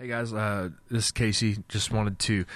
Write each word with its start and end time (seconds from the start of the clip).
Hey 0.00 0.08
guys, 0.08 0.32
uh, 0.32 0.70
this 0.90 1.04
is 1.04 1.12
Casey. 1.12 1.58
Just 1.68 1.92
wanted 1.92 2.18
to 2.20 2.46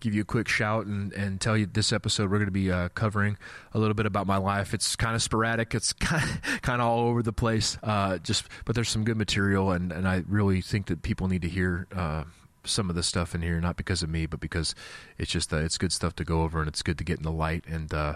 give 0.00 0.14
you 0.14 0.22
a 0.22 0.24
quick 0.24 0.48
shout 0.48 0.86
and, 0.86 1.12
and 1.12 1.38
tell 1.38 1.54
you 1.54 1.66
this 1.66 1.92
episode 1.92 2.30
we're 2.30 2.38
going 2.38 2.46
to 2.46 2.50
be 2.50 2.72
uh, 2.72 2.88
covering 2.94 3.36
a 3.74 3.78
little 3.78 3.92
bit 3.92 4.06
about 4.06 4.26
my 4.26 4.38
life. 4.38 4.72
It's 4.72 4.96
kind 4.96 5.14
of 5.14 5.22
sporadic. 5.22 5.74
It's 5.74 5.92
kind 5.92 6.24
of, 6.24 6.62
kind 6.62 6.80
of 6.80 6.88
all 6.88 7.00
over 7.00 7.22
the 7.22 7.30
place. 7.30 7.76
Uh, 7.82 8.16
just 8.16 8.46
but 8.64 8.74
there's 8.74 8.88
some 8.88 9.04
good 9.04 9.18
material, 9.18 9.70
and, 9.70 9.92
and 9.92 10.08
I 10.08 10.24
really 10.26 10.62
think 10.62 10.86
that 10.86 11.02
people 11.02 11.28
need 11.28 11.42
to 11.42 11.48
hear 11.50 11.86
uh, 11.94 12.24
some 12.64 12.88
of 12.88 12.96
the 12.96 13.02
stuff 13.02 13.34
in 13.34 13.42
here, 13.42 13.60
not 13.60 13.76
because 13.76 14.02
of 14.02 14.08
me, 14.08 14.24
but 14.24 14.40
because 14.40 14.74
it's 15.18 15.30
just 15.30 15.52
uh, 15.52 15.58
it's 15.58 15.76
good 15.76 15.92
stuff 15.92 16.16
to 16.16 16.24
go 16.24 16.40
over, 16.40 16.58
and 16.60 16.68
it's 16.68 16.80
good 16.80 16.96
to 16.96 17.04
get 17.04 17.18
in 17.18 17.22
the 17.22 17.30
light 17.30 17.64
and 17.66 17.92
uh, 17.92 18.14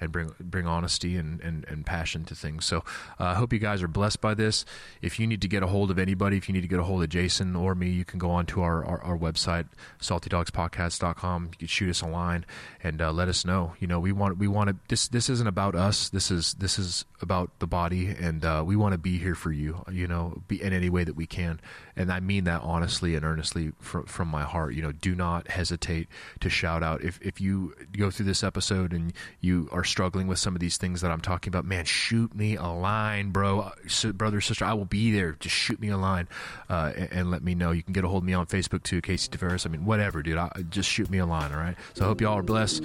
and 0.00 0.12
bring 0.12 0.34
bring 0.40 0.66
honesty 0.66 1.16
and, 1.16 1.40
and, 1.40 1.64
and 1.68 1.84
passion 1.86 2.24
to 2.24 2.34
things. 2.34 2.64
So 2.64 2.78
uh, 3.18 3.24
I 3.24 3.34
hope 3.34 3.52
you 3.52 3.58
guys 3.58 3.82
are 3.82 3.88
blessed 3.88 4.20
by 4.20 4.34
this. 4.34 4.64
If 5.02 5.18
you 5.18 5.26
need 5.26 5.42
to 5.42 5.48
get 5.48 5.62
a 5.62 5.66
hold 5.66 5.90
of 5.90 5.98
anybody, 5.98 6.36
if 6.36 6.48
you 6.48 6.52
need 6.52 6.62
to 6.62 6.68
get 6.68 6.78
a 6.78 6.84
hold 6.84 7.02
of 7.02 7.08
Jason 7.08 7.56
or 7.56 7.74
me, 7.74 7.90
you 7.90 8.04
can 8.04 8.18
go 8.18 8.30
on 8.30 8.46
to 8.46 8.62
our, 8.62 8.84
our, 8.84 9.00
our 9.02 9.18
website, 9.18 9.66
saltydogspodcast.com. 10.00 11.44
You 11.52 11.58
can 11.58 11.68
shoot 11.68 11.90
us 11.90 12.02
a 12.02 12.06
line 12.06 12.44
and 12.82 13.00
uh, 13.00 13.12
let 13.12 13.28
us 13.28 13.44
know. 13.44 13.74
You 13.78 13.86
know, 13.86 14.00
we 14.00 14.12
want 14.12 14.38
we 14.38 14.48
want 14.48 14.70
to 14.70 14.76
this 14.88 15.08
this 15.08 15.28
isn't 15.28 15.46
about 15.46 15.74
us. 15.74 16.08
This 16.08 16.30
is 16.30 16.54
this 16.54 16.78
is 16.78 17.04
about 17.20 17.58
the 17.58 17.66
body, 17.66 18.08
and 18.08 18.44
uh, 18.44 18.62
we 18.64 18.76
want 18.76 18.92
to 18.92 18.98
be 18.98 19.18
here 19.18 19.34
for 19.34 19.52
you. 19.52 19.84
You 19.90 20.06
know, 20.06 20.42
be 20.46 20.62
in 20.62 20.72
any 20.72 20.90
way 20.90 21.04
that 21.04 21.14
we 21.14 21.26
can, 21.26 21.60
and 21.98 22.12
I 22.12 22.20
mean 22.20 22.44
that 22.44 22.62
honestly 22.62 23.16
and 23.16 23.24
earnestly 23.24 23.72
from 23.80 24.06
from 24.06 24.28
my 24.28 24.44
heart. 24.44 24.74
You 24.74 24.82
know, 24.82 24.92
do 24.92 25.14
not 25.14 25.48
hesitate 25.48 26.08
to 26.40 26.48
shout 26.48 26.82
out 26.82 27.02
if 27.02 27.18
if 27.20 27.40
you 27.40 27.74
go 27.96 28.10
through 28.10 28.26
this 28.26 28.44
episode 28.44 28.92
and 28.92 29.12
you 29.40 29.68
are 29.72 29.84
struggling 29.84 30.28
with 30.28 30.38
some 30.38 30.54
of 30.54 30.60
these 30.60 30.76
things 30.76 31.00
that 31.00 31.10
I'm 31.10 31.20
talking 31.20 31.50
about. 31.50 31.64
Man, 31.64 31.84
shoot 31.84 32.34
me 32.34 32.56
a 32.56 32.66
line, 32.66 33.30
bro, 33.30 33.72
brother, 34.14 34.40
sister. 34.40 34.64
I 34.64 34.74
will 34.74 34.84
be 34.84 35.10
there. 35.10 35.32
Just 35.40 35.56
shoot 35.56 35.80
me 35.80 35.88
a 35.88 35.96
line 35.96 36.28
uh, 36.70 36.92
and, 36.96 37.12
and, 37.12 37.30
let 37.30 37.42
me 37.42 37.54
know. 37.54 37.72
You 37.72 37.82
can 37.82 37.92
get 37.92 38.04
a 38.04 38.08
hold 38.08 38.22
of 38.22 38.26
me 38.26 38.32
on 38.32 38.46
Facebook 38.46 38.82
too, 38.84 39.00
Casey 39.00 39.28
Tavares. 39.28 39.66
I 39.66 39.70
mean, 39.70 39.84
whatever, 39.84 40.22
dude. 40.22 40.38
I, 40.38 40.50
just 40.70 40.88
shoot 40.88 41.10
me 41.10 41.18
a 41.18 41.26
line. 41.26 41.52
All 41.52 41.58
right. 41.58 41.76
So 41.94 42.04
I 42.04 42.08
hope 42.08 42.20
y'all 42.20 42.38
are 42.38 42.42
blessed. 42.42 42.84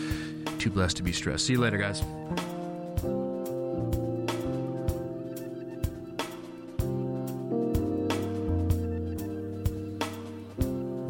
Too 0.57 0.71
blessed 0.71 0.97
to 0.97 1.03
be 1.03 1.13
stressed. 1.13 1.45
See 1.45 1.53
you 1.53 1.59
later, 1.59 1.77
guys. 1.77 2.03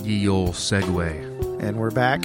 Ye 0.03 0.27
old 0.27 0.51
segue. 0.51 1.61
And 1.61 1.77
we're 1.77 1.89
back. 1.89 2.21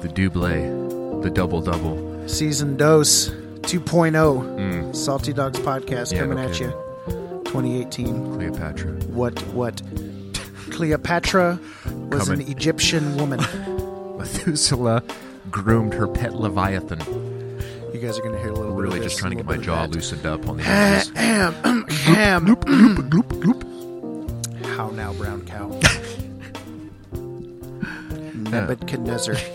The 0.00 0.08
double, 0.08 1.20
the 1.20 1.28
double 1.28 1.60
double. 1.60 2.26
Season 2.26 2.74
dose 2.78 3.28
2.0. 3.28 4.12
Mm. 4.12 4.96
Salty 4.96 5.34
Dogs 5.34 5.60
podcast 5.60 6.12
yeah, 6.12 6.20
coming 6.20 6.38
no 6.38 6.44
at 6.44 6.58
you. 6.58 6.68
2018. 7.44 8.36
Cleopatra. 8.36 8.92
What 9.08 9.38
what 9.48 9.82
Cleopatra 10.70 11.60
was 12.08 12.28
coming. 12.28 12.46
an 12.46 12.50
Egyptian 12.50 13.16
woman. 13.18 13.40
Methuselah 14.18 15.02
groomed 15.50 15.92
her 15.92 16.08
pet 16.08 16.34
Leviathan. 16.34 17.00
You 17.92 18.00
guys 18.00 18.18
are 18.18 18.22
going 18.22 18.34
to 18.34 18.40
hear 18.40 18.48
a 18.48 18.54
little 18.54 18.74
really 18.74 19.00
bit 19.00 19.04
just 19.04 19.18
trying 19.18 19.32
to 19.32 19.36
get 19.36 19.44
my 19.44 19.58
jaw 19.58 19.84
loosened 19.84 20.24
up 20.24 20.48
on 20.48 20.56
the 20.56 20.64
edges. 20.64 21.10
Ham, 21.10 21.52
ham, 21.90 22.46
gloop, 22.46 23.62
How 24.76 24.88
now, 24.88 25.12
brown 25.12 25.44
cow? 25.44 25.78
Nebuchadnezzar. 28.52 29.34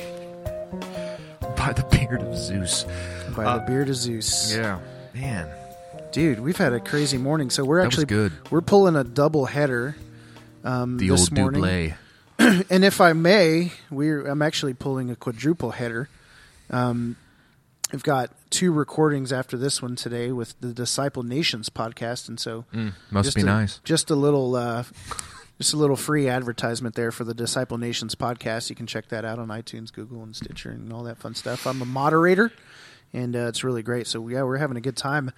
By 1.56 1.74
the 1.74 1.86
beard 1.92 2.22
of 2.22 2.36
Zeus. 2.36 2.86
By 3.36 3.46
uh, 3.46 3.60
the 3.60 3.66
beard 3.66 3.90
of 3.90 3.96
Zeus. 3.96 4.56
Yeah, 4.56 4.80
man. 5.14 5.50
Dude, 6.12 6.40
we've 6.40 6.58
had 6.58 6.74
a 6.74 6.80
crazy 6.80 7.18
morning. 7.18 7.50
So 7.50 7.64
we're 7.64 7.82
that 7.82 7.88
actually 7.88 8.06
good. 8.06 8.32
We're 8.50 8.62
pulling 8.62 8.96
a 8.96 9.04
double 9.04 9.46
header. 9.46 9.96
Um, 10.64 10.98
the 10.98 11.10
this 11.10 11.22
old 11.22 11.34
morning. 11.34 11.94
and 12.40 12.84
if 12.84 13.02
I 13.02 13.14
may, 13.14 13.72
we're 13.92 14.26
I'm 14.26 14.42
actually 14.42 14.74
pulling 14.74 15.12
a 15.12 15.16
quadruple 15.16 15.72
header. 15.72 16.10
Um, 16.70 17.16
I've 17.94 18.04
got 18.04 18.32
two 18.50 18.72
recordings 18.72 19.32
after 19.32 19.58
this 19.58 19.82
one 19.82 19.96
today 19.96 20.32
with 20.32 20.60
the 20.60 20.74
Disciple 20.74 21.24
Nations 21.24 21.70
podcast, 21.70 22.28
and 22.28 22.40
so 22.40 22.66
mm, 22.74 22.94
must 23.12 23.36
be 23.36 23.42
a, 23.42 23.46
nice. 23.46 23.80
Just 23.84 24.10
a 24.12 24.16
little 24.16 24.56
uh, 24.56 24.84
just 25.58 25.74
a 25.74 25.78
little 25.78 25.96
free 25.96 26.28
advertisement 26.28 26.96
there 26.96 27.12
for 27.12 27.24
the 27.24 27.34
Disciple 27.34 27.78
Nations 27.78 28.16
podcast. 28.16 28.70
You 28.70 28.76
can 28.76 28.88
check 28.88 29.10
that 29.10 29.26
out 29.26 29.40
on 29.40 29.48
iTunes, 29.48 29.92
Google, 29.92 30.22
and 30.24 30.36
Stitcher, 30.36 30.70
and 30.70 30.94
all 30.94 31.04
that 31.04 31.18
fun 31.18 31.34
stuff. 31.34 31.66
I'm 31.66 31.82
a 31.82 31.86
moderator, 31.86 32.52
and 33.14 33.36
uh, 33.36 33.48
it's 33.48 33.64
really 33.64 33.82
great. 33.84 34.08
So 34.08 34.28
yeah, 34.28 34.44
we're 34.44 34.58
having 34.58 34.78
a 34.78 34.82
good 34.82 34.98
time 34.98 35.32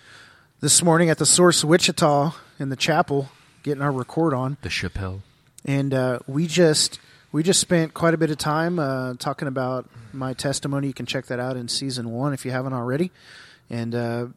this 0.60 0.84
morning 0.84 1.10
at 1.10 1.18
the 1.18 1.26
Source 1.26 1.64
Wichita 1.64 2.34
in 2.60 2.70
the 2.70 2.76
chapel, 2.76 3.30
getting 3.64 3.82
our 3.82 3.92
record 3.92 4.34
on 4.34 4.58
the 4.62 4.70
Chapelle, 4.70 5.22
and 5.64 5.94
uh, 5.94 6.20
we 6.28 6.48
just 6.48 7.00
we 7.32 7.42
just 7.42 7.62
spent 7.62 7.94
quite 7.94 8.14
a 8.14 8.18
bit 8.18 8.30
of 8.30 8.38
time 8.38 8.78
uh, 8.78 9.14
talking 9.14 9.48
about 9.48 9.90
my 10.12 10.34
testimony. 10.34 10.88
You 10.88 10.94
can 10.94 11.06
check 11.06 11.28
that 11.28 11.40
out 11.40 11.56
in 11.56 11.70
season 11.70 12.12
one 12.12 12.34
if 12.34 12.44
you 12.44 12.52
haven't 12.52 12.74
already, 12.74 13.12
and 13.70 13.96
uh, 13.96 14.28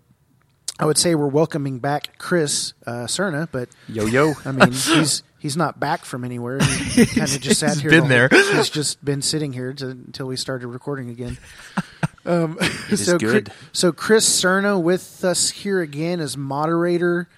I 0.78 0.86
would 0.86 0.98
say 0.98 1.16
we're 1.16 1.26
welcoming 1.26 1.80
back 1.80 2.18
Chris 2.18 2.72
uh, 2.86 3.06
Cerna, 3.06 3.48
but 3.50 3.68
yo 3.88 4.06
yo, 4.06 4.34
I 4.44 4.52
mean 4.52 4.70
he's 4.70 5.24
he's 5.42 5.56
not 5.56 5.80
back 5.80 6.04
from 6.04 6.24
anywhere. 6.24 6.60
He 6.60 7.04
kind 7.18 7.28
of 7.28 7.40
just 7.40 7.60
sat 7.60 7.78
here. 7.78 7.90
Been 7.90 8.08
there. 8.08 8.28
He's 8.30 8.70
just 8.70 9.04
been 9.04 9.20
sitting 9.20 9.52
here 9.52 9.72
to, 9.72 9.90
until 9.90 10.28
we 10.28 10.36
started 10.36 10.68
recording 10.68 11.10
again. 11.10 11.36
Um, 12.24 12.56
so 12.94 13.18
good. 13.18 13.46
Chris, 13.46 13.56
so 13.72 13.90
Chris 13.90 14.40
Cerna 14.40 14.80
with 14.80 15.24
us 15.24 15.50
here 15.50 15.80
again 15.80 16.20
as 16.20 16.36
moderator. 16.36 17.28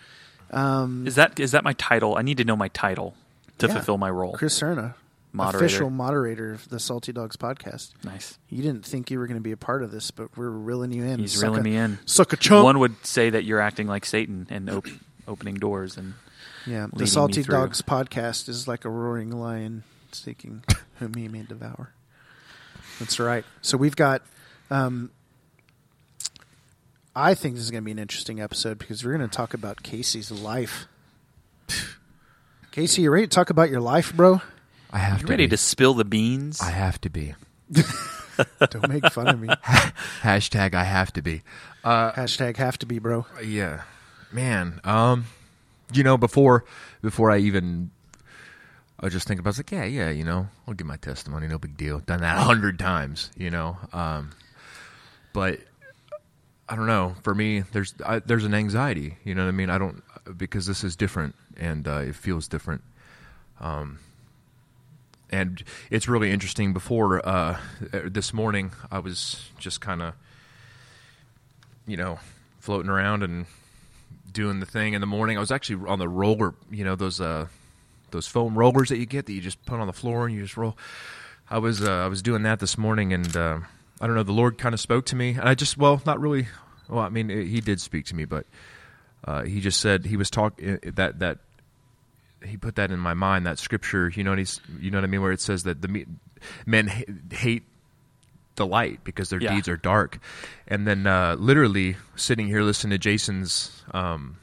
Um, 0.51 1.07
is 1.07 1.15
that 1.15 1.41
is 1.41 1.53
that 1.53 1.65
my 1.65 1.73
title? 1.73 2.19
I 2.19 2.21
need 2.21 2.37
to 2.37 2.45
know 2.45 2.55
my 2.55 2.69
title 2.69 3.15
to 3.61 3.67
yeah, 3.67 3.73
fulfill 3.73 3.97
my 3.97 4.11
role. 4.11 4.35
Chris 4.35 4.61
Cerna, 4.61 4.93
moderator. 5.33 5.65
official 5.65 5.89
moderator 5.89 6.53
of 6.53 6.69
the 6.69 6.79
Salty 6.79 7.13
Dogs 7.15 7.39
podcast. 7.39 7.93
Nice. 8.05 8.39
You 8.51 8.63
didn't 8.63 8.85
think 8.85 9.11
you 9.11 9.19
were 9.19 9.27
going 9.27 9.39
to 9.39 9.43
be 9.43 9.53
a 9.53 9.57
part 9.57 9.83
of 9.83 9.91
this, 9.91 10.11
but 10.11 10.37
we're 10.37 10.51
reeling 10.51 10.93
you 10.93 11.05
in. 11.05 11.19
He's 11.19 11.33
suck 11.33 11.45
reeling 11.45 11.61
a, 11.61 11.65
me 11.65 11.77
in. 11.77 11.99
Suck 12.05 12.35
a 12.35 12.37
chunk. 12.37 12.65
One 12.65 12.79
would 12.81 13.07
say 13.07 13.31
that 13.31 13.45
you're 13.45 13.63
acting 13.63 13.87
like 13.87 14.05
Satan 14.05 14.47
and 14.51 14.69
op- 14.69 14.89
opening 15.27 15.55
doors 15.55 15.97
and 15.97 16.13
yeah, 16.67 16.87
the 16.93 17.07
Salty 17.07 17.43
Dogs 17.43 17.83
podcast 17.83 18.49
is 18.49 18.67
like 18.67 18.85
a 18.85 18.91
roaring 18.91 19.31
lion 19.31 19.85
seeking 20.13 20.65
whom 20.99 21.15
he 21.15 21.29
may 21.29 21.43
devour. 21.43 21.93
That's 22.99 23.19
right. 23.19 23.45
So 23.63 23.77
we've 23.77 23.97
got. 23.97 24.23
Um, 24.71 25.11
I 27.17 27.35
think 27.35 27.55
this 27.55 27.65
is 27.65 27.71
going 27.71 27.83
to 27.83 27.85
be 27.85 27.93
an 27.93 27.99
interesting 27.99 28.41
episode 28.41 28.79
because 28.79 29.05
we're 29.05 29.17
going 29.17 29.29
to 29.29 29.35
talk 29.35 29.55
about 29.55 29.83
Casey's 29.83 30.33
life. 30.33 30.87
Casey, 32.73 33.03
you 33.03 33.11
ready 33.11 33.27
to 33.27 33.31
talk 33.31 33.51
about 33.51 33.71
your 33.71 33.81
life, 33.81 34.13
bro? 34.13 34.41
I 34.91 34.99
have 34.99 35.21
you 35.21 35.27
to. 35.27 35.31
Ready 35.31 35.47
be. 35.47 35.51
to 35.51 35.57
spill 35.57 35.95
the 35.95 36.05
beans? 36.05 36.61
I 36.61 36.71
have 36.71 37.01
to 37.03 37.11
be. 37.11 37.35
Don't 38.59 38.89
make 38.89 39.07
fun 39.13 39.29
of 39.29 39.41
me. 39.41 39.49
Hashtag 40.23 40.75
I 40.75 40.83
have 40.83 41.13
to 41.13 41.23
be. 41.23 41.43
Uh, 41.85 42.11
Hashtag 42.13 42.57
have 42.57 42.79
to 42.79 42.87
be, 42.87 42.99
bro. 42.99 43.27
Yeah, 43.45 43.83
man. 44.33 44.81
Um, 44.83 45.27
you 45.97 46.03
know, 46.03 46.17
before 46.17 46.65
before 47.03 47.31
I 47.31 47.39
even 47.39 47.91
I 48.99 49.07
was 49.07 49.13
just 49.13 49.27
thinking 49.27 49.41
about, 49.41 49.49
I 49.49 49.53
was 49.53 49.59
like, 49.59 49.73
yeah, 49.73 49.85
yeah, 49.85 50.11
you 50.11 50.25
know, 50.25 50.49
I'll 50.67 50.75
give 50.75 50.87
my 50.87 50.97
testimony, 50.97 51.49
no 51.49 51.59
big 51.59 51.77
deal. 51.77 52.01
Done 52.01 52.21
that 52.21 52.39
a 52.39 52.41
hundred 52.41 52.79
times, 52.79 53.31
you 53.37 53.51
know. 53.51 53.77
Um, 53.93 54.31
but 55.33 55.61
I 56.69 56.77
don't 56.77 56.87
know. 56.87 57.15
For 57.23 57.35
me, 57.35 57.61
there's 57.73 57.95
I, 58.05 58.21
there's 58.21 58.45
an 58.45 58.55
anxiety. 58.55 59.19
You 59.25 59.35
know 59.35 59.43
what 59.43 59.49
I 59.49 59.53
mean? 59.53 59.71
I 59.71 59.79
don't 59.79 60.03
because 60.37 60.67
this 60.67 60.85
is 60.85 60.97
different 60.97 61.35
and 61.57 61.87
uh, 61.87 61.99
it 61.99 62.15
feels 62.15 62.49
different. 62.49 62.83
Um, 63.61 63.99
and 65.31 65.63
it's 65.91 66.09
really 66.09 66.31
interesting. 66.31 66.73
Before 66.73 67.27
uh, 67.27 67.59
this 67.91 68.33
morning, 68.33 68.73
I 68.91 69.01
was 69.01 69.51
just 69.59 69.81
kind 69.81 70.01
of, 70.01 70.15
you 71.87 71.97
know, 71.97 72.21
floating 72.61 72.91
around 72.91 73.23
and 73.23 73.47
doing 74.35 74.61
the 74.61 74.67
thing 74.67 74.93
in 74.93 75.01
the 75.01 75.07
morning. 75.07 75.39
I 75.39 75.41
was 75.41 75.51
actually 75.51 75.89
on 75.89 75.99
the 75.99 76.09
roller, 76.09 76.55
you 76.71 76.85
know, 76.85 76.97
those 76.97 77.21
uh, 77.21 77.47
those 78.11 78.27
foam 78.27 78.59
rollers 78.59 78.91
that 78.91 78.99
you 78.99 79.07
get 79.07 79.27
that 79.27 79.33
you 79.33 79.41
just 79.41 79.65
put 79.65 79.81
on 79.81 79.87
the 79.87 79.93
floor 79.93 80.27
and 80.27 80.35
you 80.35 80.43
just 80.43 80.59
roll. 80.59 80.77
I 81.49 81.59
was 81.59 81.83
uh, 81.83 81.91
I 81.91 82.09
was 82.09 82.21
doing 82.21 82.43
that 82.43 82.61
this 82.61 82.77
morning, 82.77 83.13
and 83.13 83.35
uh, 83.37 83.61
I 84.01 84.07
don't 84.07 84.17
know. 84.17 84.23
The 84.23 84.33
Lord 84.33 84.59
kind 84.59 84.75
of 84.75 84.81
spoke 84.81 85.07
to 85.07 85.17
me, 85.17 85.31
and 85.31 85.49
I 85.49 85.55
just 85.55 85.79
well, 85.79 86.03
not 86.05 86.21
really. 86.21 86.49
Well, 86.89 87.03
I 87.03 87.09
mean, 87.09 87.31
He 87.31 87.61
did 87.63 87.81
speak 87.81 88.07
to 88.07 88.15
me, 88.15 88.27
but 88.27 88.47
uh, 89.25 89.45
He 89.45 89.61
just 89.61 89.81
said 89.81 90.05
He 90.05 90.17
was 90.17 90.31
talking 90.31 90.79
that 90.83 91.21
that 91.21 91.39
He 92.45 92.57
put 92.57 92.77
that 92.77 92.91
in 92.91 92.99
my 92.99 93.15
mind 93.15 93.47
that 93.47 93.59
scripture. 93.59 94.13
You 94.15 94.25
know 94.25 94.31
what 94.31 94.39
He's 94.39 94.61
you 94.81 94.91
know 94.91 94.99
what 94.99 95.05
I 95.05 95.09
mean, 95.09 95.23
where 95.23 95.33
it 95.33 95.41
says 95.41 95.63
that 95.65 95.81
the 95.81 96.07
men 96.67 96.93
hate 97.31 97.65
the 98.57 98.67
light 98.67 99.03
because 99.05 99.31
their 99.31 99.41
yeah. 99.41 99.55
deeds 99.55 99.69
are 99.69 99.77
dark. 99.77 100.19
And 100.67 100.87
then 100.87 101.07
uh, 101.07 101.37
literally 101.39 101.97
sitting 102.17 102.47
here 102.47 102.63
listening 102.63 102.93
to 102.93 102.99
Jason's 102.99 103.83
um, 103.93 104.37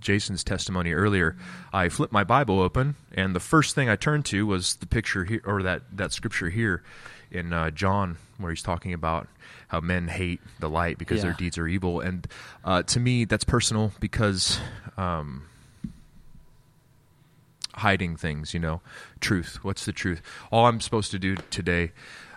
Jason's 0.00 0.44
testimony 0.44 0.92
earlier, 0.92 1.36
I 1.72 1.88
flipped 1.88 2.12
my 2.12 2.24
Bible 2.24 2.60
open, 2.60 2.94
and 3.12 3.34
the 3.34 3.40
first 3.40 3.74
thing 3.74 3.88
I 3.88 3.96
turned 3.96 4.26
to 4.26 4.46
was 4.46 4.76
the 4.76 4.86
picture 4.86 5.24
here 5.24 5.40
or 5.44 5.62
that 5.62 5.82
that 5.92 6.12
scripture 6.12 6.50
here 6.50 6.82
in 7.30 7.52
uh, 7.52 7.70
John 7.70 8.18
where 8.38 8.50
he's 8.50 8.62
talking 8.62 8.92
about 8.92 9.28
how 9.68 9.80
men 9.80 10.08
hate 10.08 10.40
the 10.60 10.68
light 10.68 10.98
because 10.98 11.18
yeah. 11.18 11.24
their 11.24 11.32
deeds 11.32 11.56
are 11.58 11.66
evil. 11.66 12.00
And 12.00 12.26
uh, 12.64 12.82
to 12.84 13.00
me, 13.00 13.24
that's 13.24 13.44
personal 13.44 13.92
because. 14.00 14.58
Um, 14.96 15.48
hiding 17.78 18.16
things. 18.16 18.54
You 18.54 18.60
know, 18.60 18.80
truth. 19.20 19.58
What's 19.62 19.84
the 19.84 19.92
truth? 19.92 20.22
All 20.52 20.66
I'm 20.66 20.80
supposed 20.80 21.10
to 21.10 21.18
do 21.18 21.36
today 21.50 21.90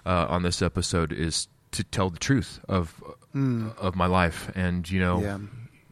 uh, 0.08 0.26
on 0.30 0.42
this 0.44 0.62
episode 0.62 1.12
is 1.12 1.48
to 1.72 1.84
tell 1.84 2.10
the 2.10 2.20
truth 2.20 2.60
of 2.70 3.04
of 3.88 3.96
my 3.96 4.08
life. 4.08 4.50
And 4.56 4.90
you 4.90 5.00
know. 5.00 5.22
Yeah. 5.22 5.38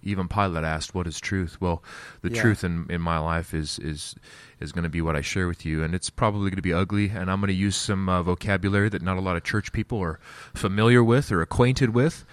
even 0.08 0.28
Pilate 0.28 0.64
asked, 0.64 0.94
"What 0.94 1.08
is 1.08 1.20
truth?" 1.20 1.58
Well, 1.60 1.82
the 2.22 2.30
Yeah. 2.32 2.40
truth 2.42 2.64
in 2.64 2.86
in 2.92 3.02
my 3.02 3.18
life 3.18 3.56
is 3.56 3.80
is 3.80 4.14
is 4.60 4.72
going 4.72 4.84
to 4.84 4.90
be 4.98 5.02
what 5.02 5.16
I 5.16 5.22
share 5.22 5.48
with 5.48 5.66
you, 5.66 5.84
and 5.84 5.96
it's 5.96 6.12
probably 6.12 6.52
going 6.52 6.62
to 6.64 6.70
be 6.72 6.74
ugly. 6.84 7.10
And 7.10 7.26
I'm 7.32 7.40
going 7.42 7.48
to 7.58 7.64
use 7.68 7.76
some 7.76 8.08
uh, 8.08 8.22
vocabulary 8.22 8.88
that 8.90 9.02
not 9.02 9.18
a 9.18 9.22
lot 9.22 9.36
of 9.36 9.44
church 9.44 9.72
people 9.72 9.98
are 10.04 10.20
familiar 10.54 11.04
with 11.04 11.32
or 11.32 11.42
acquainted 11.42 11.90
with, 11.96 12.24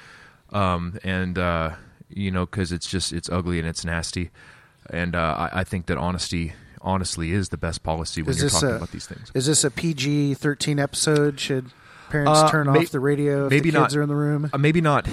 um, 0.52 0.98
and 1.02 1.38
uh, 1.38 1.70
you 2.10 2.30
know, 2.30 2.44
because 2.44 2.72
it's 2.72 2.86
just 2.90 3.10
it's 3.10 3.30
ugly 3.30 3.58
and 3.58 3.66
it's 3.66 3.84
nasty. 3.86 4.30
And 4.90 5.14
uh, 5.16 5.48
I, 5.52 5.60
I 5.60 5.64
think 5.64 5.86
that 5.86 5.96
honesty, 5.96 6.52
honestly, 6.82 7.32
is 7.32 7.48
the 7.50 7.56
best 7.56 7.82
policy 7.82 8.22
when 8.22 8.30
Is 8.30 8.40
you're 8.40 8.50
talking 8.50 8.68
a- 8.70 8.76
about 8.76 8.90
these 8.92 9.06
things. 9.06 9.30
Is 9.34 9.46
this 9.46 9.64
a 9.64 9.70
PG 9.70 10.34
thirteen 10.34 10.78
episode? 10.78 11.38
Should 11.40 11.70
parents 12.10 12.40
Uh, 12.40 12.50
turn 12.50 12.72
may- 12.72 12.80
off 12.80 12.90
the 12.90 13.00
radio 13.00 13.46
if 13.46 13.50
maybe 13.50 13.70
the 13.70 13.78
kids 13.80 13.94
not. 13.94 13.98
are 14.00 14.02
in 14.02 14.08
the 14.08 14.14
room? 14.14 14.50
Uh, 14.52 14.58
maybe 14.58 14.80
not 14.80 15.08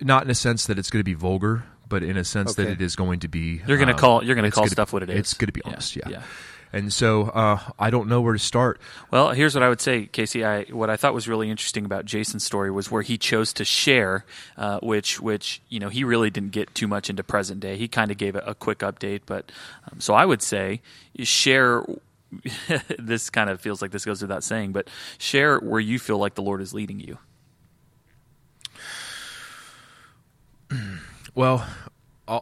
not 0.00 0.24
in 0.24 0.30
a 0.30 0.34
sense 0.34 0.66
that 0.66 0.78
it's 0.78 0.90
going 0.90 1.00
to 1.00 1.04
be 1.04 1.14
vulgar 1.14 1.64
but 1.88 2.02
in 2.02 2.16
a 2.16 2.24
sense 2.24 2.54
that 2.54 2.66
it 2.68 2.80
is 2.80 2.96
going 2.96 3.20
to 3.20 3.28
be 3.28 3.60
You're 3.66 3.76
gonna 3.76 3.92
um, 3.92 3.98
call- 3.98 4.24
you're 4.24 4.34
gonna 4.34 4.48
it's 4.48 4.54
call 4.56 4.66
stuff 4.66 4.92
what 4.94 5.02
it 5.02 5.10
is. 5.10 5.18
it's 5.18 5.34
going 5.34 5.46
to 5.48 5.52
be 5.52 5.60
Yeah, 5.64 5.70
honest 5.72 5.94
yeah, 5.94 6.08
yeah. 6.08 6.22
And 6.72 6.92
so 6.92 7.24
uh, 7.24 7.58
i 7.78 7.90
don't 7.90 8.08
know 8.08 8.20
where 8.20 8.32
to 8.32 8.38
start 8.38 8.80
Well, 9.10 9.32
here's 9.32 9.54
what 9.54 9.62
I 9.62 9.68
would 9.68 9.80
say, 9.80 10.06
Casey. 10.06 10.42
I 10.44 10.64
what 10.64 10.88
I 10.88 10.96
thought 10.96 11.12
was 11.14 11.28
really 11.28 11.50
interesting 11.50 11.84
about 11.84 12.06
Jason's 12.06 12.44
story 12.44 12.70
was 12.70 12.90
where 12.90 13.02
he 13.02 13.18
chose 13.18 13.52
to 13.54 13.64
share, 13.64 14.24
uh, 14.56 14.78
which 14.80 15.20
which 15.20 15.60
you 15.68 15.78
know 15.80 15.90
he 15.90 16.02
really 16.04 16.30
didn't 16.30 16.52
get 16.52 16.74
too 16.74 16.88
much 16.88 17.10
into 17.10 17.22
present 17.22 17.60
day. 17.60 17.76
He 17.76 17.88
kind 17.88 18.10
of 18.10 18.16
gave 18.16 18.34
a, 18.36 18.40
a 18.40 18.54
quick 18.54 18.78
update, 18.78 19.22
but 19.26 19.52
um, 19.90 20.00
so 20.00 20.14
I 20.14 20.24
would 20.24 20.40
say 20.42 20.80
share. 21.20 21.84
this 22.98 23.28
kind 23.28 23.50
of 23.50 23.60
feels 23.60 23.82
like 23.82 23.90
this 23.90 24.06
goes 24.06 24.22
without 24.22 24.42
saying, 24.42 24.72
but 24.72 24.88
share 25.18 25.58
where 25.58 25.80
you 25.80 25.98
feel 25.98 26.16
like 26.16 26.34
the 26.34 26.42
Lord 26.42 26.62
is 26.62 26.72
leading 26.72 26.98
you. 26.98 27.18
Well, 31.34 31.66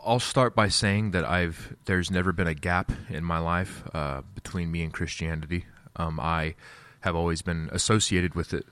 I'll, 0.05 0.21
start 0.21 0.55
by 0.55 0.69
saying 0.69 1.11
that 1.13 1.25
I've 1.25 1.75
there's 1.87 2.11
never 2.11 2.33
been 2.33 2.47
a 2.47 2.55
gap 2.55 2.93
in 3.09 3.25
my 3.25 3.39
life 3.39 3.83
uh, 3.93 4.23
between 4.35 4.71
me 4.71 4.83
and 4.83 4.93
Christianity. 4.93 5.65
Um, 5.97 6.21
I 6.21 6.55
have 7.01 7.17
always 7.17 7.43
been 7.43 7.69
associated 7.73 8.35
with 8.35 8.55
it. 8.55 8.67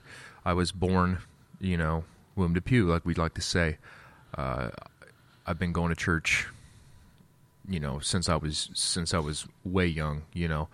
I 0.45 0.53
was 0.53 0.71
born, 0.71 1.19
you 1.59 1.75
know, 1.75 2.05
womb 2.35 2.53
to 2.53 2.61
pew, 2.61 2.85
like 2.85 3.05
we'd 3.05 3.17
like 3.17 3.33
to 3.33 3.41
say. 3.41 3.77
Uh, 4.37 4.69
I've 5.45 5.59
been 5.59 5.73
going 5.73 5.89
to 5.89 5.95
church, 5.95 6.47
you 7.67 7.79
know, 7.79 7.99
since 7.99 8.29
I 8.29 8.37
was 8.37 8.69
since 8.73 9.13
I 9.13 9.19
was 9.19 9.45
way 9.65 9.87
young. 9.87 10.23
You 10.33 10.47
know, 10.47 10.69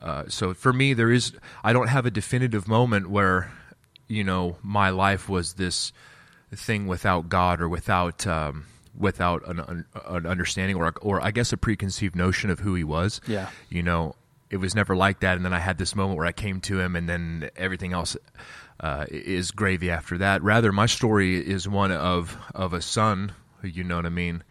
uh, 0.00 0.24
so 0.28 0.54
for 0.54 0.72
me, 0.72 0.94
there 0.94 1.10
is 1.10 1.32
I 1.62 1.72
don't 1.74 1.88
have 1.88 2.06
a 2.06 2.10
definitive 2.10 2.66
moment 2.66 3.10
where, 3.10 3.52
you 4.08 4.24
know, 4.24 4.56
my 4.62 4.88
life 4.88 5.28
was 5.28 5.54
this 5.54 5.92
thing 6.54 6.86
without 6.86 7.28
God 7.28 7.60
or 7.60 7.68
without 7.68 8.26
um, 8.26 8.64
without 8.98 9.46
an, 9.48 9.60
an, 9.60 9.84
an 10.06 10.26
understanding 10.26 10.76
or 10.76 10.92
or 11.02 11.20
I 11.20 11.30
guess 11.30 11.52
a 11.52 11.56
preconceived 11.56 12.16
notion 12.16 12.50
of 12.50 12.60
who 12.60 12.74
He 12.74 12.84
was. 12.84 13.20
Yeah. 13.26 13.48
you 13.68 13.82
know, 13.82 14.14
it 14.50 14.58
was 14.58 14.74
never 14.74 14.96
like 14.96 15.20
that. 15.20 15.36
And 15.36 15.44
then 15.44 15.52
I 15.52 15.58
had 15.58 15.78
this 15.78 15.94
moment 15.94 16.16
where 16.16 16.26
I 16.26 16.32
came 16.32 16.60
to 16.62 16.78
Him, 16.80 16.96
and 16.96 17.08
then 17.08 17.50
everything 17.56 17.92
else 17.92 18.16
uh, 18.80 19.06
is 19.10 19.50
gravy 19.50 19.90
after 19.90 20.18
that. 20.18 20.42
Rather, 20.42 20.72
my 20.72 20.86
story 20.86 21.36
is 21.36 21.68
one 21.68 21.92
of 21.92 22.36
of 22.54 22.72
a 22.72 22.82
son. 22.82 23.32
You 23.62 23.84
know 23.84 23.96
what 23.96 24.06
I 24.06 24.10
mean? 24.10 24.42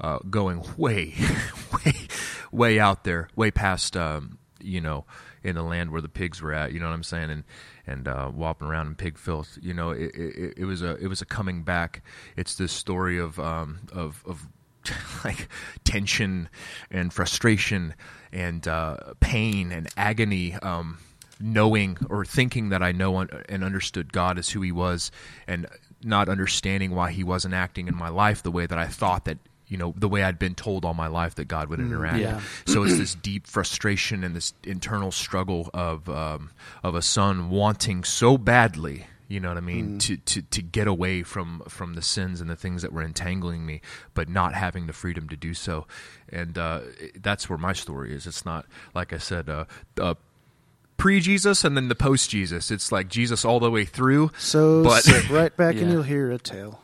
Uh, 0.00 0.18
going 0.30 0.62
way, 0.78 1.14
way, 1.84 1.92
way 2.52 2.78
out 2.80 3.04
there, 3.04 3.28
way 3.36 3.50
past, 3.50 3.96
um, 3.98 4.38
you 4.58 4.80
know, 4.80 5.04
in 5.42 5.54
the 5.54 5.62
land 5.62 5.90
where 5.90 6.00
the 6.00 6.08
pigs 6.08 6.42
were 6.42 6.52
at. 6.52 6.72
You 6.72 6.80
know 6.80 6.86
what 6.86 6.94
I'm 6.94 7.02
saying? 7.02 7.30
And 7.30 7.44
and 7.86 8.08
uh, 8.08 8.28
whopping 8.28 8.68
around 8.68 8.88
in 8.88 8.94
pig 8.94 9.18
filth. 9.18 9.58
You 9.60 9.74
know, 9.74 9.90
it, 9.90 10.14
it, 10.14 10.54
it 10.58 10.64
was 10.64 10.82
a 10.82 10.96
it 10.96 11.08
was 11.08 11.22
a 11.22 11.26
coming 11.26 11.62
back. 11.62 12.02
It's 12.36 12.54
this 12.54 12.72
story 12.72 13.18
of 13.18 13.38
um, 13.38 13.80
of 13.92 14.22
of 14.26 14.46
like 15.24 15.48
tension 15.84 16.48
and 16.90 17.12
frustration 17.12 17.94
and 18.32 18.66
uh, 18.66 18.96
pain 19.20 19.72
and 19.72 19.88
agony. 19.96 20.54
Um, 20.54 20.98
knowing 21.42 21.96
or 22.10 22.22
thinking 22.22 22.68
that 22.68 22.82
I 22.82 22.92
know 22.92 23.16
and 23.18 23.64
understood 23.64 24.12
God 24.12 24.38
as 24.38 24.50
who 24.50 24.60
He 24.60 24.72
was, 24.72 25.10
and 25.46 25.66
not 26.02 26.28
understanding 26.28 26.94
why 26.94 27.12
He 27.12 27.24
wasn't 27.24 27.54
acting 27.54 27.88
in 27.88 27.96
my 27.96 28.10
life 28.10 28.42
the 28.42 28.50
way 28.50 28.66
that 28.66 28.78
I 28.78 28.86
thought 28.86 29.24
that 29.24 29.38
you 29.70 29.78
know 29.78 29.94
the 29.96 30.08
way 30.08 30.22
I'd 30.24 30.38
been 30.38 30.54
told 30.54 30.84
all 30.84 30.94
my 30.94 31.06
life 31.06 31.36
that 31.36 31.46
God 31.46 31.70
would 31.70 31.80
interact. 31.80 32.18
yeah. 32.18 32.40
So 32.66 32.82
it's 32.82 32.98
this 32.98 33.14
deep 33.14 33.46
frustration 33.46 34.24
and 34.24 34.34
this 34.36 34.52
internal 34.64 35.12
struggle 35.12 35.70
of 35.72 36.08
um, 36.10 36.50
of 36.82 36.94
a 36.94 37.02
son 37.02 37.48
wanting 37.48 38.04
so 38.04 38.36
badly. 38.36 39.06
You 39.28 39.38
know 39.38 39.46
what 39.46 39.58
I 39.58 39.60
mean? 39.60 39.98
To, 40.00 40.16
to 40.16 40.42
to 40.42 40.60
get 40.60 40.88
away 40.88 41.22
from 41.22 41.62
from 41.68 41.94
the 41.94 42.02
sins 42.02 42.40
and 42.40 42.50
the 42.50 42.56
things 42.56 42.82
that 42.82 42.92
were 42.92 43.02
entangling 43.02 43.64
me, 43.64 43.80
but 44.12 44.28
not 44.28 44.54
having 44.54 44.88
the 44.88 44.92
freedom 44.92 45.28
to 45.28 45.36
do 45.36 45.54
so, 45.54 45.86
and 46.28 46.58
uh, 46.58 46.80
that's 47.14 47.48
where 47.48 47.56
my 47.56 47.72
story 47.72 48.12
is. 48.12 48.26
It's 48.26 48.44
not 48.44 48.66
like 48.92 49.12
I 49.12 49.18
said, 49.18 49.48
uh, 49.48 49.66
uh, 50.00 50.14
pre 50.96 51.20
Jesus 51.20 51.62
and 51.62 51.76
then 51.76 51.86
the 51.86 51.94
post 51.94 52.28
Jesus. 52.28 52.72
It's 52.72 52.90
like 52.90 53.08
Jesus 53.08 53.44
all 53.44 53.60
the 53.60 53.70
way 53.70 53.84
through. 53.84 54.32
So 54.36 54.82
but 54.82 55.04
sit 55.04 55.30
right 55.30 55.56
back 55.56 55.76
and 55.76 55.90
you'll 55.92 56.02
hear 56.02 56.32
a 56.32 56.38
tale. 56.38 56.82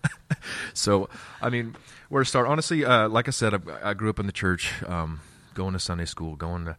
so 0.74 1.08
I 1.40 1.48
mean, 1.48 1.74
where 2.08 2.22
to 2.22 2.28
start? 2.28 2.46
Honestly, 2.48 2.84
uh, 2.84 3.08
like 3.08 3.28
I 3.28 3.30
said, 3.32 3.54
I, 3.54 3.90
I 3.90 3.94
grew 3.94 4.10
up 4.10 4.18
in 4.18 4.26
the 4.26 4.32
church, 4.32 4.72
um, 4.86 5.20
going 5.54 5.72
to 5.74 5.78
Sunday 5.78 6.04
school, 6.06 6.36
going 6.36 6.64
to. 6.66 6.76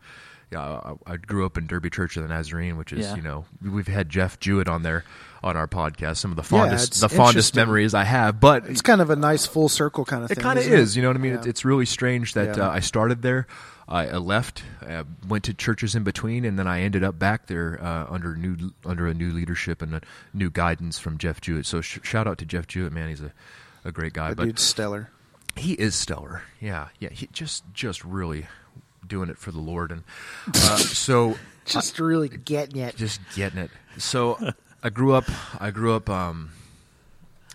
Yeah, 0.52 0.62
I, 0.62 0.94
I 1.14 1.18
grew 1.18 1.46
up 1.46 1.60
in 1.60 1.68
Derby 1.68 1.92
Church 1.92 2.18
of 2.18 2.24
the 2.24 2.30
Nazarene, 2.30 2.76
which 2.76 2.92
is 2.92 3.06
Yeah. 3.06 3.16
you 3.16 3.22
know 3.22 3.46
we've 3.62 3.88
had 3.88 4.10
Jeff 4.10 4.40
Jewett 4.40 4.68
on 4.68 4.82
there 4.82 5.04
on 5.44 5.56
our 5.56 5.68
podcast. 5.68 6.18
Some 6.18 6.32
of 6.32 6.38
the 6.38 6.44
fondest 6.44 6.88
it's 6.88 7.00
the 7.02 7.08
fondest 7.10 7.56
memories 7.56 7.94
I 7.94 8.04
have, 8.04 8.40
but 8.40 8.66
It's 8.66 8.82
kind 8.82 9.00
of 9.00 9.12
a 9.12 9.16
nice 9.16 9.46
full 9.46 9.70
circle 9.70 10.06
kind 10.06 10.24
of 10.24 10.30
thing. 10.30 10.40
It 10.40 10.42
kind 10.42 10.58
of 10.58 10.66
isn't 10.66 10.74
it? 10.74 10.80
is, 10.80 10.96
you 10.96 11.04
know 11.04 11.10
what 11.10 11.18
I 11.18 11.20
mean? 11.20 11.34
Yeah. 11.34 11.38
It's, 11.38 11.48
it's 11.48 11.66
really 11.66 11.86
strange 11.86 12.34
that 12.34 12.58
Yeah. 12.58 12.68
uh, 12.68 12.72
I 12.72 12.80
started 12.80 13.22
there, 13.22 13.46
I 13.88 14.08
I 14.08 14.18
left, 14.18 14.64
uh, 14.88 15.04
went 15.28 15.44
to 15.44 15.54
churches 15.54 15.94
in 15.94 16.04
between, 16.04 16.44
and 16.46 16.58
then 16.58 16.66
I 16.66 16.82
ended 16.82 17.04
up 17.04 17.20
back 17.20 17.46
there 17.46 17.78
uh, 17.80 18.08
under 18.10 18.36
new 18.36 18.72
under 18.84 19.06
a 19.06 19.14
new 19.14 19.32
leadership 19.32 19.84
and 19.84 19.94
a 19.94 20.02
new 20.34 20.50
guidance 20.50 20.98
from 20.98 21.20
Jeff 21.20 21.42
Jewett. 21.42 21.68
So 21.68 21.82
sh- 21.82 22.00
shout 22.02 22.26
out 22.26 22.40
to 22.40 22.46
Jeff 22.48 22.66
Jewett, 22.66 22.92
man. 22.92 23.10
He's 23.10 23.22
a, 23.22 23.32
a 23.86 23.92
great 23.92 24.14
guy, 24.14 24.32
The 24.32 24.36
but 24.36 24.46
dude's 24.46 24.64
stellar. 24.64 25.12
He 25.60 25.74
is 25.74 25.96
stellar. 25.96 26.44
Yeah, 26.60 26.88
yeah. 27.00 27.10
He 27.10 27.28
just 27.32 27.64
just 27.74 28.04
really 28.04 28.48
doing 29.08 29.30
it 29.30 29.38
for 29.38 29.52
the 29.52 29.60
Lord, 29.60 29.92
and 29.92 30.04
uh, 30.56 30.78
so 30.78 31.36
Just 31.66 32.00
really 32.00 32.30
getting 32.30 32.82
it. 32.82 32.96
just 32.96 33.20
getting 33.36 33.60
it. 33.60 33.72
So 33.98 34.38
I 34.84 34.90
grew 34.90 35.14
up. 35.14 35.26
I 35.60 35.72
grew 35.72 35.94
up 35.94 36.10
um, 36.10 36.52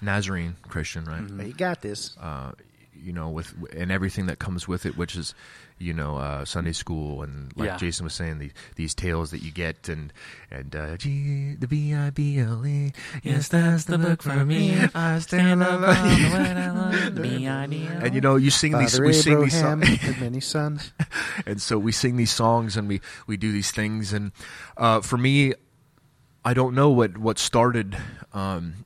Nazarene 0.02 0.56
Christian, 0.68 1.04
right? 1.04 1.46
You 1.46 1.52
got 1.54 1.80
this. 1.80 2.16
uh, 2.20 2.52
you 3.02 3.12
know, 3.12 3.28
with 3.30 3.54
and 3.76 3.90
everything 3.90 4.26
that 4.26 4.38
comes 4.38 4.66
with 4.68 4.86
it, 4.86 4.96
which 4.96 5.16
is, 5.16 5.34
you 5.78 5.92
know, 5.92 6.16
uh, 6.16 6.44
Sunday 6.44 6.72
school 6.72 7.22
and 7.22 7.52
like 7.56 7.66
Yeah. 7.66 7.76
Jason 7.76 8.04
was 8.04 8.14
saying, 8.14 8.38
the, 8.38 8.50
these 8.76 8.94
tales 8.94 9.30
that 9.30 9.42
you 9.42 9.50
get 9.50 9.88
and 9.88 10.12
and 10.50 10.74
uh, 10.74 10.96
G 10.96 11.54
the 11.58 11.66
B 11.66 11.94
I 11.94 12.10
B 12.10 12.38
L 12.38 12.66
E. 12.66 12.92
Yes, 13.22 13.48
that's 13.48 13.84
the 13.84 13.98
book 13.98 14.22
for 14.22 14.44
me. 14.44 14.76
I 14.94 15.18
stand 15.18 15.62
alone. 15.62 15.94
And 18.02 18.14
you 18.14 18.20
know, 18.20 18.36
you 18.36 18.50
sing 18.50 18.76
these, 18.78 18.92
Father 18.92 19.06
we 19.06 19.12
sing 19.12 19.40
these 19.40 19.58
songs, 19.60 20.20
many 20.20 20.40
sons. 20.40 20.92
and 21.46 21.60
so 21.60 21.78
we 21.78 21.92
sing 21.92 22.16
these 22.16 22.32
songs 22.32 22.76
and 22.76 22.88
we 22.88 23.00
we 23.26 23.36
do 23.36 23.52
these 23.52 23.70
things. 23.70 24.12
And 24.12 24.32
uh, 24.76 25.00
for 25.00 25.16
me, 25.18 25.54
I 26.44 26.54
don't 26.54 26.74
know 26.74 26.90
what 26.90 27.18
what 27.18 27.38
started. 27.38 27.96
Um, 28.32 28.84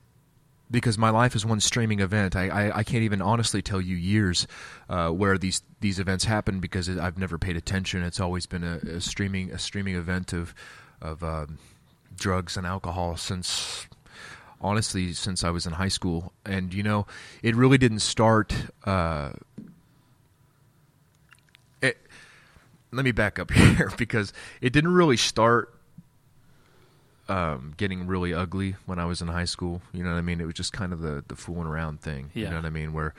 because 0.70 0.98
my 0.98 1.10
life 1.10 1.34
is 1.34 1.46
one 1.46 1.60
streaming 1.60 2.00
event. 2.00 2.36
I, 2.36 2.48
I, 2.48 2.78
I 2.78 2.82
can't 2.84 3.02
even 3.02 3.22
honestly 3.22 3.62
tell 3.62 3.80
you 3.80 3.96
years 3.96 4.46
uh, 4.88 5.10
where 5.10 5.38
these 5.38 5.62
these 5.80 5.98
events 5.98 6.24
happen 6.24 6.60
because 6.60 6.88
I've 6.88 7.18
never 7.18 7.38
paid 7.38 7.56
attention. 7.56 8.02
It's 8.02 8.20
always 8.20 8.46
been 8.46 8.64
a, 8.64 8.76
a 8.96 9.00
streaming 9.00 9.50
a 9.50 9.58
streaming 9.58 9.94
event 9.94 10.32
of 10.32 10.54
of 11.00 11.22
um, 11.22 11.58
drugs 12.16 12.56
and 12.56 12.66
alcohol 12.66 13.16
since 13.16 13.86
honestly 14.60 15.12
since 15.12 15.44
I 15.44 15.50
was 15.50 15.66
in 15.66 15.74
high 15.74 15.88
school. 15.88 16.32
And 16.44 16.74
you 16.74 16.82
know, 16.82 17.06
it 17.42 17.56
really 17.56 17.78
didn't 17.78 18.00
start. 18.00 18.54
Uh, 18.84 19.30
it, 21.80 21.98
let 22.92 23.04
me 23.04 23.12
back 23.12 23.38
up 23.38 23.50
here 23.52 23.90
because 23.96 24.32
it 24.60 24.72
didn't 24.72 24.92
really 24.92 25.16
start 25.16 25.77
um, 27.28 27.74
getting 27.76 28.06
really 28.06 28.32
ugly 28.34 28.76
when 28.86 28.98
I 28.98 29.04
was 29.04 29.20
in 29.20 29.28
high 29.28 29.44
school. 29.44 29.82
You 29.92 30.02
know 30.02 30.10
what 30.12 30.18
I 30.18 30.22
mean? 30.22 30.40
It 30.40 30.44
was 30.46 30.54
just 30.54 30.72
kind 30.72 30.92
of 30.92 31.00
the, 31.00 31.24
the 31.28 31.36
fooling 31.36 31.66
around 31.66 32.00
thing. 32.00 32.30
You 32.34 32.48
know 32.48 32.56
what 32.56 32.64
I 32.64 32.70
mean? 32.70 32.92
Where 32.92 33.14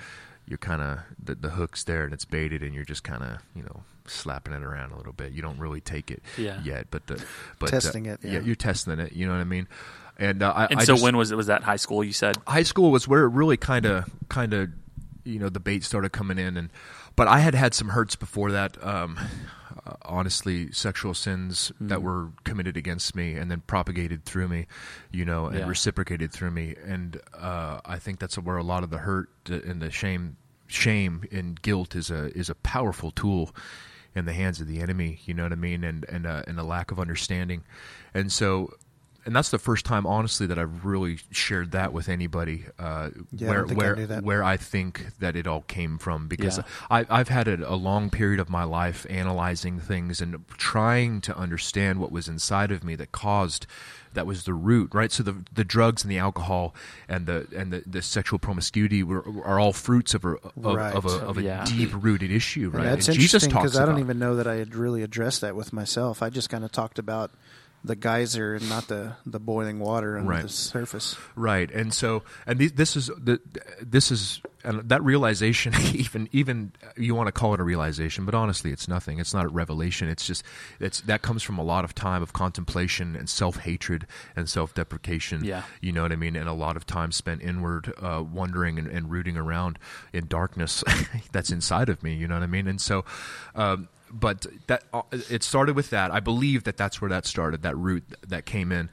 you're 0.48 0.58
kind 0.58 0.82
of 0.82 1.00
the, 1.24 1.36
the 1.36 1.50
hook's 1.52 1.84
there 1.84 2.04
and 2.06 2.14
it's 2.14 2.26
baited, 2.26 2.64
and 2.64 2.74
you're 2.74 2.86
just 2.86 3.04
kind 3.04 3.24
of 3.24 3.38
you 3.56 3.64
know 3.64 3.84
slapping 4.08 4.54
it 4.54 4.64
around 4.64 4.92
a 4.92 4.98
little 4.98 5.14
bit. 5.14 5.32
You 5.34 5.42
don't 5.44 5.60
really 5.60 5.82
take 5.82 6.10
it 6.10 6.24
Yeah. 6.38 6.60
yet, 6.64 6.88
but 6.90 7.06
the 7.08 7.24
but 7.60 7.70
Testing 7.70 8.10
uh, 8.10 8.14
it, 8.14 8.20
yeah. 8.24 8.40
you're 8.40 8.56
testing 8.56 9.00
it. 9.00 9.14
You 9.14 9.28
know 9.28 9.34
what 9.34 9.42
I 9.42 9.46
mean? 9.46 9.68
And 10.18 10.42
uh, 10.44 10.52
I, 10.56 10.66
And 10.66 10.80
I 10.80 10.84
so 10.84 10.94
just- 10.94 11.04
when 11.04 11.16
was 11.16 11.32
it? 11.32 11.36
Was 11.36 11.48
that 11.48 11.62
high 11.64 11.76
school? 11.78 12.04
You 12.04 12.12
said. 12.14 12.38
high 12.48 12.64
school 12.64 12.90
was 12.92 13.08
where 13.08 13.24
it 13.26 13.30
really 13.30 13.58
kind 13.58 13.86
of 13.86 14.10
kind 14.30 14.54
of 14.54 14.70
you 15.24 15.38
know 15.38 15.50
the 15.50 15.60
bait 15.60 15.84
started 15.84 16.10
coming 16.12 16.40
in 16.40 16.58
and 16.58 16.70
but 17.16 17.28
I 17.28 17.40
had 17.40 17.54
had 17.54 17.74
some 17.76 17.90
hurts 17.90 18.16
before 18.16 18.52
that. 18.54 18.84
Um, 18.84 19.18
uh, 19.20 19.28
honestly, 20.04 20.72
sexual 20.72 21.14
sins 21.14 21.72
Mm. 21.82 21.90
that 21.90 22.02
were 22.02 22.32
committed 22.44 22.78
against 22.78 23.16
me 23.16 23.34
and 23.34 23.50
then 23.50 23.62
propagated 23.68 24.26
through 24.26 24.48
me, 24.48 24.68
you 25.12 25.26
know, 25.26 25.48
and 25.48 25.60
Yeah. 25.60 25.68
reciprocated 25.68 26.32
through 26.32 26.52
me, 26.52 26.76
and 26.84 27.20
uh, 27.34 27.80
I 27.86 28.00
think 28.00 28.20
that's 28.20 28.38
where 28.38 28.58
a 28.58 28.64
lot 28.64 28.84
of 28.84 28.90
the 28.90 29.00
hurt 29.00 29.30
and 29.48 29.82
the 29.82 29.92
shame, 29.92 30.38
shame 30.68 31.24
and 31.32 31.62
guilt 31.62 31.96
is 31.96 32.10
a 32.12 32.36
is 32.38 32.50
a 32.50 32.56
powerful 32.56 33.12
tool 33.12 33.54
in 34.16 34.26
the 34.26 34.34
hands 34.34 34.60
of 34.62 34.68
the 34.68 34.80
enemy. 34.82 35.20
You 35.26 35.34
know 35.34 35.44
what 35.44 35.52
I 35.52 35.56
mean? 35.56 35.84
And 35.84 36.06
and 36.10 36.26
uh, 36.26 36.44
and 36.48 36.60
a 36.60 36.64
lack 36.64 36.92
of 36.92 37.00
understanding, 37.00 37.64
and 38.14 38.32
so. 38.32 38.74
And 39.26 39.36
that's 39.36 39.50
the 39.50 39.60
first 39.60 39.86
time, 39.86 40.06
honestly, 40.08 40.48
that 40.48 40.58
I've 40.58 40.86
really 40.86 41.20
shared 41.32 41.72
that 41.72 41.94
with 41.94 42.10
anybody. 42.10 42.66
Uh, 42.80 43.10
Yeah, 43.32 43.48
I 43.48 43.50
where 43.52 43.66
I 43.70 43.74
where 43.74 43.96
knew 43.96 44.08
that. 44.08 44.24
where 44.24 44.44
I 44.44 44.58
think 44.58 45.08
that 45.20 45.36
it 45.36 45.46
all 45.46 45.62
came 45.62 45.98
from 45.98 46.28
because 46.28 46.58
Yeah. 46.58 46.64
I, 46.90 47.06
I've 47.10 47.30
had 47.30 47.48
a, 47.48 47.72
a 47.72 47.76
long 47.76 48.10
period 48.10 48.40
of 48.40 48.50
my 48.50 48.64
life 48.64 49.06
analyzing 49.10 49.80
things 49.80 50.22
and 50.22 50.46
trying 50.58 51.22
to 51.22 51.38
understand 51.38 52.00
what 52.00 52.12
was 52.12 52.28
inside 52.28 52.72
of 52.72 52.84
me 52.84 52.96
that 52.96 53.12
caused 53.12 53.66
that 54.14 54.26
was 54.26 54.46
the 54.46 54.56
root, 54.56 54.90
right? 54.94 55.12
So 55.12 55.22
the 55.22 55.36
the 55.54 55.64
drugs 55.64 56.04
and 56.04 56.12
the 56.12 56.18
alcohol 56.18 56.74
and 57.08 57.28
the 57.28 57.46
and 57.56 57.72
the, 57.72 57.84
the 57.86 58.02
sexual 58.02 58.40
promiscuity 58.40 59.04
were, 59.04 59.24
are 59.44 59.60
all 59.60 59.74
fruits 59.74 60.14
of 60.16 60.26
a 60.26 60.30
of, 60.36 60.56
Right. 60.56 60.96
of 60.96 61.06
a, 61.06 61.10
of 61.10 61.38
a 61.38 61.44
Yeah. 61.44 61.64
deep 61.66 61.92
rooted 61.94 62.32
issue, 62.32 62.66
And 62.66 62.76
right? 62.76 62.84
that's 62.86 63.08
And 63.08 63.16
Jesus 63.16 63.44
interesting 63.44 63.52
talks 63.52 63.64
because 63.74 63.80
I 63.80 63.86
don't 63.86 64.00
even 64.00 64.18
know 64.18 64.36
that 64.38 64.48
I 64.48 64.56
had 64.56 64.74
really 64.76 65.04
addressed 65.04 65.42
that 65.42 65.56
with 65.56 65.72
myself. 65.74 66.24
I 66.24 66.30
just 66.32 66.50
kind 66.50 66.64
of 66.64 66.72
talked 66.72 66.98
about 66.98 67.30
the 67.84 67.96
geyser 67.96 68.56
and 68.56 68.68
not 68.70 68.88
the, 68.90 69.14
the 69.26 69.40
boiling 69.40 69.80
water 69.80 70.18
on 70.18 70.28
Right. 70.28 70.44
the 70.44 70.50
surface. 70.50 71.16
Right, 71.36 71.72
and 71.72 71.94
so 71.94 72.24
and 72.46 72.60
th- 72.60 72.74
this 72.76 72.96
is 72.98 73.08
the 73.18 73.40
this 73.82 74.12
is 74.12 74.42
and 74.64 74.90
that 74.90 75.02
realization. 75.04 75.74
Even 75.94 76.28
even 76.34 76.74
you 76.98 77.16
want 77.16 77.28
to 77.28 77.32
call 77.32 77.54
it 77.54 77.60
a 77.62 77.64
realization, 77.64 78.26
but 78.26 78.36
honestly, 78.36 78.72
it's 78.72 78.88
nothing. 78.90 79.18
It's 79.20 79.34
not 79.34 79.46
a 79.46 79.48
revelation. 79.48 80.10
It's 80.10 80.26
just 80.28 80.44
it's 80.82 81.00
that 81.02 81.22
comes 81.22 81.42
from 81.44 81.58
a 81.58 81.64
lot 81.64 81.86
of 81.86 81.96
time 81.96 82.22
of 82.22 82.34
contemplation 82.34 83.16
and 83.16 83.30
self 83.30 83.58
hatred 83.58 84.06
and 84.36 84.50
self 84.50 84.74
deprecation. 84.74 85.46
Yeah. 85.46 85.64
you 85.82 85.94
know 85.94 86.02
what 86.02 86.12
I 86.12 86.18
mean, 86.18 86.36
and 86.36 86.50
a 86.50 86.54
lot 86.54 86.76
of 86.76 86.86
time 86.86 87.14
spent 87.14 87.42
inward, 87.42 87.94
uh, 88.02 88.22
wondering 88.30 88.78
and, 88.78 88.88
and 88.90 89.10
rooting 89.10 89.38
around 89.38 89.80
in 90.12 90.28
darkness 90.28 90.84
that's 91.32 91.50
inside 91.52 91.88
of 91.88 92.04
me. 92.04 92.14
You 92.16 92.28
know 92.28 92.36
what 92.36 92.44
I 92.44 92.48
mean, 92.48 92.68
and 92.68 92.82
so. 92.82 93.06
Um, 93.56 93.88
but 94.12 94.46
that 94.68 94.84
uh, 94.94 95.02
it 95.12 95.44
started 95.44 95.76
with 95.76 95.90
that. 95.92 96.12
I 96.12 96.20
believe 96.20 96.64
that 96.64 96.78
that's 96.78 97.02
where 97.02 97.10
that 97.10 97.26
started. 97.26 97.62
That 97.64 97.78
root 97.78 98.04
that 98.28 98.46
came 98.46 98.72
in, 98.72 98.90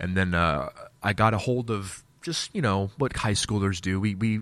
and 0.00 0.16
then 0.16 0.34
uh, 0.34 0.70
I 1.02 1.12
got 1.12 1.34
a 1.34 1.38
hold 1.38 1.70
of 1.70 2.02
just 2.22 2.54
you 2.54 2.62
know 2.62 2.90
what 2.98 3.16
high 3.16 3.32
schoolers 3.32 3.80
do. 3.80 4.00
We 4.00 4.14
we 4.14 4.40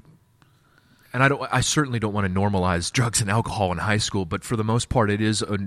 and 1.12 1.22
I 1.22 1.28
don't. 1.28 1.40
I 1.52 1.60
certainly 1.60 1.98
don't 2.00 2.12
want 2.12 2.26
to 2.26 2.40
normalize 2.40 2.90
drugs 2.92 3.20
and 3.20 3.30
alcohol 3.30 3.70
in 3.72 3.78
high 3.78 3.98
school, 3.98 4.24
but 4.24 4.42
for 4.44 4.56
the 4.56 4.64
most 4.64 4.88
part, 4.88 5.10
it 5.10 5.20
is 5.20 5.42
a, 5.42 5.58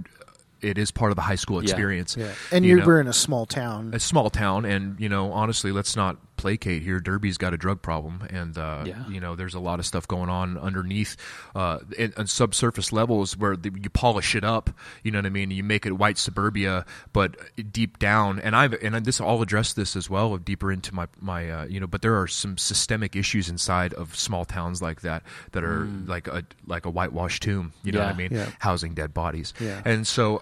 it 0.61 0.77
is 0.77 0.91
part 0.91 1.11
of 1.11 1.15
the 1.15 1.21
high 1.21 1.35
school 1.35 1.57
Yeah. 1.63 1.69
experience. 1.69 2.17
Yeah. 2.17 2.33
And 2.51 2.65
you 2.65 2.71
you 2.71 2.79
know? 2.81 2.85
were 2.85 2.99
in 2.99 3.07
a 3.07 3.13
small 3.13 3.45
town. 3.45 3.93
a 3.93 3.99
small 3.99 4.29
town, 4.29 4.65
and 4.65 4.99
you 4.99 5.07
know, 5.09 5.31
honestly, 5.31 5.71
let's 5.71 5.95
not 5.95 6.17
placate 6.37 6.81
here. 6.83 6.99
Derby's 6.99 7.37
got 7.37 7.53
a 7.53 7.57
drug 7.57 7.81
problem, 7.81 8.23
and 8.29 8.57
uh, 8.57 8.83
Yeah. 8.85 9.07
you 9.09 9.19
know, 9.19 9.35
there's 9.35 9.53
a 9.55 9.59
lot 9.59 9.79
of 9.79 9.85
stuff 9.85 10.07
going 10.07 10.29
on 10.29 10.57
underneath, 10.57 11.17
uh, 11.55 11.79
in, 11.97 12.13
on 12.17 12.27
subsurface 12.27 12.93
levels 12.93 13.35
where 13.35 13.55
the, 13.57 13.71
you 13.81 13.89
polish 13.89 14.35
it 14.35 14.43
up. 14.43 14.69
You 15.03 15.11
know 15.11 15.17
what 15.19 15.25
I 15.25 15.29
mean? 15.29 15.51
You 15.51 15.63
make 15.63 15.85
it 15.85 15.93
white 15.93 16.17
suburbia, 16.17 16.85
but 17.13 17.35
deep 17.71 17.99
down, 17.99 18.39
and 18.39 18.55
I've 18.55 18.73
and 18.81 18.95
this 19.05 19.19
I'll 19.19 19.41
address 19.41 19.73
this 19.73 19.95
as 19.95 20.09
well 20.09 20.37
deeper 20.37 20.71
into 20.71 20.93
my 20.93 21.07
my 21.19 21.49
uh, 21.49 21.65
you 21.65 21.79
know, 21.79 21.87
but 21.87 22.01
there 22.01 22.19
are 22.19 22.27
some 22.27 22.57
systemic 22.57 23.15
issues 23.15 23.49
inside 23.49 23.93
of 23.95 24.15
small 24.15 24.45
towns 24.45 24.81
like 24.81 25.01
that 25.01 25.23
that 25.51 25.63
are 25.63 25.85
like 26.05 26.27
a 26.27 26.43
like 26.65 26.85
a 26.85 26.89
whitewashed 26.89 27.43
tomb. 27.43 27.73
You 27.83 27.91
know 27.91 27.99
what 27.99 28.09
I 28.09 28.17
mean? 28.17 28.29
Yeah. 28.31 28.49
Housing 28.59 28.93
dead 28.93 29.13
bodies. 29.13 29.53
Yeah. 29.59 29.81
And 29.83 30.05
so. 30.07 30.37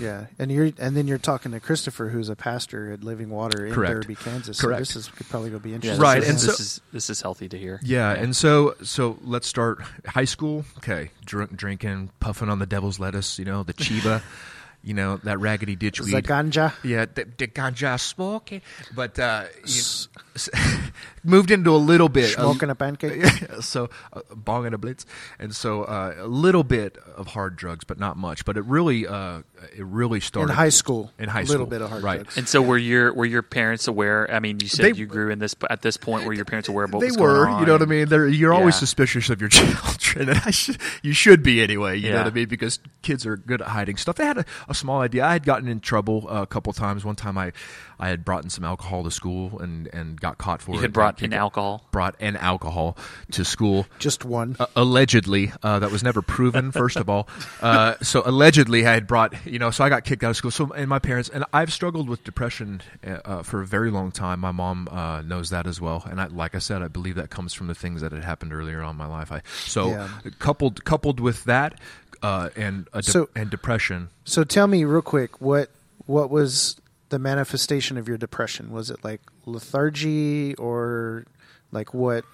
Yeah, 0.00 0.26
and 0.38 0.50
you're 0.50 0.70
and 0.78 0.96
then 0.96 1.06
you're 1.06 1.18
talking 1.18 1.52
to 1.52 1.60
Christopher, 1.60 2.08
who's 2.08 2.28
a 2.28 2.36
pastor 2.36 2.92
at 2.92 3.04
Living 3.04 3.30
Water 3.30 3.66
in 3.66 3.72
Correct. 3.74 4.02
Derby, 4.02 4.14
Kansas. 4.14 4.60
Correct. 4.60 4.86
So 4.86 4.98
this 4.98 5.08
is 5.08 5.08
could 5.14 5.28
probably 5.28 5.50
go 5.50 5.58
be 5.58 5.74
interesting. 5.74 5.98
this 5.98 6.02
Right, 6.02 6.22
is- 6.22 6.28
and 6.28 6.38
this 6.38 6.44
so- 6.56 6.62
is 6.62 6.80
this 6.92 7.10
is 7.10 7.20
healthy 7.20 7.48
to 7.48 7.58
hear. 7.58 7.80
Yeah, 7.82 8.10
and 8.12 8.34
so 8.36 8.74
so 8.82 9.18
let's 9.22 9.46
start 9.48 9.80
high 10.06 10.24
school. 10.24 10.64
Okay, 10.78 11.10
drink, 11.24 11.56
drinking, 11.56 12.10
puffing 12.20 12.48
on 12.48 12.58
the 12.58 12.66
devil's 12.66 12.98
lettuce. 12.98 13.38
You 13.38 13.44
know 13.44 13.62
the 13.62 13.74
chiba. 13.74 14.22
you 14.82 14.92
know 14.92 15.16
that 15.24 15.38
raggedy 15.40 15.76
ditch 15.76 15.98
Is 16.00 16.06
weed. 16.06 16.12
that 16.12 16.24
ganja? 16.24 16.72
yeah, 16.84 17.06
the, 17.06 17.26
the 17.38 17.46
ganja 17.46 17.98
smoking. 17.98 18.60
But 18.94 19.18
uh, 19.18 19.44
you, 19.58 19.80
s- 19.80 20.08
moved 21.24 21.50
into 21.50 21.70
a 21.70 21.78
little 21.78 22.08
bit. 22.08 22.30
Smoking 22.30 22.70
a 22.70 22.74
pancake. 22.74 23.24
So 23.60 23.88
uh, 24.12 24.20
bong 24.34 24.66
and 24.66 24.74
a 24.74 24.78
blitz, 24.78 25.06
and 25.38 25.54
so 25.54 25.84
uh, 25.84 26.14
a 26.18 26.26
little 26.26 26.64
bit 26.64 26.98
of 27.16 27.28
hard 27.28 27.56
drugs, 27.56 27.84
but 27.84 27.98
not 27.98 28.16
much. 28.16 28.44
But 28.44 28.56
it 28.56 28.64
really, 28.64 29.06
uh, 29.06 29.42
it 29.76 29.84
really 29.84 30.20
started 30.20 30.50
In 30.52 30.56
high 30.56 30.68
school, 30.70 31.12
In 31.18 31.28
high 31.28 31.44
school, 31.44 31.52
a 31.52 31.58
little 31.58 31.66
bit 31.66 31.80
of 31.80 31.88
hard 31.90 32.02
right. 32.02 32.16
drugs. 32.22 32.36
And 32.36 32.48
so 32.48 32.60
were 32.60 32.76
your 32.76 33.12
were 33.14 33.24
your 33.26 33.42
parents 33.42 33.86
aware? 33.86 34.30
I 34.32 34.40
mean, 34.40 34.58
you 34.60 34.68
said 34.68 34.94
They- 34.94 34.98
you 34.98 35.06
grew 35.06 35.30
in 35.30 35.38
this 35.38 35.54
at 35.70 35.82
this 35.82 35.96
point. 35.96 36.26
Were 36.26 36.32
your 36.32 36.44
parents 36.44 36.68
aware 36.68 36.84
of 36.84 36.92
what 36.92 37.00
they 37.00 37.06
was 37.06 37.16
were, 37.18 37.44
going 37.44 37.54
on? 37.54 37.60
you 37.60 37.66
know 37.66 37.72
what 37.72 37.82
I 37.82 37.86
mean. 37.86 38.08
They're, 38.08 38.26
you're 38.28 38.52
always 38.52 38.74
suspicious 38.74 39.30
of 39.30 39.40
your 39.40 39.50
children, 39.50 40.30
and 40.30 40.42
I 40.44 40.50
should, 40.50 40.78
you 41.02 41.12
should 41.12 41.42
be 41.42 41.62
anyway. 41.62 41.96
You 41.98 42.10
know 42.10 42.18
what 42.18 42.26
I 42.26 42.30
mean? 42.30 42.48
Because 42.48 42.80
kids 43.02 43.24
are 43.24 43.36
good 43.36 43.62
at 43.62 43.68
hiding 43.68 43.96
stuff. 43.96 44.16
They 44.16 44.26
had 44.26 44.38
a, 44.38 44.44
a 44.68 44.74
small 44.74 45.00
idea. 45.00 45.24
I 45.24 45.32
had 45.32 45.44
gotten 45.44 45.68
in 45.68 45.80
trouble 45.80 46.26
uh, 46.28 46.42
a 46.42 46.46
couple 46.46 46.72
times. 46.72 47.04
One 47.04 47.16
time, 47.16 47.38
I, 47.38 47.52
I 47.98 48.08
had 48.08 48.24
brought 48.24 48.42
in 48.44 48.50
some 48.50 48.64
alcohol 48.64 49.04
to 49.04 49.10
school 49.10 49.58
and, 49.60 49.88
and 49.94 50.20
got 50.24 50.38
caught 50.38 50.62
for 50.62 50.72
You 50.72 50.78
it. 50.78 50.82
had 50.82 50.92
brought 50.92 51.16
Got 51.18 51.24
in 51.26 51.32
alcohol. 51.34 51.84
Brought 51.92 52.14
in 52.20 52.34
alcohol 52.36 52.96
to 53.32 53.44
school. 53.44 53.86
Just 53.98 54.24
one. 54.24 54.56
Uh, 54.58 54.66
allegedly, 54.74 55.52
uh, 55.62 55.78
that 55.80 55.90
was 55.90 56.02
never 56.02 56.22
proven. 56.22 56.72
First 56.72 56.96
of 56.96 57.08
all, 57.10 57.28
uh, 57.60 57.94
so 58.02 58.22
allegedly, 58.24 58.86
I 58.86 58.94
had 58.94 59.06
brought 59.06 59.34
you 59.46 59.58
know, 59.58 59.70
so 59.70 59.84
I 59.84 59.88
got 59.90 60.04
kicked 60.04 60.24
out 60.24 60.30
of 60.30 60.36
school. 60.36 60.50
So 60.50 60.72
and 60.72 60.88
my 60.88 60.98
parents 60.98 61.28
and 61.28 61.44
I've 61.52 61.72
struggled 61.72 62.08
with 62.08 62.24
depression 62.24 62.80
uh, 63.06 63.10
uh, 63.24 63.42
for 63.42 63.60
a 63.60 63.66
very 63.66 63.90
long 63.90 64.10
time. 64.12 64.40
My 64.40 64.52
mom 64.52 64.88
uh, 64.90 65.20
knows 65.22 65.50
that 65.50 65.66
as 65.66 65.80
well, 65.80 66.02
and 66.10 66.20
I, 66.20 66.26
like 66.28 66.54
I 66.54 66.58
said, 66.58 66.80
I 66.82 66.88
believe 66.88 67.16
that 67.16 67.30
comes 67.30 67.52
from 67.52 67.66
the 67.66 67.74
things 67.74 68.00
that 68.00 68.12
had 68.12 68.24
happened 68.24 68.52
earlier 68.52 68.80
on 68.82 68.90
in 68.92 68.96
my 68.96 69.06
life. 69.06 69.30
I 69.30 69.42
so 69.66 69.88
Yeah. 69.90 70.08
coupled 70.38 70.84
coupled 70.84 71.20
with 71.20 71.44
that 71.44 71.78
uh, 72.22 72.48
and 72.56 72.88
a 72.92 73.02
de- 73.02 73.10
So- 73.10 73.28
and 73.36 73.50
depression. 73.50 74.08
So 74.24 74.42
tell 74.44 74.66
me 74.66 74.84
real 74.84 75.02
quick 75.02 75.40
what 75.40 75.68
what 76.06 76.30
was 76.30 76.76
the 77.14 77.18
manifestation 77.20 77.96
of 77.96 78.08
your 78.08 78.18
depression? 78.18 78.72
Was 78.72 78.90
it 78.90 79.04
like 79.04 79.20
lethargy 79.46 80.54
or 80.56 81.24
like 81.70 81.94
what? 81.94 82.24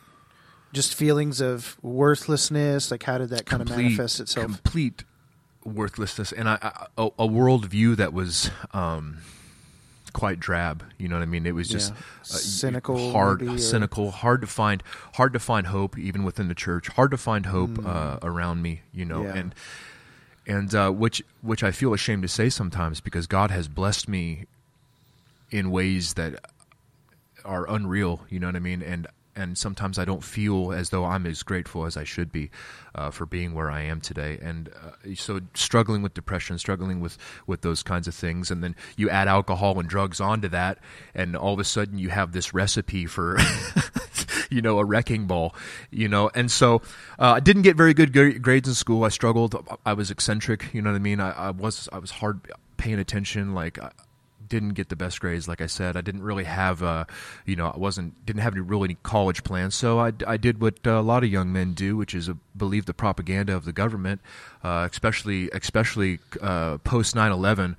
Just 0.73 0.95
feelings 0.95 1.41
of 1.41 1.77
worthlessness. 1.83 2.91
Like 2.91 3.03
how 3.03 3.19
did 3.19 3.29
that 3.31 3.45
kind 3.45 3.61
of 3.63 3.69
manifest 3.69 4.21
itself? 4.21 4.47
Complete 4.47 5.05
worthlessness, 5.65 6.33
and 6.33 6.49
I, 6.49 6.59
I, 6.63 6.87
a, 6.97 7.07
a 7.19 7.29
worldview 7.29 7.97
that 7.97 8.13
was 8.15 8.51
um, 8.73 9.19
quite 10.15 10.41
drab. 10.41 10.83
You 10.97 11.09
know 11.09 11.17
what 11.17 11.23
I 11.23 11.27
mean? 11.27 11.45
It 11.45 11.55
was 11.55 11.69
just 11.69 11.93
Yeah. 11.93 11.99
uh, 11.99 12.25
Cynical, 12.25 13.13
hard, 13.13 13.43
or- 13.43 13.59
cynical, 13.59 14.11
hard 14.11 14.41
to 14.41 14.47
find, 14.47 14.83
hard 15.15 15.33
to 15.35 15.39
find 15.39 15.67
hope 15.67 15.99
even 15.99 16.25
within 16.25 16.49
the 16.49 16.55
church. 16.55 16.89
Hard 16.89 17.11
to 17.11 17.17
find 17.19 17.47
hope 17.47 17.85
uh, 17.85 18.19
around 18.23 18.63
me. 18.63 18.81
You 18.95 19.05
know. 19.05 19.23
Yeah. 19.25 19.35
and 19.37 19.55
and 20.47 20.75
uh, 20.75 20.91
which 20.91 21.23
which 21.43 21.63
I 21.63 21.71
feel 21.73 21.93
ashamed 21.93 22.23
to 22.23 22.29
say 22.29 22.49
sometimes 22.49 23.01
because 23.01 23.27
God 23.27 23.51
has 23.51 23.69
blessed 23.69 24.09
me 24.09 24.47
in 25.51 25.71
ways 25.71 26.15
that 26.15 26.35
are 27.45 27.69
unreal. 27.69 28.25
You 28.29 28.41
know 28.41 28.49
what 28.49 28.57
I 28.57 28.61
mean? 28.61 28.83
And 28.83 29.07
and 29.37 29.57
sometimes 29.57 29.99
I 29.99 30.05
don't 30.05 30.25
feel 30.25 30.73
as 30.73 30.91
though 30.91 31.05
I'm 31.05 31.27
as 31.27 31.43
grateful 31.43 31.87
as 31.87 31.97
I 31.97 32.05
should 32.05 32.33
be 32.33 32.51
uh, 32.95 33.11
for 33.11 33.27
being 33.27 33.55
where 33.55 33.71
I 33.71 33.83
am 33.83 34.01
today. 34.01 34.39
And 34.43 34.69
uh, 34.69 35.15
so 35.15 35.41
struggling 35.55 36.03
with 36.03 36.15
depression, 36.15 36.59
struggling 36.59 37.01
with 37.01 37.17
with 37.47 37.63
those 37.63 37.83
kinds 37.83 38.09
of 38.09 38.15
things, 38.15 38.51
and 38.51 38.63
then 38.63 38.75
you 38.97 39.09
add 39.09 39.29
alcohol 39.29 39.79
and 39.79 39.89
drugs 39.89 40.21
onto 40.21 40.49
that, 40.49 40.79
and 41.15 41.37
all 41.37 41.55
of 41.55 41.61
a 41.61 41.65
sudden 41.65 41.99
you 41.99 42.11
have 42.11 42.33
this 42.33 42.55
recipe 42.55 43.07
for. 43.07 43.39
You 44.53 44.61
know, 44.61 44.81
a 44.81 44.85
wrecking 44.85 45.29
ball. 45.29 45.55
You 45.93 46.09
know, 46.09 46.29
and 46.35 46.51
so 46.51 46.83
uh, 47.21 47.35
I 47.35 47.41
didn't 47.41 47.63
get 47.63 47.77
very 47.77 47.95
good 47.95 48.13
gra- 48.13 48.37
grades 48.37 48.69
in 48.69 48.75
school. 48.75 49.05
I 49.05 49.09
struggled. 49.09 49.55
I 49.87 49.93
was 49.93 50.11
eccentric. 50.11 50.75
You 50.75 50.83
know 50.83 50.91
what 50.91 50.97
I 50.97 50.99
mean. 50.99 51.21
I, 51.21 51.31
I 51.31 51.51
was 51.51 51.89
I 51.93 51.99
was 51.99 52.11
hard 52.11 52.51
paying 52.77 52.99
attention. 52.99 53.55
Like 53.55 53.79
didn't 54.51 54.75
get 54.75 54.91
the 54.91 54.97
best 54.97 55.21
grades 55.21 55.49
like 55.49 55.63
i 55.63 55.67
said. 55.67 55.97
I 55.97 56.03
didn't 56.03 56.23
really 56.23 56.45
have 56.45 56.83
uh 56.83 57.05
you 57.47 57.57
know 57.57 57.69
i 57.69 57.79
wasn't 57.79 58.27
didn't 58.27 58.43
have 58.43 58.53
any 58.53 58.61
really 58.61 58.89
any 58.89 58.99
college 59.03 59.43
plans. 59.43 59.75
So 59.75 59.99
i, 59.99 60.13
I 60.27 60.37
did 60.37 60.61
what 60.61 60.87
uh, 60.87 60.91
a 60.91 61.03
lot 61.03 61.25
of 61.25 61.31
young 61.31 61.53
men 61.53 61.73
do 61.73 61.97
which 61.97 62.15
is 62.15 62.29
uh, 62.29 62.35
believe 62.55 62.85
the 62.85 62.95
propaganda 62.95 63.57
of 63.57 63.65
the 63.65 63.73
government 63.73 64.21
uh, 64.63 64.87
especially 64.91 65.49
especially 65.51 66.19
uh, 66.43 66.77
post 66.79 67.15
9-11 67.15 67.77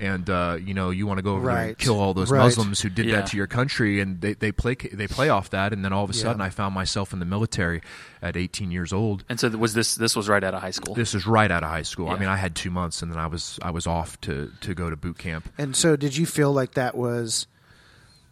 and 0.00 0.28
uh, 0.30 0.56
you 0.60 0.74
know 0.74 0.90
you 0.90 1.06
want 1.06 1.18
to 1.18 1.22
go 1.22 1.34
over 1.36 1.46
there 1.48 1.56
and 1.68 1.78
kill 1.78 1.98
all 2.00 2.14
those 2.14 2.30
Right. 2.30 2.44
muslims 2.44 2.80
who 2.80 2.88
did 2.88 3.06
Yeah. 3.06 3.16
that 3.16 3.26
to 3.28 3.36
your 3.36 3.46
country 3.46 4.00
and 4.00 4.20
they, 4.20 4.34
they 4.34 4.50
play 4.52 4.74
they 4.74 5.06
play 5.06 5.28
off 5.28 5.50
that 5.50 5.72
and 5.72 5.84
then 5.84 5.92
all 5.92 6.04
of 6.04 6.10
a 6.10 6.14
Yeah. 6.14 6.22
sudden 6.22 6.40
i 6.40 6.48
found 6.50 6.74
myself 6.74 7.12
in 7.12 7.18
the 7.18 7.24
military 7.26 7.82
at 8.22 8.36
18 8.36 8.70
years 8.70 8.92
old 8.92 9.24
And 9.28 9.38
so 9.38 9.48
was 9.50 9.74
this 9.74 9.94
this 9.96 10.16
was 10.16 10.28
right 10.28 10.42
out 10.42 10.54
of 10.54 10.60
high 10.62 10.70
school? 10.70 10.94
this 10.94 11.14
is 11.14 11.26
right 11.26 11.50
out 11.50 11.62
of 11.62 11.68
high 11.70 11.82
school 11.82 12.08
i 12.10 12.16
mean 12.18 12.28
i 12.28 12.36
had 12.36 12.54
two 12.54 12.70
months 12.70 13.02
and 13.02 13.10
then 13.12 13.18
i 13.18 13.26
was 13.26 13.58
i 13.62 13.70
was 13.70 13.86
off 13.86 14.20
to 14.22 14.50
to 14.60 14.74
go 14.74 14.88
to 14.90 14.96
boot 14.96 15.18
camp 15.18 15.48
And 15.58 15.76
so, 15.76 15.96
did 15.96 16.16
you 16.16 16.26
feel 16.26 16.52
like 16.52 16.72
that 16.74 16.96
was 16.96 17.46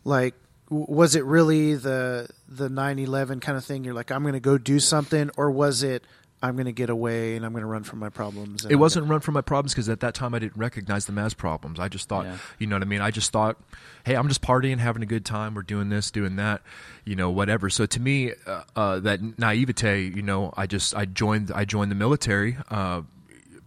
like 0.05 0.35
was 0.71 1.17
it 1.17 1.25
really 1.25 1.75
the 1.75 2.29
the 2.49 2.69
nine 2.69 2.99
eleven 3.01 3.41
kind 3.41 3.59
of 3.59 3.65
thing? 3.65 3.83
You're 3.83 3.95
like, 3.95 4.13
I'm 4.13 4.23
going 4.23 4.35
to 4.35 4.41
go 4.41 4.57
do 4.57 4.79
something, 4.79 5.29
or 5.37 5.51
was 5.51 5.83
it 5.83 6.05
I'm 6.43 6.55
going 6.57 6.67
to 6.67 6.73
get 6.73 6.89
away 6.89 7.37
and 7.37 7.45
I'm 7.45 7.53
going 7.53 7.63
to 7.63 7.67
run 7.69 7.83
from 7.83 7.99
my 7.99 8.09
problems. 8.09 8.65
It 8.65 8.73
I'm 8.73 8.79
wasn't 8.79 9.05
gonna- 9.05 9.13
run 9.13 9.21
from 9.21 9.35
my 9.35 9.43
problems 9.43 9.73
because 9.75 9.89
at 9.91 10.01
that 10.01 10.15
time 10.15 10.35
I 10.35 10.39
didn't 10.39 10.57
recognize 10.57 11.05
them 11.05 11.19
as 11.19 11.35
problems. 11.35 11.79
I 11.79 11.89
just 11.89 12.09
thought, 12.09 12.25
Yeah. 12.25 12.37
you 12.59 12.67
know 12.67 12.77
what 12.77 12.83
I 12.83 12.87
mean? 12.87 13.01
I 13.03 13.11
just 13.11 13.31
thought, 13.31 13.59
hey, 14.05 14.15
I'm 14.17 14.27
just 14.29 14.41
partying, 14.41 14.79
having 14.79 15.03
a 15.03 15.07
good 15.07 15.25
time. 15.27 15.55
We're 15.55 15.63
doing 15.63 15.91
this, 15.91 16.11
doing 16.11 16.37
that, 16.37 16.63
you 17.05 17.15
know, 17.15 17.31
whatever. 17.31 17.69
So 17.69 17.85
to 17.87 18.01
me, 18.01 18.33
uh, 18.47 18.63
uh, 18.75 19.01
that 19.01 19.39
naivete, 19.39 20.13
you 20.15 20.23
know, 20.23 20.53
I 20.57 20.67
just 20.67 20.97
I 20.97 21.05
joined 21.05 21.51
I 21.55 21.65
joined 21.67 21.91
the 21.91 21.95
military. 21.97 22.57
Uh, 22.71 23.03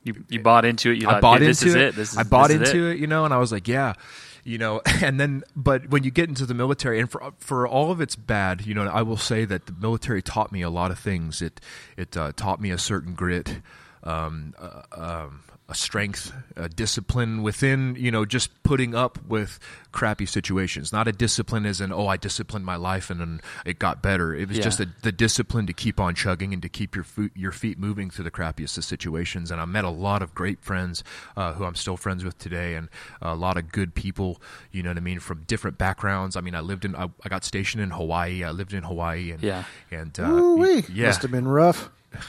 You, 0.06 0.26
you 0.28 0.42
bought 0.42 0.66
into 0.66 0.92
it. 0.92 1.02
You 1.02 1.08
I 1.08 1.12
thought, 1.14 1.22
bought 1.22 1.40
"Dude, 1.40 1.48
this 1.50 1.62
into 1.62 1.70
is 1.70 1.76
it. 1.76 1.82
it. 1.82 1.96
This 1.96 2.12
is, 2.14 2.18
I 2.18 2.24
bought 2.24 2.50
this 2.50 2.60
is 2.62 2.70
into 2.74 2.88
it. 2.90 2.98
you 3.00 3.08
know, 3.08 3.24
and 3.24 3.34
I 3.34 3.38
was 3.38 3.52
like, 3.54 3.68
yeah, 3.70 3.94
you 4.44 4.58
know, 4.58 4.82
and 5.02 5.20
then, 5.20 5.44
but 5.56 5.90
when 5.90 6.04
you 6.04 6.12
get 6.12 6.30
into 6.30 6.46
the 6.46 6.54
military, 6.54 7.00
and 7.00 7.10
for 7.10 7.34
for 7.40 7.68
all 7.68 7.92
of 7.92 8.02
its 8.02 8.16
bad, 8.16 8.66
you 8.66 8.74
know, 8.74 8.84
I 8.84 9.02
will 9.02 9.18
say 9.18 9.46
that 9.46 9.66
the 9.66 9.74
military 9.74 10.22
taught 10.22 10.52
me 10.52 10.62
a 10.62 10.70
lot 10.70 10.92
of 10.92 11.00
things. 11.00 11.42
It 11.42 11.60
it 11.98 12.16
uh, 12.16 12.32
taught 12.36 12.62
me 12.62 12.72
a 12.72 12.78
certain 12.78 13.14
grit, 13.14 13.60
um, 14.04 14.54
uh, 14.60 14.82
um, 14.92 15.40
a 15.70 15.76
strength, 15.76 16.34
a 16.58 16.68
discipline 16.68 17.42
within, 17.42 17.96
you 17.98 18.12
know, 18.12 18.26
just 18.26 18.52
putting 18.64 18.94
up 18.94 19.18
with 19.26 19.60
crappy 19.94 20.26
situations. 20.26 20.92
Not 20.92 21.08
a 21.08 21.14
discipline 21.14 21.66
as 21.66 21.80
in, 21.80 21.94
oh, 21.94 22.06
I 22.08 22.18
disciplined 22.18 22.66
my 22.66 22.76
life 22.76 23.10
and 23.10 23.22
then 23.22 23.40
it 23.66 23.80
got 23.80 24.02
better. 24.04 24.36
It 24.36 24.50
was 24.50 24.58
Yeah. 24.58 24.64
just 24.66 24.82
a, 24.82 24.90
the 25.04 25.14
discipline 25.14 25.66
to 25.68 25.74
keep 25.74 26.02
on 26.02 26.16
chugging 26.16 26.52
and 26.52 26.62
to 26.64 26.68
keep 26.68 26.96
your 26.96 27.06
foot, 27.06 27.32
your 27.34 27.54
feet 27.54 27.80
moving 27.80 28.10
through 28.10 28.26
the 28.26 28.32
crappiest 28.32 28.78
of 28.78 28.84
situations. 28.84 29.52
And 29.52 29.62
I 29.62 29.66
met 29.66 29.86
a 29.86 29.90
lot 29.90 30.22
of 30.22 30.36
great 30.36 30.60
friends 30.60 31.02
uh, 31.38 31.54
who 31.54 31.64
I'm 31.64 31.76
still 31.76 31.96
friends 31.96 32.26
with 32.26 32.38
today, 32.38 32.76
and 32.76 32.90
a 33.22 33.34
lot 33.34 33.56
of 33.56 33.72
good 33.72 33.96
people. 33.96 34.42
You 34.74 34.84
know 34.84 34.90
what 34.90 34.98
I 34.98 35.02
mean, 35.02 35.20
from 35.22 35.44
different 35.48 35.78
backgrounds. 35.78 36.36
I 36.36 36.42
mean, 36.42 36.56
I 36.56 36.60
lived 36.60 36.84
in, 36.84 36.94
I, 36.94 37.10
I 37.24 37.30
got 37.30 37.46
stationed 37.46 37.82
in 37.82 37.92
Hawaii. 37.92 38.44
I 38.44 38.52
lived 38.52 38.74
in 38.74 38.84
Hawaii, 38.84 39.32
and 39.32 39.42
Yeah. 39.42 39.64
and 39.92 40.20
uh, 40.20 40.24
Ooh-wee. 40.30 40.84
yeah, 40.92 41.08
Must 41.08 41.22
have 41.22 41.32
been 41.32 41.48
rough. 41.48 41.90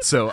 so 0.00 0.32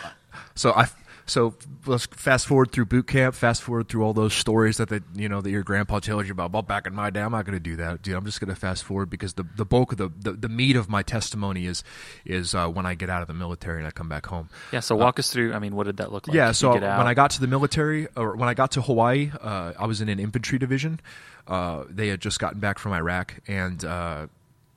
so 0.56 0.74
I 0.74 0.88
so 1.32 1.56
let's 1.86 2.08
fast 2.08 2.46
forward 2.46 2.74
through 2.74 2.86
boot 2.86 3.08
camp, 3.08 3.36
fast 3.36 3.62
forward 3.62 3.88
through 3.88 4.04
all 4.04 4.14
those 4.14 4.34
stories 4.34 4.78
that 4.78 4.90
the 4.90 5.02
you 5.16 5.30
know 5.30 5.40
that 5.40 5.50
your 5.50 5.64
grandpa 5.64 6.00
tells 6.00 6.26
you 6.28 6.34
about. 6.34 6.48
About 6.48 6.68
back 6.68 6.88
in 6.88 6.94
my 6.94 7.10
day, 7.10 7.22
I'm 7.22 7.32
not 7.32 7.46
going 7.46 7.58
to 7.58 7.64
do 7.64 7.78
that, 7.78 8.02
dude. 8.02 8.16
I'm 8.16 8.26
just 8.26 8.42
going 8.42 8.54
to 8.54 8.60
fast 8.60 8.84
forward 8.84 9.10
because 9.10 9.36
the 9.36 9.46
the 9.56 9.64
bulk 9.64 9.94
of 9.94 9.98
the 9.98 10.10
the, 10.20 10.34
the 10.34 10.50
meat 10.50 10.76
of 10.76 10.90
my 10.90 11.04
testimony 11.04 11.68
is 11.68 11.86
is 12.26 12.54
uh, 12.54 12.68
when 12.68 12.86
I 12.86 12.96
get 12.96 13.10
out 13.10 13.22
of 13.22 13.30
the 13.30 13.34
military 13.34 13.78
and 13.78 13.88
I 13.88 13.92
come 13.92 14.10
back 14.10 14.26
home. 14.26 14.50
Yeah. 14.74 14.82
So 14.82 14.96
walk 14.96 15.20
us 15.20 15.32
through. 15.32 15.54
I 15.54 15.60
mean, 15.60 15.74
what 15.74 15.86
did 15.86 15.98
that 15.98 16.12
look 16.12 16.28
like? 16.28 16.36
Yeah, 16.36 16.52
so 16.52 16.74
get 16.74 16.84
out. 16.84 16.98
when 16.98 17.08
I 17.08 17.14
got 17.14 17.32
to 17.32 17.40
the 17.40 17.48
military, 17.48 18.08
or 18.18 18.36
when 18.36 18.50
I 18.50 18.54
got 18.54 18.72
to 18.72 18.82
Hawaii, 18.82 19.32
uh, 19.40 19.74
I 19.80 19.86
was 19.86 20.02
in 20.02 20.10
an 20.10 20.20
infantry 20.20 20.60
division. 20.60 21.00
Uh, 21.48 21.86
they 21.90 22.10
had 22.10 22.20
just 22.20 22.40
gotten 22.40 22.60
back 22.60 22.78
from 22.78 22.92
Iraq, 22.92 23.36
and 23.48 23.86
uh, 23.86 24.28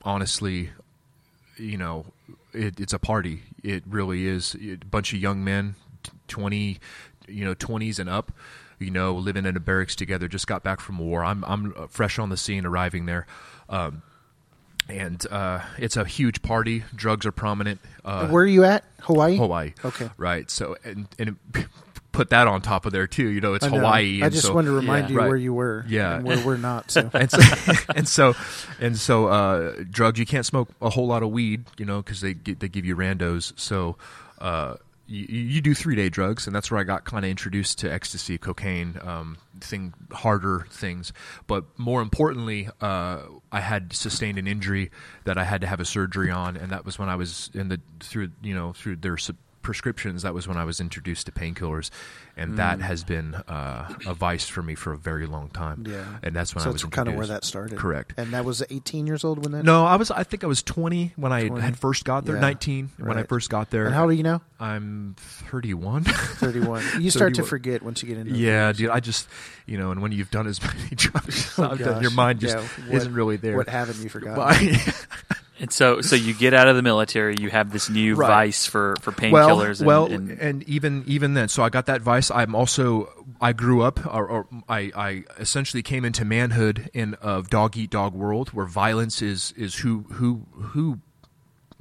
honestly, 0.03 0.69
you 1.57 1.77
know, 1.77 2.05
it, 2.55 2.79
it's 2.79 2.93
a 2.93 2.99
party. 2.99 3.43
It 3.63 3.83
really 3.87 4.25
is. 4.27 4.55
A 4.55 4.77
bunch 4.77 5.13
of 5.13 5.19
young 5.19 5.43
men, 5.43 5.75
twenty, 6.27 6.79
you 7.27 7.45
know, 7.45 7.53
twenties 7.53 7.99
and 7.99 8.09
up. 8.09 8.31
You 8.77 8.91
know, 8.91 9.13
living 9.13 9.45
in 9.45 9.55
a 9.55 9.59
barracks 9.59 9.95
together. 9.95 10.27
Just 10.27 10.47
got 10.47 10.63
back 10.63 10.79
from 10.79 10.97
war. 10.97 11.23
I'm 11.23 11.43
I'm 11.45 11.87
fresh 11.87 12.19
on 12.19 12.29
the 12.29 12.37
scene, 12.37 12.65
arriving 12.65 13.05
there. 13.05 13.25
Um, 13.69 14.01
and 14.89 15.25
uh, 15.31 15.61
it's 15.77 15.97
a 15.97 16.05
huge 16.05 16.41
party. 16.41 16.83
Drugs 16.93 17.25
are 17.25 17.31
prominent. 17.31 17.79
Uh, 18.03 18.27
Where 18.27 18.43
are 18.43 18.47
you 18.47 18.63
at? 18.65 18.83
Hawaii? 19.01 19.37
Hawaii. 19.37 19.73
Okay. 19.83 20.09
Right. 20.17 20.51
So 20.51 20.75
and 20.83 21.07
and 21.17 21.37
it, 21.53 21.65
put 22.15 22.29
that 22.31 22.47
on 22.47 22.61
top 22.61 22.85
of 22.85 22.91
there 22.93 23.07
too. 23.07 23.27
You 23.27 23.41
know, 23.41 23.53
it's 23.53 23.65
I 23.65 23.69
know. 23.69 23.77
Hawaii. 23.77 24.23
I 24.23 24.29
just 24.29 24.45
so, 24.47 24.53
wanted 24.53 24.67
to 24.67 24.75
remind 24.75 25.09
Yeah. 25.09 25.13
you 25.13 25.19
Right. 25.19 25.27
where 25.27 25.37
you 25.37 25.53
were. 25.53 25.85
Yeah. 25.87 26.15
And 26.15 26.25
where 26.25 26.45
we're 26.45 26.57
not. 26.57 26.89
So. 26.91 27.09
and 27.13 27.29
so 27.29 27.39
and 27.95 28.07
so 28.07 28.35
and 28.79 28.97
so 28.97 29.27
uh, 29.27 29.75
drugs. 29.89 30.19
You 30.19 30.25
can't 30.25 30.45
smoke 30.45 30.69
a 30.81 30.89
whole 30.89 31.07
lot 31.07 31.23
of 31.23 31.29
weed, 31.31 31.65
you 31.77 31.85
know, 31.85 32.01
because 32.01 32.21
they 32.21 32.33
they 32.33 32.67
give 32.69 32.85
you 32.85 32.95
randos. 32.95 33.53
So. 33.59 33.97
Uh, 34.39 34.75
you, 35.07 35.25
you 35.27 35.61
do 35.61 35.75
three 35.75 35.95
day 35.95 36.09
drugs, 36.09 36.47
and 36.47 36.55
that's 36.55 36.71
where 36.71 36.79
I 36.79 36.83
got 36.83 37.05
kind 37.05 37.23
of 37.23 37.29
introduced 37.29 37.77
to 37.79 37.93
ecstasy, 37.93 38.39
cocaine, 38.39 38.97
um, 39.03 39.37
thing 39.61 39.93
harder 40.11 40.65
things. 40.71 41.13
But 41.45 41.65
more 41.77 42.01
importantly, 42.01 42.69
uh, 42.81 43.19
I 43.51 43.59
had 43.59 43.93
sustained 43.93 44.39
an 44.39 44.47
injury 44.47 44.89
that 45.25 45.37
I 45.37 45.43
had 45.43 45.61
to 45.61 45.67
have 45.67 45.79
a 45.79 45.85
surgery 45.85 46.31
on, 46.31 46.57
and 46.57 46.71
that 46.71 46.85
was 46.85 46.97
when 46.97 47.07
I 47.07 47.15
was 47.17 47.51
in 47.53 47.69
the 47.69 47.79
through 47.99 48.31
you 48.41 48.55
know 48.55 48.73
through 48.73 48.95
their 48.95 49.17
sub- 49.17 49.37
prescriptions. 49.65 50.21
That 50.21 50.33
was 50.33 50.47
when 50.47 50.57
I 50.57 50.63
was 50.63 50.79
introduced 50.79 51.25
to 51.25 51.31
painkillers, 51.31 51.89
and 52.37 52.57
that 52.57 52.79
has 52.79 53.03
been 53.03 53.33
uh, 53.35 53.91
a 54.05 54.13
vice 54.13 54.47
for 54.47 54.61
me 54.61 54.75
for 54.75 54.93
a 54.93 54.97
very 54.97 55.25
long 55.25 55.49
time. 55.49 55.83
Yeah. 55.87 56.05
and 56.23 56.35
that's 56.35 56.53
when 56.53 56.63
so 56.63 56.69
I 56.69 56.73
was 56.73 56.83
kind 56.85 57.09
of 57.09 57.15
where 57.15 57.25
that 57.27 57.43
started. 57.43 57.77
Correct. 57.77 58.13
And 58.15 58.31
that 58.33 58.45
was 58.45 58.63
18 58.69 59.07
years 59.07 59.23
old 59.23 59.43
when 59.43 59.51
that. 59.53 59.65
No, 59.65 59.83
I 59.85 59.95
was. 59.97 60.11
I 60.11 60.23
think 60.23 60.43
I 60.43 60.47
was 60.47 60.61
20 60.63 61.13
when 61.17 61.33
I 61.33 61.49
had 61.59 61.77
first 61.77 62.05
got 62.05 62.25
there. 62.25 62.35
Yeah. 62.35 62.41
19 62.41 62.91
when 62.99 63.17
I 63.17 63.23
first 63.23 63.49
got 63.49 63.71
there. 63.71 63.85
And 63.87 63.93
how 63.95 64.03
old 64.03 64.11
are 64.11 64.13
you 64.13 64.23
now? 64.23 64.41
I'm 64.59 65.15
31. 65.17 66.03
31. 66.03 66.83
You 67.01 67.09
start 67.09 67.33
to 67.35 67.43
forget 67.43 67.81
once 67.81 68.01
you 68.03 68.07
get 68.07 68.19
into. 68.19 68.35
yeah, 68.35 68.71
dude. 68.71 68.89
I 68.91 68.99
just, 68.99 69.27
you 69.65 69.77
know, 69.77 69.91
and 69.91 70.01
when 70.01 70.11
you've 70.11 70.31
done 70.31 70.45
as 70.47 70.61
many 70.61 70.89
drugs, 70.95 71.53
Oh, 71.57 71.75
done, 71.75 72.01
your 72.03 72.11
mind 72.11 72.39
just 72.39 72.55
Yeah, 72.55 72.61
what- 72.85 72.95
isn't 72.95 73.13
really 73.13 73.37
there. 73.37 73.57
What 73.57 73.67
haven't 73.67 74.01
you 74.01 74.09
forgotten? 74.09 74.75
And 75.59 75.71
so 75.71 76.01
so 76.01 76.15
you 76.15 76.33
get 76.33 76.53
out 76.53 76.67
of 76.67 76.75
the 76.75 76.81
military. 76.81 77.35
You 77.39 77.49
have 77.49 77.71
this 77.71 77.89
new 77.89 78.15
Right. 78.15 78.27
vice 78.27 78.65
for 78.65 78.95
for 79.01 79.13
well, 79.31 79.57
painkillers. 79.57 79.79
and, 79.79 79.87
well, 79.87 80.05
and, 80.05 80.31
and 80.31 80.63
even 80.63 81.03
even 81.07 81.33
then, 81.33 81.47
so 81.47 81.63
I 81.63 81.69
got 81.69 81.85
that 81.85 82.01
vice. 82.01 82.29
I'm 82.29 82.53
also 82.55 83.09
I 83.39 83.53
grew 83.53 83.81
up, 83.81 84.05
or, 84.05 84.27
or 84.27 84.47
I, 84.67 84.91
I 84.95 85.23
essentially 85.39 85.81
came 85.83 86.03
into 86.05 86.25
manhood 86.25 86.89
in 86.93 87.15
a 87.21 87.41
dog 87.41 87.77
eat 87.77 87.89
dog 87.89 88.13
world 88.13 88.49
where 88.49 88.65
violence 88.65 89.21
is 89.21 89.53
is 89.55 89.75
who 89.75 90.05
who 90.13 90.45
who 90.51 90.99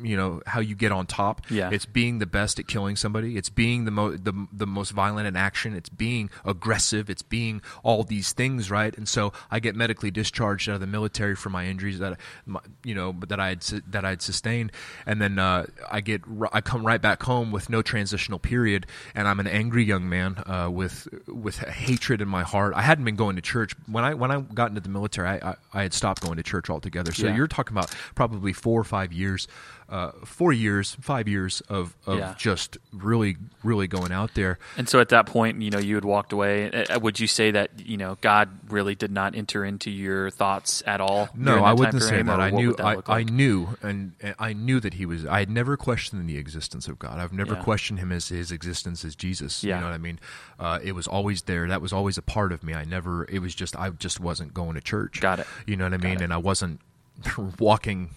you 0.03 0.17
know 0.17 0.43
how 0.47 0.61
you 0.61 0.75
get 0.75 0.91
on 0.93 1.07
top. 1.07 1.43
Yeah. 1.51 1.71
it's 1.73 1.87
being 1.87 2.19
the 2.19 2.27
best 2.27 2.59
at 2.59 2.67
killing 2.67 2.97
somebody. 2.97 3.37
It's 3.37 3.49
being 3.49 3.85
the 3.85 3.91
mo- 3.91 4.17
the 4.17 4.33
the 4.53 4.67
most 4.67 4.91
violent 4.91 5.27
in 5.29 5.37
action. 5.37 5.75
It's 5.75 5.89
being 5.89 6.31
aggressive. 6.45 7.09
It's 7.09 7.23
being 7.23 7.63
all 7.83 8.03
these 8.03 8.33
things, 8.33 8.71
right? 8.71 8.97
And 8.97 9.09
so 9.09 9.33
I 9.51 9.61
get 9.61 9.77
medically 9.77 10.11
discharged 10.11 10.69
out 10.69 10.75
of 10.77 10.81
the 10.81 10.87
military 10.87 11.37
for 11.37 11.51
my 11.51 11.67
injuries 11.67 11.99
that 12.01 12.19
my, 12.47 12.61
you 12.83 12.95
know 12.95 13.15
that 13.29 13.39
I 13.39 13.51
had 13.51 13.61
that 13.91 14.05
I 14.05 14.11
had 14.11 14.23
sustained, 14.23 14.73
and 15.07 15.21
then 15.23 15.39
uh, 15.39 15.67
I 15.91 16.01
get 16.01 16.23
r- 16.41 16.51
I 16.53 16.61
come 16.61 16.85
right 16.87 17.01
back 17.01 17.23
home 17.23 17.53
with 17.53 17.71
no 17.71 17.83
transitional 17.83 18.39
period, 18.39 18.87
and 19.15 19.29
I'm 19.29 19.39
an 19.41 19.47
angry 19.47 19.85
young 19.85 20.09
man 20.09 20.43
uh, 20.47 20.69
with 20.73 21.07
with 21.29 21.59
hatred 21.59 22.21
in 22.21 22.29
my 22.29 22.43
heart. 22.43 22.75
I 22.75 22.83
hadn't 22.83 23.05
been 23.05 23.17
going 23.17 23.37
to 23.37 23.43
church 23.43 23.75
when 23.87 24.03
I 24.05 24.15
when 24.15 24.31
I 24.31 24.41
got 24.41 24.71
into 24.71 24.81
the 24.81 24.89
military. 24.89 25.29
I 25.29 25.51
I, 25.51 25.55
I 25.73 25.83
had 25.83 25.95
stopped 25.95 26.23
going 26.23 26.37
to 26.37 26.43
church 26.43 26.69
altogether. 26.69 27.13
So 27.13 27.27
Yeah. 27.27 27.37
you're 27.37 27.49
talking 27.49 27.77
about 27.77 27.95
probably 28.15 28.53
four 28.53 28.81
or 28.81 28.85
five 28.85 29.13
years, 29.13 29.47
uh, 29.89 30.13
four 30.25 30.53
years, 30.53 30.97
five 31.01 31.29
years 31.29 31.61
of, 31.69 31.95
of 32.07 32.19
Yeah. 32.19 32.35
just 32.39 32.79
really, 32.93 33.37
really 33.63 33.87
going 33.87 34.13
out 34.13 34.35
there. 34.35 34.59
And 34.79 34.89
so 34.89 34.99
at 35.01 35.11
that 35.11 35.27
point, 35.27 35.61
you 35.61 35.71
know, 35.71 35.79
you 35.79 35.95
had 35.95 36.05
walked 36.05 36.33
away. 36.33 36.71
Uh, 36.73 36.99
Would 37.01 37.21
you 37.21 37.27
say 37.27 37.51
that 37.51 37.71
you 37.87 37.97
know 37.97 38.17
God 38.21 38.49
really 38.71 38.95
did 38.95 39.11
not 39.11 39.35
enter 39.35 39.65
into 39.65 39.91
your 39.91 40.31
thoughts 40.31 40.83
at 40.87 41.01
all? 41.01 41.29
No, 41.35 41.63
I 41.65 41.73
wouldn't 41.75 42.03
say 42.03 42.23
that. 42.23 42.41
I 42.41 42.51
knew, 42.51 42.75
that 42.75 42.85
I, 42.85 42.95
look 42.97 43.09
I 43.11 43.23
knew, 43.25 43.77
and, 43.83 44.13
and 44.21 44.35
I 44.39 44.53
knew 44.55 44.81
that 44.81 44.95
he 44.95 45.05
was. 45.07 45.27
I 45.27 45.41
had 45.41 45.51
never 45.51 45.77
questioned 45.77 46.29
the 46.29 46.39
existence 46.39 46.89
of 46.89 46.99
God. 46.99 47.19
I've 47.19 47.33
never 47.33 47.55
Yeah. 47.55 47.63
questioned 47.63 47.99
him 47.99 48.11
as 48.11 48.29
his 48.29 48.51
existence 48.51 49.05
as 49.05 49.15
Jesus. 49.15 49.63
Yeah. 49.63 49.75
You 49.77 49.81
know 49.83 49.87
what 49.89 49.95
I 49.95 49.99
mean? 49.99 50.19
Uh, 50.59 50.79
it 50.83 50.93
was 50.93 51.07
always 51.07 51.43
there. 51.43 51.69
That 51.69 51.83
was 51.83 51.93
always 51.93 52.17
a 52.19 52.23
part 52.23 52.53
of 52.53 52.63
me. 52.65 52.75
I 52.75 52.85
never. 52.85 53.25
It 53.29 53.41
was 53.41 53.55
just 53.55 53.77
I 53.77 53.91
just 53.91 54.19
wasn't 54.21 54.55
going 54.55 54.75
to 54.75 54.81
church. 54.81 55.21
Got 55.21 55.41
it. 55.41 55.47
You 55.67 55.77
know 55.77 55.85
what 55.85 55.95
I 55.95 55.99
mean? 55.99 56.23
And 56.23 56.33
I 56.33 56.39
wasn't 56.39 56.81
walking 57.59 58.11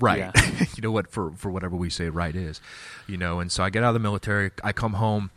right. 0.00 0.18
Yeah. 0.18 0.32
you 0.76 0.82
know 0.82 0.90
what? 0.90 1.10
For 1.10 1.30
for 1.32 1.50
whatever 1.50 1.76
we 1.76 1.90
say 1.90 2.08
right 2.08 2.34
is, 2.34 2.60
you 3.06 3.16
know. 3.16 3.40
And 3.40 3.50
so 3.50 3.62
I 3.62 3.70
get 3.70 3.82
out 3.82 3.88
of 3.88 3.94
the 3.94 4.00
military. 4.00 4.50
I 4.62 4.72
come 4.72 4.94
home, 4.94 5.30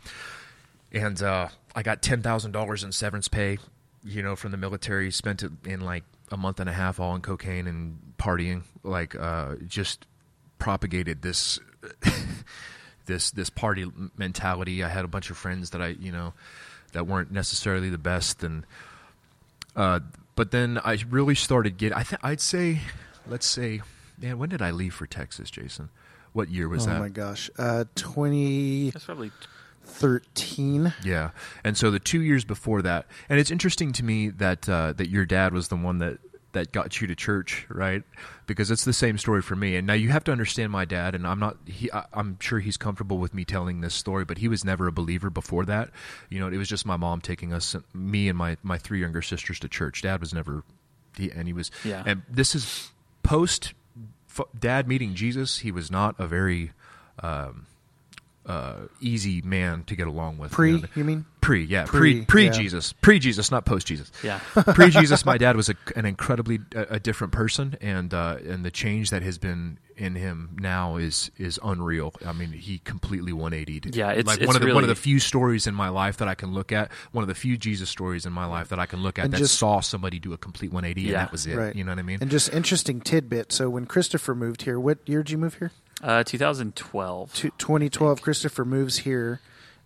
and 0.92 1.22
uh, 1.22 1.48
I 1.74 1.82
got 1.82 2.02
ten 2.02 2.22
thousand 2.22 2.52
dollars 2.52 2.84
in 2.84 2.92
severance 2.92 3.28
pay. 3.28 3.58
You 4.04 4.22
know, 4.22 4.36
from 4.36 4.52
the 4.52 4.56
military. 4.56 5.10
Spent 5.10 5.42
it 5.42 5.52
in 5.64 5.80
like 5.80 6.04
a 6.30 6.36
month 6.36 6.60
and 6.60 6.68
a 6.68 6.72
half 6.72 7.00
all 7.00 7.14
in 7.14 7.22
cocaine 7.22 7.66
and 7.66 7.98
partying. 8.18 8.62
Like, 8.82 9.14
uh, 9.14 9.56
just 9.66 10.06
propagated 10.58 11.22
this. 11.22 11.58
this 13.06 13.32
this 13.32 13.50
party 13.50 13.90
mentality. 14.16 14.84
I 14.84 14.88
had 14.88 15.04
a 15.04 15.08
bunch 15.08 15.30
of 15.30 15.36
friends 15.36 15.70
that 15.70 15.82
I 15.82 15.88
you 15.88 16.12
know 16.12 16.34
that 16.92 17.06
weren't 17.06 17.32
necessarily 17.32 17.90
the 17.90 17.98
best, 17.98 18.44
and 18.44 18.64
uh, 19.74 20.00
but 20.36 20.52
then 20.52 20.78
I 20.84 20.98
really 21.10 21.34
started 21.34 21.76
getting. 21.76 21.98
I 21.98 22.04
th- 22.04 22.20
I'd 22.22 22.40
say, 22.40 22.80
let's 23.26 23.46
say, 23.46 23.80
man, 24.20 24.38
when 24.38 24.48
did 24.48 24.62
I 24.62 24.70
leave 24.70 24.94
for 24.94 25.06
Texas, 25.06 25.50
Jason? 25.50 25.90
What 26.32 26.50
year 26.50 26.68
was 26.68 26.86
oh 26.86 26.90
that? 26.90 26.96
Oh 26.96 27.00
my 27.00 27.08
gosh. 27.08 27.50
Uh, 27.58 27.84
2013. 27.94 28.90
That's 28.90 29.04
probably 29.04 29.30
13 29.84 30.92
Yeah, 31.02 31.30
and 31.64 31.76
so 31.76 31.90
the 31.90 31.98
two 31.98 32.20
years 32.22 32.44
before 32.44 32.82
that, 32.82 33.06
and 33.28 33.40
it's 33.40 33.50
interesting 33.50 33.92
to 33.92 34.04
me 34.04 34.28
that 34.28 34.68
uh, 34.68 34.92
that 34.92 35.08
your 35.08 35.24
dad 35.24 35.52
was 35.52 35.68
the 35.68 35.76
one 35.76 35.98
that 35.98 36.18
that 36.52 36.72
got 36.72 37.00
you 37.00 37.06
to 37.06 37.14
church, 37.14 37.66
right? 37.68 38.02
Because 38.46 38.70
it's 38.70 38.84
the 38.84 38.92
same 38.92 39.18
story 39.18 39.42
for 39.42 39.54
me. 39.54 39.76
And 39.76 39.86
now 39.86 39.92
you 39.92 40.08
have 40.08 40.24
to 40.24 40.32
understand 40.32 40.72
my 40.72 40.84
dad, 40.84 41.14
and 41.14 41.26
I'm 41.26 41.38
not. 41.38 41.56
He, 41.66 41.90
I, 41.92 42.06
I'm 42.12 42.38
sure 42.40 42.58
he's 42.58 42.76
comfortable 42.76 43.18
with 43.18 43.34
me 43.34 43.44
telling 43.44 43.80
this 43.80 43.94
story, 43.94 44.24
but 44.24 44.38
he 44.38 44.48
was 44.48 44.64
never 44.64 44.86
a 44.86 44.92
believer 44.92 45.30
before 45.30 45.64
that. 45.66 45.90
You 46.30 46.40
know, 46.40 46.48
it 46.48 46.56
was 46.56 46.68
just 46.68 46.86
my 46.86 46.96
mom 46.96 47.20
taking 47.20 47.52
us, 47.52 47.76
me 47.92 48.28
and 48.28 48.38
my 48.38 48.56
my 48.62 48.78
three 48.78 49.00
younger 49.00 49.22
sisters, 49.22 49.58
to 49.60 49.68
church. 49.68 50.02
Dad 50.02 50.20
was 50.20 50.32
never, 50.32 50.64
he, 51.16 51.30
and 51.30 51.46
he 51.46 51.52
was. 51.52 51.70
Yeah. 51.84 52.02
And 52.06 52.22
this 52.28 52.54
is 52.54 52.90
post 53.22 53.74
dad 54.58 54.88
meeting 54.88 55.14
Jesus, 55.14 55.58
he 55.58 55.70
was 55.70 55.90
not 55.90 56.14
a 56.18 56.26
very 56.26 56.72
um, 57.22 57.66
uh, 58.48 58.86
easy 59.00 59.42
man 59.42 59.84
to 59.84 59.94
get 59.94 60.06
along 60.06 60.38
with. 60.38 60.50
Pre, 60.50 60.72
you, 60.72 60.78
know? 60.78 60.88
you 60.94 61.04
mean? 61.04 61.26
Pre, 61.42 61.62
yeah, 61.62 61.84
Pre, 61.84 61.98
pre, 62.00 62.24
pre 62.24 62.44
yeah. 62.46 62.50
Jesus, 62.50 62.92
pre 62.94 63.18
Jesus, 63.18 63.50
not 63.50 63.64
post 63.66 63.86
Jesus. 63.86 64.10
Yeah. 64.22 64.40
pre 64.54 64.90
Jesus, 64.90 65.24
my 65.26 65.36
dad 65.38 65.54
was 65.54 65.68
a, 65.68 65.74
an 65.94 66.06
incredibly 66.06 66.58
a, 66.74 66.94
a 66.94 67.00
different 67.00 67.32
person, 67.32 67.76
and 67.80 68.12
uh, 68.12 68.38
and 68.46 68.64
the 68.64 68.70
change 68.70 69.10
that 69.10 69.22
has 69.22 69.36
been 69.38 69.78
in 69.98 70.14
him 70.14 70.56
now 70.60 70.96
is 70.96 71.30
is 71.36 71.58
unreal. 71.62 72.14
I 72.24 72.32
mean, 72.32 72.52
he 72.52 72.78
completely 72.78 73.32
180'd. 73.32 73.94
Yeah, 73.94 74.12
it's- 74.12 74.26
like 74.26 74.38
it's 74.38 74.46
one 74.46 74.56
of 74.56 74.62
the 74.62 74.74
one 74.74 74.82
of 74.84 74.88
the 74.88 74.94
few 74.94 75.20
stories 75.20 75.66
in 75.66 75.74
my 75.74 75.90
life 75.90 76.16
that 76.18 76.28
I 76.28 76.34
can 76.34 76.52
look 76.54 76.72
at. 76.72 76.90
One 77.12 77.22
of 77.22 77.28
the 77.28 77.34
few 77.34 77.58
Jesus 77.58 77.90
stories 77.90 78.24
in 78.24 78.32
my 78.32 78.46
life 78.46 78.68
that 78.68 78.78
I 78.78 78.86
can 78.86 79.02
look 79.02 79.18
at 79.18 79.26
And 79.26 79.34
that 79.34 79.38
just- 79.38 79.58
saw 79.58 79.80
somebody 79.80 80.18
do 80.18 80.32
a 80.32 80.38
complete 80.38 80.72
180, 80.72 81.08
and 81.08 81.16
that 81.16 81.32
was 81.32 81.46
it. 81.46 81.56
Right. 81.56 81.76
You 81.76 81.84
know 81.84 81.92
what 81.92 81.98
I 81.98 82.02
mean? 82.02 82.18
And 82.20 82.30
just 82.30 82.52
interesting 82.52 83.00
tidbit. 83.02 83.52
So 83.52 83.68
when 83.68 83.84
Christopher 83.84 84.34
moved 84.34 84.62
here, 84.62 84.80
what 84.80 84.98
year 85.06 85.22
did 85.22 85.30
you 85.32 85.38
move 85.38 85.54
here? 85.54 85.72
Uh, 86.02 86.22
2012. 86.24 87.34
Two- 87.34 87.50
2012. 87.58 88.22
Christopher 88.22 88.64
moves 88.64 88.98
here 88.98 89.40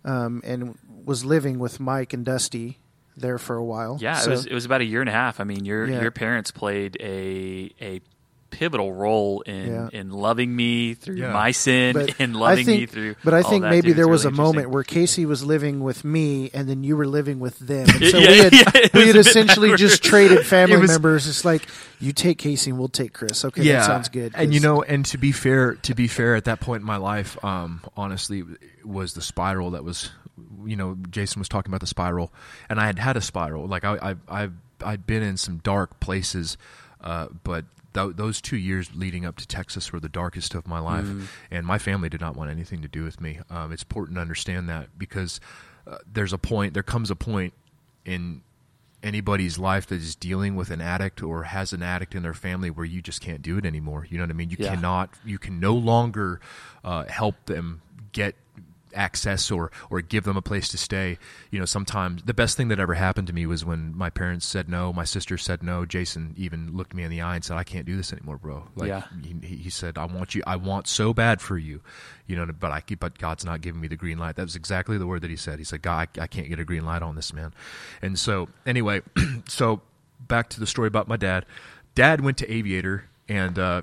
um, 0.04 0.42
and 0.44 0.78
was 1.04 1.24
living 1.24 1.58
with 1.58 1.80
Mike 1.80 2.12
and 2.12 2.24
Dusty 2.24 2.78
there 3.16 3.38
for 3.38 3.56
a 3.56 3.64
while. 3.64 3.98
Yeah, 4.00 4.14
So- 4.14 4.30
it 4.30 4.34
was 4.34 4.46
it 4.46 4.54
was 4.54 4.64
about 4.64 4.80
a 4.80 4.84
year 4.84 5.00
and 5.00 5.08
a 5.08 5.12
half. 5.12 5.40
I 5.40 5.44
mean, 5.44 5.64
your 5.64 5.86
Yeah. 5.88 6.00
your 6.02 6.10
parents 6.10 6.50
played 6.50 6.96
a 7.00 7.70
a 7.80 8.00
pivotal 8.52 8.92
role 8.92 9.40
in 9.40 9.66
Yeah. 9.66 9.88
in 9.92 10.10
loving 10.10 10.54
me 10.54 10.94
through 10.94 11.16
Yeah. 11.16 11.32
my 11.32 11.50
sin 11.50 11.94
But 11.94 12.14
and 12.20 12.36
I 12.36 12.38
loving 12.38 12.66
think, 12.66 12.80
me 12.82 12.86
through. 12.86 13.14
but 13.24 13.34
I 13.34 13.40
all 13.42 13.50
think 13.50 13.62
that, 13.62 13.70
maybe 13.70 13.88
dude. 13.88 13.96
there 13.96 14.04
It's 14.04 14.10
was 14.10 14.24
a 14.26 14.30
moment 14.30 14.70
where 14.70 14.84
Casey 14.84 15.26
was 15.26 15.42
living 15.42 15.80
with 15.80 16.04
me, 16.04 16.50
and 16.54 16.68
then 16.68 16.84
you 16.84 16.96
were 16.96 17.06
living 17.06 17.40
with 17.40 17.58
them. 17.58 17.88
And 17.88 18.04
so 18.10 18.18
Yeah, 18.18 18.28
we 18.30 18.38
had, 18.38 18.52
yeah, 18.52 18.88
we 18.94 19.06
had 19.08 19.16
essentially 19.16 19.74
just 19.76 20.04
traded 20.04 20.46
family 20.46 20.76
It 20.76 20.80
was- 20.80 20.90
members. 20.92 21.26
It's 21.26 21.44
like 21.44 21.66
you 21.98 22.12
take 22.12 22.38
Casey, 22.38 22.70
and 22.70 22.78
we'll 22.78 22.88
take 22.88 23.12
Chris. 23.12 23.44
Okay, 23.44 23.66
that 23.72 23.84
sounds 23.86 24.08
good. 24.08 24.32
And 24.36 24.52
you 24.54 24.60
know, 24.60 24.82
and 24.82 25.04
to 25.06 25.18
be 25.18 25.32
fair, 25.32 25.74
to 25.74 25.94
be 25.94 26.06
fair, 26.06 26.36
at 26.36 26.44
that 26.44 26.60
point 26.60 26.82
in 26.82 26.86
my 26.86 26.96
life, 26.98 27.42
um, 27.44 27.80
honestly, 27.96 28.40
it 28.78 28.86
was 28.86 29.14
the 29.14 29.22
spiral 29.22 29.70
that 29.72 29.84
was, 29.84 30.10
you 30.66 30.76
know, 30.76 30.96
Jason 31.10 31.40
was 31.40 31.48
talking 31.48 31.70
about 31.70 31.80
the 31.80 31.86
spiral, 31.86 32.32
and 32.68 32.78
I 32.80 32.86
had 32.86 32.98
had 32.98 33.16
a 33.16 33.20
spiral. 33.20 33.66
Like 33.66 33.84
I, 33.84 33.96
I, 34.28 34.42
I've, 34.42 34.52
I'd 34.84 35.06
been 35.06 35.22
in 35.22 35.36
some 35.36 35.58
dark 35.58 36.00
places, 36.00 36.56
uh, 37.02 37.28
but. 37.44 37.64
Th- 37.94 38.16
those 38.16 38.40
two 38.40 38.56
years 38.56 38.88
leading 38.94 39.26
up 39.26 39.36
to 39.36 39.46
Texas 39.46 39.92
were 39.92 40.00
the 40.00 40.08
darkest 40.08 40.54
of 40.54 40.66
my 40.66 40.78
life, 40.78 41.06
and 41.50 41.66
my 41.66 41.76
family 41.76 42.08
did 42.08 42.22
not 42.22 42.34
want 42.34 42.50
anything 42.50 42.80
to 42.80 42.88
do 42.88 43.04
with 43.04 43.20
me. 43.20 43.38
Um, 43.50 43.70
it's 43.70 43.82
important 43.82 44.16
to 44.16 44.22
understand 44.22 44.66
that 44.70 44.98
because 44.98 45.40
uh, 45.86 45.98
there's 46.10 46.32
a 46.32 46.38
point, 46.38 46.72
there 46.72 46.82
comes 46.82 47.10
a 47.10 47.14
point 47.14 47.52
in 48.06 48.40
anybody's 49.02 49.58
life 49.58 49.86
that 49.88 49.96
is 49.96 50.14
dealing 50.14 50.56
with 50.56 50.70
an 50.70 50.80
addict 50.80 51.22
or 51.22 51.42
has 51.42 51.74
an 51.74 51.82
addict 51.82 52.14
in 52.14 52.22
their 52.22 52.32
family 52.32 52.70
where 52.70 52.86
you 52.86 53.02
just 53.02 53.20
can't 53.20 53.42
do 53.42 53.58
it 53.58 53.66
anymore. 53.66 54.06
You 54.08 54.16
know 54.16 54.24
what 54.24 54.30
I 54.30 54.34
mean? 54.34 54.48
You 54.48 54.56
Yeah. 54.60 54.74
cannot, 54.74 55.10
you 55.22 55.38
can 55.38 55.60
no 55.60 55.74
longer 55.74 56.40
uh, 56.82 57.04
help 57.08 57.44
them 57.44 57.82
get 58.12 58.36
access 58.94 59.50
or 59.50 59.70
or 59.90 60.00
give 60.00 60.24
them 60.24 60.36
a 60.36 60.42
place 60.42 60.68
to 60.68 60.78
stay. 60.78 61.18
You 61.50 61.58
know 61.58 61.64
sometimes 61.64 62.22
the 62.22 62.34
best 62.34 62.56
thing 62.56 62.68
that 62.68 62.78
ever 62.80 62.94
happened 62.94 63.26
to 63.28 63.32
me 63.32 63.46
was 63.46 63.64
when 63.64 63.96
my 63.96 64.10
parents 64.10 64.46
said 64.46 64.68
no 64.68 64.92
my 64.92 65.04
sister 65.04 65.36
said 65.38 65.62
no 65.62 65.84
jason 65.84 66.34
even 66.36 66.76
looked 66.76 66.94
me 66.94 67.02
in 67.02 67.10
the 67.10 67.20
eye 67.20 67.34
and 67.36 67.44
said 67.44 67.56
i 67.56 67.64
can't 67.64 67.86
do 67.86 67.96
this 67.96 68.12
anymore 68.12 68.36
bro. 68.36 68.64
Like 68.76 68.88
Yeah. 68.88 69.04
he, 69.22 69.56
he 69.56 69.70
said 69.70 69.98
i 69.98 70.04
want 70.04 70.34
you 70.34 70.42
i 70.46 70.56
want 70.56 70.86
so 70.88 71.12
bad 71.14 71.40
for 71.40 71.58
you. 71.58 71.80
You 72.26 72.36
know 72.36 72.46
but 72.46 72.70
i 72.70 72.80
keep 72.80 73.00
but 73.00 73.18
god's 73.18 73.44
not 73.44 73.60
giving 73.60 73.80
me 73.80 73.88
the 73.88 73.96
green 73.96 74.18
light. 74.18 74.36
That 74.36 74.44
was 74.44 74.56
exactly 74.56 74.98
the 74.98 75.06
word 75.06 75.22
that 75.22 75.30
he 75.30 75.36
said. 75.36 75.58
He 75.58 75.64
said 75.64 75.82
god 75.82 76.08
i, 76.18 76.22
I 76.22 76.26
can't 76.26 76.48
get 76.48 76.58
a 76.58 76.64
green 76.64 76.84
light 76.84 77.02
on 77.02 77.14
this 77.16 77.32
man. 77.32 77.52
And 78.00 78.18
so 78.18 78.48
anyway 78.66 79.02
so 79.48 79.80
back 80.20 80.48
to 80.50 80.60
the 80.60 80.66
story 80.66 80.88
about 80.88 81.08
my 81.08 81.16
dad. 81.16 81.44
Dad 81.94 82.20
went 82.20 82.38
to 82.38 82.50
aviator 82.52 83.04
and 83.28 83.58
uh 83.58 83.82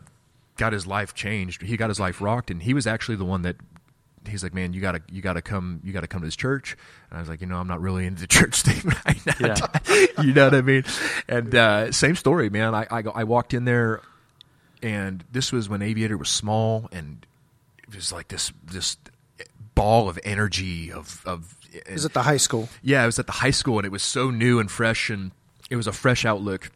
got 0.58 0.74
his 0.74 0.86
life 0.86 1.14
changed. 1.14 1.62
He 1.62 1.78
got 1.78 1.90
his 1.90 2.00
life 2.00 2.20
rocked 2.22 2.52
and 2.52 2.64
he 2.64 2.74
was 2.74 2.86
actually 2.86 3.16
the 3.16 3.26
one 3.26 3.44
that 3.44 3.56
he's 4.28 4.44
like, 4.44 4.54
man, 4.54 4.74
you 4.74 4.82
gotta 4.82 5.02
you 5.12 5.22
gotta 5.22 5.42
come 5.42 5.80
you 5.84 5.94
gotta 5.94 6.08
come 6.08 6.22
to 6.22 6.28
this 6.28 6.36
church. 6.36 6.76
And 7.10 7.18
I 7.18 7.22
was 7.22 7.30
like, 7.30 7.42
you 7.42 7.48
know, 7.48 7.58
I'm 7.58 7.68
not 7.68 7.82
really 7.82 8.06
into 8.06 8.22
the 8.22 8.28
church 8.40 8.62
thing 8.62 8.94
right 9.06 9.26
now. 9.42 9.56
Yeah. 9.88 10.06
you 10.24 10.34
know 10.34 10.46
what 10.46 10.56
I 10.56 10.62
mean? 10.62 10.84
And 11.28 11.54
uh, 11.56 11.92
same 11.92 12.16
story, 12.16 12.50
man. 12.50 12.76
I, 12.76 12.88
I 12.90 13.02
go- 13.02 13.12
I 13.12 13.24
walked 13.24 13.54
in 13.54 13.66
there, 13.66 14.02
and 14.82 15.24
this 15.32 15.52
was 15.52 15.70
when 15.70 15.82
Aviator 15.82 16.18
was 16.18 16.30
small, 16.30 16.90
and 16.92 17.26
it 17.88 17.96
was 17.96 18.12
like 18.12 18.28
this 18.30 18.52
this 18.66 18.98
ball 19.76 20.10
of 20.10 20.20
energy 20.24 20.92
of 20.92 21.22
of. 21.26 21.56
is 21.72 22.06
it 22.06 22.14
the 22.14 22.24
high 22.24 22.38
school? 22.38 22.70
Yeah, 22.82 23.04
it 23.04 23.06
was 23.08 23.20
at 23.20 23.26
the 23.26 23.32
high 23.34 23.52
school, 23.52 23.80
and 23.80 23.86
it 23.86 23.92
was 23.92 24.04
so 24.04 24.30
new 24.30 24.60
and 24.60 24.70
fresh, 24.70 25.10
and 25.10 25.32
it 25.70 25.76
was 25.76 25.88
a 25.88 25.94
fresh 25.94 26.26
outlook. 26.26 26.72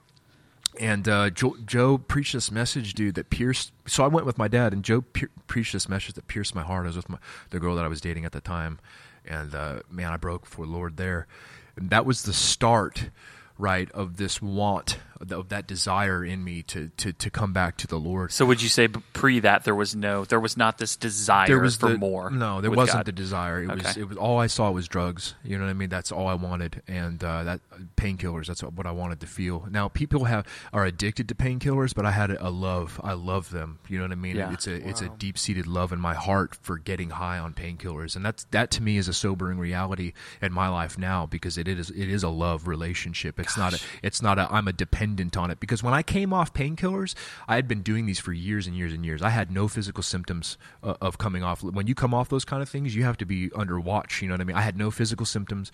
And 0.80 1.08
uh, 1.08 1.30
Joe, 1.30 1.56
Joe 1.66 1.98
preached 1.98 2.34
this 2.34 2.52
message, 2.52 2.94
dude, 2.94 3.16
that 3.16 3.30
pierced. 3.30 3.72
So 3.86 4.04
I 4.04 4.08
went 4.08 4.26
with 4.26 4.38
my 4.38 4.48
dad, 4.48 4.74
and 4.74 4.84
Joe 4.84 5.02
pe- 5.02 5.28
preached 5.48 5.74
this 5.74 5.88
message 5.88 6.16
that 6.16 6.28
pierced 6.28 6.56
my 6.56 6.64
heart. 6.64 6.86
I 6.86 6.88
was 6.88 6.96
with 6.96 7.10
my, 7.10 7.18
the 7.52 7.60
girl 7.60 7.76
that 7.76 7.86
I 7.86 7.88
was 7.88 8.02
dating 8.02 8.26
at 8.26 8.32
the 8.32 8.42
time, 8.42 8.80
and 9.26 9.54
uh, 9.54 9.80
man, 9.90 10.12
I 10.12 10.18
broke 10.18 10.46
for 10.46 10.66
the 10.66 10.72
Lord 10.72 10.98
there. 10.98 11.28
And 11.76 11.90
that 11.90 12.06
was 12.06 12.24
the 12.24 12.34
start, 12.34 13.10
right, 13.58 13.92
of 13.92 14.18
this 14.18 14.42
want, 14.42 14.98
of 15.32 15.50
that 15.50 15.68
desire 15.68 16.24
in 16.24 16.44
me 16.44 16.64
to 16.64 16.90
to 16.98 17.14
to 17.14 17.30
come 17.30 17.54
back 17.54 17.78
to 17.78 17.88
the 17.88 17.98
Lord. 17.98 18.32
So 18.32 18.46
would 18.46 18.62
you 18.62 18.70
say 18.70 18.88
pre 18.88 19.40
that 19.40 19.64
there 19.64 19.76
was 19.76 19.96
no, 19.96 20.26
there 20.26 20.40
was 20.40 20.58
not 20.58 20.78
this 20.78 20.96
desire 20.96 21.48
there 21.48 21.60
was 21.60 21.78
for 21.78 21.90
the, 21.90 21.98
more? 21.98 22.30
No, 22.30 22.62
there 22.62 22.72
wasn't 22.72 23.00
God? 23.00 23.06
the 23.06 23.12
desire. 23.12 23.64
It 23.64 23.70
was 23.70 23.98
it 23.98 24.08
was 24.08 24.18
all 24.18 24.40
I 24.40 24.48
saw 24.48 24.72
was 24.72 24.88
drugs. 24.88 25.36
You 25.44 25.58
know 25.58 25.66
what 25.66 25.72
I 25.72 25.74
mean? 25.74 25.90
That's 25.90 26.12
all 26.12 26.28
I 26.28 26.34
wanted, 26.34 26.82
and 26.88 27.24
uh, 27.24 27.44
that 27.44 27.62
painkillers. 27.96 28.48
That's 28.48 28.62
what 28.64 28.86
I 28.86 28.92
wanted 28.92 29.22
to 29.22 29.28
feel. 29.28 29.68
Now 29.72 29.88
people 29.88 30.26
have 30.26 30.46
are 30.74 30.86
addicted 30.86 31.30
to 31.30 31.36
painkillers, 31.36 31.96
but 31.96 32.06
I 32.06 32.12
had 32.12 32.32
a, 32.32 32.48
a 32.48 32.50
love. 32.50 33.00
I 33.04 33.14
love 33.14 33.50
them. 33.52 33.80
You 33.88 34.00
know 34.00 34.06
what 34.06 34.12
I 34.12 34.16
mean? 34.16 34.36
Yeah. 34.36 34.52
It's 34.52 34.68
a 34.68 34.88
it's 34.88 35.02
a 35.02 35.10
deep 35.10 35.38
seated 35.38 35.68
love 35.68 35.94
in 35.94 36.00
my 36.00 36.14
heart 36.14 36.56
for 36.56 36.78
getting 36.78 37.12
high 37.12 37.40
on 37.40 37.54
painkillers, 37.54 38.16
and 38.16 38.26
that's 38.26 38.46
that 38.52 38.72
to 38.72 38.82
me 38.82 38.98
is 38.98 39.08
a 39.08 39.14
sobering 39.14 39.58
reality 39.58 40.14
in 40.42 40.52
my 40.52 40.68
life 40.68 40.98
now 40.98 41.26
because 41.26 41.58
it 41.58 41.68
is 41.68 41.90
it 41.90 42.10
is 42.10 42.24
a 42.24 42.30
love 42.30 42.68
relationship. 42.68 43.40
It's 43.40 43.58
not 43.58 43.74
a 43.74 43.80
it's 44.02 44.22
not 44.22 44.38
a 44.38 44.52
I'm 44.52 44.68
a 44.68 44.74
dependent 44.74 45.13
on 45.38 45.52
it 45.52 45.60
because 45.60 45.82
when 45.84 45.94
I 45.94 46.02
came 46.04 46.34
off 46.34 46.54
painkillers, 46.54 47.16
I 47.48 47.56
had 47.56 47.68
been 47.68 47.82
doing 47.82 48.06
these 48.06 48.20
for 48.20 48.34
years 48.34 48.68
and 48.68 48.76
years 48.76 48.94
and 48.94 49.06
years. 49.06 49.22
I 49.22 49.30
had 49.30 49.52
no 49.52 49.68
physical 49.68 50.04
symptoms 50.04 50.58
uh, 50.84 50.96
of 51.02 51.18
coming 51.18 51.44
off. 51.44 51.64
When 51.64 51.88
you 51.88 51.96
come 51.96 52.14
off 52.14 52.30
those 52.30 52.46
kind 52.46 52.62
of 52.62 52.70
things, 52.70 52.96
you 52.96 53.04
have 53.04 53.18
to 53.18 53.26
be 53.26 53.50
under 53.56 53.80
watch. 53.80 54.22
You 54.22 54.28
know 54.28 54.34
what 54.34 54.42
I 54.42 54.44
mean? 54.46 54.56
I 54.58 54.62
had 54.62 54.78
no 54.78 54.92
physical 54.92 55.26
symptoms, 55.26 55.72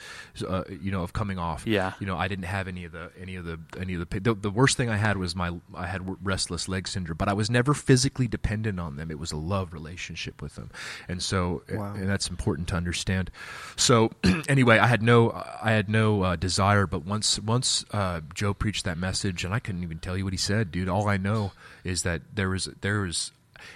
uh, 0.48 0.64
you 0.82 0.92
know, 0.92 1.04
of 1.04 1.14
coming 1.14 1.40
off. 1.40 1.66
Yeah. 1.66 1.94
You 2.00 2.06
know, 2.08 2.18
I 2.18 2.28
didn't 2.28 2.46
have 2.46 2.68
any 2.68 2.86
of 2.86 2.92
the 2.92 3.12
any 3.20 3.36
of 3.36 3.46
the 3.46 3.60
any 3.80 3.94
of 3.96 4.10
the 4.10 4.20
the, 4.20 4.34
the 4.34 4.50
worst 4.52 4.78
thing 4.78 4.90
I 4.90 4.98
had 4.98 5.18
was 5.18 5.36
my 5.36 5.52
I 5.76 5.88
had 5.88 6.02
restless 6.26 6.68
leg 6.68 6.88
syndrome, 6.88 7.18
but 7.18 7.28
I 7.28 7.34
was 7.34 7.50
never 7.50 7.74
physically 7.74 8.28
dependent 8.28 8.80
on 8.80 8.96
them. 8.98 9.12
It 9.12 9.20
was 9.20 9.32
a 9.32 9.38
love 9.38 9.74
relationship 9.74 10.42
with 10.42 10.56
them, 10.56 10.70
and 11.08 11.22
so 11.24 11.64
Wow. 11.72 11.94
and 11.96 12.10
that's 12.10 12.30
important 12.30 12.68
to 12.70 12.76
understand. 12.76 13.32
So 13.76 14.12
anyway, 14.48 14.80
I 14.80 14.88
had 14.88 15.02
no 15.02 15.32
I 15.62 15.72
had 15.72 15.90
no 15.90 16.24
uh, 16.24 16.36
desire, 16.36 16.86
but 16.88 17.06
once 17.06 17.40
once 17.40 17.86
uh, 17.92 18.22
Joe 18.34 18.54
preached 18.54 18.86
that 18.86 18.98
message, 18.98 19.29
and 19.44 19.54
I 19.54 19.60
couldn't 19.60 19.84
even 19.84 20.00
tell 20.00 20.18
you 20.18 20.24
what 20.24 20.34
he 20.34 20.38
said, 20.38 20.72
dude. 20.72 20.90
All 20.90 21.08
I 21.08 21.18
know 21.18 21.52
is 21.84 22.04
that 22.04 22.22
there 22.34 22.50
was 22.50 22.70
there 22.82 23.02
was. 23.02 23.32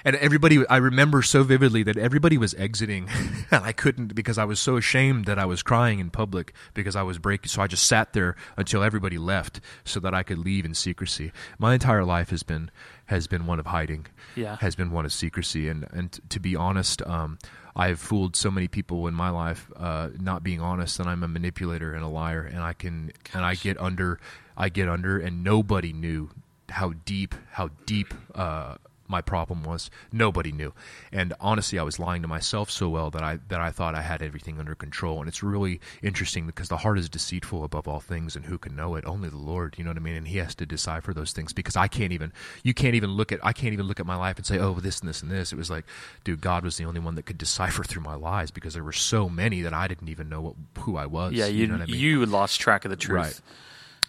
And 0.05 0.15
everybody, 0.15 0.65
I 0.67 0.77
remember 0.77 1.21
so 1.21 1.43
vividly 1.43 1.83
that 1.83 1.97
everybody 1.97 2.37
was 2.37 2.53
exiting, 2.53 3.09
and 3.51 3.65
I 3.65 3.73
couldn't 3.73 4.15
because 4.15 4.37
I 4.37 4.45
was 4.45 4.61
so 4.61 4.77
ashamed 4.77 5.25
that 5.25 5.37
I 5.37 5.43
was 5.45 5.61
crying 5.61 5.99
in 5.99 6.09
public 6.09 6.53
because 6.73 6.95
I 6.95 7.01
was 7.03 7.17
breaking. 7.19 7.49
So 7.49 7.61
I 7.61 7.67
just 7.67 7.85
sat 7.85 8.13
there 8.13 8.37
until 8.55 8.81
everybody 8.81 9.17
left, 9.17 9.59
so 9.83 9.99
that 9.99 10.13
I 10.13 10.23
could 10.23 10.37
leave 10.37 10.63
in 10.63 10.73
secrecy. 10.73 11.33
My 11.59 11.73
entire 11.73 12.05
life 12.05 12.29
has 12.29 12.43
been 12.43 12.71
has 13.07 13.27
been 13.27 13.45
one 13.45 13.59
of 13.59 13.65
hiding, 13.65 14.07
Yeah. 14.35 14.55
has 14.61 14.73
been 14.75 14.89
one 14.91 15.03
of 15.03 15.11
secrecy, 15.11 15.67
and 15.67 15.85
and 15.91 16.17
to 16.29 16.39
be 16.39 16.55
honest, 16.55 17.01
um, 17.05 17.37
I've 17.75 17.99
fooled 17.99 18.37
so 18.37 18.49
many 18.49 18.69
people 18.69 19.05
in 19.07 19.13
my 19.13 19.31
life, 19.31 19.69
uh, 19.75 20.09
not 20.17 20.43
being 20.43 20.61
honest, 20.61 20.97
and 21.01 21.09
I'm 21.09 21.23
a 21.23 21.27
manipulator 21.27 21.93
and 21.93 22.05
a 22.05 22.07
liar, 22.07 22.41
and 22.43 22.61
I 22.63 22.71
can 22.71 23.11
and 23.33 23.43
I 23.43 23.55
get 23.55 23.77
under, 23.81 24.19
I 24.57 24.69
get 24.69 24.89
under, 24.89 25.19
and 25.19 25.43
nobody 25.43 25.93
knew 25.93 26.29
how 26.69 26.93
deep, 27.05 27.35
how 27.51 27.69
deep. 27.85 28.13
Uh, 28.33 28.75
my 29.07 29.21
problem 29.21 29.63
was 29.63 29.91
nobody 30.11 30.51
knew 30.51 30.73
and 31.11 31.33
honestly 31.39 31.77
i 31.77 31.83
was 31.83 31.99
lying 31.99 32.21
to 32.21 32.27
myself 32.27 32.71
so 32.71 32.87
well 32.89 33.11
that 33.11 33.21
i 33.21 33.37
that 33.49 33.59
i 33.59 33.69
thought 33.69 33.93
i 33.93 34.01
had 34.01 34.21
everything 34.23 34.59
under 34.59 34.73
control 34.73 35.19
and 35.19 35.27
it's 35.27 35.43
really 35.43 35.79
interesting 36.01 36.47
because 36.47 36.69
the 36.69 36.77
heart 36.77 36.97
is 36.97 37.09
deceitful 37.09 37.63
above 37.63 37.87
all 37.87 37.99
things 37.99 38.35
and 38.35 38.45
who 38.45 38.57
can 38.57 38.75
know 38.75 38.95
it 38.95 39.05
only 39.05 39.29
the 39.29 39.37
lord 39.37 39.75
you 39.77 39.83
know 39.83 39.89
what 39.89 39.97
i 39.97 39.99
mean 39.99 40.15
and 40.15 40.29
he 40.29 40.37
has 40.37 40.55
to 40.55 40.65
decipher 40.65 41.13
those 41.13 41.31
things 41.31 41.53
because 41.53 41.75
i 41.75 41.87
can't 41.87 42.13
even 42.13 42.31
you 42.63 42.73
can't 42.73 42.95
even 42.95 43.11
look 43.11 43.31
at 43.31 43.39
i 43.43 43.51
can't 43.53 43.73
even 43.73 43.85
look 43.87 43.99
at 43.99 44.05
my 44.05 44.15
life 44.15 44.37
and 44.37 44.45
say 44.45 44.57
oh 44.57 44.73
this 44.75 45.01
and 45.01 45.09
this 45.09 45.21
and 45.21 45.29
this 45.29 45.51
it 45.51 45.57
was 45.57 45.69
like 45.69 45.85
dude 46.23 46.41
god 46.41 46.63
was 46.63 46.77
the 46.77 46.85
only 46.85 46.99
one 46.99 47.13
that 47.15 47.25
could 47.25 47.37
decipher 47.37 47.83
through 47.83 48.01
my 48.01 48.15
lies 48.15 48.51
because 48.51 48.73
there 48.73 48.83
were 48.83 48.93
so 48.93 49.27
many 49.29 49.61
that 49.61 49.73
i 49.73 49.87
didn't 49.87 50.09
even 50.09 50.29
know 50.29 50.41
what, 50.41 50.55
who 50.79 50.95
i 50.97 51.05
was 51.05 51.33
Yeah, 51.33 51.45
you 51.45 51.67
know 51.67 51.73
what 51.73 51.83
I 51.83 51.85
mean? 51.87 51.99
you 51.99 52.25
lost 52.25 52.59
track 52.59 52.85
of 52.85 52.89
the 52.89 52.97
truth. 52.97 53.15
Right. 53.15 53.41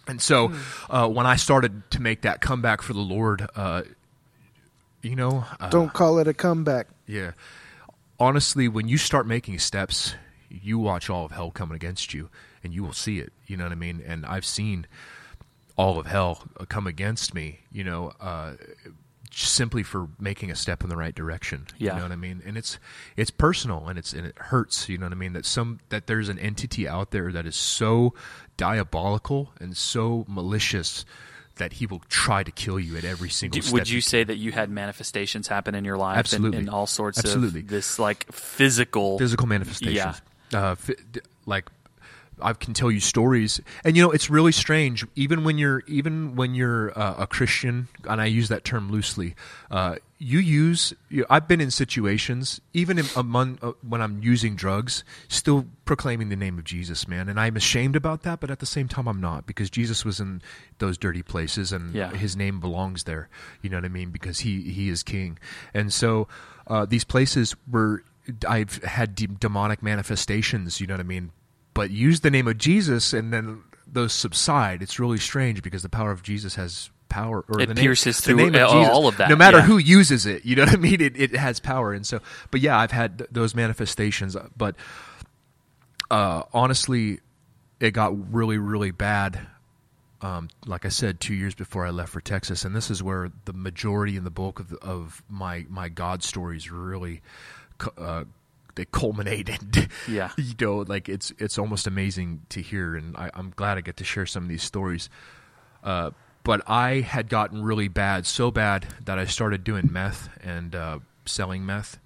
And 0.07 0.21
so 0.21 0.53
uh, 0.91 1.09
when 1.09 1.27
I 1.27 1.37
started 1.37 1.91
to 1.93 2.01
make 2.01 2.23
that 2.23 2.41
comeback 2.41 2.83
for 2.83 2.93
the 2.93 3.01
Lord, 3.01 3.49
uh, 3.57 3.83
you 5.03 5.17
know, 5.17 5.45
uh, 5.61 5.71
Don't 5.71 5.93
call 5.93 6.19
it 6.19 6.29
a 6.29 6.35
comeback. 6.35 6.89
yeah. 7.07 7.33
Honestly, 8.21 8.69
when 8.69 8.87
you 8.87 8.97
start 8.97 9.27
making 9.27 9.59
steps, 9.59 10.15
you 10.49 10.79
watch 10.79 11.11
all 11.11 11.25
of 11.25 11.33
hell 11.33 11.51
coming 11.51 11.75
against 11.75 12.15
you, 12.15 12.31
and 12.63 12.73
you 12.73 12.85
will 12.85 12.93
see 12.93 13.19
it. 13.19 13.33
You 13.49 13.57
know 13.57 13.65
what 13.65 13.73
I 13.73 13.77
mean? 13.77 14.03
And 14.07 14.25
I've 14.25 14.45
seen 14.47 14.87
all 15.77 15.99
of 15.99 16.07
hell 16.07 16.45
uh, 16.59 16.65
come 16.65 16.87
against 16.87 17.35
me. 17.35 17.61
You 17.73 17.83
know, 17.83 18.13
uh, 18.21 18.53
simply 19.43 19.83
for 19.83 20.09
making 20.19 20.51
a 20.51 20.55
step 20.55 20.83
in 20.83 20.89
the 20.89 20.97
right 20.97 21.15
direction. 21.15 21.67
Yeah. 21.79 21.93
You 21.93 21.97
know 21.99 22.03
what 22.05 22.13
I 22.13 22.17
mean? 22.17 22.43
And 22.47 22.57
it's 22.57 22.79
it's 23.17 23.31
personal 23.31 23.89
and 23.89 23.99
it's 23.99 24.13
and 24.13 24.27
it 24.27 24.39
hurts, 24.39 24.89
you 24.89 24.99
know 24.99 25.07
what 25.07 25.13
I 25.13 25.17
mean? 25.17 25.33
That 25.33 25.45
some 25.47 25.81
that 25.89 26.07
there's 26.07 26.29
an 26.29 26.39
entity 26.39 26.87
out 26.87 27.11
there 27.11 27.33
that 27.33 27.47
is 27.47 27.57
so 27.57 28.15
diabolical 28.57 29.53
and 29.61 29.77
so 29.77 30.25
malicious 30.29 31.05
that 31.57 31.75
he 31.75 31.87
will 31.87 32.03
try 32.09 32.43
to 32.43 32.51
kill 32.51 32.81
you 32.81 32.97
at 32.97 33.05
every 33.05 33.31
single 33.31 33.57
Do- 33.61 33.63
step. 33.63 33.73
would 33.75 33.89
you 33.89 34.01
say 34.01 34.25
that 34.25 34.37
you 34.37 34.51
had 34.53 34.71
manifestations 34.71 35.47
happen 35.47 35.75
in 35.75 35.85
your 35.85 35.97
life 35.97 36.19
Absolutely. 36.19 36.59
and, 36.59 36.67
and 36.69 36.75
all 36.75 36.87
sorts 36.87 37.19
Absolutely. 37.19 37.61
of 37.61 37.69
this 37.69 37.99
like 37.99 38.31
physical 38.33 39.19
physical 39.19 39.47
manifestations. 39.47 40.21
Uh, 40.53 40.75
fi- 40.75 40.95
like 41.47 41.69
I 42.41 42.53
can 42.53 42.75
tell 42.75 42.91
you 42.91 43.01
stories, 43.01 43.61
and 43.85 43.97
you 43.97 44.03
know 44.03 44.11
it's 44.11 44.29
really 44.31 44.53
strange. 44.53 45.07
Even 45.15 45.45
when 45.45 45.59
you're 45.59 45.83
even 45.87 46.37
when 46.37 46.55
you're 46.55 46.97
uh, 46.99 47.15
a 47.19 47.27
Christian, 47.27 47.89
and 48.09 48.21
I 48.21 48.27
use 48.27 48.49
that 48.49 48.65
term 48.65 48.91
loosely, 48.91 49.35
uh, 49.71 49.97
you 50.19 50.39
use. 50.39 50.93
You 51.09 51.27
I've 51.31 51.47
been 51.47 51.61
in 51.61 51.71
situations, 51.71 52.61
even 52.73 52.99
in, 52.99 53.07
among 53.17 53.59
uh, 53.63 53.73
when 53.87 54.01
I'm 54.01 54.23
using 54.23 54.57
drugs, 54.57 55.05
still 55.29 55.67
proclaiming 55.85 56.29
the 56.29 56.37
name 56.37 56.59
of 56.59 56.65
Jesus, 56.65 57.07
man, 57.07 57.29
and 57.29 57.39
I'm 57.39 57.57
ashamed 57.57 57.97
about 57.97 58.23
that. 58.23 58.41
But 58.41 58.51
at 58.51 58.59
the 58.59 58.67
same 58.67 58.89
time, 58.89 59.07
I'm 59.07 59.21
not 59.21 59.47
because 59.47 59.71
Jesus 59.71 60.05
was 60.05 60.21
in 60.21 60.43
those 60.79 60.99
dirty 60.99 61.23
places, 61.23 61.73
and 61.73 61.95
Yeah. 61.95 62.11
His 62.11 62.37
name 62.37 62.61
belongs 62.61 63.05
there. 63.05 63.29
You 63.63 63.71
know 63.71 63.77
what 63.77 63.85
I 63.85 63.89
mean? 63.89 64.11
Because 64.11 64.41
He 64.41 64.63
He 64.73 64.89
is 64.89 65.03
King, 65.03 65.39
and 65.73 65.93
so 65.93 66.29
uh, 66.67 66.85
these 66.87 67.05
places 67.05 67.55
were. 67.71 68.03
I've 68.49 68.83
had 68.83 69.15
de- 69.15 69.27
demonic 69.27 69.83
manifestations. 69.83 70.81
You 70.81 70.87
know 70.87 70.95
what 70.95 71.01
I 71.01 71.05
mean? 71.05 71.31
But 71.75 71.91
use 71.91 72.21
the 72.21 72.31
name 72.31 72.49
of 72.49 72.57
Jesus 72.59 73.13
and 73.13 73.33
then 73.33 73.63
those 73.87 74.13
subside. 74.13 74.83
It's 74.83 74.99
really 74.99 75.19
strange 75.19 75.63
because 75.63 75.83
the 75.83 75.89
power 75.89 76.11
of 76.11 76.23
Jesus 76.23 76.55
has 76.55 76.91
power. 77.09 77.45
Or 77.49 77.61
It 77.61 77.67
the 77.69 77.75
name, 77.75 77.83
pierces 77.83 78.17
the 78.19 78.23
through 78.23 78.37
name 78.37 78.55
of 78.55 78.63
all- 78.63 78.73
Jesus. 78.81 78.93
all 78.95 79.07
of 79.09 79.17
that, 79.19 79.29
No 79.29 79.37
matter 79.37 79.59
yeah. 79.59 79.65
who 79.65 79.79
uses 79.79 80.27
it, 80.27 80.45
you 80.45 80.57
know 80.57 80.63
what 80.67 80.75
I 80.75 80.77
mean. 80.77 81.01
It, 81.01 81.17
it 81.21 81.37
has 81.37 81.61
power, 81.61 81.93
and 81.93 82.07
so. 82.07 82.21
But 82.51 82.61
yeah, 82.61 82.79
I've 82.79 82.91
had 82.93 83.19
th- 83.19 83.31
those 83.31 83.55
manifestations. 83.55 84.37
But 84.57 84.75
uh, 86.11 86.43
honestly, 86.53 87.21
it 87.81 87.93
got 87.93 88.33
really, 88.35 88.59
really 88.59 88.91
bad. 88.91 89.47
Um, 90.23 90.49
like 90.65 90.87
I 90.87 90.89
said, 90.89 91.21
two 91.21 91.35
years 91.35 91.55
before 91.55 91.85
I 91.87 91.91
left 91.91 92.11
for 92.11 92.21
Texas, 92.21 92.65
and 92.65 92.75
this 92.75 92.91
is 92.91 93.03
where 93.03 93.31
the 93.45 93.53
majority 93.53 94.17
and 94.17 94.25
the 94.25 94.31
bulk 94.31 94.59
of, 94.59 94.71
the, 94.71 94.79
of 94.79 95.23
my 95.29 95.67
my 95.69 95.89
God 95.91 96.23
stories 96.23 96.71
really 96.71 97.21
uh, 97.99 98.25
they 98.75 98.85
culminated. 98.85 99.89
Yeah. 100.09 100.31
you 100.39 100.55
know, 100.61 100.79
like 100.79 101.09
it's 101.09 101.33
it's 101.39 101.59
almost 101.59 101.87
amazing 101.87 102.43
to 102.51 102.61
hear, 102.61 102.95
and 102.97 103.17
I, 103.17 103.31
I'm 103.35 103.53
glad 103.57 103.79
I 103.79 103.81
get 103.81 103.97
to 103.99 104.05
share 104.05 104.27
some 104.27 104.43
of 104.45 104.49
these 104.49 104.63
stories. 104.63 105.09
Uh, 105.83 106.11
but 106.43 106.63
I 106.69 107.01
had 107.01 107.29
gotten 107.29 107.63
really 107.63 107.89
bad, 107.89 108.27
so 108.27 108.51
bad 108.51 108.87
that 109.05 109.19
I 109.19 109.25
started 109.25 109.65
doing 109.65 109.89
meth 109.93 110.29
and 110.43 110.75
uh, 110.75 110.99
selling 111.25 111.65
meth 111.65 111.99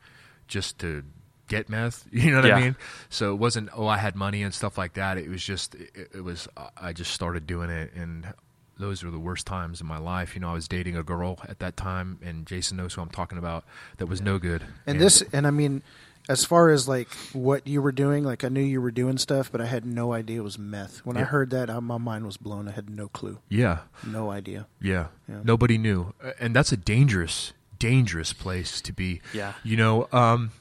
just 0.47 0.79
to 0.81 1.05
get 1.49 1.69
meth. 1.69 2.07
You 2.13 2.31
know 2.31 2.37
what 2.39 2.45
Yeah. 2.47 2.57
I 2.57 2.61
mean? 2.61 2.77
So 3.09 3.33
it 3.33 3.37
wasn't 3.37 3.71
oh 3.75 3.87
I 3.87 3.97
had 3.99 4.15
money 4.15 4.43
and 4.43 4.53
stuff 4.55 4.79
like 4.79 4.95
that. 4.95 5.19
It 5.19 5.29
was 5.29 5.43
just 5.43 5.75
it, 5.75 6.11
it 6.15 6.23
was 6.25 6.49
I 6.77 6.93
just 6.93 7.13
started 7.13 7.47
doing 7.47 7.71
it 7.71 7.93
and 7.95 8.33
those 8.79 9.03
were 9.03 9.11
the 9.11 9.19
worst 9.19 9.45
times 9.47 9.81
in 9.81 9.87
my 9.89 9.99
life. 9.99 10.35
You 10.37 10.41
know, 10.41 10.51
I 10.51 10.53
was 10.53 10.69
dating 10.69 10.97
a 10.97 11.03
girl 11.03 11.39
at 11.49 11.59
that 11.59 11.77
time, 11.77 12.21
and 12.23 12.47
Jason 12.47 12.77
knows 12.77 12.95
who 12.95 13.03
I'm 13.03 13.09
talking 13.09 13.37
about. 13.37 13.65
That 13.97 14.07
was 14.07 14.23
no 14.23 14.39
good. 14.39 14.63
And 14.87 15.01
this, 15.01 15.21
and 15.33 15.49
I 15.49 15.51
mean, 15.51 15.83
as 16.29 16.45
far 16.45 16.69
as 16.69 16.87
like 16.87 17.09
what 17.33 17.67
you 17.67 17.81
were 17.81 17.93
doing, 17.93 18.23
like 18.23 18.45
I 18.45 18.49
knew 18.49 18.61
you 18.61 18.81
were 18.83 18.91
doing 18.91 19.17
stuff, 19.19 19.51
but 19.51 19.61
I 19.61 19.67
had 19.67 19.87
no 19.87 20.13
idea 20.13 20.41
it 20.41 20.45
was 20.45 20.59
meth. 20.59 20.99
When 20.99 21.17
I 21.17 21.23
heard 21.23 21.51
that, 21.51 21.71
uh, 21.71 21.81
my 21.81 21.99
mind 21.99 22.27
was 22.27 22.37
blown. 22.37 22.69
I 22.69 22.73
had 22.73 22.91
no 22.91 23.09
clue, 23.09 23.39
yeah, 23.49 23.81
no 24.07 24.31
idea. 24.31 24.67
Yeah. 24.81 25.07
Yeah. 25.29 25.41
Nobody 25.43 25.79
knew. 25.79 26.15
And 26.39 26.55
that's 26.55 26.73
a 26.73 26.77
dangerous, 26.77 27.53
dangerous 27.79 28.33
place 28.33 28.81
to 28.83 28.93
be. 28.93 29.21
Yeah. 29.33 29.55
You 29.65 29.77
know, 29.77 30.09
um, 30.13 30.53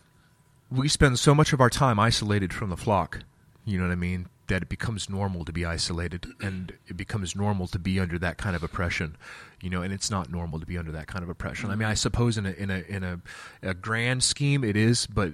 we 0.71 0.87
spend 0.87 1.19
so 1.19 1.35
much 1.35 1.53
of 1.53 1.61
our 1.61 1.69
time 1.69 1.99
isolated 1.99 2.53
from 2.53 2.69
the 2.69 2.77
flock. 2.77 3.19
You 3.65 3.77
know 3.77 3.85
what 3.85 3.91
I 3.91 3.95
mean? 3.95 4.27
That 4.47 4.61
it 4.61 4.69
becomes 4.69 5.09
normal 5.09 5.43
to 5.43 5.51
be 5.51 5.65
isolated 5.65 6.25
and 6.41 6.73
it 6.87 6.95
becomes 6.95 7.35
normal 7.35 7.67
to 7.67 7.79
be 7.79 7.99
under 7.99 8.17
that 8.19 8.37
kind 8.37 8.55
of 8.55 8.63
oppression. 8.63 9.17
You 9.61 9.69
know, 9.69 9.81
and 9.81 9.93
it's 9.93 10.09
not 10.09 10.31
normal 10.31 10.59
to 10.59 10.65
be 10.65 10.77
under 10.77 10.91
that 10.93 11.07
kind 11.07 11.23
of 11.23 11.29
oppression. 11.29 11.69
I 11.69 11.75
mean, 11.75 11.87
I 11.87 11.93
suppose 11.95 12.37
in 12.37 12.45
a 12.45 12.51
in 12.51 12.69
a 12.69 12.79
in 12.87 13.03
a, 13.03 13.19
a 13.61 13.73
grand 13.73 14.23
scheme 14.23 14.63
it 14.63 14.77
is, 14.77 15.05
but 15.05 15.33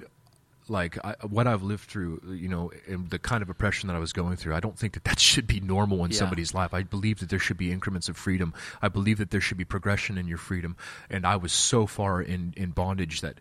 like 0.69 0.97
I, 1.03 1.15
what 1.27 1.45
I've 1.47 1.61
lived 1.63 1.89
through, 1.89 2.21
you 2.37 2.47
know, 2.47 2.71
and 2.87 3.09
the 3.09 3.19
kind 3.19 3.41
of 3.43 3.49
oppression 3.49 3.87
that 3.87 3.95
I 3.95 3.99
was 3.99 4.13
going 4.13 4.37
through, 4.37 4.55
I 4.55 4.59
don't 4.61 4.77
think 4.77 4.93
that 4.93 5.03
that 5.03 5.19
should 5.29 5.45
be 5.47 5.59
normal 5.59 6.03
in 6.05 6.11
Yeah. 6.11 6.17
somebody's 6.19 6.53
life. 6.53 6.73
I 6.73 6.83
believe 6.83 7.19
that 7.19 7.29
there 7.29 7.39
should 7.39 7.57
be 7.57 7.71
increments 7.71 8.07
of 8.09 8.15
freedom. 8.17 8.53
I 8.81 8.87
believe 8.87 9.17
that 9.17 9.31
there 9.31 9.41
should 9.41 9.57
be 9.57 9.65
progression 9.65 10.17
in 10.17 10.27
your 10.27 10.37
freedom. 10.37 10.75
And 11.09 11.25
I 11.27 11.35
was 11.35 11.51
so 11.51 11.85
far 11.85 12.21
in, 12.21 12.53
in 12.55 12.71
bondage 12.71 13.21
that, 13.21 13.39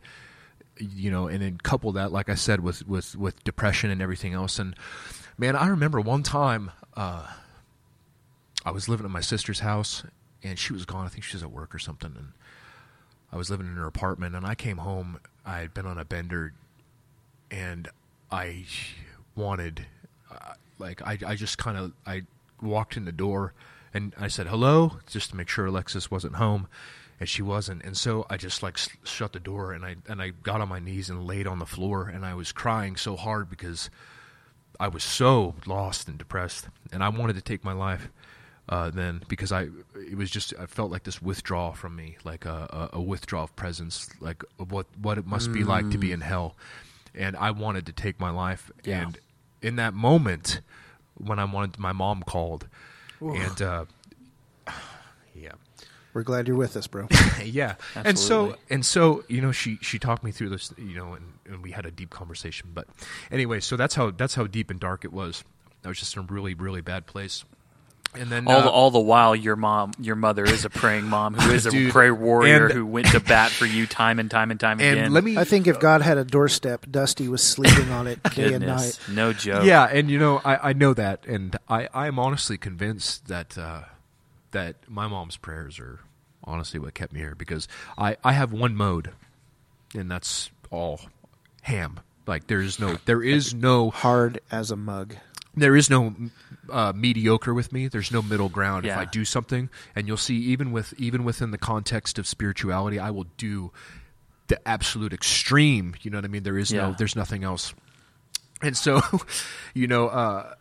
you 0.79 1.11
know, 1.11 1.29
and 1.29 1.41
then 1.43 1.59
couple 1.63 1.93
that, 1.93 2.11
like 2.13 2.29
I 2.29 2.35
said, 2.35 2.61
with, 2.61 2.87
with, 2.89 3.15
with 3.15 3.45
depression 3.45 3.91
and 3.91 4.03
everything 4.03 4.33
else. 4.33 4.59
And 4.59 4.75
man, 5.39 5.55
I 5.55 5.69
remember 5.69 6.01
one 6.01 6.23
time, 6.25 6.71
uh, 6.97 7.27
I 8.65 8.71
was 8.71 8.89
living 8.89 9.05
at 9.07 9.13
my 9.13 9.21
sister's 9.21 9.61
house 9.61 10.05
and 10.43 10.59
she 10.59 10.73
was 10.73 10.85
gone. 10.85 11.05
I 11.07 11.09
think 11.09 11.25
she 11.25 11.37
was 11.37 11.43
at 11.43 11.51
work 11.53 11.75
or 11.75 11.79
something. 11.79 12.15
And 12.17 12.33
I 13.33 13.37
was 13.37 13.51
living 13.51 13.67
in 13.67 13.75
her 13.75 13.87
apartment 13.87 14.35
and 14.35 14.45
I 14.47 14.55
came 14.55 14.79
home. 14.79 15.21
I 15.45 15.59
had 15.59 15.75
been 15.75 15.87
on 15.87 15.99
a 15.99 16.05
bender 16.05 16.53
and 17.53 17.88
I 18.31 18.65
wanted, 19.37 19.87
uh, 20.31 20.55
like, 20.79 21.03
I, 21.03 21.19
I 21.27 21.35
just 21.37 21.59
kind 21.59 21.77
of, 21.79 21.93
I 22.07 22.23
walked 22.61 22.97
in 22.97 23.05
the 23.05 23.12
door 23.12 23.53
and 23.95 24.15
I 24.19 24.29
said 24.29 24.47
hello 24.47 24.99
just 25.07 25.31
to 25.31 25.37
make 25.37 25.49
sure 25.49 25.67
Alexis 25.67 26.11
wasn't 26.11 26.37
home, 26.37 26.67
and 27.21 27.29
she 27.29 27.43
wasn't. 27.43 27.85
And 27.85 27.97
so 27.97 28.27
I 28.31 28.37
just 28.38 28.62
like 28.62 28.79
s- 28.79 28.88
shut 29.05 29.33
the 29.35 29.38
door 29.41 29.73
and 29.73 29.85
I 29.85 29.97
and 30.09 30.23
I 30.23 30.31
got 30.31 30.61
on 30.62 30.69
my 30.69 30.79
knees 30.79 31.11
and 31.11 31.27
laid 31.27 31.47
on 31.47 31.59
the 31.59 31.67
floor 31.67 32.09
and 32.09 32.25
I 32.25 32.35
was 32.35 32.53
crying 32.53 32.97
so 32.97 33.17
hard 33.17 33.51
because 33.51 33.91
I 34.81 34.88
was 34.88 35.05
so 35.05 35.55
lost 35.67 36.09
and 36.09 36.17
depressed, 36.17 36.69
and 36.91 37.05
I 37.05 37.11
wanted 37.11 37.35
to 37.37 37.43
take 37.43 37.62
my 37.65 37.75
life. 37.75 38.09
Uh, 38.69 38.91
then 38.91 39.23
because 39.29 39.53
I 39.53 39.69
it 39.95 40.17
was 40.17 40.31
just 40.31 40.55
I 40.59 40.67
felt 40.67 40.91
like 40.91 41.03
this 41.03 41.21
withdrawal 41.21 41.73
from 41.73 41.95
me 41.97 42.17
like 42.25 42.47
a, 42.47 42.88
a, 42.93 42.97
a 42.99 43.03
withdrawal 43.03 43.45
of 43.45 43.57
presence 43.57 44.09
like 44.21 44.43
of 44.59 44.71
what 44.73 44.87
what 45.03 45.19
it 45.19 45.27
must 45.27 45.53
be 45.53 45.65
like 45.65 45.91
to 45.91 45.99
be 45.99 46.12
in 46.12 46.21
hell 46.23 46.55
and 47.14 47.37
I 47.37 47.51
wanted 47.51 47.87
to 47.87 47.92
take 47.92 48.18
my 48.20 48.31
life. 48.31 48.70
Yeah. 48.85 49.03
and 49.03 49.18
in 49.61 49.77
that 49.77 49.94
moment 49.94 50.61
when 51.14 51.38
I 51.38 51.44
wanted 51.44 51.79
my 51.79 51.92
mom 51.92 52.22
called. 52.22 52.68
And 53.20 53.62
uh, 53.62 53.85
yeah. 55.35 55.53
We're 56.14 56.25
glad 56.25 56.46
you're 56.46 56.57
with 56.57 56.77
us, 56.77 56.87
bro. 56.87 57.09
yeah. 57.44 57.77
And 57.94 58.18
so 58.18 58.57
and 58.68 58.85
so 58.85 59.25
you 59.29 59.40
know 59.40 59.53
she 59.53 59.79
she 59.81 59.98
talked 59.98 60.22
me 60.22 60.31
through 60.31 60.51
this 60.51 60.72
you 60.77 60.94
know 60.94 61.14
and, 61.14 61.33
and 61.46 61.62
we 61.62 61.70
had 61.70 61.87
a 61.87 61.90
deep 61.90 62.11
conversation. 62.11 62.70
But 62.75 62.87
anyway 63.31 63.61
so 63.61 63.77
that's 63.77 63.94
how 63.94 64.11
that's 64.11 64.35
how 64.35 64.46
deep 64.46 64.70
and 64.70 64.79
dark 64.79 65.05
it 65.05 65.12
was. 65.12 65.44
I 65.85 65.88
was 65.88 65.98
just 65.98 66.16
in 66.16 66.22
a 66.22 66.27
really 66.27 66.55
really 66.55 66.81
bad 66.81 67.07
place 67.07 67.44
and 68.14 68.31
then 68.31 68.46
all 68.46 68.57
uh, 68.59 68.62
the, 68.62 68.70
all 68.70 68.90
the 68.90 69.01
while, 69.01 69.35
your 69.35 69.57
mom, 69.57 69.92
your 69.98 70.16
mother 70.16 70.44
is 70.44 70.64
a 70.64 70.70
praying 70.70 71.05
mom 71.07 71.35
who 71.35 71.51
is 71.53 71.66
a 71.66 71.70
Dude, 71.72 71.92
prayer 71.92 72.14
warrior 72.14 72.66
and- 72.66 72.75
who 72.75 72.85
went 72.87 73.07
to 73.09 73.20
bat 73.20 73.51
for 73.51 73.66
you 73.66 73.87
time 73.87 74.18
and 74.18 74.31
time 74.31 74.51
and 74.51 74.61
time 74.61 74.81
and 74.81 74.98
again. 74.98 75.12
let 75.12 75.25
me 75.25 75.37
I 75.38 75.44
think 75.44 75.66
if 75.66 75.81
God 75.81 76.03
had 76.03 76.18
a 76.18 76.25
doorstep, 76.25 76.87
Dusty 76.90 77.29
was 77.29 77.42
sleeping 77.42 77.90
on 77.90 78.07
it 78.07 78.22
day 78.35 78.53
and 78.55 78.66
night. 78.66 78.98
No 79.11 79.33
joke. 79.33 79.64
Yeah, 79.64 79.85
and 79.85 80.11
you 80.11 80.18
know, 80.18 80.40
I, 80.44 80.70
I 80.70 80.72
know 80.75 80.92
that, 80.94 81.25
and 81.27 81.57
I 81.68 81.88
I 81.94 82.07
am 82.07 82.18
honestly 82.18 82.59
convinced 82.59 83.29
that 83.29 83.57
uh, 83.57 83.83
that 84.51 84.77
my 84.88 85.07
mom's 85.07 85.37
prayers 85.37 85.79
are 85.79 86.01
honestly 86.44 86.79
what 86.81 86.92
kept 86.94 87.12
me 87.12 87.20
here 87.20 87.35
because 87.35 87.66
I 87.96 88.16
I 88.22 88.33
have 88.33 88.53
one 88.53 88.75
mode, 88.77 89.11
and 89.94 90.11
that's 90.11 90.51
all 90.70 91.01
ham. 91.62 92.01
Like 92.27 92.46
there 92.46 92.61
is 92.61 92.79
no 92.79 92.98
there 93.07 93.22
is 93.22 93.55
no 93.55 93.90
Hard 93.90 94.40
as 94.51 94.70
a 94.70 94.77
mug. 94.77 95.14
there 95.57 95.75
is 95.77 95.88
no 95.90 96.14
uh, 96.70 96.92
mediocre 96.94 97.53
with 97.55 97.72
me. 97.72 97.88
There's 97.88 98.12
no 98.12 98.22
middle 98.22 98.48
ground. 98.48 98.87
If 98.87 98.96
I 98.96 99.05
do 99.05 99.25
something, 99.25 99.68
and 99.96 100.07
you'll 100.07 100.16
see, 100.16 100.37
even 100.37 100.72
with 100.72 100.94
even 100.98 101.25
within 101.25 101.51
the 101.51 101.59
context 101.59 102.18
of 102.18 102.27
spirituality, 102.27 102.98
I 102.98 103.11
will 103.11 103.27
do 103.37 103.72
the 104.48 104.66
absolute 104.68 105.12
extreme. 105.12 105.94
You 106.03 106.11
know 106.11 106.18
what 106.18 106.25
I 106.25 106.29
mean? 106.29 106.42
There 106.42 106.59
is 106.59 106.72
no, 106.72 106.94
there's 106.96 107.16
nothing 107.16 107.44
else. 107.44 107.75
And 108.61 108.77
so, 108.77 109.01
you 109.75 109.87
know, 109.87 110.09
uh, 110.09 110.55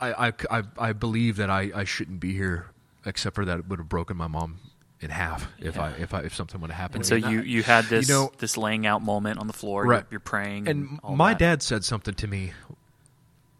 I, 0.00 0.28
I, 0.28 0.32
I 0.50 0.62
I 0.78 0.92
believe 0.92 1.36
that 1.36 1.50
I, 1.50 1.70
I 1.74 1.84
shouldn't 1.84 2.20
be 2.20 2.32
here, 2.32 2.66
except 3.04 3.34
for 3.36 3.44
that 3.44 3.58
it 3.60 3.68
would 3.68 3.78
have 3.78 3.88
broken 3.88 4.16
my 4.16 4.26
mom 4.26 4.58
in 5.00 5.10
half 5.10 5.46
if 5.58 5.78
I 5.78 5.90
if 5.90 6.14
I 6.14 6.20
if 6.20 6.34
something 6.34 6.60
would 6.60 6.70
have 6.70 6.80
happened. 6.80 7.04
And 7.10 7.20
to 7.20 7.20
so 7.20 7.28
you 7.30 7.42
you 7.42 7.62
had 7.62 7.84
this 7.86 8.08
You 8.08 8.14
know- 8.14 8.32
this 8.38 8.56
laying 8.56 8.86
out 8.86 9.02
moment 9.02 9.38
on 9.38 9.46
the 9.46 9.52
floor. 9.52 9.84
Right. 9.84 9.98
You're, 9.98 10.06
you're 10.12 10.20
praying, 10.20 10.68
and 10.68 10.98
all 11.02 11.14
my 11.16 11.32
that. 11.32 11.38
dad 11.38 11.62
said 11.62 11.84
something 11.84 12.14
to 12.14 12.26
me 12.26 12.52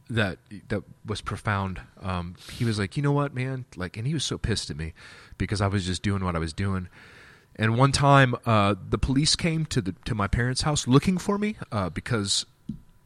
that 0.09 0.39
that 0.69 0.83
was 1.05 1.21
profound. 1.21 1.81
Um, 2.01 2.35
he 2.53 2.65
was 2.65 2.79
like, 2.79 2.97
"You 2.97 3.03
know 3.03 3.13
what, 3.13 3.35
man?" 3.35 3.65
Like, 3.77 3.97
and 3.97 4.07
he 4.07 4.15
was 4.15 4.25
so 4.25 4.39
pissed 4.39 4.71
at 4.71 4.77
me 4.77 4.95
because 5.39 5.61
I 5.61 5.67
was 5.67 5.87
just 5.87 6.03
doing 6.03 6.25
what 6.25 6.37
I 6.37 6.39
was 6.39 6.53
doing. 6.53 6.89
And 7.57 7.77
one 7.79 7.93
time, 7.93 8.35
uh, 8.45 8.75
the 8.89 8.99
police 8.99 9.35
came 9.35 9.67
to 9.67 9.81
the 9.81 9.95
to 10.05 10.15
my 10.15 10.29
parents' 10.29 10.63
house 10.63 10.87
looking 10.87 11.19
for 11.19 11.39
me 11.39 11.57
uh, 11.73 11.91
because 11.91 12.47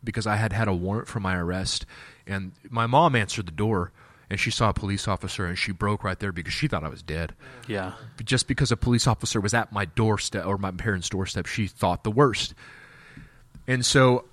because 0.03 0.27
I 0.27 0.37
had 0.37 0.53
had 0.53 0.69
a 0.69 0.75
warrant 0.75 1.09
for 1.09 1.21
my 1.21 1.37
arrest, 1.37 1.87
and 2.27 2.53
my 2.69 2.87
mom 2.87 3.15
answered 3.15 3.47
the 3.47 3.53
door, 3.53 3.93
and 4.31 4.39
she 4.39 4.51
saw 4.51 4.71
a 4.71 4.73
police 4.73 5.09
officer 5.09 5.45
and 5.45 5.59
she 5.59 5.73
broke 5.73 6.05
right 6.05 6.19
there 6.19 6.33
because 6.33 6.55
she 6.55 6.69
thought 6.69 6.85
I 6.85 6.89
was 6.89 7.03
dead. 7.03 7.35
Yeah. 7.67 7.95
Just 8.25 8.47
because 8.47 8.71
a 8.71 8.77
police 8.77 9.07
officer 9.09 9.41
was 9.41 9.53
at 9.53 9.73
my 9.73 9.85
doorstep 9.85 10.47
or 10.47 10.57
my 10.57 10.71
parents' 10.71 11.09
doorstep, 11.09 11.47
she 11.47 11.67
thought 11.67 12.05
the 12.05 12.13
worst. 12.13 12.55
And 13.67 13.85
so 13.85 14.25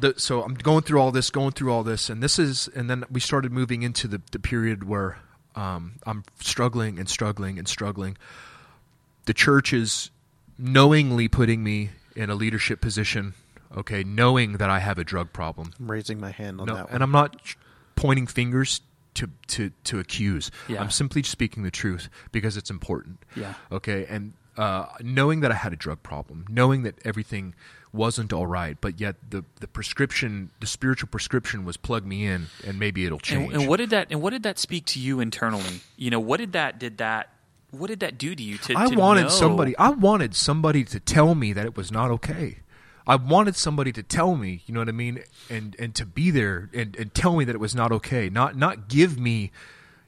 the, 0.00 0.14
so 0.16 0.42
I'm 0.42 0.54
going 0.54 0.82
through 0.82 1.00
all 1.00 1.10
this, 1.10 1.30
going 1.30 1.52
through 1.52 1.72
all 1.72 1.82
this, 1.82 2.08
and 2.10 2.22
this 2.22 2.38
is, 2.38 2.68
and 2.74 2.88
then 2.88 3.04
we 3.10 3.20
started 3.20 3.52
moving 3.52 3.82
into 3.82 4.08
the, 4.08 4.20
the 4.30 4.38
period 4.38 4.84
where 4.88 5.18
um, 5.54 5.94
I'm 6.06 6.24
struggling 6.40 6.98
and 6.98 7.08
struggling 7.08 7.58
and 7.58 7.68
struggling. 7.68 8.16
The 9.26 9.34
church 9.34 9.72
is 9.72 10.10
knowingly 10.58 11.28
putting 11.28 11.62
me 11.62 11.90
in 12.16 12.30
a 12.30 12.34
leadership 12.34 12.80
position, 12.80 13.34
okay, 13.76 14.02
knowing 14.04 14.54
that 14.58 14.70
I 14.70 14.78
have 14.80 14.98
a 14.98 15.04
drug 15.04 15.32
problem. 15.32 15.72
I'm 15.78 15.90
raising 15.90 16.20
my 16.20 16.30
hand 16.30 16.60
on 16.60 16.66
No, 16.66 16.74
that 16.74 16.84
one. 16.86 16.94
and 16.94 17.02
I'm 17.02 17.12
not 17.12 17.36
pointing 17.96 18.26
fingers 18.26 18.80
to 19.14 19.28
to 19.48 19.70
to 19.84 19.98
accuse. 19.98 20.50
Yeah. 20.68 20.80
I'm 20.80 20.90
simply 20.90 21.22
speaking 21.22 21.62
the 21.62 21.70
truth 21.70 22.08
because 22.32 22.56
it's 22.56 22.70
important. 22.70 23.22
Yeah. 23.36 23.54
Okay, 23.70 24.06
and 24.08 24.32
uh, 24.56 24.86
knowing 25.02 25.40
that 25.40 25.50
I 25.52 25.54
had 25.54 25.72
a 25.72 25.76
drug 25.76 26.02
problem, 26.02 26.46
knowing 26.48 26.82
that 26.84 26.94
everything 27.04 27.54
wasn't 27.92 28.32
all 28.32 28.46
right, 28.46 28.76
but 28.80 29.00
yet 29.00 29.16
the 29.30 29.44
the 29.60 29.68
prescription, 29.68 30.50
the 30.60 30.66
spiritual 30.66 31.08
prescription, 31.08 31.64
was 31.64 31.76
plug 31.76 32.06
me 32.06 32.26
in, 32.26 32.46
and 32.64 32.78
maybe 32.78 33.04
it'll 33.04 33.18
change. 33.18 33.52
And, 33.52 33.62
and 33.62 33.68
what 33.68 33.78
did 33.78 33.90
that 33.90 34.08
and 34.10 34.22
what 34.22 34.30
did 34.30 34.42
that 34.44 34.58
speak 34.58 34.86
to 34.86 35.00
you 35.00 35.20
internally? 35.20 35.80
You 35.96 36.10
know, 36.10 36.20
what 36.20 36.38
did 36.38 36.52
that 36.52 36.78
did 36.78 36.98
that 36.98 37.28
what 37.70 37.88
did 37.88 38.00
that 38.00 38.18
do 38.18 38.34
to 38.34 38.42
you? 38.42 38.58
To, 38.58 38.74
I 38.76 38.88
to 38.88 38.96
wanted 38.96 39.22
know- 39.22 39.28
somebody. 39.28 39.76
I 39.76 39.90
wanted 39.90 40.34
somebody 40.34 40.84
to 40.84 41.00
tell 41.00 41.34
me 41.34 41.52
that 41.52 41.64
it 41.66 41.76
was 41.76 41.90
not 41.90 42.10
okay. 42.10 42.58
I 43.06 43.16
wanted 43.16 43.56
somebody 43.56 43.90
to 43.92 44.02
tell 44.02 44.36
me, 44.36 44.62
you 44.66 44.74
know 44.74 44.80
what 44.80 44.88
I 44.88 44.92
mean, 44.92 45.22
and 45.50 45.74
and 45.78 45.94
to 45.96 46.06
be 46.06 46.30
there 46.30 46.70
and, 46.72 46.94
and 46.96 47.12
tell 47.12 47.36
me 47.36 47.44
that 47.44 47.54
it 47.54 47.58
was 47.58 47.74
not 47.74 47.90
okay. 47.92 48.28
Not 48.30 48.56
not 48.56 48.88
give 48.88 49.18
me, 49.18 49.50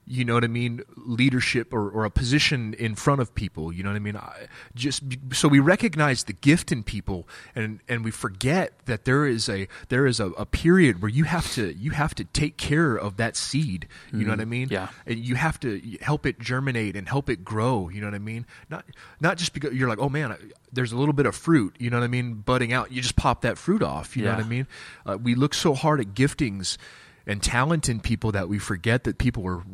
you 0.07 0.25
know 0.25 0.35
what 0.35 0.45
I 0.45 0.49
mean, 0.49 0.83
leadership 0.97 1.73
or, 1.73 1.89
or 1.89 2.05
a 2.05 2.11
position 2.11 2.75
in 2.75 2.95
front 2.95 3.21
of 3.21 3.35
people. 3.35 3.73
You 3.73 3.83
know 3.83 3.91
what 3.91 3.97
I 3.97 4.01
mean. 4.01 4.17
I, 4.17 4.47
just 4.75 5.03
so 5.33 5.49
we 5.49 5.61
recognize 5.61 6.25
the 6.25 6.33
gift 6.35 6.71
in 6.73 6.83
people, 6.83 7.27
and 7.55 7.81
and 7.89 8.05
we 8.05 8.11
forget 8.11 8.73
that 8.87 9.05
there 9.07 9.25
is 9.27 9.49
a 9.49 9.67
there 9.89 10.07
is 10.07 10.21
a, 10.21 10.27
a 10.33 10.45
period 10.47 11.01
where 11.01 11.09
you 11.11 11.25
have 11.25 11.51
to 11.55 11.73
you 11.75 11.93
have 11.93 12.15
to 12.17 12.25
take 12.25 12.57
care 12.57 12.97
of 12.97 13.17
that 13.17 13.37
seed. 13.37 13.89
You 14.13 14.25
know 14.25 14.31
what 14.33 14.41
I 14.41 14.45
mean. 14.45 14.69
Yeah. 14.71 14.89
And 15.07 15.19
you 15.19 15.37
have 15.37 15.59
to 15.61 15.81
help 16.03 16.27
it 16.27 16.39
germinate 16.39 16.97
and 16.97 17.09
help 17.09 17.31
it 17.31 17.45
grow. 17.45 17.89
You 17.89 18.01
know 18.01 18.07
what 18.09 18.15
I 18.15 18.19
mean? 18.19 18.47
Not 18.69 18.85
not 19.21 19.39
just 19.39 19.55
because 19.55 19.73
you're 19.73 19.89
like, 19.89 19.99
oh 19.99 20.09
man, 20.11 20.33
I- 20.33 20.39
there's 20.73 20.91
a 20.93 20.97
little 20.97 21.15
bit 21.15 21.25
of 21.27 21.37
fruit. 21.37 21.77
You 21.79 21.89
know 21.89 21.99
what 21.99 22.05
I 22.05 22.09
mean? 22.09 22.35
Budding 22.35 22.73
out, 22.73 22.91
you 22.91 23.01
just 23.01 23.15
pop 23.17 23.43
that 23.43 23.57
fruit 23.59 23.81
off. 23.83 24.17
You 24.17 24.25
know 24.25 24.31
what 24.39 24.45
I 24.45 24.49
mean? 24.49 24.67
Uh, 25.07 25.17
we 25.23 25.35
look 25.37 25.55
so 25.55 25.73
hard 25.73 26.01
at 26.01 26.15
giftings 26.15 26.77
and 27.27 27.41
talent 27.43 27.89
in 27.89 28.01
people 28.01 28.33
that 28.33 28.49
we 28.49 28.59
forget 28.59 29.05
that 29.05 29.17
people 29.19 29.47
are 29.47 29.61
s- 29.61 29.65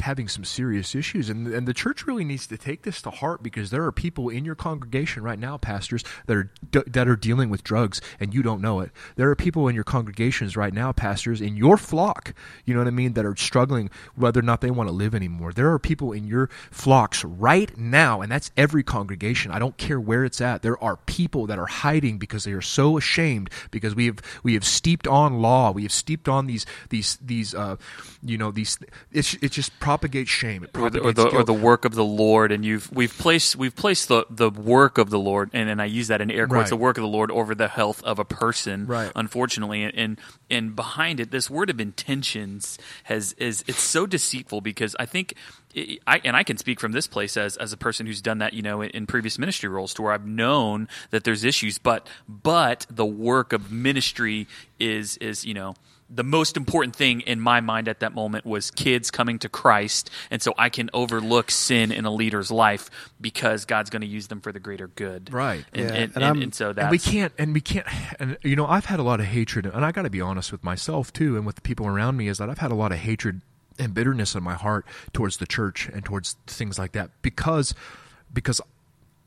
having 0.00 0.28
some 0.28 0.44
serious 0.44 0.94
issues. 0.94 1.28
And 1.28 1.46
and 1.48 1.66
the 1.66 1.74
church 1.74 2.06
really 2.06 2.24
needs 2.24 2.46
to 2.48 2.58
take 2.58 2.82
this 2.82 3.02
to 3.02 3.10
heart 3.10 3.42
because 3.42 3.70
there 3.70 3.84
are 3.84 3.92
people 3.92 4.28
in 4.28 4.44
your 4.44 4.54
congregation 4.54 5.22
right 5.22 5.38
now 5.38 5.56
pastors 5.56 6.04
that 6.26 6.36
are 6.36 6.50
that 6.70 7.08
are 7.08 7.16
dealing 7.16 7.50
with 7.50 7.62
drugs 7.62 8.00
and 8.20 8.34
you 8.34 8.42
don't 8.42 8.60
know 8.60 8.80
it. 8.80 8.90
There 9.16 9.30
are 9.30 9.36
people 9.36 9.68
in 9.68 9.74
your 9.74 9.84
congregations 9.84 10.56
right 10.56 10.72
now 10.72 10.92
pastors 10.92 11.40
in 11.40 11.56
your 11.56 11.76
flock 11.76 12.34
you 12.64 12.74
know 12.74 12.80
what 12.80 12.86
i 12.86 12.90
mean 12.90 13.14
that 13.14 13.24
are 13.24 13.36
struggling 13.36 13.90
whether 14.14 14.40
or 14.40 14.42
not 14.42 14.60
they 14.60 14.70
want 14.70 14.88
to 14.88 14.92
live 14.94 15.14
anymore. 15.14 15.52
There 15.52 15.72
are 15.72 15.78
people 15.78 16.12
in 16.12 16.26
your 16.26 16.48
flocks 16.70 17.24
right 17.24 17.76
now 17.76 18.20
and 18.20 18.30
that's 18.30 18.50
every 18.56 18.82
congregation. 18.82 19.50
I 19.52 19.58
don't 19.58 19.76
care 19.76 20.00
where 20.00 20.24
it's 20.24 20.40
at. 20.40 20.62
There 20.62 20.82
are 20.82 20.96
people 20.96 21.46
that 21.46 21.58
are 21.58 21.66
hiding 21.66 22.18
because 22.18 22.44
they 22.44 22.52
are 22.52 22.62
so 22.62 22.96
ashamed 22.96 23.50
because 23.70 23.94
we 23.94 24.06
have 24.06 24.20
we 24.42 24.54
have 24.54 24.64
steeped 24.64 25.06
on 25.06 25.40
law. 25.40 25.70
We 25.70 25.82
have 25.82 25.92
steeped 25.92 26.28
on 26.28 26.46
these 26.46 26.66
these 26.90 27.18
these 27.22 27.54
uh 27.54 27.76
you 28.22 28.38
know 28.38 28.50
these 28.50 28.78
it's, 29.12 29.34
it 29.46 29.52
just 29.52 29.78
propagates 29.80 30.28
shame 30.30 30.64
it 30.64 30.76
or 30.76 30.90
the, 30.90 31.00
or 31.00 31.12
the, 31.12 31.28
or 31.28 31.42
the 31.44 31.54
work 31.54 31.84
of 31.84 31.94
the 31.94 32.04
Lord, 32.04 32.52
and 32.52 32.64
you've 32.64 32.92
we've 32.92 33.16
placed 33.16 33.56
we've 33.56 33.74
placed 33.74 34.08
the, 34.08 34.26
the 34.28 34.50
work 34.50 34.98
of 34.98 35.08
the 35.08 35.18
Lord, 35.18 35.50
and, 35.54 35.70
and 35.70 35.80
I 35.80 35.86
use 35.86 36.08
that 36.08 36.20
in 36.20 36.30
air 36.30 36.46
quotes, 36.46 36.64
Right. 36.64 36.68
the 36.70 36.76
work 36.76 36.98
of 36.98 37.02
the 37.02 37.08
Lord 37.08 37.30
over 37.30 37.54
the 37.54 37.68
health 37.68 38.02
of 38.02 38.18
a 38.18 38.24
person. 38.24 38.86
Right. 38.86 39.10
Unfortunately, 39.16 39.84
and, 39.84 39.94
and 39.94 40.20
and 40.50 40.76
behind 40.76 41.20
it, 41.20 41.30
this 41.30 41.48
word 41.48 41.70
of 41.70 41.80
intentions 41.80 42.78
has 43.04 43.32
is 43.34 43.64
it's 43.66 43.80
so 43.80 44.06
deceitful 44.06 44.60
because 44.60 44.94
I 44.98 45.06
think. 45.06 45.34
I, 46.06 46.22
and 46.24 46.34
I 46.34 46.42
can 46.42 46.56
speak 46.56 46.80
from 46.80 46.92
this 46.92 47.06
place 47.06 47.36
as, 47.36 47.58
as 47.58 47.70
a 47.70 47.76
person 47.76 48.06
who's 48.06 48.22
done 48.22 48.38
that, 48.38 48.54
you 48.54 48.62
know, 48.62 48.80
in, 48.80 48.88
in 48.92 49.06
previous 49.06 49.38
ministry 49.38 49.68
roles, 49.68 49.92
to 49.94 50.02
where 50.02 50.12
I've 50.14 50.24
known 50.26 50.88
that 51.10 51.24
there's 51.24 51.44
issues, 51.44 51.76
but 51.76 52.08
but 52.26 52.86
the 52.88 53.04
work 53.04 53.52
of 53.52 53.70
ministry 53.70 54.46
is 54.80 55.18
is 55.18 55.44
you 55.44 55.52
know 55.52 55.74
the 56.08 56.24
most 56.24 56.56
important 56.56 56.94
thing 56.94 57.22
in 57.22 57.40
my 57.40 57.60
mind 57.60 57.88
at 57.88 58.00
that 58.00 58.14
moment 58.14 58.44
was 58.44 58.70
kids 58.70 59.10
coming 59.10 59.38
to 59.40 59.48
Christ, 59.48 60.10
and 60.30 60.40
so 60.42 60.54
I 60.58 60.68
can 60.68 60.90
overlook 60.92 61.50
sin 61.50 61.90
in 61.90 62.04
a 62.04 62.12
leader's 62.12 62.50
life 62.50 62.90
because 63.20 63.64
God's 63.64 63.90
going 63.90 64.02
to 64.02 64.06
use 64.06 64.28
them 64.28 64.40
for 64.40 64.52
the 64.52 64.60
greater 64.60 64.88
good. 64.88 65.32
Right. 65.32 65.64
and, 65.72 65.90
Yeah, 65.90 65.96
and, 65.96 66.16
and 66.16 66.26
and, 66.36 66.42
and 66.44 66.54
so 66.54 66.72
that 66.72 66.90
we 66.90 66.98
can't 66.98 67.32
and 67.38 67.54
we 67.54 67.60
can't 67.60 67.86
and 68.18 68.36
you 68.42 68.56
know 68.56 68.66
i've 68.66 68.86
had 68.86 68.98
a 68.98 69.02
lot 69.02 69.20
of 69.20 69.26
hatred 69.26 69.66
and 69.66 69.84
i 69.84 69.92
got 69.92 70.02
to 70.02 70.10
be 70.10 70.20
honest 70.20 70.52
with 70.52 70.62
myself 70.64 71.12
too 71.12 71.36
and 71.36 71.46
with 71.46 71.56
the 71.56 71.62
people 71.62 71.86
around 71.86 72.16
me 72.16 72.28
is 72.28 72.38
that 72.38 72.48
i've 72.50 72.58
had 72.58 72.70
a 72.70 72.74
lot 72.74 72.92
of 72.92 72.98
hatred 72.98 73.40
and 73.78 73.94
bitterness 73.94 74.34
in 74.34 74.42
my 74.42 74.54
heart 74.54 74.86
towards 75.12 75.36
the 75.38 75.46
church 75.46 75.88
and 75.92 76.04
towards 76.04 76.36
things 76.46 76.78
like 76.78 76.92
that 76.92 77.10
because 77.22 77.74
because 78.32 78.60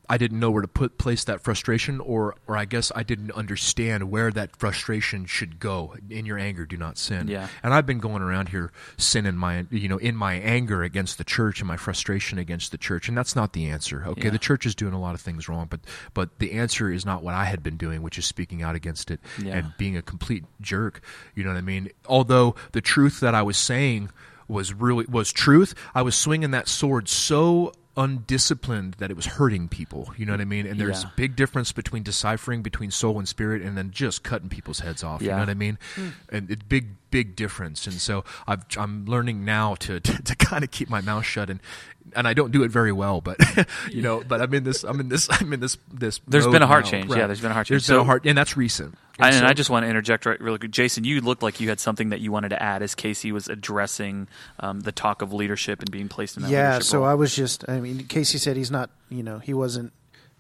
I 0.10 0.17
didn't 0.17 0.39
know 0.39 0.50
where 0.50 0.63
to 0.63 0.67
put 0.67 0.98
place 0.98 1.24
that 1.26 1.41
frustration, 1.41 2.00
or 2.00 2.36
or 2.48 2.58
I 2.58 2.65
guess 2.65 2.91
I 2.95 3.04
didn't 3.04 3.32
understand 3.32 4.10
where 4.10 4.32
that 4.32 4.56
frustration 4.56 5.26
should 5.26 5.60
go. 5.60 5.95
In 6.10 6.26
your 6.26 6.39
anger, 6.39 6.65
do 6.65 6.78
not 6.78 6.98
sin. 6.98 7.28
Yeah. 7.28 7.48
And 7.62 7.74
I've 7.74 7.86
been 7.86 8.00
going 8.00 8.22
around 8.24 8.50
here 8.50 8.72
sinning 8.98 9.36
my 9.36 9.67
you 9.69 9.88
know 9.88 9.98
in 9.98 10.15
my 10.15 10.34
anger 10.36 10.82
against 10.84 11.17
the 11.19 11.24
church 11.24 11.60
and 11.60 11.67
my 11.67 11.78
frustration 11.78 12.39
against 12.39 12.72
the 12.72 12.78
church, 12.80 13.08
and 13.08 13.15
that's 13.17 13.36
not 13.36 13.54
the 13.54 13.67
answer. 13.69 14.04
Okay, 14.08 14.24
Yeah. 14.26 14.30
the 14.32 14.39
church 14.39 14.65
is 14.65 14.74
doing 14.74 14.93
a 14.93 15.00
lot 15.00 15.13
of 15.13 15.22
things 15.22 15.48
wrong, 15.48 15.67
but 15.69 15.82
but 16.15 16.39
the 16.39 16.54
answer 16.54 16.91
is 16.91 17.06
not 17.06 17.22
what 17.24 17.36
I 17.36 17.45
had 17.45 17.62
been 17.62 17.78
doing, 17.78 18.02
which 18.02 18.17
is 18.17 18.26
speaking 18.26 18.63
out 18.63 18.76
against 18.76 19.12
it 19.12 19.19
Yeah. 19.38 19.58
and 19.58 19.74
being 19.78 19.95
a 19.95 20.02
complete 20.02 20.45
jerk. 20.60 21.02
You 21.36 21.43
know 21.43 21.52
what 21.52 21.58
I 21.58 21.62
mean? 21.62 21.89
Although 22.08 22.56
the 22.72 22.82
truth 22.82 23.19
that 23.19 23.36
I 23.36 23.43
was 23.43 23.58
saying 23.58 24.10
was 24.48 24.74
really 24.74 25.06
was 25.08 25.32
truth, 25.32 25.76
I 25.93 26.02
was 26.02 26.15
swinging 26.15 26.50
that 26.52 26.67
sword 26.67 27.08
so 27.08 27.72
undisciplined 27.99 28.95
that 28.99 29.12
it 29.12 29.15
was 29.15 29.25
hurting 29.25 29.67
people. 29.67 30.12
You 30.17 30.25
know 30.25 30.33
what 30.33 30.41
I 30.41 30.45
mean? 30.45 30.65
And 30.65 30.79
there's 30.79 31.03
Yeah. 31.03 31.09
a 31.09 31.15
big 31.15 31.35
difference 31.35 31.71
between 31.71 32.01
deciphering 32.03 32.62
between 32.62 32.89
soul 32.91 33.19
and 33.19 33.27
spirit 33.27 33.62
and 33.62 33.77
then 33.77 33.91
just 33.91 34.23
cutting 34.23 34.49
people's 34.49 34.79
heads 34.79 35.03
off. 35.03 35.21
You 35.21 35.29
know 35.29 35.38
what 35.39 35.49
I 35.49 35.53
mean? 35.53 35.77
Hmm. 35.95 36.07
And 36.31 36.49
it's 36.49 36.63
big 36.63 36.88
big 37.12 37.35
difference. 37.35 37.88
And 37.88 37.95
so 37.95 38.23
I've, 38.47 38.63
I'm 38.77 39.05
learning 39.05 39.43
now 39.43 39.73
to, 39.75 39.99
to, 39.99 40.21
to 40.23 40.35
kind 40.35 40.63
of 40.63 40.71
keep 40.71 40.89
my 40.89 41.01
mouth 41.01 41.25
shut 41.25 41.49
and 41.49 41.59
and 42.15 42.27
I 42.27 42.33
don't 42.33 42.51
do 42.51 42.63
it 42.63 42.71
very 42.71 42.91
well, 42.91 43.21
but 43.21 43.38
you 43.91 44.01
know, 44.01 44.23
but 44.27 44.41
I'm 44.41 44.53
in 44.53 44.63
this 44.63 44.83
I'm 44.83 44.99
in 44.99 45.09
this 45.09 45.27
I'm 45.41 45.51
in 45.53 45.59
this 45.59 45.77
this 45.93 46.21
There's 46.27 46.47
been 46.47 46.62
a 46.63 46.67
heart 46.67 46.85
now. 46.85 46.91
change. 46.91 47.09
Right. 47.12 47.19
Yeah, 47.19 47.27
there's 47.27 47.41
been 47.41 47.51
a 47.51 47.53
heart 47.53 47.67
change. 47.67 47.85
There's 47.85 47.88
change. 47.88 47.95
been 47.97 48.01
a 48.01 48.05
heart 48.05 48.25
and 48.25 48.38
that's 48.38 48.57
recent. 48.57 48.97
And, 49.19 49.45
I 49.45 49.53
just 49.53 49.69
want 49.69 49.86
to 49.86 49.89
interject 49.89 50.25
right 50.25 50.39
really 50.39 50.58
quick. 50.58 50.71
Jason, 50.71 51.03
you 51.03 51.21
looked 51.21 51.43
like 51.43 51.60
you 51.60 51.69
had 51.69 51.79
something 51.79 52.10
that 52.10 52.19
you 52.19 52.32
wanted 52.32 52.49
to 52.49 52.62
add 52.62 52.82
as 52.82 52.95
Casey 52.95 53.32
was 53.32 53.47
addressing 53.47 54.27
um, 54.60 54.82
the 54.82 54.91
talk 54.91 55.21
of 55.21 55.34
leadership 55.34 55.79
and 55.79 55.91
being 55.91 56.08
placed 56.10 56.38
in 56.38 56.43
that 56.43 56.51
yeah 56.51 56.71
leadership 56.73 56.84
so 56.84 56.99
role. 56.99 57.08
i 57.08 57.13
was 57.13 57.36
just 57.36 57.67
i 57.69 57.79
mean 57.79 58.05
casey 58.05 58.38
said 58.38 58.58
he's 58.58 58.71
not 58.71 58.89
you 59.10 59.23
know 59.23 59.39
he 59.39 59.53
wasn't 59.53 59.91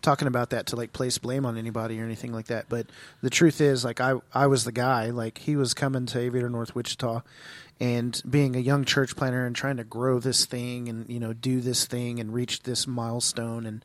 talking 0.01 0.27
about 0.27 0.51
that 0.51 0.67
to 0.67 0.75
like 0.75 0.93
place 0.93 1.17
blame 1.17 1.45
on 1.45 1.57
anybody 1.57 1.99
or 1.99 2.03
anything 2.03 2.31
like 2.31 2.47
that 2.47 2.65
but 2.69 2.87
the 3.21 3.29
truth 3.29 3.61
is 3.61 3.83
like 3.83 3.99
i 3.99 4.13
i 4.33 4.47
was 4.47 4.63
the 4.63 4.71
guy 4.71 5.09
like 5.09 5.37
he 5.39 5.55
was 5.55 5.73
coming 5.73 6.05
to 6.05 6.19
aviator 6.19 6.49
north 6.49 6.75
wichita 6.75 7.21
and 7.79 8.21
being 8.29 8.55
a 8.55 8.59
young 8.59 8.83
church 8.83 9.15
planner 9.15 9.45
and 9.45 9.55
trying 9.55 9.77
to 9.77 9.83
grow 9.83 10.19
this 10.19 10.45
thing 10.45 10.89
and 10.89 11.09
you 11.09 11.19
know 11.19 11.33
do 11.33 11.61
this 11.61 11.85
thing 11.85 12.19
and 12.19 12.33
reach 12.33 12.63
this 12.63 12.87
milestone 12.87 13.65
and 13.65 13.83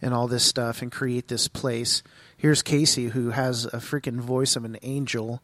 and 0.00 0.14
all 0.14 0.28
this 0.28 0.44
stuff 0.44 0.82
and 0.82 0.92
create 0.92 1.28
this 1.28 1.48
place 1.48 2.02
here's 2.36 2.62
casey 2.62 3.06
who 3.06 3.30
has 3.30 3.64
a 3.66 3.78
freaking 3.78 4.20
voice 4.20 4.56
of 4.56 4.64
an 4.64 4.76
angel 4.82 5.42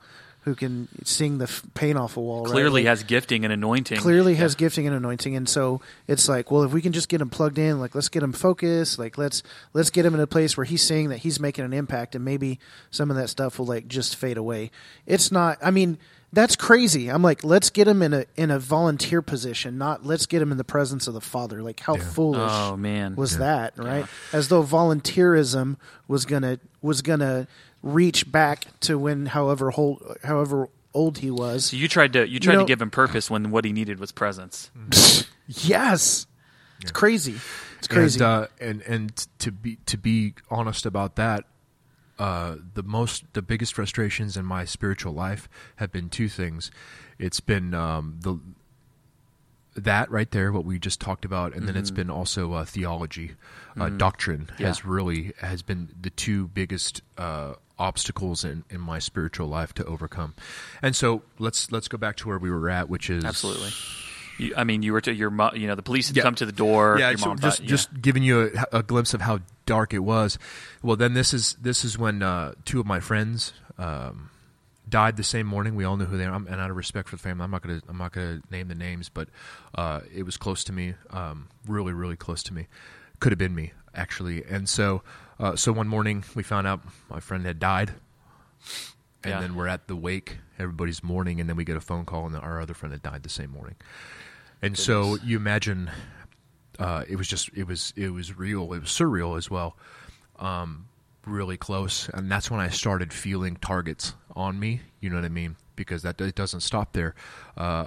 who 0.49 0.55
can 0.55 0.89
sing 1.05 1.39
the 1.39 1.45
f- 1.45 1.63
paint 1.75 1.97
off 1.99 2.17
a 2.17 2.21
wall 2.21 2.45
clearly 2.45 2.83
Like, 2.83 2.89
has 2.89 3.03
gifting 3.05 3.45
and 3.45 3.53
anointing. 3.53 3.99
clearly 3.99 4.33
Yeah. 4.33 4.39
has 4.41 4.55
gifting 4.55 4.87
and 4.87 4.97
anointing 4.97 5.37
and 5.37 5.49
so 5.49 5.81
it's 6.07 6.29
like 6.29 6.51
well 6.51 6.63
if 6.63 6.73
we 6.73 6.81
can 6.83 6.93
just 6.93 7.09
get 7.09 7.21
him 7.21 7.31
plugged 7.31 7.59
in 7.59 7.79
like 7.81 7.95
let's 7.95 8.09
get 8.09 8.23
him 8.23 8.33
focused 8.33 8.99
like 8.99 9.17
let's 9.19 9.43
let's 9.75 9.91
get 9.91 10.05
him 10.07 10.15
in 10.15 10.21
a 10.21 10.27
place 10.27 10.57
where 10.57 10.65
he's 10.65 10.83
saying 10.83 11.11
that 11.11 11.19
he's 11.19 11.39
making 11.39 11.65
an 11.65 11.73
impact 11.73 12.15
and 12.15 12.25
maybe 12.25 12.59
some 12.91 13.11
of 13.11 13.17
that 13.17 13.29
stuff 13.29 13.59
will 13.59 13.67
like 13.67 13.87
just 13.89 14.17
fade 14.17 14.37
away 14.37 14.71
it's 15.07 15.31
not 15.31 15.59
i 15.63 15.71
mean 15.71 15.99
that's 16.33 16.57
crazy 16.57 17.09
i'm 17.09 17.23
like 17.23 17.43
let's 17.43 17.71
get 17.71 17.89
him 17.89 18.03
in 18.03 18.13
a 18.13 18.25
in 18.37 18.51
a 18.51 18.59
volunteer 18.59 19.23
position 19.23 19.79
not 19.79 20.05
let's 20.05 20.27
get 20.27 20.43
him 20.43 20.53
in 20.53 20.59
the 20.59 20.65
presence 20.65 21.07
of 21.07 21.15
the 21.15 21.21
father 21.23 21.63
like 21.63 21.81
how 21.81 21.97
Yeah. 21.97 22.03
foolish 22.03 22.53
Oh 22.53 22.77
man. 22.77 23.17
was 23.17 23.39
that 23.39 23.73
right 23.79 24.05
as 24.33 24.49
though 24.49 24.63
volunteerism 24.63 25.77
was 26.07 26.25
gonna 26.25 26.59
was 26.83 27.03
gonna 27.03 27.47
reach 27.83 28.31
back 28.31 28.65
to 28.81 28.99
when 28.99 29.27
however 29.27 29.73
old 29.77 30.17
however 30.25 30.69
old 30.95 31.19
he 31.19 31.31
was 31.31 31.67
so 31.67 31.77
you 31.77 31.87
tried 31.87 32.13
to 32.13 32.27
you 32.29 32.41
tried 32.41 32.55
know- 32.55 32.61
to 32.61 32.67
give 32.67 32.81
him 32.83 32.91
purpose 32.91 33.31
when 33.31 33.51
what 33.51 33.65
he 33.65 33.73
needed 33.73 33.99
was 34.01 34.13
presence. 34.13 34.71
Yes, 35.51 36.27
it's 36.83 36.91
crazy. 36.93 37.37
It's 37.79 37.89
crazy. 37.89 38.21
And, 38.21 38.27
uh, 38.27 38.47
and 38.61 38.83
and 38.83 39.27
to 39.39 39.51
be 39.51 39.79
to 39.87 39.97
be 39.97 40.35
honest 40.51 40.85
about 40.85 41.17
that, 41.17 41.45
uh, 42.19 42.57
the 42.75 42.83
most 42.83 43.25
the 43.33 43.41
biggest 43.41 43.73
frustrations 43.73 44.37
in 44.37 44.45
my 44.45 44.67
spiritual 44.67 45.15
life 45.15 45.49
have 45.77 45.91
been 45.91 46.11
two 46.11 46.29
things. 46.29 46.71
It's 47.19 47.41
been 47.41 47.73
um, 47.73 48.19
the 48.21 48.39
that 49.75 50.11
right 50.11 50.31
there, 50.33 50.53
what 50.53 50.65
we 50.67 50.79
just 50.79 51.01
talked 51.01 51.25
about, 51.25 51.55
and 51.55 51.67
then 51.67 51.77
it's 51.77 51.91
been 51.93 52.11
also 52.11 52.53
uh, 52.53 52.65
theology, 52.67 53.33
uh, 53.81 53.89
doctrine 53.89 54.51
Yeah. 54.59 54.67
has 54.67 54.85
really 54.85 55.33
has 55.41 55.63
been 55.63 55.89
the 55.99 56.11
two 56.11 56.49
biggest 56.49 57.01
uh, 57.17 57.55
obstacles 57.79 58.45
in, 58.45 58.65
in 58.71 58.81
my 58.81 58.99
spiritual 58.99 59.47
life 59.49 59.73
to 59.75 59.85
overcome. 59.85 60.35
And 60.83 60.97
so 60.97 61.23
let's 61.39 61.71
let's 61.73 61.89
go 61.89 61.99
back 61.99 62.17
to 62.17 62.29
where 62.29 62.39
we 62.39 62.51
were 62.51 62.69
at, 62.71 62.89
which 62.89 63.09
is 63.11 63.25
Absolutely. 63.25 63.71
You, 64.39 64.55
I 64.57 64.65
mean, 64.65 64.83
you 64.83 64.93
were 64.93 65.01
to 65.01 65.13
your 65.13 65.31
mom, 65.31 65.57
you 65.57 65.67
know 65.67 65.75
the 65.75 65.83
police 65.83 66.09
had 66.09 66.17
Yeah. 66.17 66.23
come 66.23 66.35
to 66.37 66.47
the 66.47 66.53
door. 66.53 66.97
Yeah, 66.99 67.11
your 67.11 67.19
so 67.19 67.35
just 67.35 67.59
thought- 67.59 67.61
yeah. 67.61 67.67
just 67.69 68.01
giving 68.01 68.23
you 68.23 68.53
a, 68.73 68.79
a 68.79 68.83
glimpse 68.83 69.15
of 69.15 69.21
how 69.21 69.41
dark 69.67 69.93
it 69.95 69.99
was. 70.01 70.39
Well, 70.83 70.97
then 70.97 71.15
this 71.15 71.35
is 71.35 71.55
this 71.61 71.85
is 71.85 71.99
when 71.99 72.23
uh, 72.23 72.53
two 72.65 72.79
of 72.81 72.87
my 72.87 73.01
friends 73.01 73.53
um, 73.79 74.31
died 74.89 75.17
the 75.17 75.25
same 75.25 75.47
morning. 75.47 75.75
We 75.75 75.85
all 75.85 75.97
knew 75.97 76.05
who 76.07 76.17
they 76.17 76.25
are, 76.25 76.33
I'm- 76.33 76.47
and 76.49 76.61
out 76.61 76.71
of 76.71 76.77
respect 76.77 77.09
for 77.09 77.17
the 77.17 77.23
family, 77.23 77.45
I'm 77.45 77.51
not 77.51 77.63
gonna 77.63 77.81
I'm 77.89 77.99
not 77.99 78.13
gonna 78.13 78.41
name 78.51 78.69
the 78.69 78.75
names, 78.77 79.09
but 79.09 79.29
uh, 79.75 80.01
it 80.15 80.23
was 80.23 80.37
close 80.37 80.63
to 80.65 80.73
me, 80.73 80.95
um, 81.11 81.49
really 81.67 81.93
really 81.93 82.17
close 82.17 82.43
to 82.45 82.55
me. 82.55 82.67
Could 83.21 83.33
have 83.33 83.39
been 83.39 83.55
me 83.55 83.73
actually, 83.95 84.45
and 84.45 84.69
so 84.69 85.03
uh, 85.41 85.57
so 85.57 85.73
one 85.73 85.89
morning 85.89 86.25
we 86.35 86.43
found 86.43 86.67
out 86.67 86.81
my 87.11 87.21
friend 87.21 87.45
had 87.47 87.59
died. 87.59 87.93
And 89.25 89.33
Yeah. 89.33 89.41
then 89.41 89.55
we're 89.57 89.67
at 89.67 89.89
the 89.89 89.97
wake, 89.97 90.39
everybody's 90.59 91.03
mourning, 91.03 91.41
and 91.41 91.49
then 91.49 91.57
we 91.57 91.65
get 91.65 91.77
a 91.77 91.81
phone 91.81 92.05
call, 92.05 92.27
and 92.27 92.37
our 92.37 92.61
other 92.61 92.73
friend 92.75 92.93
had 92.93 93.03
died 93.03 93.25
the 93.25 93.29
same 93.29 93.51
morning. 93.51 93.75
And 94.63 94.77
so 94.79 95.17
you 95.25 95.37
imagine 95.37 95.91
uh, 96.79 97.05
it 97.09 97.17
was 97.17 97.27
just 97.29 97.51
it 97.55 97.65
was 97.65 97.93
it 97.97 98.11
was 98.11 98.39
real 98.39 98.73
it 98.73 98.81
was 98.81 98.91
surreal 98.91 99.37
as 99.37 99.51
well 99.51 99.77
um, 100.39 100.87
really 101.27 101.57
close 101.57 102.09
and 102.15 102.31
that's 102.31 102.51
when 102.51 102.61
i 102.61 102.69
started 102.69 103.13
feeling 103.13 103.57
targets 103.57 104.15
on 104.35 104.59
me 104.59 104.81
you 105.01 105.11
know 105.11 105.17
what 105.17 105.25
i 105.25 105.29
mean 105.29 105.57
because 105.77 106.03
that 106.03 106.21
it 106.21 106.35
doesn't 106.35 106.61
stop 106.61 106.93
there 106.93 107.15
uh, 107.57 107.87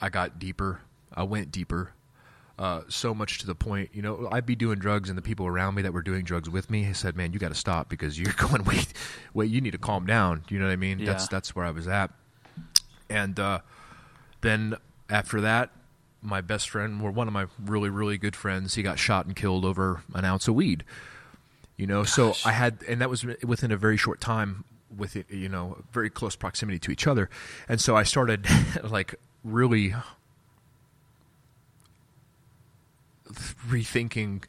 i 0.00 0.08
got 0.08 0.38
deeper 0.38 0.80
i 1.14 1.22
went 1.22 1.50
deeper 1.50 1.92
uh, 2.58 2.80
so 2.88 3.14
much 3.14 3.38
to 3.38 3.46
the 3.46 3.54
point 3.54 3.90
you 3.92 4.00
know 4.00 4.28
i'd 4.32 4.46
be 4.46 4.56
doing 4.56 4.78
drugs 4.78 5.08
and 5.10 5.18
the 5.18 5.22
people 5.22 5.46
around 5.46 5.74
me 5.74 5.82
that 5.82 5.92
were 5.92 6.02
doing 6.02 6.24
drugs 6.24 6.48
with 6.48 6.70
me 6.70 6.90
said 6.94 7.14
man 7.16 7.32
you 7.32 7.38
got 7.38 7.50
to 7.50 7.54
stop 7.54 7.88
because 7.88 8.18
you're 8.18 8.32
going 8.38 8.64
wait 8.64 8.92
wait 9.34 9.50
you 9.50 9.60
need 9.60 9.72
to 9.72 9.78
calm 9.78 10.06
down 10.06 10.42
you 10.48 10.58
know 10.58 10.64
what 10.64 10.72
i 10.72 10.76
mean 10.76 11.04
that's 11.04 11.24
Yeah. 11.24 11.28
that's 11.30 11.54
where 11.54 11.66
i 11.66 11.70
was 11.70 11.86
at 11.86 12.10
and 13.08 13.38
uh, 13.38 13.60
then 14.40 14.74
after 15.08 15.40
that, 15.42 15.70
my 16.22 16.40
best 16.40 16.68
friend, 16.70 17.00
or 17.00 17.12
one 17.12 17.28
of 17.28 17.32
my 17.34 17.46
really, 17.64 17.88
really 17.88 18.18
good 18.18 18.34
friends, 18.34 18.74
he 18.74 18.82
got 18.82 18.98
shot 18.98 19.26
and 19.26 19.36
killed 19.36 19.64
over 19.64 20.02
an 20.14 20.24
ounce 20.24 20.48
of 20.48 20.56
weed. 20.56 20.82
You 21.76 21.86
know, 21.86 22.02
so 22.02 22.34
I 22.44 22.50
had, 22.50 22.78
and 22.88 23.00
that 23.00 23.08
was 23.08 23.24
within 23.44 23.70
a 23.70 23.76
very 23.76 23.96
short 23.96 24.20
time 24.20 24.64
with 24.96 25.14
it, 25.14 25.30
you 25.30 25.48
know, 25.48 25.84
very 25.92 26.10
close 26.10 26.34
proximity 26.34 26.80
to 26.80 26.90
each 26.90 27.06
other. 27.06 27.30
And 27.68 27.80
so 27.80 27.94
I 27.94 28.02
started 28.02 28.46
like 28.82 29.14
really 29.44 29.94
rethinking 33.68 34.42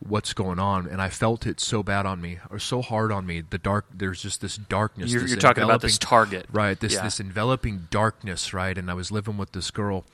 what's 0.00 0.32
going 0.32 0.60
on 0.60 0.86
and 0.86 1.02
i 1.02 1.08
felt 1.08 1.44
it 1.44 1.58
so 1.58 1.82
bad 1.82 2.06
on 2.06 2.20
me 2.20 2.38
or 2.50 2.58
so 2.60 2.80
hard 2.80 3.10
on 3.10 3.26
me 3.26 3.40
the 3.50 3.58
dark 3.58 3.84
there's 3.92 4.22
just 4.22 4.40
this 4.40 4.56
darkness 4.56 5.10
You're, 5.10 5.22
this 5.22 5.30
you're 5.32 5.40
talking 5.40 5.64
about 5.64 5.80
this 5.80 5.98
target, 5.98 6.46
right 6.52 6.78
this 6.78 6.94
Yeah. 6.94 7.02
this 7.02 7.18
enveloping 7.18 7.88
darkness 7.90 8.54
right 8.54 8.78
and 8.78 8.88
i 8.90 8.94
was 8.94 9.10
living 9.10 9.36
with 9.36 9.50
this 9.52 9.72
girl 9.72 10.04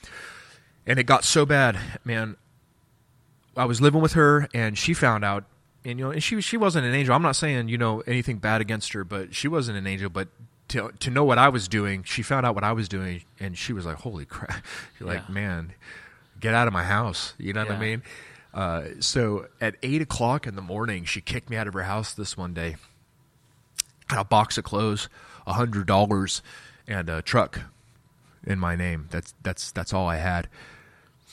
and 0.86 0.98
it 0.98 1.04
got 1.04 1.22
so 1.22 1.44
bad 1.44 1.78
man 2.02 2.36
i 3.56 3.66
was 3.66 3.80
living 3.82 4.00
with 4.00 4.12
her 4.14 4.48
and 4.54 4.78
she 4.78 4.94
found 4.94 5.22
out 5.22 5.44
and 5.84 5.98
you 5.98 6.04
know 6.06 6.10
and 6.10 6.22
she 6.22 6.40
she 6.40 6.56
wasn't 6.56 6.86
an 6.86 6.94
angel 6.94 7.14
i'm 7.14 7.20
not 7.22 7.36
saying 7.36 7.68
you 7.68 7.76
know 7.76 8.00
anything 8.06 8.38
bad 8.38 8.62
against 8.62 8.94
her 8.94 9.04
but 9.04 9.34
she 9.34 9.48
wasn't 9.48 9.76
an 9.76 9.86
angel 9.86 10.08
but 10.08 10.28
to 10.68 10.90
to 10.98 11.10
know 11.10 11.24
what 11.24 11.36
i 11.36 11.50
was 11.50 11.68
doing 11.68 12.02
she 12.04 12.22
found 12.22 12.46
out 12.46 12.54
what 12.54 12.64
i 12.64 12.72
was 12.72 12.88
doing 12.88 13.22
and 13.38 13.58
she 13.58 13.74
was 13.74 13.84
like 13.84 13.96
holy 13.96 14.24
crap 14.24 14.64
like 15.00 15.22
Yeah. 15.28 15.34
man 15.34 15.72
get 16.44 16.54
out 16.54 16.66
of 16.66 16.72
my 16.72 16.84
house 16.84 17.34
you 17.38 17.52
know 17.52 17.64
what 17.64 17.72
i 17.72 17.78
mean 17.78 18.02
uh, 18.54 18.84
so 19.00 19.46
at 19.60 19.74
eight 19.82 20.00
o'clock 20.00 20.46
in 20.46 20.54
the 20.54 20.62
morning 20.62 21.04
she 21.04 21.20
kicked 21.20 21.50
me 21.50 21.56
out 21.56 21.66
of 21.66 21.74
her 21.74 21.82
house 21.82 22.14
this 22.14 22.36
one 22.36 22.54
day 22.54 22.76
had 24.08 24.20
a 24.20 24.24
box 24.24 24.58
of 24.58 24.64
clothes, 24.64 25.08
a 25.46 25.54
hundred 25.54 25.86
dollars, 25.86 26.42
and 26.86 27.08
a 27.08 27.22
truck 27.22 27.60
in 28.46 28.58
my 28.58 28.76
name. 28.76 29.08
That's 29.10 29.34
that's 29.42 29.72
that's 29.72 29.92
all 29.92 30.06
I 30.06 30.16
had. 30.16 30.48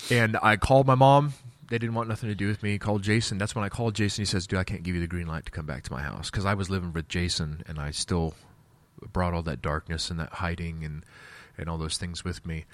And 0.09 0.38
I 0.41 0.57
called 0.57 0.88
my 0.88 0.95
mom. 0.95 1.34
They 1.70 1.78
didn't 1.78 1.95
want 1.95 2.09
nothing 2.09 2.30
to 2.30 2.36
do 2.36 2.47
with 2.47 2.64
me. 2.64 2.78
Called 2.78 3.01
Jason. 3.03 3.38
That's 3.38 3.55
when 3.55 3.64
I 3.64 3.70
called 3.70 3.95
Jason. 3.95 4.22
He 4.22 4.26
says, 4.26 4.47
"Dude, 4.47 4.59
I 4.59 4.64
can't 4.64 4.84
give 4.84 4.95
you 4.95 5.01
the 5.01 5.07
green 5.07 5.28
light 5.28 5.45
to 5.45 5.51
come 5.51 5.66
back 5.66 5.84
to 5.84 5.91
my 5.91 6.01
house 6.01 6.30
because 6.30 6.45
I 6.45 6.53
was 6.53 6.70
living 6.70 6.93
with 6.93 7.07
Jason, 7.07 7.64
and 7.68 7.80
I 7.80 7.91
still 7.91 8.34
brought 9.14 9.34
all 9.34 9.43
that 9.43 9.62
darkness 9.62 10.09
and 10.09 10.20
that 10.20 10.34
hiding 10.34 10.84
and 10.84 11.05
and 11.57 11.70
all 11.70 11.78
those 11.78 11.97
things 11.97 12.24
with 12.24 12.45
me." 12.45 12.66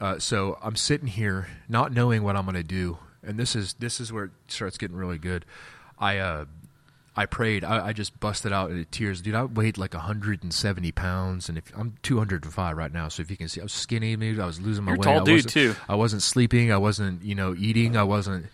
Uh, 0.00 0.18
so 0.18 0.58
I'm 0.62 0.76
sitting 0.76 1.08
here 1.08 1.48
not 1.68 1.92
knowing 1.92 2.22
what 2.22 2.36
I'm 2.36 2.44
going 2.44 2.54
to 2.54 2.62
do, 2.62 2.98
and 3.22 3.38
this 3.38 3.56
is 3.56 3.74
this 3.74 4.00
is 4.00 4.12
where 4.12 4.24
it 4.24 4.30
starts 4.48 4.78
getting 4.78 4.96
really 4.96 5.18
good. 5.18 5.44
I 5.98 6.18
uh, 6.18 6.44
I 7.16 7.26
prayed. 7.26 7.64
I, 7.64 7.88
I 7.88 7.92
just 7.92 8.20
busted 8.20 8.52
out 8.52 8.70
into 8.70 8.84
tears, 8.84 9.20
dude. 9.20 9.34
I 9.34 9.42
weighed 9.44 9.76
like 9.76 9.94
170 9.94 10.92
pounds, 10.92 11.48
and 11.48 11.58
if 11.58 11.64
I'm 11.76 11.94
205 12.02 12.76
right 12.76 12.92
now, 12.92 13.08
so 13.08 13.22
if 13.22 13.30
you 13.30 13.36
can 13.36 13.48
see, 13.48 13.60
I 13.60 13.64
was 13.64 13.72
skinny, 13.72 14.14
dude. 14.14 14.38
I 14.38 14.46
was 14.46 14.60
losing 14.60 14.84
my 14.84 14.92
You're 14.92 14.98
weight. 14.98 15.04
tall 15.04 15.20
I 15.22 15.24
dude, 15.24 15.34
wasn't- 15.44 15.52
too. 15.52 15.74
I 15.88 15.94
wasn't 15.96 16.22
sleeping. 16.22 16.70
I 16.70 16.76
wasn't, 16.78 17.24
you 17.24 17.34
know, 17.34 17.54
eating. 17.58 17.96
I 17.96 18.04
wasn't. 18.04 18.46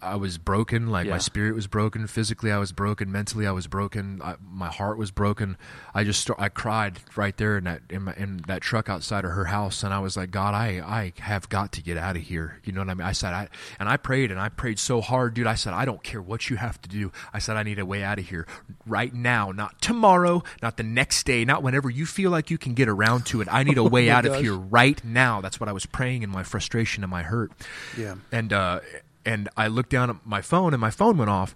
I- 0.00 0.16
was 0.16 0.38
broken. 0.38 0.86
Like 0.88 1.06
Yeah. 1.06 1.12
my 1.12 1.18
spirit 1.18 1.54
was 1.54 1.66
broken. 1.66 2.06
Physically, 2.06 2.50
I 2.50 2.58
was 2.58 2.72
broken. 2.72 3.10
Mentally, 3.12 3.46
I 3.46 3.50
was 3.52 3.66
broken. 3.66 4.20
I, 4.24 4.36
my 4.42 4.68
heart 4.68 4.96
was 4.96 5.10
broken. 5.10 5.56
I 5.94 6.04
just 6.04 6.30
I 6.38 6.48
cried 6.48 7.00
right 7.16 7.36
there 7.36 7.58
in 7.58 7.64
that 7.64 7.82
in, 7.90 8.02
my, 8.04 8.14
in 8.14 8.42
that 8.46 8.62
truck 8.62 8.88
outside 8.88 9.24
of 9.24 9.32
her 9.32 9.46
house, 9.46 9.82
and 9.82 9.92
I 9.92 9.98
was 9.98 10.16
like, 10.16 10.30
God, 10.30 10.54
I 10.54 10.80
I 10.80 11.12
have 11.20 11.48
got 11.48 11.72
to 11.72 11.82
get 11.82 11.96
out 11.98 12.16
of 12.16 12.22
here. 12.22 12.60
You 12.64 12.72
know 12.72 12.80
what 12.80 12.90
I 12.90 12.94
mean? 12.94 13.06
I 13.06 13.12
said, 13.12 13.34
I 13.34 13.48
and 13.78 13.88
I 13.88 13.96
prayed 13.96 14.30
and 14.30 14.40
I 14.40 14.48
prayed 14.48 14.78
so 14.78 15.00
hard, 15.00 15.34
dude. 15.34 15.46
I 15.46 15.54
said, 15.54 15.74
I 15.74 15.84
don't 15.84 16.02
care 16.02 16.22
what 16.22 16.48
you 16.48 16.56
have 16.56 16.80
to 16.82 16.88
do. 16.88 17.12
I 17.32 17.38
said, 17.38 17.56
I 17.56 17.62
need 17.62 17.78
a 17.78 17.86
way 17.86 18.02
out 18.02 18.18
of 18.18 18.26
here 18.28 18.46
right 18.86 19.12
now, 19.12 19.50
not 19.50 19.80
tomorrow, 19.82 20.42
not 20.62 20.76
the 20.76 20.82
next 20.82 21.24
day, 21.26 21.44
not 21.44 21.62
whenever 21.62 21.90
you 21.90 22.06
feel 22.06 22.30
like 22.30 22.50
you 22.50 22.58
can 22.58 22.74
get 22.74 22.88
around 22.88 23.26
to 23.26 23.40
it. 23.40 23.48
I 23.50 23.62
need 23.64 23.78
a 23.78 23.84
way 23.96 24.08
out 24.08 24.24
of 24.24 24.36
here 24.36 24.54
right 24.54 25.02
now. 25.04 25.40
That's 25.40 25.60
what 25.60 25.68
I 25.68 25.72
was 25.72 25.84
praying 25.86 26.22
in 26.22 26.30
my 26.30 26.42
frustration 26.42 27.02
and 27.04 27.10
my 27.10 27.22
hurt. 27.22 27.52
Yeah. 27.98 28.14
And 28.32 28.52
uh, 28.52 28.80
and 29.24 29.48
I 29.56 29.68
looked 29.68 29.90
down 29.90 30.10
at 30.10 30.16
my 30.24 30.40
phone, 30.40 30.74
and 30.74 30.80
my 30.80 30.90
phone 30.90 31.16
went 31.16 31.30
off. 31.30 31.54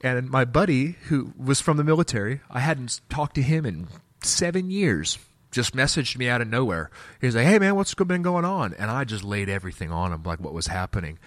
And 0.00 0.28
my 0.28 0.44
buddy, 0.44 0.96
who 1.08 1.32
was 1.38 1.60
from 1.60 1.76
the 1.76 1.84
military, 1.84 2.40
I 2.50 2.60
hadn't 2.60 3.00
talked 3.08 3.34
to 3.36 3.42
him 3.42 3.64
in 3.64 3.88
seven 4.22 4.70
years. 4.70 5.18
Just 5.50 5.74
messaged 5.74 6.18
me 6.18 6.28
out 6.28 6.40
of 6.40 6.48
nowhere. 6.48 6.90
He 7.20 7.26
was 7.26 7.36
like, 7.36 7.46
"Hey 7.46 7.58
man, 7.58 7.76
what's 7.76 7.94
been 7.94 8.22
going 8.22 8.44
on?" 8.44 8.74
And 8.74 8.90
I 8.90 9.04
just 9.04 9.24
laid 9.24 9.48
everything 9.48 9.92
on 9.92 10.12
him, 10.12 10.22
like 10.24 10.40
what 10.40 10.52
was 10.52 10.66
happening. 10.66 11.18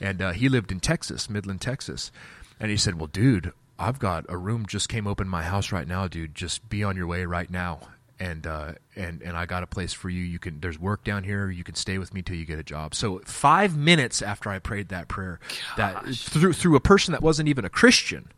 And 0.00 0.20
uh, 0.20 0.32
he 0.32 0.48
lived 0.48 0.72
in 0.72 0.80
Texas, 0.80 1.30
Midland, 1.30 1.60
Texas. 1.60 2.10
And 2.58 2.70
he 2.70 2.76
said, 2.76 2.98
"Well, 2.98 3.06
dude, 3.06 3.52
I've 3.78 3.98
got 3.98 4.26
a 4.28 4.36
room 4.36 4.66
just 4.66 4.88
came 4.88 5.06
open 5.06 5.28
in 5.28 5.30
my 5.30 5.44
house 5.44 5.70
right 5.70 5.86
now, 5.86 6.08
dude. 6.08 6.34
Just 6.34 6.68
be 6.68 6.82
on 6.82 6.96
your 6.96 7.06
way 7.06 7.24
right 7.24 7.50
now." 7.50 7.80
And 8.18 8.46
uh, 8.46 8.72
and 8.94 9.22
and 9.22 9.36
I 9.36 9.46
got 9.46 9.62
a 9.62 9.66
place 9.66 9.92
for 9.92 10.08
you. 10.08 10.22
You 10.22 10.38
can 10.38 10.60
there's 10.60 10.78
work 10.78 11.04
down 11.04 11.24
here. 11.24 11.50
You 11.50 11.64
can 11.64 11.74
stay 11.74 11.98
with 11.98 12.14
me 12.14 12.22
till 12.22 12.36
you 12.36 12.44
get 12.44 12.58
a 12.58 12.62
job. 12.62 12.94
So 12.94 13.20
five 13.24 13.76
minutes 13.76 14.22
after 14.22 14.50
I 14.50 14.58
prayed 14.58 14.88
that 14.88 15.08
prayer, 15.08 15.38
that 15.76 16.06
through 16.14 16.54
through 16.54 16.76
a 16.76 16.80
person 16.80 17.12
that 17.12 17.22
wasn't 17.22 17.48
even 17.48 17.64
a 17.64 17.70
Christian, 17.70 18.30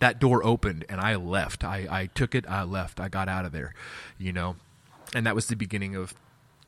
that 0.00 0.18
door 0.18 0.44
opened 0.44 0.84
and 0.88 1.00
I 1.00 1.14
left. 1.16 1.64
I 1.64 1.86
I 1.90 2.06
took 2.06 2.34
it. 2.34 2.44
I 2.48 2.64
left. 2.64 3.00
I 3.00 3.08
got 3.08 3.28
out 3.28 3.44
of 3.44 3.52
there, 3.52 3.74
you 4.18 4.32
know, 4.32 4.56
and 5.14 5.26
that 5.26 5.34
was 5.34 5.46
the 5.46 5.56
beginning 5.56 5.94
of 5.94 6.14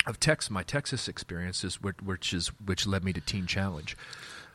of 0.06 0.20
Texas, 0.20 0.50
my 0.50 0.62
Texas 0.62 1.08
experiences, 1.08 1.82
which, 1.82 1.96
which 2.02 2.32
is 2.32 2.48
which 2.64 2.86
led 2.86 3.04
me 3.04 3.12
to 3.12 3.20
Teen 3.20 3.46
Challenge. 3.46 3.96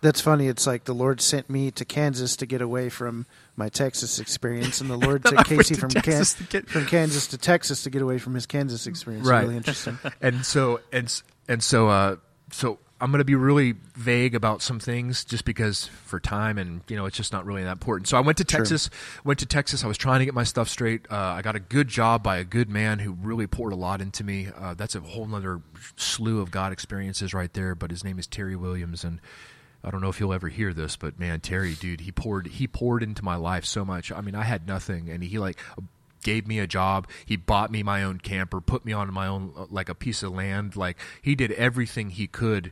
That's 0.01 0.19
funny. 0.19 0.47
It's 0.47 0.65
like 0.65 0.85
the 0.85 0.95
Lord 0.95 1.21
sent 1.21 1.49
me 1.49 1.69
to 1.71 1.85
Kansas 1.85 2.35
to 2.37 2.45
get 2.47 2.61
away 2.61 2.89
from 2.89 3.27
my 3.55 3.69
Texas 3.69 4.17
experience, 4.19 4.81
and 4.81 4.89
the 4.89 4.97
Lord 5.07 5.23
took 5.23 5.45
Casey 5.45 5.75
to 5.75 5.81
from 5.81 5.89
Kan- 5.91 6.23
to 6.25 6.43
get- 6.49 6.67
from 6.69 6.85
Kansas 6.87 7.27
to 7.27 7.37
Texas 7.37 7.83
to 7.83 7.89
get 7.91 8.01
away 8.01 8.17
from 8.17 8.33
his 8.33 8.45
Kansas 8.47 8.87
experience. 8.87 9.27
Right. 9.27 9.41
Really 9.43 9.57
interesting. 9.57 9.99
and 10.21 10.43
so 10.45 10.79
and 10.91 11.21
and 11.47 11.63
so 11.63 11.87
uh 11.87 12.15
so 12.51 12.79
I'm 12.99 13.09
going 13.11 13.17
to 13.19 13.25
be 13.25 13.33
really 13.33 13.73
vague 13.95 14.35
about 14.35 14.61
some 14.61 14.79
things 14.79 15.25
just 15.25 15.43
because 15.43 15.85
for 16.05 16.19
time 16.19 16.59
and 16.59 16.81
you 16.87 16.95
know 16.95 17.05
it's 17.05 17.17
just 17.17 17.31
not 17.33 17.45
really 17.45 17.63
that 17.63 17.71
important. 17.73 18.07
So 18.07 18.17
I 18.17 18.21
went 18.21 18.37
to 18.39 18.45
Sure. 18.47 18.59
Texas. 18.59 18.89
Went 19.23 19.39
to 19.39 19.45
Texas. 19.45 19.83
I 19.83 19.87
was 19.87 19.97
trying 19.97 20.19
to 20.19 20.25
get 20.25 20.33
my 20.35 20.43
stuff 20.43 20.67
straight. 20.69 21.05
Uh, 21.11 21.15
I 21.15 21.41
got 21.43 21.55
a 21.55 21.59
good 21.59 21.87
job 21.87 22.21
by 22.23 22.37
a 22.37 22.43
good 22.43 22.69
man 22.69 22.99
who 22.99 23.13
really 23.13 23.47
poured 23.47 23.73
a 23.73 23.75
lot 23.75 24.01
into 24.01 24.23
me. 24.23 24.49
Uh, 24.55 24.73
that's 24.73 24.95
a 24.95 24.99
whole 24.99 25.25
nother 25.27 25.61
slew 25.95 26.41
of 26.41 26.49
God 26.51 26.71
experiences 26.73 27.33
right 27.35 27.51
there. 27.53 27.73
But 27.75 27.89
his 27.91 28.03
name 28.03 28.17
is 28.17 28.25
Terry 28.25 28.55
Williams 28.55 29.03
and. 29.03 29.19
I 29.83 29.89
don't 29.91 30.01
know 30.01 30.09
if 30.09 30.19
you'll 30.19 30.33
ever 30.33 30.49
hear 30.49 30.73
this, 30.73 30.95
but 30.95 31.19
man, 31.19 31.39
Terry, 31.39 31.73
dude, 31.73 32.01
he 32.01 32.11
poured 32.11 32.47
he 32.47 32.67
poured 32.67 33.01
into 33.03 33.23
my 33.23 33.35
life 33.35 33.65
so 33.65 33.83
much. 33.83 34.11
I 34.11 34.21
mean, 34.21 34.35
I 34.35 34.43
had 34.43 34.67
nothing, 34.67 35.09
and 35.09 35.23
he 35.23 35.39
like 35.39 35.57
gave 36.23 36.47
me 36.47 36.59
a 36.59 36.67
job. 36.67 37.07
He 37.25 37.35
bought 37.35 37.71
me 37.71 37.81
my 37.83 38.03
own 38.03 38.19
camper, 38.19 38.61
put 38.61 38.85
me 38.85 38.93
on 38.93 39.11
my 39.13 39.27
own 39.27 39.53
uh, 39.57 39.65
like 39.69 39.89
a 39.89 39.95
piece 39.95 40.21
of 40.23 40.33
land. 40.33 40.75
Like 40.75 40.97
he 41.21 41.35
did 41.35 41.51
everything 41.53 42.11
he 42.11 42.27
could. 42.27 42.71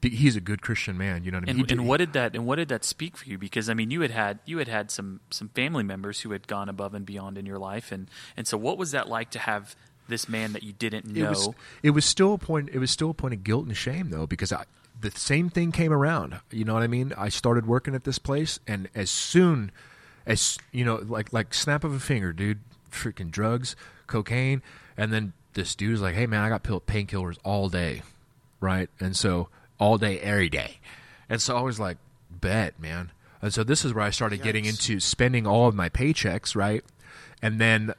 He's 0.00 0.36
a 0.36 0.40
good 0.40 0.62
Christian 0.62 0.96
man, 0.96 1.24
you 1.24 1.32
know 1.32 1.38
what 1.38 1.48
I 1.48 1.52
mean. 1.52 1.60
And, 1.60 1.68
did- 1.68 1.78
and 1.78 1.88
what 1.88 1.96
did 1.96 2.12
that 2.12 2.34
and 2.36 2.46
what 2.46 2.56
did 2.56 2.68
that 2.68 2.84
speak 2.84 3.16
for 3.16 3.28
you? 3.28 3.36
Because 3.36 3.68
I 3.68 3.74
mean, 3.74 3.90
you 3.90 4.00
had 4.00 4.10
had 4.12 4.38
you 4.44 4.58
had 4.58 4.68
had 4.68 4.90
some 4.90 5.20
some 5.30 5.48
family 5.50 5.82
members 5.82 6.20
who 6.20 6.32
had 6.32 6.46
gone 6.46 6.68
above 6.68 6.94
and 6.94 7.04
beyond 7.04 7.38
in 7.38 7.46
your 7.46 7.58
life, 7.58 7.90
and 7.92 8.08
and 8.36 8.46
so 8.46 8.56
what 8.56 8.78
was 8.78 8.92
that 8.92 9.08
like 9.08 9.30
to 9.30 9.38
have 9.38 9.74
this 10.08 10.28
man 10.28 10.54
that 10.54 10.62
you 10.62 10.72
didn't 10.72 11.04
it 11.16 11.22
know. 11.22 11.28
was 11.30 11.48
it 11.82 11.90
was 11.90 12.04
still 12.04 12.34
a 12.34 12.38
point 12.38 12.70
it 12.72 12.78
was 12.78 12.90
still 12.90 13.10
a 13.10 13.14
point 13.14 13.34
of 13.34 13.44
guilt 13.44 13.66
and 13.66 13.76
shame 13.76 14.08
though 14.10 14.26
because 14.26 14.52
I, 14.52 14.64
the 15.00 15.10
same 15.12 15.48
thing 15.48 15.72
came 15.72 15.92
around. 15.92 16.40
You 16.50 16.64
know 16.64 16.74
what 16.74 16.82
i 16.82 16.86
mean? 16.86 17.12
I 17.16 17.28
started 17.28 17.66
working 17.66 17.94
at 17.94 18.04
this 18.04 18.18
place 18.18 18.60
and 18.66 18.88
as 18.94 19.10
soon 19.10 19.70
as 20.26 20.58
you 20.72 20.84
know 20.84 20.96
like 20.96 21.32
like 21.32 21.54
snap 21.54 21.84
of 21.84 21.94
a 21.94 22.00
finger 22.00 22.32
dude 22.32 22.60
freaking 22.90 23.30
drugs 23.30 23.74
cocaine 24.06 24.62
and 24.96 25.12
then 25.12 25.32
this 25.54 25.74
dude 25.74 25.88
dude's 25.88 26.02
like 26.02 26.14
hey 26.14 26.26
man 26.26 26.42
i 26.42 26.48
got 26.48 26.62
pill 26.62 26.80
painkillers 26.80 27.38
all 27.44 27.68
day 27.68 28.02
right? 28.60 28.90
And 29.00 29.16
so 29.16 29.48
all 29.78 29.98
day 29.98 30.18
every 30.20 30.48
day. 30.48 30.78
And 31.28 31.40
so 31.40 31.56
i 31.56 31.60
was 31.60 31.78
like 31.78 31.98
bet 32.30 32.78
man. 32.80 33.12
And 33.40 33.54
so 33.54 33.64
this 33.64 33.84
is 33.84 33.94
where 33.94 34.04
i 34.04 34.10
started 34.10 34.42
getting 34.42 34.64
into 34.64 35.00
spending 35.00 35.46
all 35.46 35.68
of 35.68 35.74
my 35.74 35.88
paychecks 35.88 36.56
right? 36.56 36.84
And 37.40 37.60
then 37.60 37.94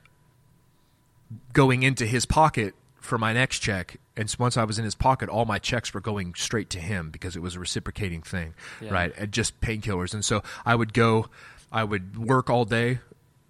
going 1.53 1.83
into 1.83 2.05
his 2.05 2.25
pocket 2.25 2.75
for 2.99 3.17
my 3.17 3.33
next 3.33 3.59
check. 3.59 3.97
And 4.19 4.35
once 4.37 4.57
I 4.57 4.65
was 4.65 4.77
in 4.77 4.83
his 4.83 4.95
pocket, 4.95 5.29
all 5.29 5.45
my 5.45 5.59
checks 5.59 5.93
were 5.93 6.01
going 6.01 6.33
straight 6.35 6.69
to 6.71 6.79
him 6.79 7.09
because 7.09 7.35
it 7.37 7.41
was 7.41 7.55
a 7.55 7.59
reciprocating 7.59 8.21
thing, 8.21 8.53
Yeah. 8.81 8.91
right? 8.91 9.13
And 9.17 9.31
just 9.31 9.61
painkillers. 9.61 10.13
And 10.13 10.25
so 10.25 10.43
I 10.65 10.75
would 10.75 10.93
go, 10.93 11.27
I 11.71 11.85
would 11.85 12.17
work 12.17 12.49
all 12.49 12.65
day, 12.65 12.99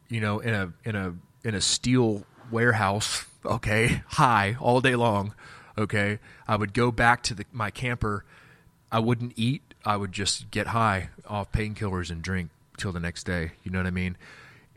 you 0.09 0.21
know, 0.21 0.39
in 0.39 0.53
a 0.53 0.71
in 0.85 0.95
a 0.95 1.15
in 1.43 1.55
a 1.55 1.61
steel 1.61 2.23
warehouse, 2.51 3.25
okay, 3.45 4.03
high 4.09 4.57
all 4.59 4.79
day 4.79 4.95
long, 4.95 5.33
okay. 5.77 6.19
I 6.47 6.55
would 6.55 6.73
go 6.73 6.91
back 6.91 7.23
to 7.23 7.33
the, 7.33 7.45
my 7.51 7.71
camper. 7.71 8.23
I 8.91 8.99
wouldn't 8.99 9.33
eat. 9.35 9.61
I 9.85 9.95
would 9.97 10.11
just 10.11 10.51
get 10.51 10.67
high 10.67 11.09
off 11.27 11.51
painkillers 11.51 12.11
and 12.11 12.21
drink 12.21 12.49
till 12.77 12.91
the 12.91 12.99
next 12.99 13.23
day. 13.23 13.53
You 13.63 13.71
know 13.71 13.79
what 13.79 13.87
I 13.87 13.91
mean? 13.91 14.17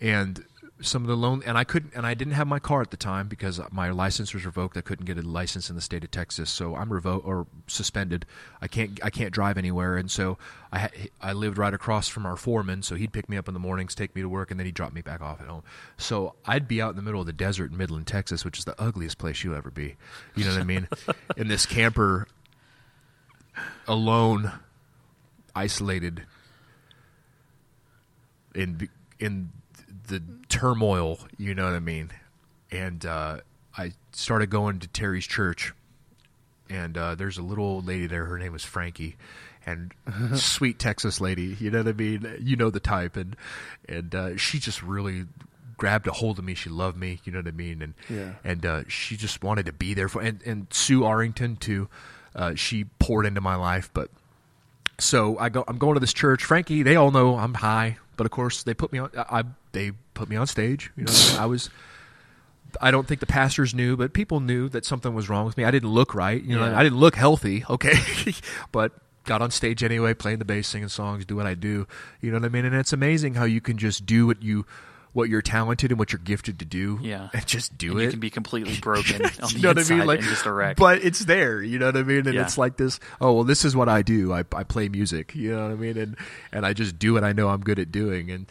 And 0.01 0.45
some 0.83 1.03
of 1.03 1.09
the 1.09 1.16
loan 1.16 1.43
and 1.47 1.57
I 1.57 1.64
couldn't 1.64 1.95
and 1.95 2.07
I 2.07 2.14
didn't 2.14 2.35
have 2.35 2.47
my 2.47 2.59
car 2.59 2.83
at 2.83 2.91
the 2.91 2.97
time 2.97 3.28
because 3.28 3.61
my 3.70 3.91
license 3.91 4.35
was 4.35 4.45
revoked. 4.45 4.76
I 4.76 4.80
couldn't 4.80 5.07
get 5.07 5.16
a 5.16 5.22
license 5.22 5.70
in 5.70 5.76
the 5.76 5.83
state 5.83 6.05
of 6.05 6.11
Texas, 6.11 6.51
so 6.51 6.74
I'm 6.74 6.93
revoked 6.93 7.26
or 7.26 7.47
suspended. 7.66 8.26
I 8.61 8.68
can't 8.68 9.01
I 9.03 9.11
can't 9.11 9.33
drive 9.33 9.57
anywhere, 9.57 9.97
and 9.97 10.11
so 10.11 10.39
I 10.70 10.78
ha- 10.80 11.09
I 11.20 11.33
lived 11.33 11.59
right 11.59 11.72
across 11.72 12.09
from 12.09 12.26
our 12.26 12.37
foreman, 12.37 12.83
so 12.83 12.95
he'd 12.95 13.12
pick 13.12 13.28
me 13.28 13.37
up 13.37 13.49
in 13.49 13.55
the 13.55 13.61
mornings, 13.61 13.95
take 13.95 14.14
me 14.14 14.22
to 14.22 14.28
work, 14.28 14.51
and 14.51 14.59
then 14.59 14.66
he'd 14.66 14.74
drop 14.74 14.93
me 14.93 15.01
back 15.01 15.20
off 15.20 15.41
at 15.41 15.47
home. 15.47 15.62
So 15.97 16.35
I'd 16.45 16.68
be 16.68 16.83
out 16.83 16.91
in 16.91 16.97
the 16.97 17.03
middle 17.03 17.20
of 17.20 17.26
the 17.26 17.33
desert 17.33 17.70
in 17.70 17.76
Midland, 17.76 18.07
Texas, 18.07 18.45
which 18.45 18.59
is 18.59 18.64
the 18.64 18.80
ugliest 18.80 19.18
place 19.18 19.43
you'll 19.43 19.57
ever 19.57 19.70
be. 19.70 19.97
You 20.35 20.45
know 20.45 20.53
what 20.53 20.61
I 20.61 20.64
mean? 20.64 20.89
in 21.37 21.49
this 21.49 21.66
camper, 21.66 22.26
alone, 23.87 24.53
isolated, 25.55 26.22
in 28.55 28.89
in 29.18 29.51
the 30.09 30.22
turmoil, 30.53 31.18
you 31.38 31.55
know 31.55 31.64
what 31.64 31.74
I 31.74 31.80
mean? 31.80 32.11
And 32.70 33.05
uh, 33.05 33.38
I 33.76 33.92
started 34.12 34.50
going 34.50 34.78
to 34.80 34.88
Terry's 34.88 35.26
church, 35.26 35.72
and 36.70 36.96
uh, 36.96 37.14
there's 37.14 37.38
a 37.38 37.42
little 37.42 37.64
old 37.64 37.86
lady 37.86 38.07
there. 38.07 38.24
Her 38.26 38.38
name 38.38 38.53
was 38.53 38.64
Frankie, 38.64 39.16
and 39.66 39.92
sweet 40.34 40.78
Texas 40.78 41.20
lady. 41.20 41.57
You 41.59 41.70
know 41.70 41.78
what 41.78 41.88
I 41.88 41.92
mean? 41.92 42.36
You 42.40 42.57
know 42.57 42.70
the 42.70 42.80
type, 42.80 43.16
and 43.16 43.36
and 43.88 44.14
uh, 44.14 44.36
she 44.36 44.59
just 44.59 44.82
really 44.82 45.24
grabbed 45.76 46.07
a 46.07 46.12
hold 46.12 46.38
of 46.38 46.44
me. 46.44 46.55
She 46.55 46.70
loved 46.70 46.96
me. 46.96 47.20
You 47.24 47.32
know 47.32 47.38
what 47.40 47.48
I 47.48 47.53
mean? 47.53 47.82
And 47.82 47.94
Yeah. 48.09 48.32
and 48.44 48.64
uh, 48.64 48.82
she 48.88 49.16
just 49.16 49.42
wanted 49.42 49.66
to 49.66 49.72
be 49.72 49.94
there 49.94 50.09
for. 50.09 50.22
And, 50.22 50.40
and 50.46 50.66
Sue 50.70 51.05
Arrington 51.05 51.57
too. 51.57 51.88
Uh, 52.34 52.55
she 52.55 52.84
poured 52.98 53.26
into 53.26 53.40
my 53.42 53.57
life, 53.57 53.90
but 53.92 54.09
so 54.98 55.36
I 55.38 55.48
go. 55.50 55.64
I'm 55.68 55.78
going 55.78 55.94
to 55.94 56.00
this 56.00 56.12
church. 56.14 56.44
Frankie, 56.44 56.82
they 56.82 56.96
all 56.96 57.11
know 57.11 57.36
I'm 57.36 57.55
high, 57.55 57.98
but 58.16 58.24
of 58.24 58.30
course 58.30 58.62
they 58.62 58.72
put 58.74 58.92
me 58.92 59.00
on. 59.00 59.11
I, 59.16 59.40
I 59.40 59.42
they 59.72 59.92
put 60.14 60.28
me 60.28 60.36
on 60.36 60.46
stage. 60.46 60.90
You 60.96 61.04
know, 61.04 61.12
I 61.38 61.46
was. 61.46 61.70
I 62.80 62.90
don't 62.90 63.06
think 63.06 63.20
the 63.20 63.26
pastors 63.26 63.74
knew, 63.74 63.98
but 63.98 64.14
people 64.14 64.40
knew 64.40 64.68
that 64.70 64.86
something 64.86 65.14
was 65.14 65.28
wrong 65.28 65.44
with 65.44 65.58
me. 65.58 65.64
I 65.64 65.70
didn't 65.70 65.90
look 65.90 66.14
right. 66.14 66.42
You 66.42 66.56
know, 66.58 66.64
Yeah. 66.64 66.78
I 66.78 66.82
didn't 66.82 66.98
look 66.98 67.16
healthy. 67.16 67.64
Okay, 67.70 67.94
but 68.72 68.92
got 69.24 69.42
on 69.42 69.50
stage 69.50 69.84
anyway, 69.84 70.14
playing 70.14 70.38
the 70.38 70.44
bass, 70.46 70.68
singing 70.68 70.88
songs, 70.88 71.24
do 71.26 71.36
what 71.36 71.46
I 71.46 71.54
do. 71.54 71.86
You 72.22 72.30
know 72.30 72.38
what 72.38 72.46
I 72.46 72.48
mean? 72.48 72.64
And 72.64 72.74
it's 72.74 72.92
amazing 72.94 73.34
how 73.34 73.44
you 73.44 73.60
can 73.60 73.76
just 73.76 74.04
do 74.06 74.26
what 74.26 74.42
you, 74.42 74.64
what 75.12 75.28
you're 75.28 75.42
talented 75.42 75.90
and 75.92 75.98
what 75.98 76.12
you're 76.12 76.18
gifted 76.24 76.58
to 76.60 76.64
do. 76.64 76.98
Yeah. 77.02 77.28
and 77.34 77.46
just 77.46 77.76
do 77.76 77.92
And 77.92 78.00
it. 78.00 78.04
you 78.04 78.10
can 78.10 78.20
be 78.20 78.30
completely 78.30 78.76
broken 78.80 79.22
on 79.26 79.50
you 79.50 79.60
know 79.60 79.68
what 79.74 79.90
I 79.90 79.94
mean? 79.94 80.06
Like, 80.06 80.20
just 80.20 80.46
a 80.46 80.52
wreck. 80.52 80.76
But 80.78 81.04
it's 81.04 81.20
there, 81.26 81.62
you 81.62 81.78
know 81.78 81.86
what 81.86 81.96
I 81.98 82.02
mean? 82.04 82.26
And 82.26 82.34
Yeah. 82.34 82.42
it's 82.42 82.56
like 82.56 82.78
this. 82.78 82.98
Oh 83.20 83.32
well, 83.34 83.44
this 83.44 83.66
is 83.66 83.76
what 83.76 83.90
I 83.90 84.00
do. 84.00 84.32
I 84.32 84.44
I 84.54 84.64
play 84.64 84.88
music. 84.88 85.34
You 85.34 85.54
know 85.54 85.62
what 85.64 85.72
I 85.72 85.74
mean? 85.74 85.98
And 85.98 86.16
and 86.52 86.64
I 86.66 86.72
just 86.72 86.98
do 86.98 87.12
what 87.12 87.22
I 87.22 87.32
know 87.34 87.48
I'm 87.50 87.60
good 87.60 87.78
at 87.78 87.92
doing. 87.92 88.30
And 88.30 88.46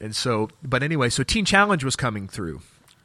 and 0.00 0.14
so, 0.14 0.48
but 0.62 0.82
anyway, 0.82 1.08
so 1.10 1.22
Teen 1.22 1.44
Challenge 1.44 1.84
was 1.84 1.96
coming 1.96 2.28
through. 2.28 2.60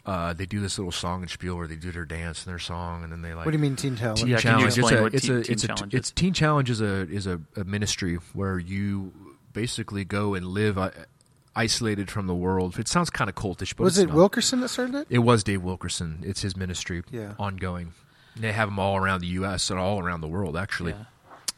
Uh, 0.05 0.33
they 0.33 0.45
do 0.45 0.59
this 0.59 0.77
little 0.77 0.91
song 0.91 1.21
and 1.21 1.31
spiel 1.31 1.55
where 1.55 1.65
they 1.67 1.77
do 1.77 1.89
their 1.91 2.03
dance 2.05 2.43
and 2.45 2.51
their 2.51 2.59
song, 2.59 3.03
and 3.03 3.11
then 3.11 3.21
they 3.21 3.33
like. 3.33 3.45
What 3.45 3.51
do 3.53 3.57
you 3.57 3.61
mean, 3.61 3.77
Teen 3.77 3.95
Talent? 3.95 4.19
Teen 4.19 4.27
Yeah, 4.27 4.39
can 4.41 4.59
you 4.59 4.69
Challenge. 4.71 4.77
explain 4.77 4.93
it's 4.93 4.99
a, 4.99 5.01
what 5.03 5.13
it's 5.13 5.25
Teen- 5.25 5.37
a, 5.37 5.43
Teen 5.43 5.53
a, 5.53 5.67
Challenge 5.75 5.93
it's 5.95 6.07
is? 6.09 6.11
Teen 6.13 6.33
Challenge 6.33 6.69
is 6.69 6.81
a 6.81 6.93
is 7.09 7.27
a, 7.27 7.39
a 7.55 7.63
ministry 7.63 8.15
where 8.33 8.59
you 8.59 9.13
basically 9.53 10.03
go 10.03 10.33
and 10.33 10.45
live 10.47 10.77
uh, 10.77 10.91
isolated 11.55 12.11
from 12.11 12.27
the 12.27 12.35
world. 12.35 12.77
It 12.79 12.87
sounds 12.87 13.09
kind 13.09 13.29
of 13.29 13.35
cultish, 13.35 13.75
but 13.75 13.83
Was 13.83 13.97
it's 13.97 14.03
it 14.03 14.07
not. 14.07 14.15
Wilkerson 14.15 14.59
that 14.61 14.69
started 14.69 14.95
it? 14.95 15.07
It 15.09 15.19
was 15.19 15.43
Dave 15.43 15.61
Wilkerson. 15.63 16.19
It's 16.23 16.41
his 16.41 16.57
ministry, 16.57 17.03
Yeah. 17.11 17.33
ongoing. 17.39 17.93
They 18.35 18.51
have 18.51 18.67
them 18.67 18.79
all 18.79 18.97
around 18.97 19.21
the 19.21 19.27
U.S. 19.27 19.69
and 19.69 19.79
all 19.79 19.99
around 19.99 20.21
the 20.21 20.27
world, 20.27 20.57
actually. 20.57 20.91
Yeah. 20.93 21.03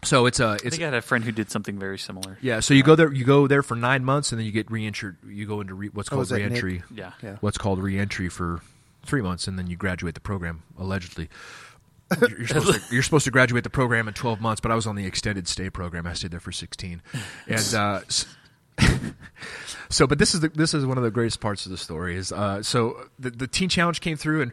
So 0.05 0.25
it's 0.27 0.39
a 0.39 0.45
I 0.45 0.53
it's 0.55 0.63
think 0.63 0.81
I 0.81 0.85
had 0.85 0.93
a 0.93 1.01
friend 1.01 1.23
who 1.23 1.31
did 1.31 1.51
something 1.51 1.77
very 1.77 1.97
similar. 1.97 2.37
yeah. 2.41 2.59
So 2.61 2.73
you 2.73 2.83
go 2.83 2.95
there, 2.95 3.11
you 3.11 3.25
go 3.25 3.47
there 3.47 3.63
for 3.63 3.75
nine 3.75 4.05
months, 4.05 4.31
and 4.31 4.39
then 4.39 4.45
you 4.45 4.51
get 4.51 4.69
reentry. 4.71 5.13
You 5.27 5.45
go 5.45 5.61
into 5.61 5.73
re, 5.73 5.89
what's 5.89 6.09
Oh, 6.09 6.15
called 6.15 6.23
is 6.23 6.29
that 6.29 6.35
Nick? 6.39 6.49
reentry. 6.63 6.83
Yeah. 6.93 7.11
Yeah. 7.21 7.37
What's 7.41 7.57
called 7.57 7.79
reentry 7.81 8.29
for 8.29 8.61
three 9.05 9.21
months, 9.21 9.47
and 9.47 9.57
then 9.59 9.67
you 9.67 9.75
graduate 9.75 10.13
the 10.15 10.21
program. 10.21 10.63
Allegedly, 10.79 11.29
you're, 12.21 12.37
you're 12.39 12.47
supposed 12.47 12.73
to, 12.87 12.93
you're 12.93 13.03
supposed 13.03 13.25
to 13.25 13.31
graduate 13.31 13.63
the 13.63 13.69
program 13.69 14.07
in 14.07 14.13
twelve 14.13 14.39
months, 14.39 14.61
but 14.61 14.71
I 14.71 14.75
was 14.75 14.87
on 14.87 14.95
the 14.95 15.05
extended 15.05 15.47
stay 15.47 15.69
program. 15.69 16.05
I 16.07 16.13
stayed 16.13 16.31
there 16.31 16.39
for 16.39 16.51
sixteen, 16.51 17.01
and 17.47 17.73
uh, 17.75 18.01
s- 18.07 18.25
so. 19.89 20.07
But 20.07 20.17
this 20.19 20.33
is 20.33 20.41
the, 20.41 20.49
this 20.49 20.73
is 20.73 20.85
one 20.85 20.97
of 20.97 21.03
the 21.03 21.11
greatest 21.11 21.39
parts 21.39 21.65
of 21.65 21.71
the 21.71 21.77
story. 21.77 22.15
Is 22.15 22.31
uh, 22.31 22.61
so 22.63 23.07
the, 23.19 23.29
the 23.31 23.47
teen 23.47 23.69
challenge 23.69 24.01
came 24.01 24.17
through 24.17 24.41
and. 24.43 24.51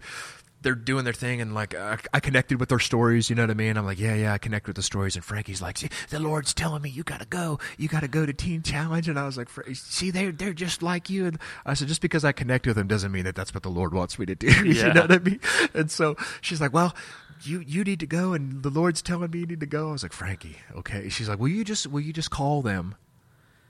They're 0.63 0.75
doing 0.75 1.05
their 1.05 1.13
thing, 1.13 1.41
and 1.41 1.55
like 1.55 1.75
I, 1.75 1.99
I 2.15 2.21
connected 2.21 2.59
with 2.61 2.69
their 2.69 2.79
stories. 2.79 3.29
You 3.29 3.37
know 3.37 3.43
what 3.43 3.51
I 3.51 3.55
mean? 3.55 3.77
I'm 3.77 3.85
like, 3.85 3.99
yeah, 3.99 4.15
yeah, 4.15 4.33
I 4.33 4.39
connect 4.39 4.67
with 4.67 4.77
the 4.77 4.83
stories. 4.83 5.17
And 5.17 5.25
Frankie's 5.25 5.61
like, 5.61 5.77
see, 5.79 5.89
the 6.11 6.19
Lord's 6.21 6.55
telling 6.55 6.83
me 6.83 6.91
you 6.91 7.03
gotta 7.03 7.27
go, 7.27 7.59
you 7.79 7.89
gotta 7.89 8.09
go 8.09 8.25
to 8.25 8.33
Teen 8.33 8.63
Challenge. 8.63 9.09
And 9.09 9.19
I 9.19 9.27
was 9.27 9.37
like, 9.37 9.49
see, 9.75 10.11
they're 10.11 10.33
they're 10.33 10.53
just 10.53 10.83
like 10.83 11.11
you. 11.11 11.27
And 11.27 11.39
I 11.67 11.75
said, 11.75 11.89
just 11.89 12.01
because 12.01 12.25
I 12.25 12.33
connect 12.33 12.67
with 12.67 12.77
them 12.77 12.87
doesn't 12.87 13.13
mean 13.13 13.25
that 13.25 13.35
that's 13.35 13.53
what 13.53 13.63
the 13.63 13.71
Lord 13.71 13.93
wants 13.93 14.19
me 14.19 14.27
to 14.27 14.35
do. 14.35 14.47
you 14.65 14.73
Yeah. 14.73 14.93
know 14.93 15.01
what 15.03 15.13
I 15.13 15.19
mean? 15.19 15.41
And 15.75 15.91
so 15.91 16.17
she's 16.41 16.61
like, 16.61 16.73
well, 16.73 16.95
you 17.43 17.61
you 17.61 17.83
need 17.83 17.99
to 18.01 18.07
go, 18.07 18.33
and 18.35 18.63
the 18.63 18.71
Lord's 18.71 19.03
telling 19.03 19.31
me 19.31 19.41
you 19.41 19.47
need 19.47 19.61
to 19.61 19.67
go. 19.67 19.89
I 19.89 19.93
was 19.93 20.03
like, 20.05 20.13
Frankie, 20.13 20.59
okay. 20.77 21.09
She's 21.09 21.29
like, 21.29 21.39
will 21.41 21.49
you 21.49 21.65
just 21.65 21.87
will 21.89 22.01
you 22.01 22.13
just 22.13 22.31
call 22.31 22.63
them 22.63 22.95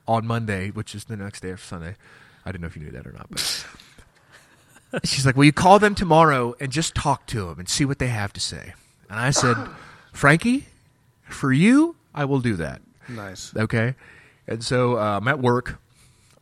on 0.07 0.27
Monday, 0.27 0.71
which 0.71 0.95
is 0.95 1.05
the 1.05 1.17
next 1.17 1.41
day 1.41 1.51
of 1.51 1.63
Sunday. 1.63 1.95
I 2.45 2.51
didn't 2.53 2.63
know 2.63 2.67
if 2.67 2.77
you 2.77 2.83
knew 2.83 2.91
that 2.91 3.07
or 3.07 3.13
not, 3.13 3.29
but 3.31 3.67
she's 5.05 5.25
like, 5.27 5.37
"Will 5.37 5.45
you 5.45 5.53
call 5.53 5.79
them 5.79 5.95
tomorrow 5.95 6.55
and 6.61 6.71
just 6.73 6.95
talk 6.95 7.27
to 7.29 7.47
them 7.47 7.59
and 7.59 7.69
see 7.69 7.85
what 7.85 7.99
they 7.99 8.09
have 8.09 8.33
to 8.35 8.41
say?" 8.41 8.75
And 9.11 9.19
I 9.19 9.31
said, 9.31 9.57
"Frankie, 10.13 10.67
for 11.25 11.53
you, 11.53 11.97
I 12.15 12.25
will 12.25 12.41
do 12.41 12.57
that." 12.57 12.83
Nice. 13.09 13.53
Okay, 13.57 13.95
and 14.47 14.63
so 14.65 14.97
uh, 14.99 15.19
I'm 15.19 15.29
at 15.29 15.39
work 15.41 15.81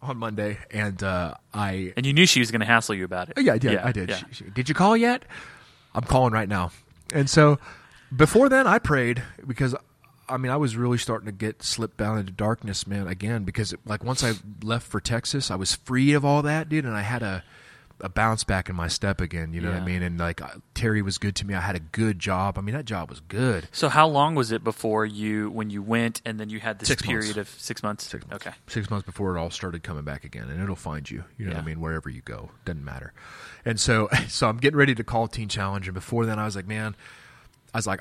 on 0.03 0.17
Monday, 0.17 0.59
and 0.71 1.03
uh, 1.03 1.35
I 1.53 1.93
And 1.97 2.07
you 2.07 2.13
knew 2.13 2.27
she 2.27 2.41
was 2.41 2.51
going 2.51 2.61
to 2.61 2.67
hassle 2.67 2.95
you 2.95 3.05
about 3.05 3.29
it. 3.29 3.35
Oh, 3.37 3.41
yeah, 3.41 3.53
I 3.55 3.59
did. 3.59 3.73
Yeah, 3.73 3.87
I 3.87 3.93
did. 3.93 4.09
yeah. 4.09 4.17
She- 4.17 4.27
she- 4.45 4.51
did 4.51 4.69
you 4.69 4.75
call 4.75 4.97
yet? 4.97 5.25
I'm 5.95 6.05
calling 6.05 6.33
right 6.33 6.49
now. 6.49 6.71
And 7.13 7.29
so 7.29 7.59
before 8.15 8.49
then, 8.49 8.67
I 8.67 8.79
prayed 8.79 9.23
because 9.47 9.75
I 10.29 10.37
mean 10.37 10.53
I 10.53 10.57
was 10.57 10.77
really 10.77 10.99
starting 10.99 11.27
to 11.27 11.33
get 11.33 11.63
slipped 11.63 11.97
down 11.97 12.19
into 12.19 12.33
darkness, 12.33 12.87
man. 12.87 13.09
Again, 13.09 13.45
because 13.45 13.75
like 13.85 14.05
once 14.05 14.23
I 14.25 14.35
left 14.63 14.87
for 14.87 15.01
Texas, 15.01 15.51
I 15.51 15.57
was 15.57 15.75
free 15.75 16.13
of 16.13 16.25
all 16.25 16.43
that, 16.43 16.69
dude, 16.69 16.85
and 16.85 16.95
I 16.95 17.03
had 17.03 17.23
a 17.23 17.43
a 18.03 18.09
bounce 18.09 18.45
back 18.45 18.69
in 18.69 18.77
my 18.77 18.89
step 18.89 19.21
again. 19.21 19.53
You 19.53 19.61
know 19.61 19.71
what 19.71 19.81
I 19.81 19.85
mean? 19.85 20.03
And 20.03 20.19
like 20.19 20.41
Terry 20.75 21.03
was 21.03 21.19
good 21.19 21.35
to 21.37 21.47
me. 21.47 21.55
I 21.55 21.61
had 21.61 21.77
a 21.77 21.81
good 21.81 22.19
job. 22.19 22.59
I 22.59 22.61
mean 22.61 22.75
that 22.75 22.85
job 22.85 23.11
was 23.11 23.21
good. 23.21 23.69
So 23.73 23.89
how 23.89 24.07
long 24.09 24.35
was 24.35 24.53
it 24.53 24.63
before 24.65 25.05
you 25.07 25.51
when 25.51 25.71
you 25.71 25.83
went 25.83 26.23
and 26.25 26.39
then 26.41 26.49
you 26.51 26.61
had 26.61 26.79
this 26.79 26.89
Six 26.89 27.03
period 27.03 27.37
months. 27.37 27.55
of 27.55 27.61
six 27.61 27.83
months? 27.83 28.05
Six 28.09 28.27
months. 28.27 28.47
Okay. 28.47 28.57
Six 28.67 28.91
months 28.91 29.07
before 29.07 29.37
it 29.37 29.41
all 29.41 29.51
started 29.51 29.83
coming 29.83 30.05
back 30.05 30.25
again, 30.25 30.49
and 30.49 30.63
it'll 30.63 30.77
find 30.77 31.11
you. 31.11 31.25
You 31.39 31.47
know 31.47 31.53
what 31.53 31.63
I 31.63 31.67
mean? 31.67 31.81
Wherever 31.81 32.09
you 32.09 32.23
go, 32.23 32.51
doesn't 32.65 32.85
matter. 32.85 33.13
And 33.65 33.79
so, 33.79 34.09
so 34.29 34.49
I'm 34.49 34.57
getting 34.57 34.79
ready 34.79 34.95
to 34.95 35.05
call 35.05 35.29
Teen 35.29 35.49
Challenge, 35.49 35.87
and 35.89 35.95
before 35.95 36.27
then, 36.27 36.39
I 36.39 36.45
was 36.45 36.57
like, 36.57 36.67
man, 36.67 36.95
I 37.75 37.79
was 37.79 37.87
like, 37.87 38.01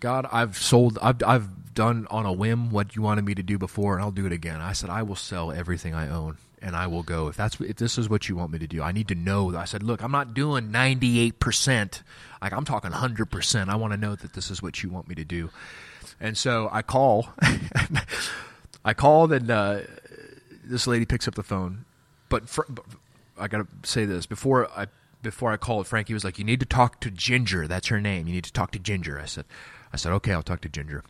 God, 0.00 0.26
I've 0.32 0.56
sold, 0.56 0.98
I've, 1.02 1.22
I've 1.26 1.74
done 1.74 2.06
on 2.10 2.24
a 2.24 2.32
whim 2.32 2.70
what 2.70 2.96
you 2.96 3.02
wanted 3.02 3.24
me 3.24 3.34
to 3.34 3.42
do 3.42 3.58
before, 3.58 3.94
and 3.94 4.02
I'll 4.02 4.10
do 4.10 4.24
it 4.26 4.32
again. 4.32 4.60
I 4.60 4.72
said, 4.72 4.88
I 4.88 5.02
will 5.02 5.16
sell 5.16 5.52
everything 5.52 5.94
I 5.94 6.08
own, 6.08 6.38
and 6.64 6.74
I 6.74 6.86
will 6.86 7.02
go 7.02 7.28
if 7.28 7.36
that's 7.36 7.60
if 7.60 7.76
this 7.76 7.98
is 7.98 8.08
what 8.08 8.26
you 8.28 8.36
want 8.36 8.50
me 8.50 8.58
to 8.58 8.66
do. 8.66 8.82
I 8.82 8.90
need 8.90 9.08
to 9.08 9.14
know. 9.14 9.54
I 9.54 9.66
said, 9.66 9.82
look, 9.82 10.02
I'm 10.02 10.10
not 10.10 10.32
doing 10.32 10.70
98 10.70 11.38
percent. 11.38 12.02
Like 12.40 12.54
I'm 12.54 12.64
talking 12.64 12.90
100 12.90 13.26
percent. 13.26 13.68
I 13.68 13.76
want 13.76 13.92
to 13.92 13.98
know 13.98 14.16
that 14.16 14.32
this 14.32 14.50
is 14.50 14.62
what 14.62 14.82
you 14.82 14.88
want 14.88 15.06
me 15.06 15.14
to 15.14 15.24
do. 15.24 15.50
And 16.18 16.38
so 16.38 16.70
I 16.72 16.80
call. 16.80 17.28
I 18.84 18.94
called 18.94 19.32
and 19.32 19.50
uh, 19.50 19.80
this 20.64 20.86
lady 20.86 21.04
picks 21.04 21.28
up 21.28 21.34
the 21.34 21.42
phone. 21.42 21.84
But, 22.30 22.48
for, 22.48 22.66
but 22.68 22.84
I 23.38 23.46
got 23.46 23.58
to 23.58 23.88
say 23.88 24.06
this 24.06 24.24
before 24.24 24.68
I 24.70 24.86
before 25.22 25.52
I 25.52 25.56
called, 25.58 25.86
Frankie 25.86 26.14
was 26.14 26.24
like, 26.24 26.38
"You 26.38 26.44
need 26.44 26.60
to 26.60 26.66
talk 26.66 27.00
to 27.00 27.10
Ginger. 27.10 27.66
That's 27.66 27.88
her 27.88 28.00
name. 28.00 28.26
You 28.26 28.34
need 28.34 28.44
to 28.44 28.52
talk 28.52 28.72
to 28.72 28.78
Ginger." 28.78 29.20
I 29.20 29.26
said, 29.26 29.44
"I 29.92 29.96
said 29.96 30.12
okay, 30.12 30.32
I'll 30.32 30.42
talk 30.42 30.60
to 30.62 30.68
Ginger." 30.68 31.02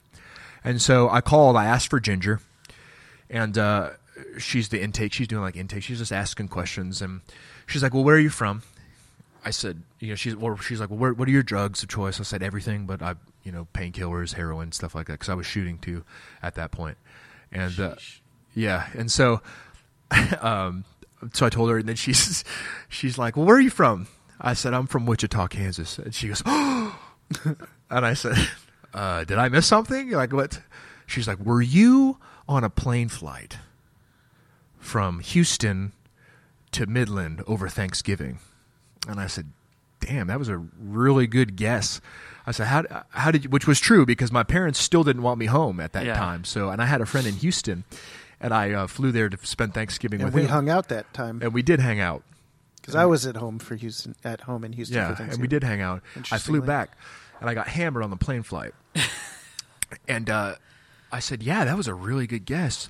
And 0.63 0.81
so 0.83 1.09
I 1.09 1.21
called. 1.21 1.57
I 1.57 1.65
asked 1.65 1.91
for 1.91 1.99
Ginger, 1.99 2.41
and 3.29 3.59
uh, 3.59 3.91
she's 4.39 4.69
the 4.69 4.81
intake. 4.83 5.12
She's 5.12 5.29
doing 5.29 5.43
like 5.43 5.57
intake. 5.57 5.83
She's 5.83 5.99
just 5.99 6.12
asking 6.12 6.49
questions, 6.49 7.03
and 7.03 7.21
she's 7.67 7.83
like, 7.83 7.95
"Well, 7.95 8.05
where 8.05 8.17
are 8.17 8.21
you 8.21 8.31
from?" 8.31 8.62
I 9.45 9.51
said, 9.51 9.83
"You 10.01 10.11
know," 10.11 10.15
she's 10.15 10.37
well, 10.37 10.57
she's 10.57 10.81
like, 10.81 10.91
"Well, 10.91 10.99
where, 10.99 11.12
what 11.12 11.29
are 11.29 11.33
your 11.33 11.43
drugs 11.43 11.83
of 11.83 11.89
choice?" 11.89 12.21
I 12.21 12.23
said, 12.23 12.43
"Everything, 12.43 12.87
but 12.87 13.03
I, 13.03 13.15
you 13.43 13.53
know, 13.53 13.67
painkillers, 13.75 14.35
heroin, 14.35 14.73
stuff 14.73 14.95
like 14.95 15.07
that." 15.07 15.15
Because 15.15 15.29
I 15.29 15.35
was 15.35 15.47
shooting 15.47 15.79
too 15.79 16.05
at 16.43 16.55
that 16.55 16.71
point, 16.71 16.97
and 17.53 17.79
uh, 17.79 17.95
yeah, 18.55 18.89
and 18.95 19.11
so, 19.11 19.43
um, 20.41 20.85
so 21.33 21.47
I 21.47 21.51
told 21.51 21.71
her, 21.71 21.79
and 21.79 21.89
then 21.89 21.97
she's 21.97 22.45
she's 22.89 23.19
like, 23.19 23.37
"Well, 23.37 23.47
where 23.47 23.57
are 23.57 23.61
you 23.61 23.71
from?" 23.71 24.07
I 24.41 24.55
said, 24.55 24.75
"I'm 24.75 24.87
from 24.87 25.07
Wichita, 25.07 25.49
Kansas," 25.49 25.99
and 25.99 26.15
she 26.15 26.29
goes, 26.29 26.43
"Oh," 26.47 26.99
and 27.91 28.07
I 28.07 28.15
said, 28.15 28.37
uh, 28.95 29.25
"Did 29.25 29.39
I 29.39 29.49
miss 29.49 29.67
something?" 29.67 30.11
Like 30.11 30.33
what? 30.33 30.61
She's 31.07 31.29
like, 31.29 31.39
"Were 31.39 31.62
you 31.62 32.19
on 32.49 32.65
a 32.65 32.71
plane 32.71 33.09
flight 33.09 33.59
from 34.85 35.20
Houston 35.20 35.93
to 36.72 36.87
Midland 36.87 37.43
over 37.47 37.68
Thanksgiving?" 37.68 38.39
And 39.09 39.18
I 39.18 39.26
said, 39.26 39.51
"Damn, 40.01 40.26
that 40.28 40.39
was 40.39 40.49
a 40.49 40.59
really 40.78 41.26
good 41.26 41.57
guess." 41.57 42.01
I 42.47 42.53
said, 42.53 42.66
"How 42.68 43.05
how 43.11 43.30
did 43.30 43.45
you?" 43.45 43.51
Which 43.51 43.66
was 43.66 43.80
true 43.80 44.05
because 44.07 44.30
my 44.30 44.43
parents 44.43 44.78
still 44.78 45.03
didn't 45.05 45.22
want 45.22 45.39
me 45.39 45.47
home 45.47 45.80
at 45.80 45.93
that 45.95 46.05
Yeah. 46.05 46.14
time. 46.18 46.45
So, 46.45 46.68
and 46.70 46.82
I 46.82 46.87
had 46.87 47.01
a 47.01 47.07
friend 47.07 47.26
in 47.26 47.35
Houston, 47.37 47.85
and 48.41 48.53
I 48.53 48.72
uh, 48.72 48.87
flew 48.87 49.11
there 49.12 49.28
to 49.28 49.39
spend 49.47 49.72
Thanksgiving 49.74 50.18
with 50.18 50.22
him. 50.22 50.26
And 50.28 50.35
with 50.35 50.43
we 50.43 50.47
him, 50.49 50.51
hung 50.53 50.68
out 50.68 50.89
that 50.89 51.12
time 51.14 51.41
and 51.43 51.53
we 51.55 51.62
did 51.62 51.80
hang 51.80 52.01
out. 52.01 52.22
because 52.76 52.95
I 52.95 53.07
was 53.07 53.26
at 53.26 53.37
home 53.37 53.59
for 53.59 53.74
Houston, 53.76 54.14
at 54.24 54.43
home 54.43 54.62
in 54.64 54.74
Houston. 54.74 54.97
Yeah, 54.97 55.07
Thanksgiving. 55.09 55.32
and 55.32 55.41
we 55.41 55.49
did 55.49 55.64
hang 55.64 55.80
out. 55.80 56.03
I 56.30 56.37
flew 56.39 56.61
back, 56.61 56.97
and 57.41 57.49
I 57.49 57.55
got 57.55 57.68
hammered 57.68 58.03
on 58.05 58.11
the 58.11 58.16
plane 58.16 58.43
flight. 58.43 58.74
and 60.09 60.28
uh, 60.28 60.57
I 61.12 61.20
said, 61.20 61.43
"Yeah, 61.43 61.64
that 61.64 61.76
was 61.76 61.89
a 61.89 61.95
really 61.95 62.26
good 62.26 62.45
guess." 62.45 62.89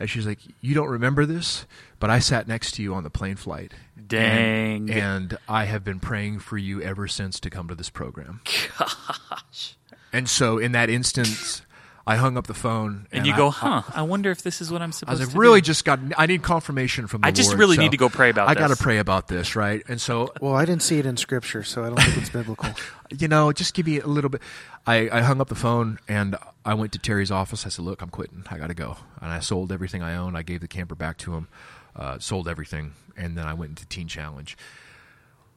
And 0.00 0.10
she's 0.10 0.26
like, 0.26 0.38
"You 0.60 0.74
don't 0.74 0.88
remember 0.88 1.26
this, 1.26 1.66
but 2.00 2.10
I 2.10 2.18
sat 2.18 2.48
next 2.48 2.72
to 2.72 2.82
you 2.82 2.94
on 2.94 3.04
the 3.04 3.10
plane 3.10 3.36
flight. 3.36 3.72
Dang. 4.04 4.90
And, 4.90 4.90
and 4.90 5.38
I 5.48 5.66
have 5.66 5.84
been 5.84 6.00
praying 6.00 6.40
for 6.40 6.58
you 6.58 6.82
ever 6.82 7.06
since 7.06 7.38
to 7.40 7.50
come 7.50 7.68
to 7.68 7.74
this 7.76 7.90
program." 7.90 8.40
Gosh. 8.78 9.76
And 10.12 10.28
so, 10.28 10.58
in 10.58 10.72
that 10.72 10.90
instance, 10.90 11.62
I 12.06 12.16
hung 12.16 12.36
up 12.38 12.46
the 12.46 12.54
phone, 12.54 13.06
And 13.12 13.26
you 13.26 13.34
I- 13.34 13.36
go, 13.36 13.50
huh? 13.50 13.82
I, 13.94 14.02
wonder 14.02 14.30
if 14.30 14.42
this 14.42 14.60
is 14.60 14.70
what 14.72 14.80
I'm 14.82 14.88
I 14.88 14.92
supposed 14.92 15.20
was 15.20 15.28
like, 15.28 15.34
to 15.34 15.38
really, 15.38 15.60
do. 15.60 15.66
just 15.66 15.84
got. 15.84 16.00
I 16.16 16.26
need 16.26 16.42
confirmation 16.42 17.06
from 17.06 17.20
the 17.20 17.26
I 17.28 17.30
just 17.30 17.50
Lord, 17.50 17.60
really 17.60 17.76
so 17.76 17.82
need 17.82 17.90
to 17.90 17.96
go 17.98 18.08
pray 18.08 18.30
about 18.30 18.48
this. 18.48 18.56
I 18.56 18.58
got 18.60 18.74
to 18.74 18.82
pray 18.82 18.98
about 18.98 19.28
this, 19.28 19.54
right? 19.54 19.82
And 19.86 20.00
so, 20.00 20.32
Well, 20.40 20.54
I 20.54 20.64
didn't 20.64 20.82
see 20.82 20.98
it 20.98 21.06
in 21.06 21.16
scripture, 21.18 21.62
so 21.62 21.84
I 21.84 21.88
don't 21.88 22.00
think 22.00 22.16
it's 22.16 22.30
biblical. 22.30 22.70
you 23.10 23.28
know, 23.28 23.52
just 23.52 23.74
give 23.74 23.86
me 23.86 24.00
a 24.00 24.06
little 24.06 24.30
bit. 24.30 24.40
I, 24.86 25.10
I 25.12 25.20
hung 25.20 25.40
up 25.40 25.48
the 25.48 25.54
phone 25.54 25.98
and 26.08 26.36
I 26.64 26.74
went 26.74 26.92
to 26.92 26.98
Terry's 26.98 27.30
office. 27.30 27.66
I 27.66 27.68
said, 27.68 27.84
"Look, 27.84 28.00
I'm 28.02 28.08
quitting. 28.08 28.44
I 28.50 28.56
got 28.56 28.68
to 28.68 28.74
go." 28.74 28.96
And 29.20 29.30
I 29.30 29.40
sold 29.40 29.70
everything 29.70 30.02
I 30.02 30.16
owned. 30.16 30.36
I 30.38 30.42
gave 30.42 30.62
the 30.62 30.68
camper 30.68 30.94
back 30.94 31.18
to 31.18 31.34
him, 31.34 31.48
uh, 31.94 32.18
sold 32.18 32.48
everything, 32.48 32.94
and 33.16 33.36
then 33.36 33.46
I 33.46 33.52
went 33.54 33.70
into 33.72 33.86
Teen 33.86 34.08
Challenge, 34.08 34.56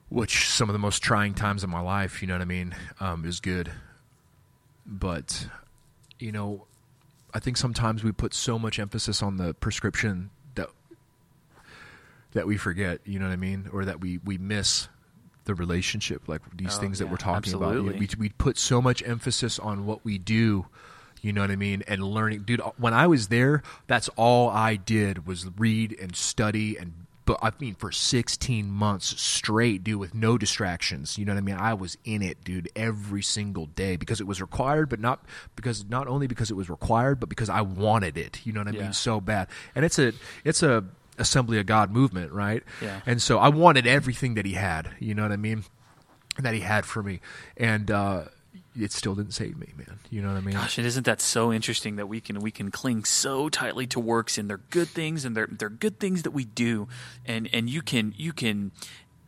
which 0.09 0.49
some 0.49 0.67
of 0.69 0.73
the 0.73 0.79
most 0.79 1.01
trying 1.01 1.33
times 1.33 1.63
of 1.63 1.69
my 1.69 1.79
life. 1.79 2.21
You 2.21 2.27
know 2.27 2.35
what 2.35 2.41
I 2.41 2.45
mean? 2.45 2.75
Um, 2.99 3.23
is 3.25 3.39
good, 3.39 3.71
but 4.85 5.47
you 6.23 6.31
know, 6.31 6.65
I 7.33 7.39
think 7.39 7.57
sometimes 7.57 8.01
we 8.03 8.13
put 8.13 8.33
so 8.33 8.57
much 8.57 8.79
emphasis 8.79 9.21
on 9.21 9.35
the 9.35 9.53
prescription 9.53 10.29
that 10.55 10.69
that 12.31 12.47
we 12.47 12.55
forget. 12.57 13.01
You 13.03 13.19
know 13.19 13.25
what 13.25 13.33
I 13.33 13.37
mean? 13.37 13.69
Or 13.73 13.83
that 13.83 13.99
we 13.99 14.19
we 14.23 14.37
miss 14.37 14.87
the 15.43 15.53
relationship, 15.53 16.29
like 16.29 16.41
these 16.55 16.77
Oh, 16.77 16.79
things 16.79 16.99
that 16.99 17.09
we're 17.09 17.17
talking 17.17 17.53
absolutely. 17.53 17.89
about. 17.89 17.99
We 17.99 18.07
we 18.17 18.29
put 18.29 18.57
so 18.57 18.81
much 18.81 19.03
emphasis 19.03 19.59
on 19.59 19.85
what 19.85 20.05
we 20.05 20.17
do. 20.17 20.67
You 21.21 21.33
know 21.33 21.41
what 21.41 21.51
I 21.51 21.57
mean? 21.57 21.83
And 21.87 22.01
learning, 22.03 22.43
dude. 22.43 22.61
When 22.77 22.93
I 22.93 23.07
was 23.07 23.27
there, 23.27 23.61
that's 23.87 24.09
all 24.15 24.49
I 24.49 24.77
did 24.77 25.27
was 25.27 25.45
read 25.57 25.97
and 26.01 26.15
study 26.15 26.77
and. 26.77 27.02
But 27.25 27.39
I 27.41 27.51
mean, 27.59 27.75
for 27.75 27.91
16 27.91 28.69
months 28.69 29.19
straight, 29.21 29.83
dude, 29.83 29.99
with 29.99 30.13
no 30.13 30.37
distractions. 30.37 31.17
You 31.17 31.25
know 31.25 31.33
what 31.33 31.37
I 31.37 31.41
mean? 31.41 31.55
I 31.55 31.73
was 31.73 31.97
in 32.03 32.21
it, 32.21 32.43
dude, 32.43 32.69
every 32.75 33.21
single 33.21 33.67
day 33.67 33.95
because 33.95 34.19
it 34.19 34.27
was 34.27 34.41
required, 34.41 34.89
but 34.89 34.99
not 34.99 35.23
because 35.55 35.85
not 35.87 36.07
only 36.07 36.27
because 36.27 36.51
it 36.51 36.55
was 36.55 36.69
required, 36.69 37.19
but 37.19 37.29
because 37.29 37.49
I 37.49 37.61
wanted 37.61 38.17
it. 38.17 38.41
You 38.45 38.51
know 38.53 38.59
what 38.61 38.67
I 38.67 38.71
Yeah. 38.71 38.81
mean? 38.83 38.93
So 38.93 39.21
bad. 39.21 39.47
And 39.75 39.85
it's 39.85 39.97
a 39.99 40.13
it's 40.43 40.61
a 40.63 40.83
Assembly 41.17 41.59
of 41.59 41.65
God 41.67 41.91
movement, 41.91 42.31
right? 42.31 42.63
Yeah. 42.81 43.01
And 43.05 43.21
so 43.21 43.37
I 43.37 43.47
wanted 43.49 43.85
everything 43.85 44.33
that 44.33 44.45
he 44.47 44.53
had. 44.53 44.89
You 44.99 45.13
know 45.13 45.21
what 45.21 45.31
I 45.31 45.35
mean? 45.37 45.63
That 46.39 46.55
he 46.55 46.61
had 46.61 46.83
for 46.85 47.03
me, 47.03 47.19
and 47.55 47.91
uh, 47.91 48.23
it 48.75 48.91
still 48.91 49.15
didn't 49.15 49.33
save 49.33 49.57
me, 49.57 49.73
man. 49.77 49.99
You 50.09 50.21
know 50.21 50.29
what 50.29 50.37
I 50.37 50.41
mean? 50.41 50.55
Gosh, 50.55 50.77
and 50.77 50.87
isn't 50.87 51.05
that 51.05 51.21
so 51.21 51.51
interesting 51.53 51.95
that 51.97 52.07
we 52.07 52.19
can 52.21 52.39
we 52.39 52.51
can 52.51 52.71
cling 52.71 53.03
so 53.03 53.49
tightly 53.49 53.85
to 53.87 53.99
works 53.99 54.37
and 54.37 54.49
they're 54.49 54.61
good 54.69 54.87
things 54.87 55.25
and 55.25 55.35
they're 55.37 55.47
they're 55.49 55.69
good 55.69 55.99
things 55.99 56.23
that 56.23 56.31
we 56.31 56.45
do, 56.45 56.87
and 57.25 57.49
and 57.53 57.69
you 57.69 57.81
can 57.81 58.13
you 58.17 58.33
can 58.33 58.71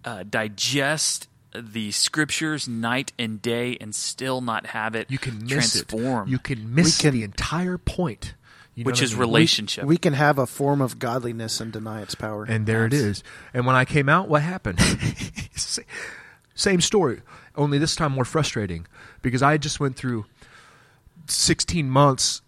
uh, 0.03 0.23
digest 0.29 1.27
the 1.57 1.89
scriptures 1.91 2.67
night 2.67 3.13
and 3.17 3.41
day 3.41 3.77
and 3.79 3.95
still 3.95 4.41
not 4.41 4.65
have 4.67 4.93
it 4.93 5.09
You 5.09 5.17
can 5.17 5.39
miss 5.39 5.49
transform, 5.73 6.27
it. 6.27 6.31
You 6.31 6.39
can 6.39 6.75
miss 6.75 6.99
can- 6.99 7.13
the 7.13 7.23
entire 7.23 7.77
point. 7.77 8.33
You 8.73 8.83
know 8.83 8.87
which 8.89 8.95
what 8.97 9.01
I 9.03 9.05
is 9.05 9.11
mean? 9.13 9.19
relationship. 9.21 9.85
We 9.85 9.95
can 9.97 10.11
have 10.11 10.37
a 10.37 10.45
form 10.45 10.81
of 10.81 10.99
godliness 10.99 11.61
and 11.61 11.71
deny 11.71 12.01
its 12.01 12.13
power. 12.13 12.43
And 12.43 12.65
there 12.65 12.85
it 12.85 12.91
Yes. 12.91 13.01
is. 13.03 13.23
And 13.53 13.65
when 13.65 13.73
I 13.77 13.85
came 13.85 14.09
out, 14.09 14.27
what 14.27 14.41
happened? 14.41 14.79
Same 16.55 16.79
story, 16.81 17.21
only 17.57 17.77
this 17.77 17.95
time 17.95 18.11
more 18.11 18.25
frustrating 18.25 18.87
because 19.21 19.41
I 19.41 19.57
just 19.57 19.79
went 19.79 19.95
through 19.95 20.25
16 21.27 21.89
months 21.89 22.41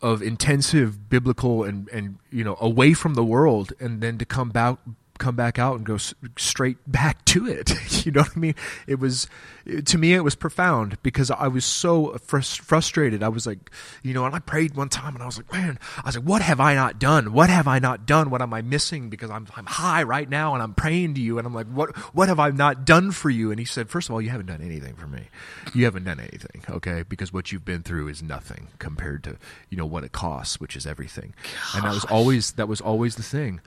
of 0.00 0.20
intensive 0.20 1.08
biblical 1.08 1.62
and 1.62 1.88
and 1.90 2.18
you 2.30 2.42
know 2.42 2.56
away 2.60 2.92
from 2.92 3.14
the 3.14 3.24
world 3.24 3.72
and 3.78 4.00
then 4.00 4.18
to 4.18 4.24
come 4.24 4.50
back 4.50 4.76
come 5.22 5.36
back 5.36 5.58
out 5.58 5.76
and 5.76 5.86
go 5.86 5.94
s- 5.94 6.14
straight 6.36 6.78
back 6.86 7.24
to 7.26 7.46
it. 7.46 7.70
You 8.02 8.10
know 8.10 8.22
what 8.22 8.36
i 8.36 8.40
mean? 8.40 8.54
It 8.88 8.98
was 8.98 9.28
it- 9.64 9.86
to 9.86 9.96
me 9.98 10.12
it 10.14 10.24
was 10.24 10.34
profound 10.34 11.00
because 11.04 11.30
i 11.30 11.46
was 11.46 11.64
so 11.64 12.18
frus- 12.26 12.58
frustrated. 12.60 13.22
I 13.22 13.28
was 13.28 13.46
like 13.46 13.70
you 14.02 14.12
know 14.12 14.24
and 14.26 14.34
i 14.34 14.40
prayed 14.40 14.74
one 14.74 14.88
time 14.88 15.14
and 15.14 15.22
i 15.22 15.26
was 15.26 15.36
like 15.36 15.52
man 15.52 15.78
i 15.98 16.02
was 16.08 16.16
like 16.16 16.24
what 16.24 16.42
have 16.42 16.58
i 16.58 16.74
not 16.74 16.98
done? 16.98 17.32
What 17.32 17.48
have 17.48 17.68
i 17.68 17.78
not 17.78 18.04
done? 18.06 18.30
What 18.30 18.42
am 18.42 18.52
i 18.52 18.60
missing? 18.60 19.08
Because 19.08 19.30
i'm 19.30 19.46
i'm 19.56 19.66
high 19.66 20.02
right 20.02 20.28
now 20.28 20.54
and 20.54 20.62
i'm 20.62 20.74
praying 20.74 21.14
to 21.14 21.20
you 21.20 21.38
and 21.38 21.46
i'm 21.46 21.54
like 21.54 21.68
what 21.68 21.96
what 22.12 22.26
have 22.28 22.40
i 22.40 22.50
not 22.50 22.84
done 22.84 23.12
for 23.12 23.30
you? 23.30 23.50
And 23.52 23.60
he 23.60 23.64
said 23.66 23.88
first 23.88 24.08
of 24.08 24.14
all 24.14 24.20
you 24.20 24.30
haven't 24.30 24.46
done 24.46 24.60
anything 24.62 24.94
for 24.96 25.06
me. 25.06 25.28
You 25.74 25.84
haven't 25.84 26.04
done 26.04 26.18
anything 26.18 26.64
okay? 26.68 27.04
Because 27.08 27.32
what 27.32 27.52
you've 27.52 27.64
been 27.64 27.82
through 27.84 28.08
is 28.08 28.20
nothing 28.20 28.66
compared 28.80 29.22
to 29.24 29.36
you 29.70 29.76
know 29.76 29.86
what 29.86 30.02
it 30.02 30.10
costs 30.10 30.58
which 30.58 30.74
is 30.74 30.86
everything. 30.86 31.34
And 31.74 31.84
that 31.84 31.94
was 31.94 32.04
always 32.06 32.52
that 32.52 32.66
was 32.66 32.80
always 32.80 33.14
the 33.14 33.22
thing 33.22 33.60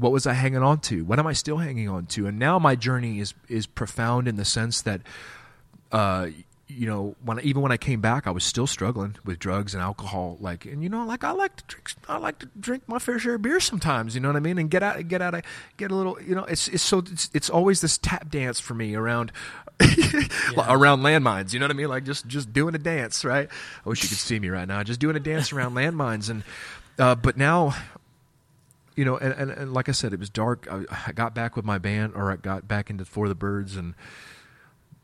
what 0.00 0.12
was 0.12 0.26
I 0.26 0.32
hanging 0.32 0.62
on 0.62 0.80
to? 0.80 1.04
What 1.04 1.18
am 1.18 1.26
I 1.26 1.34
still 1.34 1.58
hanging 1.58 1.88
on 1.88 2.06
to? 2.06 2.26
And 2.26 2.38
now 2.38 2.58
my 2.58 2.74
journey 2.74 3.20
is 3.20 3.34
is 3.48 3.66
profound 3.66 4.28
in 4.28 4.36
the 4.36 4.44
sense 4.44 4.80
that, 4.82 5.02
uh, 5.92 6.28
you 6.68 6.86
know, 6.86 7.16
when 7.22 7.38
even 7.40 7.60
when 7.60 7.70
I 7.70 7.76
came 7.76 8.00
back, 8.00 8.26
I 8.26 8.30
was 8.30 8.42
still 8.42 8.66
struggling 8.66 9.16
with 9.24 9.38
drugs 9.38 9.74
and 9.74 9.82
alcohol. 9.82 10.38
Like, 10.40 10.64
and 10.64 10.82
you 10.82 10.88
know, 10.88 11.04
like 11.04 11.22
I 11.22 11.32
like 11.32 11.56
to 11.56 11.64
drink, 11.66 11.92
I 12.08 12.16
like 12.16 12.38
to 12.38 12.46
drink 12.58 12.84
my 12.86 12.98
fair 12.98 13.18
share 13.18 13.34
of 13.34 13.42
beer 13.42 13.60
sometimes. 13.60 14.14
You 14.14 14.22
know 14.22 14.28
what 14.28 14.36
I 14.36 14.40
mean? 14.40 14.56
And 14.56 14.70
get 14.70 14.82
out, 14.82 15.06
get 15.08 15.20
out, 15.20 15.34
of, 15.34 15.42
get 15.76 15.90
a 15.90 15.94
little. 15.94 16.20
You 16.22 16.34
know, 16.34 16.44
it's 16.44 16.68
it's 16.68 16.82
so 16.82 16.98
it's, 16.98 17.30
it's 17.34 17.50
always 17.50 17.82
this 17.82 17.98
tap 17.98 18.30
dance 18.30 18.58
for 18.58 18.74
me 18.74 18.94
around. 18.94 19.32
around 20.68 21.00
landmines, 21.00 21.54
you 21.54 21.58
know 21.58 21.64
what 21.64 21.70
I 21.70 21.74
mean? 21.74 21.88
Like 21.88 22.04
just 22.04 22.26
just 22.26 22.52
doing 22.52 22.74
a 22.74 22.78
dance, 22.78 23.24
right? 23.24 23.48
I 23.84 23.88
wish 23.88 24.02
you 24.02 24.10
could 24.10 24.18
see 24.18 24.38
me 24.38 24.50
right 24.50 24.68
now, 24.68 24.82
just 24.82 25.00
doing 25.00 25.16
a 25.16 25.20
dance 25.20 25.54
around 25.54 25.72
landmines, 25.72 26.28
and 26.28 26.44
uh, 26.98 27.14
but 27.14 27.38
now 27.38 27.74
you 29.00 29.06
know, 29.06 29.16
and, 29.16 29.32
and, 29.32 29.50
and 29.50 29.72
like 29.72 29.88
I 29.88 29.92
said, 29.92 30.12
it 30.12 30.20
was 30.20 30.28
dark. 30.28 30.68
I, 30.70 30.84
I 31.08 31.12
got 31.12 31.34
back 31.34 31.56
with 31.56 31.64
my 31.64 31.78
band, 31.78 32.12
or 32.14 32.30
I 32.30 32.36
got 32.36 32.68
back 32.68 32.90
into 32.90 33.06
For 33.06 33.28
the 33.28 33.34
Birds, 33.34 33.74
and 33.74 33.94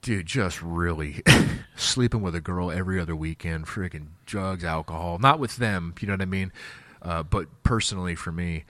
dude, 0.03 0.26
just 0.26 0.61
really 0.61 1.22
sleeping 1.76 2.20
with 2.20 2.34
a 2.34 2.42
girl 2.42 2.70
every 2.70 3.01
other 3.01 3.16
weekend, 3.16 3.64
freaking 3.64 4.09
drugs, 4.26 4.64
alcohol. 4.64 5.18
Not 5.18 5.38
with 5.38 5.57
them, 5.57 5.94
you 5.99 6.09
know 6.09 6.12
what 6.12 6.20
I 6.20 6.26
mean, 6.26 6.53
uh, 7.01 7.22
but 7.22 7.47
personally 7.62 8.14
for 8.14 8.30
me. 8.30 8.64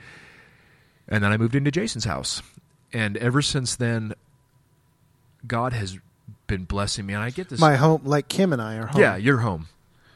And 1.09 1.25
then 1.25 1.33
I 1.33 1.37
moved 1.39 1.57
into 1.57 1.73
Jason's 1.73 2.05
house, 2.05 2.41
and 2.93 3.17
ever 3.17 3.43
since 3.43 3.75
then, 3.75 4.15
God 5.45 5.73
has 5.73 5.99
been 6.47 6.67
blessing 6.67 7.05
me, 7.05 7.15
and 7.15 7.23
I 7.25 7.31
get 7.31 7.49
this. 7.49 7.59
My 7.59 7.75
home, 7.75 8.03
like 8.05 8.29
Kim 8.29 8.53
and 8.53 8.63
I 8.63 8.77
are 8.77 8.87
home. 8.87 9.01
yeah, 9.01 9.17
you're 9.17 9.39
home. 9.39 9.67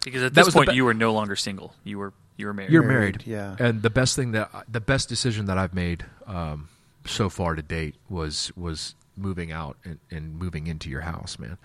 because 0.05 0.23
at 0.23 0.35
that 0.35 0.41
this 0.41 0.47
was 0.47 0.55
the 0.55 0.59
point 0.59 0.71
be- 0.71 0.77
you 0.77 0.85
were 0.85 0.95
no 0.95 1.13
longer 1.13 1.35
single. 1.35 1.75
You 1.83 1.99
were 1.99 2.13
you 2.41 2.47
were 2.47 2.55
married. 2.55 2.73
You're 2.73 2.83
Married, 2.83 3.27
married, 3.27 3.57
yeah. 3.61 3.65
And 3.65 3.83
the 3.83 3.91
best 3.91 4.17
thing 4.17 4.33
that 4.33 4.51
the 4.69 4.81
best 4.81 5.09
decision 5.09 5.47
that 5.47 5.59
I've 5.59 5.75
made 5.75 6.05
um, 6.27 6.69
so 7.07 7.29
far 7.29 7.55
to 7.55 7.63
date 7.63 7.95
was 8.09 8.51
was 8.57 8.95
moving 9.17 9.53
out 9.53 9.77
and, 9.85 9.99
and 10.11 10.35
moving 10.35 10.67
into 10.67 10.89
your 10.91 11.03
house, 11.03 11.39
man. 11.39 11.59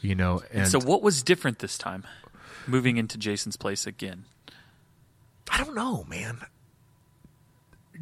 You 0.00 0.14
know, 0.14 0.42
and 0.52 0.68
so 0.68 0.80
what 0.80 1.02
was 1.02 1.22
different 1.22 1.58
this 1.58 1.76
time? 1.76 2.04
Moving 2.66 2.96
into 2.96 3.18
Jason's 3.18 3.56
place 3.56 3.86
again. 3.86 4.24
I 5.50 5.58
don't 5.62 5.74
know, 5.74 6.04
man. 6.08 6.40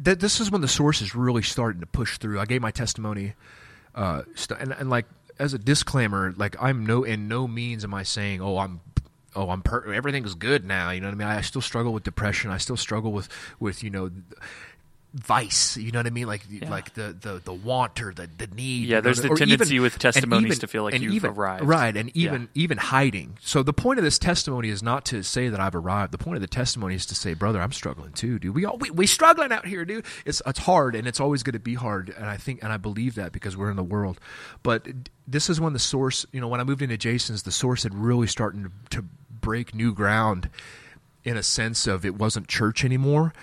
Th- 0.03 0.17
this 0.17 0.39
is 0.39 0.51
when 0.51 0.61
the 0.61 0.67
source 0.67 1.01
is 1.01 1.15
really 1.15 1.41
starting 1.41 1.81
to 1.81 1.87
push 1.87 2.17
through. 2.17 2.39
I 2.39 2.45
gave 2.45 2.61
my 2.61 2.71
testimony 2.71 3.33
uh, 3.95 4.21
st- 4.35 4.59
and, 4.59 4.71
and 4.73 4.89
like 4.89 5.05
as 5.39 5.53
a 5.53 5.57
disclaimer, 5.57 6.33
like 6.37 6.55
I'm 6.61 6.85
no 6.85 7.03
in 7.03 7.27
no 7.27 7.47
means 7.47 7.83
am 7.83 7.93
I 7.93 8.03
saying, 8.03 8.41
oh, 8.41 8.57
I'm 8.57 8.81
oh 9.39 9.49
I'm 9.49 9.61
per- 9.61 9.91
everything's 9.93 10.35
good 10.35 10.65
now. 10.65 10.91
You 10.91 11.01
know 11.01 11.07
what 11.07 11.13
I 11.13 11.17
mean? 11.17 11.27
I 11.27 11.41
still 11.41 11.61
struggle 11.61 11.93
with 11.93 12.03
depression. 12.03 12.51
I 12.51 12.57
still 12.57 12.77
struggle 12.77 13.11
with 13.11 13.29
with 13.59 13.83
you 13.83 13.89
know 13.89 14.11
vice. 15.15 15.75
You 15.75 15.91
know 15.91 15.97
what 15.97 16.05
I 16.05 16.11
mean? 16.11 16.27
Like 16.27 16.45
Yeah. 16.47 16.69
like 16.69 16.93
the, 16.93 17.15
the 17.19 17.41
the 17.43 17.51
want 17.53 17.99
or 17.99 18.13
the 18.13 18.29
the 18.37 18.45
need. 18.45 18.87
Yeah, 18.87 19.01
there's 19.01 19.19
the 19.21 19.29
tendency 19.29 19.79
with 19.79 19.93
and 19.93 20.01
testimonies 20.01 20.59
to 20.59 20.67
feel 20.67 20.83
like 20.83 20.99
you've 21.01 21.13
even, 21.13 21.31
arrived. 21.31 21.63
right? 21.65 21.97
And 21.97 22.11
Yeah. 22.13 22.29
even 22.29 22.49
even 22.53 22.77
hiding. 22.77 23.37
So 23.41 23.63
the 23.63 23.73
point 23.73 23.97
of 23.97 24.05
this 24.05 24.19
testimony 24.19 24.69
is 24.69 24.83
not 24.83 25.05
to 25.05 25.23
say 25.23 25.49
that 25.49 25.59
I've 25.59 25.73
arrived. 25.73 26.11
The 26.13 26.19
point 26.19 26.35
of 26.35 26.41
the 26.41 26.47
testimony 26.47 26.93
is 26.93 27.07
to 27.07 27.15
say, 27.15 27.33
brother, 27.33 27.59
I'm 27.59 27.71
struggling 27.71 28.11
too, 28.11 28.37
dude. 28.37 28.53
We 28.53 28.65
all 28.65 28.77
we 28.77 28.91
we 28.91 29.07
struggling 29.07 29.51
out 29.51 29.65
here, 29.65 29.83
dude. 29.83 30.05
It's 30.25 30.43
it's 30.45 30.59
hard, 30.59 30.93
and 30.93 31.07
it's 31.07 31.19
always 31.19 31.41
going 31.41 31.53
to 31.53 31.59
be 31.59 31.73
hard. 31.73 32.13
And 32.15 32.25
I 32.27 32.37
think 32.37 32.61
and 32.61 32.71
I 32.71 32.77
believe 32.77 33.15
that 33.15 33.31
because 33.31 33.57
we're 33.57 33.71
in 33.71 33.77
the 33.77 33.83
world. 33.83 34.19
But 34.61 34.87
this 35.27 35.49
is 35.49 35.59
when 35.59 35.73
the 35.73 35.79
source, 35.79 36.23
you 36.31 36.39
know, 36.39 36.47
when 36.47 36.59
I 36.59 36.63
moved 36.63 36.83
into 36.83 36.97
Jason's, 36.97 37.41
the 37.43 37.51
source 37.51 37.81
had 37.81 37.95
really 37.95 38.27
starting 38.27 38.63
to, 38.63 38.71
to 39.01 39.05
break 39.41 39.73
new 39.73 39.93
ground 39.93 40.49
in 41.23 41.37
a 41.37 41.43
sense 41.43 41.87
of 41.87 42.05
it 42.05 42.15
wasn't 42.15 42.47
church 42.47 42.83
anymore. 42.83 43.33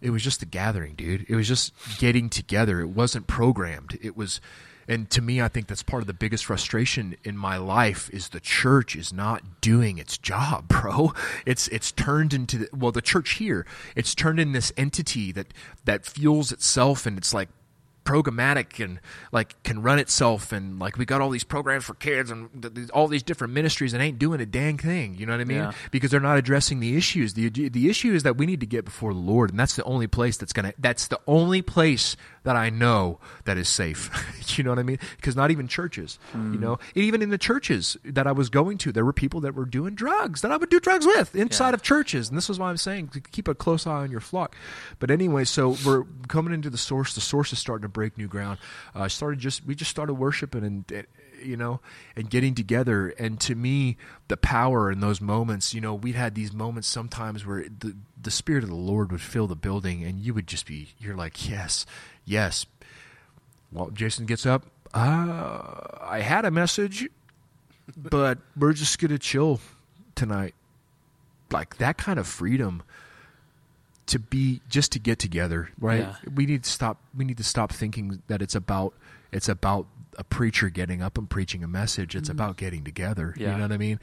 It 0.00 0.10
was 0.10 0.22
just 0.22 0.40
the 0.40 0.46
gathering, 0.46 0.94
dude. 0.94 1.26
It 1.28 1.36
was 1.36 1.48
just 1.48 1.72
getting 1.98 2.28
together. 2.28 2.80
It 2.80 2.88
wasn't 2.88 3.26
programmed. 3.26 3.98
It 4.02 4.16
was 4.16 4.40
and 4.88 5.10
to 5.10 5.20
me 5.20 5.40
I 5.40 5.48
think 5.48 5.66
that's 5.66 5.82
part 5.82 6.02
of 6.02 6.06
the 6.06 6.14
biggest 6.14 6.44
frustration 6.44 7.16
in 7.24 7.36
my 7.36 7.56
life 7.56 8.08
is 8.10 8.28
the 8.28 8.40
church 8.40 8.94
is 8.94 9.12
not 9.12 9.60
doing 9.60 9.98
its 9.98 10.18
job, 10.18 10.68
bro. 10.68 11.12
It's 11.44 11.68
it's 11.68 11.92
turned 11.92 12.32
into 12.34 12.58
the, 12.58 12.68
well 12.72 12.92
the 12.92 13.02
church 13.02 13.32
here, 13.34 13.66
it's 13.94 14.14
turned 14.14 14.38
in 14.38 14.52
this 14.52 14.72
entity 14.76 15.32
that 15.32 15.52
that 15.84 16.06
fuels 16.06 16.52
itself 16.52 17.06
and 17.06 17.18
it's 17.18 17.34
like 17.34 17.48
programmatic 18.06 18.82
and 18.82 19.00
like 19.32 19.60
can 19.64 19.82
run 19.82 19.98
itself 19.98 20.52
and 20.52 20.78
like 20.78 20.96
we 20.96 21.04
got 21.04 21.20
all 21.20 21.28
these 21.28 21.44
programs 21.44 21.84
for 21.84 21.94
kids 21.94 22.30
and 22.30 22.48
th- 22.62 22.72
th- 22.72 22.90
all 22.90 23.08
these 23.08 23.22
different 23.22 23.52
ministries 23.52 23.92
and 23.92 24.02
ain't 24.02 24.18
doing 24.18 24.40
a 24.40 24.46
dang 24.46 24.78
thing 24.78 25.14
you 25.18 25.26
know 25.26 25.32
what 25.32 25.40
i 25.40 25.44
mean 25.44 25.58
Yeah. 25.58 25.72
because 25.90 26.10
they're 26.10 26.20
not 26.20 26.38
addressing 26.38 26.80
the 26.80 26.96
issues 26.96 27.34
the 27.34 27.48
the 27.50 27.90
issue 27.90 28.14
is 28.14 28.22
that 28.22 28.36
we 28.36 28.46
need 28.46 28.60
to 28.60 28.66
get 28.66 28.84
before 28.84 29.12
the 29.12 29.20
lord 29.20 29.50
and 29.50 29.58
that's 29.58 29.76
the 29.76 29.84
only 29.84 30.06
place 30.06 30.36
that's 30.36 30.52
going 30.52 30.66
to 30.70 30.74
that's 30.78 31.08
the 31.08 31.20
only 31.26 31.60
place 31.62 32.16
that 32.46 32.56
i 32.56 32.70
know 32.70 33.18
that 33.44 33.58
is 33.58 33.68
safe. 33.68 34.08
You 34.56 34.62
know 34.62 34.70
what 34.70 34.78
i 34.78 34.84
mean? 34.84 35.00
Because 35.16 35.34
not 35.34 35.50
even 35.50 35.66
churches 35.68 36.18
you 36.32 36.58
know? 36.58 36.78
Even 36.94 37.20
in 37.20 37.30
the 37.30 37.36
churches 37.38 37.96
that 38.04 38.26
i 38.28 38.32
was 38.32 38.48
going 38.48 38.78
to 38.78 38.92
there 38.92 39.04
were 39.04 39.12
people 39.12 39.40
that 39.40 39.54
were 39.54 39.64
doing 39.66 39.94
drugs 39.96 40.40
that 40.42 40.52
i 40.52 40.56
would 40.56 40.70
do 40.70 40.78
drugs 40.80 41.04
with 41.04 41.34
inside 41.34 41.70
Yeah. 41.70 41.74
of 41.74 41.82
churches. 41.82 42.28
And 42.28 42.38
this 42.38 42.48
is 42.48 42.58
why 42.58 42.70
i'm 42.70 42.76
saying 42.76 43.08
to 43.08 43.20
keep 43.20 43.48
a 43.48 43.54
close 43.54 43.86
eye 43.86 44.02
on 44.06 44.10
your 44.12 44.20
flock. 44.20 44.54
But 45.00 45.10
anyway 45.10 45.44
so 45.44 45.76
we're 45.84 46.04
coming 46.28 46.54
into 46.54 46.70
the 46.70 46.78
source. 46.78 47.14
The 47.14 47.20
source 47.20 47.52
is 47.52 47.58
starting 47.58 47.82
to 47.82 47.88
break 47.88 48.16
new 48.16 48.28
ground. 48.28 48.58
Uh 48.94 49.08
started 49.08 49.40
just 49.40 49.66
we 49.66 49.74
just 49.74 49.90
started 49.90 50.14
worshiping 50.14 50.64
and 50.64 50.92
uh, 50.92 51.02
you 51.42 51.56
know 51.56 51.80
and 52.14 52.30
getting 52.30 52.54
together. 52.54 53.08
And 53.18 53.40
to 53.40 53.54
me 53.56 53.96
the 54.28 54.36
power 54.36 54.90
in 54.92 55.00
those 55.00 55.20
moments 55.20 55.74
you 55.74 55.80
know 55.80 55.92
we'd 55.94 56.14
had 56.14 56.34
these 56.36 56.52
moments 56.52 56.86
sometimes 56.88 57.44
where 57.44 57.64
the 57.64 57.96
the 58.20 58.30
spirit 58.30 58.62
of 58.64 58.70
the 58.70 58.74
lord 58.92 59.10
would 59.12 59.20
fill 59.20 59.46
the 59.46 59.54
building 59.56 60.02
and 60.02 60.20
you 60.20 60.32
would 60.34 60.46
just 60.46 60.66
be 60.66 60.88
you're 60.98 61.14
like 61.16 61.48
yes 61.48 61.84
yes. 62.26 62.66
Well 63.72 63.90
jason 63.90 64.26
gets 64.26 64.44
up. 64.44 64.66
Uh 64.92 65.62
i 66.02 66.20
had 66.20 66.44
a 66.44 66.50
message 66.50 67.08
but 67.96 68.38
we're 68.56 68.72
just 68.72 68.98
gonna 68.98 69.18
chill 69.18 69.60
tonight. 70.14 70.54
Like 71.50 71.78
that 71.78 71.96
kind 71.96 72.18
of 72.18 72.26
freedom 72.26 72.82
to 74.06 74.18
be 74.18 74.60
just 74.68 74.92
to 74.92 74.98
get 75.00 75.18
together 75.18 75.70
right? 75.80 76.00
Yeah. 76.00 76.14
we 76.34 76.46
need 76.46 76.62
to 76.64 76.70
stop 76.70 76.98
we 77.16 77.24
need 77.24 77.36
to 77.38 77.44
stop 77.44 77.72
thinking 77.72 78.22
that 78.28 78.40
it's 78.42 78.54
about 78.54 78.94
it's 79.32 79.48
about 79.48 79.86
a 80.18 80.24
preacher 80.24 80.70
getting 80.70 81.02
up 81.02 81.18
and 81.18 81.28
preaching 81.28 81.62
a 81.62 81.68
message. 81.68 82.16
It's 82.16 82.30
about 82.30 82.56
getting 82.56 82.84
together. 82.84 83.34
You 83.52 83.58
know 83.58 83.62
what 83.64 83.72
i 83.72 83.76
mean? 83.76 84.00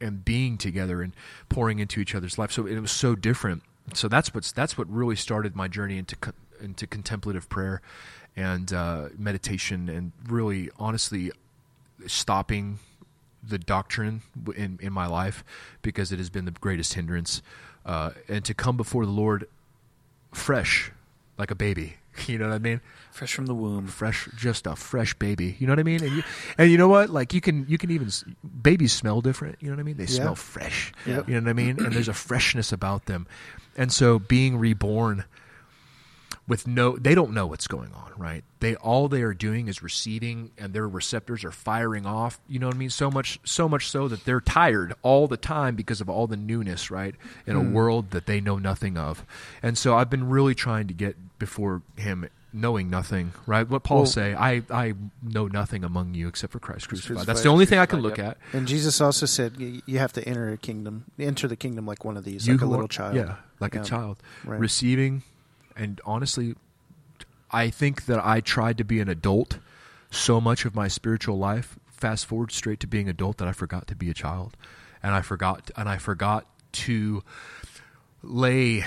And 0.00 0.22
being 0.24 0.58
together 0.58 1.00
and 1.00 1.14
pouring 1.48 1.78
into 1.78 2.00
each 2.00 2.14
other's 2.14 2.36
life. 2.36 2.52
So 2.52 2.66
it 2.66 2.78
was 2.78 2.90
so 2.92 3.14
different. 3.14 3.62
So 3.94 4.08
that's 4.08 4.34
what's 4.34 4.52
that's 4.52 4.76
what 4.76 4.90
really 4.92 5.16
started 5.16 5.56
my 5.56 5.66
journey 5.66 5.96
into 5.96 6.16
co- 6.16 6.32
into 6.60 6.86
contemplative 6.86 7.48
prayer 7.48 7.80
and 8.36 8.72
uh, 8.72 9.08
meditation 9.18 9.88
and 9.88 10.12
really 10.28 10.70
honestly 10.78 11.30
stopping 12.06 12.78
the 13.42 13.58
doctrine 13.58 14.22
in 14.56 14.78
in 14.82 14.92
my 14.92 15.06
life 15.06 15.44
because 15.82 16.12
it 16.12 16.18
has 16.18 16.30
been 16.30 16.44
the 16.44 16.50
greatest 16.50 16.94
hindrance, 16.94 17.42
uh, 17.86 18.10
and 18.28 18.44
to 18.44 18.54
come 18.54 18.76
before 18.76 19.04
the 19.06 19.12
Lord 19.12 19.48
fresh, 20.32 20.90
like 21.38 21.50
a 21.50 21.54
baby. 21.54 21.94
You 22.26 22.36
know 22.36 22.48
what 22.48 22.54
I 22.54 22.58
mean? 22.58 22.80
fresh 23.12 23.32
from 23.32 23.46
the 23.46 23.54
womb. 23.54 23.86
Fresh, 23.86 24.28
just 24.36 24.66
a 24.66 24.74
fresh 24.74 25.14
baby. 25.14 25.54
You 25.60 25.68
know 25.68 25.72
what 25.72 25.78
I 25.78 25.84
mean? 25.84 26.02
And 26.02 26.16
you, 26.16 26.22
and 26.58 26.68
you 26.68 26.76
know 26.76 26.88
what? 26.88 27.10
Like 27.10 27.32
you 27.32 27.40
can 27.40 27.64
you 27.68 27.78
can 27.78 27.92
even 27.92 28.08
babies 28.60 28.92
smell 28.92 29.20
different. 29.20 29.56
You 29.60 29.68
know 29.70 29.76
what 29.76 29.80
I 29.80 29.84
mean? 29.84 29.96
They 29.98 30.04
Yeah. 30.04 30.22
smell 30.22 30.34
fresh. 30.34 30.92
Yep. 31.06 31.28
You 31.28 31.34
know 31.36 31.42
what 31.44 31.50
I 31.50 31.52
mean? 31.52 31.78
And 31.78 31.92
there's 31.94 32.08
a 32.08 32.12
freshness 32.12 32.72
about 32.72 33.06
them, 33.06 33.28
and 33.76 33.92
so 33.92 34.18
being 34.18 34.58
reborn 34.58 35.26
with 36.48 36.66
no 36.66 36.96
they 36.96 37.14
don't 37.14 37.32
know 37.32 37.46
what's 37.46 37.66
going 37.68 37.92
on 37.92 38.10
right 38.16 38.42
they 38.60 38.74
all 38.76 39.06
they 39.06 39.22
are 39.22 39.34
doing 39.34 39.68
is 39.68 39.82
receiving 39.82 40.50
and 40.58 40.72
their 40.72 40.88
receptors 40.88 41.44
are 41.44 41.52
firing 41.52 42.06
off 42.06 42.40
you 42.48 42.58
know 42.58 42.66
what 42.66 42.74
i 42.74 42.78
mean 42.78 42.90
so 42.90 43.10
much 43.10 43.38
so 43.44 43.68
much 43.68 43.88
so 43.90 44.08
that 44.08 44.24
they're 44.24 44.40
tired 44.40 44.94
all 45.02 45.28
the 45.28 45.36
time 45.36 45.76
because 45.76 46.00
of 46.00 46.08
all 46.08 46.26
the 46.26 46.36
newness 46.36 46.90
right 46.90 47.14
in 47.46 47.54
a 47.54 47.60
world 47.60 48.10
that 48.10 48.26
they 48.26 48.40
know 48.40 48.58
nothing 48.58 48.96
of 48.96 49.24
and 49.62 49.76
so 49.78 49.94
i've 49.96 50.08
been 50.10 50.28
really 50.28 50.54
trying 50.54 50.88
to 50.88 50.94
get 50.94 51.16
before 51.38 51.82
him 51.96 52.26
knowing 52.50 52.88
nothing 52.88 53.30
right 53.46 53.68
what 53.68 53.82
paul 53.82 53.98
Well- 53.98 54.06
say 54.06 54.34
i 54.34 54.62
i 54.70 54.94
know 55.22 55.46
nothing 55.48 55.84
among 55.84 56.14
you 56.14 56.28
except 56.28 56.50
for 56.52 56.58
christ 56.58 56.88
crucified 56.88 57.26
that's 57.26 57.42
the 57.42 57.50
only 57.50 57.66
thing 57.66 57.78
i 57.78 57.84
can 57.86 58.00
look 58.00 58.16
yep. 58.16 58.30
at 58.30 58.38
And 58.54 58.66
Jesus 58.66 59.00
also 59.02 59.26
said 59.26 59.52
you 59.58 59.98
have 59.98 60.14
to 60.14 60.26
enter 60.26 60.50
a 60.50 60.56
kingdom, 60.56 61.04
enter 61.18 61.46
the 61.46 61.56
kingdom 61.56 61.84
like 61.86 62.06
one 62.06 62.16
of 62.16 62.24
these, 62.24 62.46
you 62.46 62.54
like 62.54 62.62
a 62.62 62.66
little 62.66 62.86
are- 62.86 62.88
child. 62.88 63.14
Yeah, 63.16 63.34
like 63.60 63.74
Yeah. 63.74 63.82
a 63.82 63.84
child. 63.84 64.16
Right. 64.44 64.58
Receiving, 64.58 65.22
and 65.78 66.00
honestly, 66.04 66.54
I 67.50 67.70
think 67.70 68.04
that 68.06 68.18
I 68.24 68.40
tried 68.40 68.76
to 68.78 68.84
be 68.84 69.00
an 69.00 69.08
adult 69.08 69.58
so 70.10 70.40
much 70.40 70.64
of 70.64 70.74
my 70.74 70.88
spiritual 70.88 71.38
life. 71.38 71.78
Fast 71.86 72.26
forward 72.26 72.52
straight 72.52 72.80
to 72.80 72.86
being 72.86 73.08
adult 73.08 73.38
that 73.38 73.48
I 73.48 73.52
forgot 73.52 73.86
to 73.88 73.96
be 73.96 74.10
a 74.10 74.14
child, 74.14 74.56
and 75.02 75.14
I 75.14 75.22
forgot 75.22 75.70
and 75.76 75.88
I 75.88 75.96
forgot 75.98 76.44
to 76.72 77.22
lay. 78.22 78.84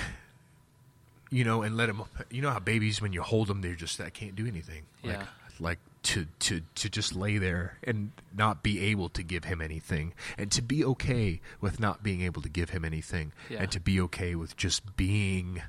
You 1.30 1.44
know, 1.44 1.62
and 1.62 1.76
let 1.78 1.86
them. 1.86 2.02
You 2.30 2.42
know 2.42 2.50
how 2.50 2.58
babies, 2.60 3.00
when 3.00 3.12
you 3.14 3.22
hold 3.22 3.48
them, 3.48 3.62
they're 3.62 3.74
just 3.74 4.00
I 4.00 4.10
can't 4.10 4.36
do 4.36 4.46
anything. 4.46 4.82
Like, 5.02 5.14
Yeah. 5.18 5.24
like 5.60 5.78
to 6.04 6.26
to 6.40 6.60
to 6.74 6.88
just 6.90 7.14
lay 7.14 7.38
there 7.38 7.78
and 7.84 8.10
not 8.36 8.62
be 8.62 8.80
able 8.80 9.08
to 9.10 9.22
give 9.22 9.44
him 9.44 9.60
anything 9.62 10.12
and 10.36 10.50
to 10.50 10.60
be 10.60 10.84
okay 10.84 11.40
with 11.60 11.78
not 11.80 12.02
being 12.02 12.20
able 12.22 12.42
to 12.42 12.48
give 12.48 12.70
him 12.70 12.84
anything 12.84 13.32
Yeah. 13.48 13.62
and 13.62 13.70
to 13.72 13.78
be 13.80 14.00
okay 14.02 14.34
with 14.34 14.56
just 14.56 14.96
being 14.96 15.62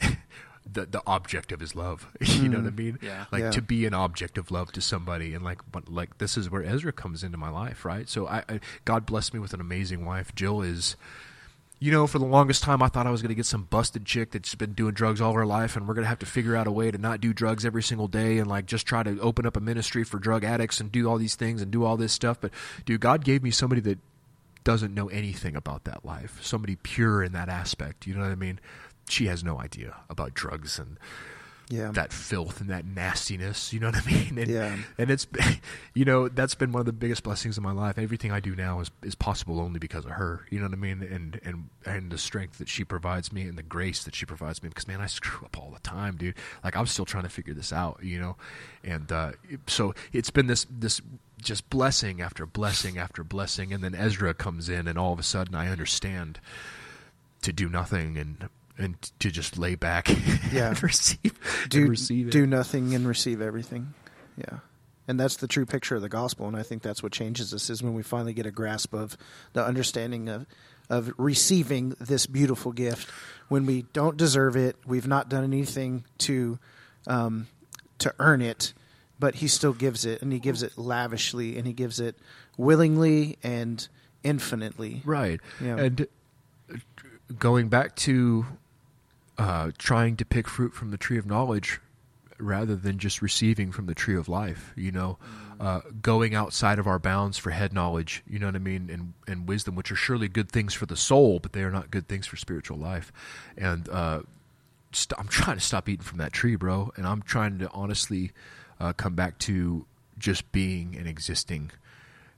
the 0.72 0.86
the 0.86 1.02
object 1.06 1.52
of 1.52 1.60
his 1.60 1.74
love 1.74 2.06
you 2.20 2.48
know 2.48 2.58
what 2.58 2.66
i 2.66 2.70
mm. 2.70 2.78
mean 2.78 2.98
Yeah. 3.02 3.24
like 3.32 3.42
Yeah. 3.42 3.50
to 3.50 3.62
be 3.62 3.86
an 3.86 3.94
object 3.94 4.38
of 4.38 4.50
love 4.50 4.72
to 4.72 4.80
somebody 4.80 5.34
and 5.34 5.44
like 5.44 5.60
but 5.70 5.88
like 5.88 6.18
this 6.18 6.36
is 6.36 6.50
where 6.50 6.62
ezra 6.62 6.92
comes 6.92 7.24
into 7.24 7.38
my 7.38 7.50
life 7.50 7.84
right 7.84 8.08
so 8.08 8.26
I, 8.26 8.44
I 8.48 8.60
god 8.84 9.06
blessed 9.06 9.34
me 9.34 9.40
with 9.40 9.54
an 9.54 9.60
amazing 9.60 10.04
wife 10.04 10.34
jill 10.34 10.62
is 10.62 10.96
you 11.82 11.90
know, 11.90 12.06
for 12.06 12.18
the 12.18 12.26
longest 12.26 12.62
time, 12.62 12.82
I 12.82 12.88
thought 12.88 13.06
I 13.06 13.10
was 13.10 13.22
going 13.22 13.30
to 13.30 13.34
get 13.34 13.46
some 13.46 13.62
busted 13.64 14.04
chick 14.04 14.32
that's 14.32 14.54
been 14.54 14.74
doing 14.74 14.92
drugs 14.92 15.18
all 15.18 15.32
her 15.32 15.46
life, 15.46 15.76
and 15.76 15.88
we're 15.88 15.94
going 15.94 16.04
to 16.04 16.10
have 16.10 16.18
to 16.18 16.26
figure 16.26 16.54
out 16.54 16.66
a 16.66 16.70
way 16.70 16.90
to 16.90 16.98
not 16.98 17.22
do 17.22 17.32
drugs 17.32 17.64
every 17.64 17.82
single 17.82 18.06
day 18.06 18.36
and 18.36 18.46
like 18.46 18.66
just 18.66 18.86
try 18.86 19.02
to 19.02 19.18
open 19.20 19.46
up 19.46 19.56
a 19.56 19.60
ministry 19.60 20.04
for 20.04 20.18
drug 20.18 20.44
addicts 20.44 20.78
and 20.78 20.92
do 20.92 21.08
all 21.08 21.16
these 21.16 21.36
things 21.36 21.62
and 21.62 21.70
do 21.70 21.82
all 21.82 21.96
this 21.96 22.12
stuff. 22.12 22.38
But 22.38 22.52
dude, 22.84 23.00
God 23.00 23.24
gave 23.24 23.42
me 23.42 23.50
somebody 23.50 23.80
that 23.80 23.98
doesn't 24.62 24.92
know 24.92 25.08
anything 25.08 25.56
about 25.56 25.84
that 25.84 26.04
life, 26.04 26.38
somebody 26.42 26.76
pure 26.76 27.22
in 27.22 27.32
that 27.32 27.48
aspect. 27.48 28.06
You 28.06 28.12
know 28.12 28.20
what 28.20 28.30
I 28.30 28.34
mean? 28.34 28.60
She 29.10 29.26
has 29.26 29.42
no 29.44 29.58
idea 29.60 29.96
about 30.08 30.34
drugs 30.34 30.78
and 30.78 30.98
Yeah. 31.68 31.92
that 31.92 32.12
filth 32.12 32.60
and 32.60 32.68
that 32.70 32.84
nastiness. 32.84 33.72
You 33.72 33.78
know 33.80 33.86
what 33.90 34.04
I 34.04 34.06
mean? 34.10 34.38
And, 34.38 34.48
Yeah. 34.50 34.76
and 34.98 35.10
it's, 35.10 35.26
you 35.94 36.04
know, 36.04 36.28
that's 36.28 36.54
been 36.56 36.72
one 36.72 36.80
of 36.80 36.86
the 36.86 36.92
biggest 36.92 37.22
blessings 37.22 37.56
in 37.56 37.62
my 37.62 37.70
life. 37.72 37.96
Everything 37.98 38.32
I 38.32 38.40
do 38.40 38.56
now 38.56 38.80
is, 38.80 38.90
is 39.02 39.14
possible 39.14 39.60
only 39.60 39.78
because 39.78 40.04
of 40.04 40.12
her. 40.12 40.46
You 40.50 40.58
know 40.58 40.64
what 40.66 40.72
I 40.72 40.76
mean? 40.76 41.02
And 41.02 41.40
and 41.44 41.68
and 41.86 42.10
the 42.10 42.18
strength 42.18 42.58
that 42.58 42.68
she 42.68 42.82
provides 42.84 43.32
me 43.32 43.42
and 43.42 43.56
the 43.56 43.62
grace 43.62 44.02
that 44.04 44.14
she 44.16 44.26
provides 44.26 44.62
me. 44.62 44.68
Because 44.68 44.88
man, 44.88 45.00
I 45.00 45.06
screw 45.06 45.44
up 45.46 45.56
all 45.58 45.70
the 45.70 45.80
time, 45.80 46.16
dude. 46.16 46.34
Like 46.64 46.76
I'm 46.76 46.86
still 46.86 47.04
trying 47.04 47.24
to 47.24 47.30
figure 47.30 47.54
this 47.54 47.72
out. 47.72 48.00
You 48.02 48.18
know, 48.20 48.36
and 48.82 49.10
uh, 49.12 49.32
so 49.68 49.94
it's 50.12 50.30
been 50.30 50.46
this 50.48 50.66
this 50.68 51.00
just 51.40 51.70
blessing 51.70 52.20
after 52.20 52.44
blessing 52.46 52.98
after 52.98 53.22
blessing, 53.24 53.72
and 53.72 53.82
then 53.82 53.94
Ezra 53.94 54.34
comes 54.34 54.68
in, 54.68 54.86
and 54.88 54.98
all 54.98 55.12
of 55.12 55.18
a 55.18 55.22
sudden 55.24 55.54
I 55.54 55.68
understand 55.68 56.38
to 57.42 57.52
do 57.52 57.68
nothing 57.68 58.18
and 58.18 58.48
and 58.80 58.96
to 59.20 59.30
just 59.30 59.58
lay 59.58 59.74
back 59.74 60.08
Yeah. 60.52 60.68
and 60.70 60.82
receive 60.82 61.38
do 61.68 61.82
and 61.82 61.90
receive 61.90 62.28
it. 62.28 62.30
do 62.30 62.46
nothing 62.46 62.94
and 62.94 63.06
receive 63.06 63.40
everything. 63.40 63.94
Yeah. 64.36 64.58
And 65.08 65.18
that's 65.18 65.36
the 65.36 65.48
true 65.48 65.66
picture 65.66 65.96
of 65.96 66.02
the 66.02 66.08
gospel, 66.08 66.46
and 66.46 66.56
I 66.56 66.62
think 66.62 66.82
that's 66.82 67.02
what 67.02 67.12
changes 67.12 67.52
us 67.52 67.68
is 67.68 67.82
when 67.82 67.94
we 67.94 68.02
finally 68.02 68.32
get 68.32 68.46
a 68.46 68.50
grasp 68.52 68.94
of 68.94 69.16
the 69.52 69.64
understanding 69.64 70.28
of 70.28 70.46
of 70.88 71.12
receiving 71.18 71.94
this 72.00 72.26
beautiful 72.26 72.72
gift 72.72 73.08
when 73.48 73.64
we 73.66 73.82
don't 73.92 74.16
deserve 74.16 74.56
it, 74.56 74.74
we've 74.86 75.06
not 75.06 75.28
done 75.28 75.44
anything 75.44 76.04
to 76.18 76.58
um, 77.06 77.46
to 77.98 78.12
earn 78.18 78.40
it. 78.42 78.72
but 79.18 79.34
he 79.36 79.48
still 79.48 79.72
gives 79.72 80.04
it, 80.04 80.22
and 80.22 80.32
he 80.32 80.38
gives 80.38 80.62
it 80.62 80.78
lavishly, 80.78 81.56
and 81.58 81.66
he 81.66 81.72
gives 81.72 82.00
it 82.00 82.16
willingly 82.56 83.36
and 83.42 83.86
infinitely. 84.22 85.02
Right. 85.04 85.40
Yeah. 85.60 85.76
And 85.76 86.06
uh, 86.72 86.76
going 87.38 87.68
back 87.68 87.96
to 87.96 88.46
uh, 89.40 89.70
trying 89.78 90.16
to 90.16 90.24
pick 90.26 90.46
fruit 90.46 90.74
from 90.74 90.90
the 90.90 90.98
tree 90.98 91.16
of 91.16 91.24
knowledge 91.24 91.80
rather 92.38 92.76
than 92.76 92.98
just 92.98 93.22
receiving 93.22 93.72
from 93.72 93.86
the 93.86 93.94
tree 93.94 94.16
of 94.16 94.28
life, 94.28 94.74
you 94.76 94.92
know, 94.92 95.16
uh, 95.58 95.80
going 96.02 96.34
outside 96.34 96.78
of 96.78 96.86
our 96.86 96.98
bounds 96.98 97.38
for 97.38 97.50
head 97.50 97.72
knowledge, 97.72 98.22
you 98.28 98.38
know 98.38 98.46
what 98.46 98.54
I 98.54 98.58
mean, 98.58 98.90
and, 98.90 99.14
and 99.26 99.48
wisdom, 99.48 99.74
which 99.74 99.90
are 99.90 99.96
surely 99.96 100.28
good 100.28 100.52
things 100.52 100.74
for 100.74 100.84
the 100.84 100.96
soul, 100.96 101.38
but 101.38 101.54
they 101.54 101.62
are 101.62 101.70
not 101.70 101.90
good 101.90 102.06
things 102.06 102.26
for 102.26 102.36
spiritual 102.36 102.76
life. 102.76 103.10
And 103.56 103.88
uh, 103.88 104.22
st- 104.92 105.18
I'm 105.18 105.28
trying 105.28 105.56
to 105.56 105.64
stop 105.64 105.88
eating 105.88 106.04
from 106.04 106.18
that 106.18 106.34
tree, 106.34 106.56
bro, 106.56 106.92
and 106.96 107.06
I'm 107.06 107.22
trying 107.22 107.58
to 107.60 107.70
honestly 107.72 108.32
uh, 108.78 108.92
come 108.92 109.14
back 109.14 109.38
to 109.38 109.86
just 110.18 110.52
being 110.52 110.96
and 110.98 111.08
existing 111.08 111.70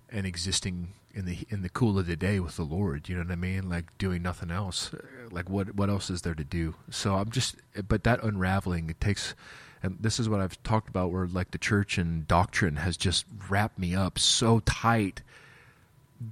and 0.09 0.25
existing 0.25 0.93
in 1.15 1.25
the 1.25 1.39
in 1.49 1.63
the 1.63 1.69
cool 1.69 1.99
of 1.99 2.07
the 2.07 2.17
day 2.17 2.39
with 2.39 2.57
the 2.57 2.63
Lord. 2.63 3.09
You 3.09 3.17
know 3.17 3.23
what 3.25 3.33
I 3.33 3.37
mean? 3.37 3.69
Like 3.69 3.97
doing 3.99 4.23
nothing 4.23 4.51
else. 4.53 4.93
Like 5.33 5.49
what 5.51 5.75
what 5.75 5.89
else 5.89 6.11
is 6.11 6.23
there 6.23 6.35
to 6.35 6.45
do? 6.45 6.75
So 6.91 7.17
I'm 7.17 7.31
just, 7.31 7.57
but 7.89 8.05
that 8.05 8.23
unraveling 8.23 8.91
it 8.91 9.01
takes. 9.01 9.35
And 9.83 9.97
this 10.01 10.21
is 10.21 10.29
what 10.29 10.41
I've 10.41 10.63
talked 10.63 10.89
about, 10.89 11.11
where 11.11 11.27
like 11.27 11.51
the 11.51 11.59
church 11.59 11.99
and 11.99 12.29
doctrine 12.29 12.77
has 12.77 12.97
just 12.97 13.25
wrapped 13.49 13.79
me 13.79 13.97
up 13.97 14.19
so 14.19 14.61
tight 14.61 15.23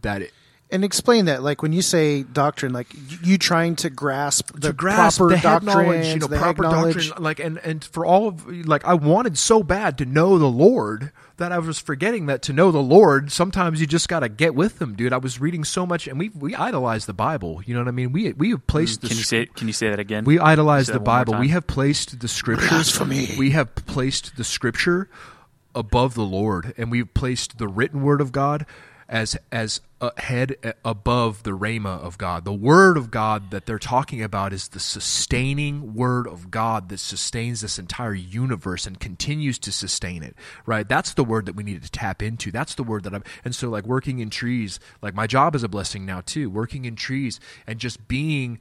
that 0.03 0.23
it, 0.23 0.33
And 0.71 0.85
explain 0.85 1.25
that, 1.25 1.43
like 1.43 1.63
when 1.63 1.73
you 1.73 1.83
say 1.83 2.23
doctrine, 2.23 2.73
like 2.73 2.87
you 3.25 3.39
trying 3.39 3.75
to 3.77 3.91
grasp 3.91 4.53
the 4.55 4.69
to 4.69 4.73
grasp 4.73 5.19
proper 5.19 5.35
the 5.35 5.43
doctrine, 5.43 6.05
you 6.05 6.19
know, 6.21 6.29
proper 6.29 6.63
doctrine, 6.63 7.11
like 7.19 7.41
and 7.41 7.59
and 7.59 7.83
for 7.83 8.07
all 8.07 8.29
of 8.29 8.47
like 8.67 8.85
I 8.85 8.95
wanted 8.95 9.37
so 9.37 9.65
bad 9.65 9.99
to 9.99 10.05
know 10.05 10.39
the 10.39 10.47
Lord 10.47 11.11
that 11.41 11.53
I 11.53 11.59
was 11.59 11.79
forgetting 11.79 12.27
that 12.27 12.43
to 12.43 12.53
know 12.53 12.71
the 12.71 12.83
Lord, 12.83 13.33
sometimes 13.33 13.81
you 13.81 13.87
just 13.87 14.09
got 14.09 14.21
to 14.21 14.29
get 14.29 14.55
with 14.55 14.81
Him, 14.81 14.95
dude. 14.95 15.13
I 15.13 15.17
was 15.17 15.41
reading 15.41 15.65
so 15.65 15.85
much, 15.85 16.07
and 16.07 16.19
we 16.19 16.29
we 16.29 16.55
idolize 16.55 17.07
the 17.07 17.13
Bible. 17.13 17.63
You 17.67 17.75
know 17.75 17.81
what 17.81 17.89
I 17.89 17.93
mean? 17.93 18.13
We 18.13 18.33
we 18.33 18.51
have 18.51 18.67
placed 18.67 19.01
mm, 19.01 19.03
the 19.03 19.09
Can 19.09 19.17
you 19.17 19.25
say 19.25 19.47
Can 19.47 19.67
you 19.67 19.73
say 19.73 19.91
that 19.91 19.99
again? 19.99 20.25
we 20.25 20.39
idolize 20.39 20.87
the 20.87 20.95
that 20.95 21.01
one 21.01 21.07
more 21.07 21.25
Bible. 21.25 21.41
We 21.41 21.49
have 21.49 21.67
placed 21.67 22.21
the 22.21 22.29
scriptures. 22.29 22.69
Blasphemy. 22.69 23.35
We 23.39 23.51
have 23.51 23.75
placed 23.75 24.37
the 24.37 24.45
scripture 24.45 25.09
above 25.75 26.15
the 26.15 26.25
Lord, 26.25 26.75
and 26.77 26.91
we've 26.91 27.13
placed 27.13 27.59
the 27.59 27.69
written 27.69 28.03
word 28.03 28.21
of 28.21 28.33
God 28.33 28.67
as 29.09 29.37
as 29.51 29.81
a 29.81 29.90
head 30.17 30.57
uh, 30.65 30.73
above 30.85 31.43
the 31.43 31.51
rhema 31.51 31.99
of 32.01 32.17
God. 32.17 32.45
The 32.45 32.53
word 32.53 32.97
of 32.97 33.11
God 33.11 33.51
that 33.51 33.67
they're 33.67 33.79
talking 33.79 34.23
about 34.23 34.53
is 34.53 34.69
the 34.69 34.81
sustaining 34.81 35.95
word 35.95 36.27
of 36.27 36.51
God 36.51 36.89
that 36.89 36.99
sustains 36.99 37.61
this 37.61 37.79
entire 37.79 38.15
universe 38.15 38.87
and 38.87 38.99
continues 38.99 39.59
to 39.61 39.73
sustain 39.73 40.23
it. 40.23 40.35
Right? 40.65 40.89
That's 40.89 41.13
the 41.15 41.25
word 41.25 41.47
that 41.47 41.55
we 41.57 41.63
need 41.63 41.83
to 41.83 41.91
tap 41.91 42.23
into. 42.23 42.51
That's 42.51 42.75
the 42.75 42.83
word 42.83 43.05
that 43.05 43.15
I'm 43.15 43.25
and 43.45 43.55
so 43.55 43.69
like 43.69 43.85
working 43.85 44.21
in 44.21 44.31
trees, 44.31 44.81
like 45.03 45.15
my 45.15 45.27
job 45.27 45.55
is 45.55 45.63
a 45.63 45.69
blessing 45.69 46.07
now 46.07 46.23
too. 46.23 46.49
Working 46.49 46.85
in 46.87 46.97
trees 46.97 47.39
and 47.67 47.79
just 47.79 48.09
being 48.09 48.59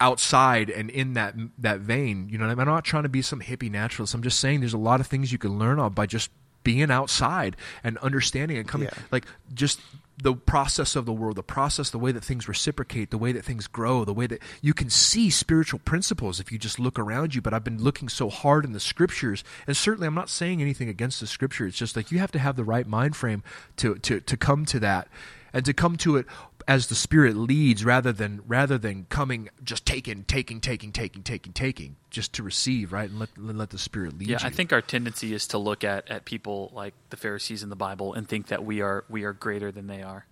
outside 0.00 0.68
and 0.70 0.90
in 0.90 1.14
that 1.14 1.34
that 1.58 1.80
vein. 1.80 2.28
You 2.30 2.38
know, 2.38 2.44
I 2.44 2.50
mean? 2.50 2.60
I'm 2.60 2.66
not 2.66 2.84
trying 2.84 3.04
to 3.04 3.08
be 3.08 3.22
some 3.22 3.40
hippie 3.40 3.70
naturalist. 3.70 4.14
I'm 4.14 4.22
just 4.22 4.38
saying 4.40 4.60
there's 4.60 4.74
a 4.74 4.78
lot 4.78 5.00
of 5.00 5.06
things 5.06 5.32
you 5.32 5.38
can 5.38 5.58
learn 5.58 5.78
on 5.78 5.92
by 5.92 6.06
just 6.06 6.30
being 6.62 6.90
outside 6.90 7.56
and 7.84 7.96
understanding 7.98 8.58
and 8.58 8.66
coming 8.68 8.88
Yeah. 8.92 9.02
like 9.12 9.24
just 9.54 9.80
the 10.18 10.34
process 10.34 10.96
of 10.96 11.04
the 11.04 11.12
world, 11.12 11.36
the 11.36 11.42
process, 11.42 11.90
the 11.90 11.98
way 11.98 12.10
that 12.12 12.24
things 12.24 12.48
reciprocate, 12.48 13.10
the 13.10 13.18
way 13.18 13.32
that 13.32 13.44
things 13.44 13.66
grow, 13.66 14.04
the 14.04 14.14
way 14.14 14.26
that 14.26 14.40
you 14.62 14.72
can 14.72 14.88
see 14.88 15.28
spiritual 15.28 15.78
principles 15.80 16.40
if 16.40 16.50
you 16.50 16.58
just 16.58 16.78
look 16.78 16.98
around 16.98 17.34
you. 17.34 17.42
But 17.42 17.52
I've 17.52 17.64
been 17.64 17.82
looking 17.82 18.08
so 18.08 18.30
hard 18.30 18.64
in 18.64 18.72
the 18.72 18.80
scriptures, 18.80 19.44
and 19.66 19.76
certainly 19.76 20.06
I'm 20.06 20.14
not 20.14 20.30
saying 20.30 20.62
anything 20.62 20.88
against 20.88 21.20
the 21.20 21.26
scripture. 21.26 21.66
It's 21.66 21.76
just 21.76 21.96
like 21.96 22.10
you 22.10 22.18
have 22.18 22.32
to 22.32 22.38
have 22.38 22.56
the 22.56 22.64
right 22.64 22.86
mind 22.86 23.16
frame 23.16 23.42
to 23.76 23.96
to 23.96 24.20
to 24.20 24.36
come 24.36 24.64
to 24.66 24.80
that, 24.80 25.08
and 25.52 25.64
to 25.64 25.74
come 25.74 25.96
to 25.98 26.16
it 26.16 26.26
as 26.68 26.88
the 26.88 26.94
Spirit 26.94 27.36
leads, 27.36 27.84
rather 27.84 28.12
than 28.12 28.42
rather 28.46 28.76
than 28.78 29.06
coming 29.08 29.48
just 29.62 29.86
taking, 29.86 30.24
taking, 30.24 30.60
taking, 30.60 30.90
taking, 30.92 31.22
taking, 31.22 31.52
taking, 31.52 31.96
just 32.10 32.32
to 32.34 32.42
receive, 32.42 32.92
right, 32.92 33.08
and 33.08 33.18
let 33.18 33.30
let 33.38 33.70
the 33.70 33.78
Spirit 33.78 34.18
lead 34.18 34.28
Yeah, 34.28 34.38
you. 34.40 34.46
I 34.46 34.50
think 34.50 34.72
our 34.72 34.82
tendency 34.82 35.32
is 35.32 35.46
to 35.48 35.58
look 35.58 35.84
at, 35.84 36.10
at 36.10 36.24
people 36.24 36.72
like 36.74 36.94
the 37.10 37.16
Pharisees 37.16 37.62
in 37.62 37.68
the 37.68 37.76
Bible 37.76 38.14
and 38.14 38.28
think 38.28 38.48
that 38.48 38.64
we 38.64 38.80
are 38.80 39.04
we 39.08 39.24
are 39.24 39.32
greater 39.32 39.70
than 39.70 39.86
they 39.86 40.02
are. 40.02 40.26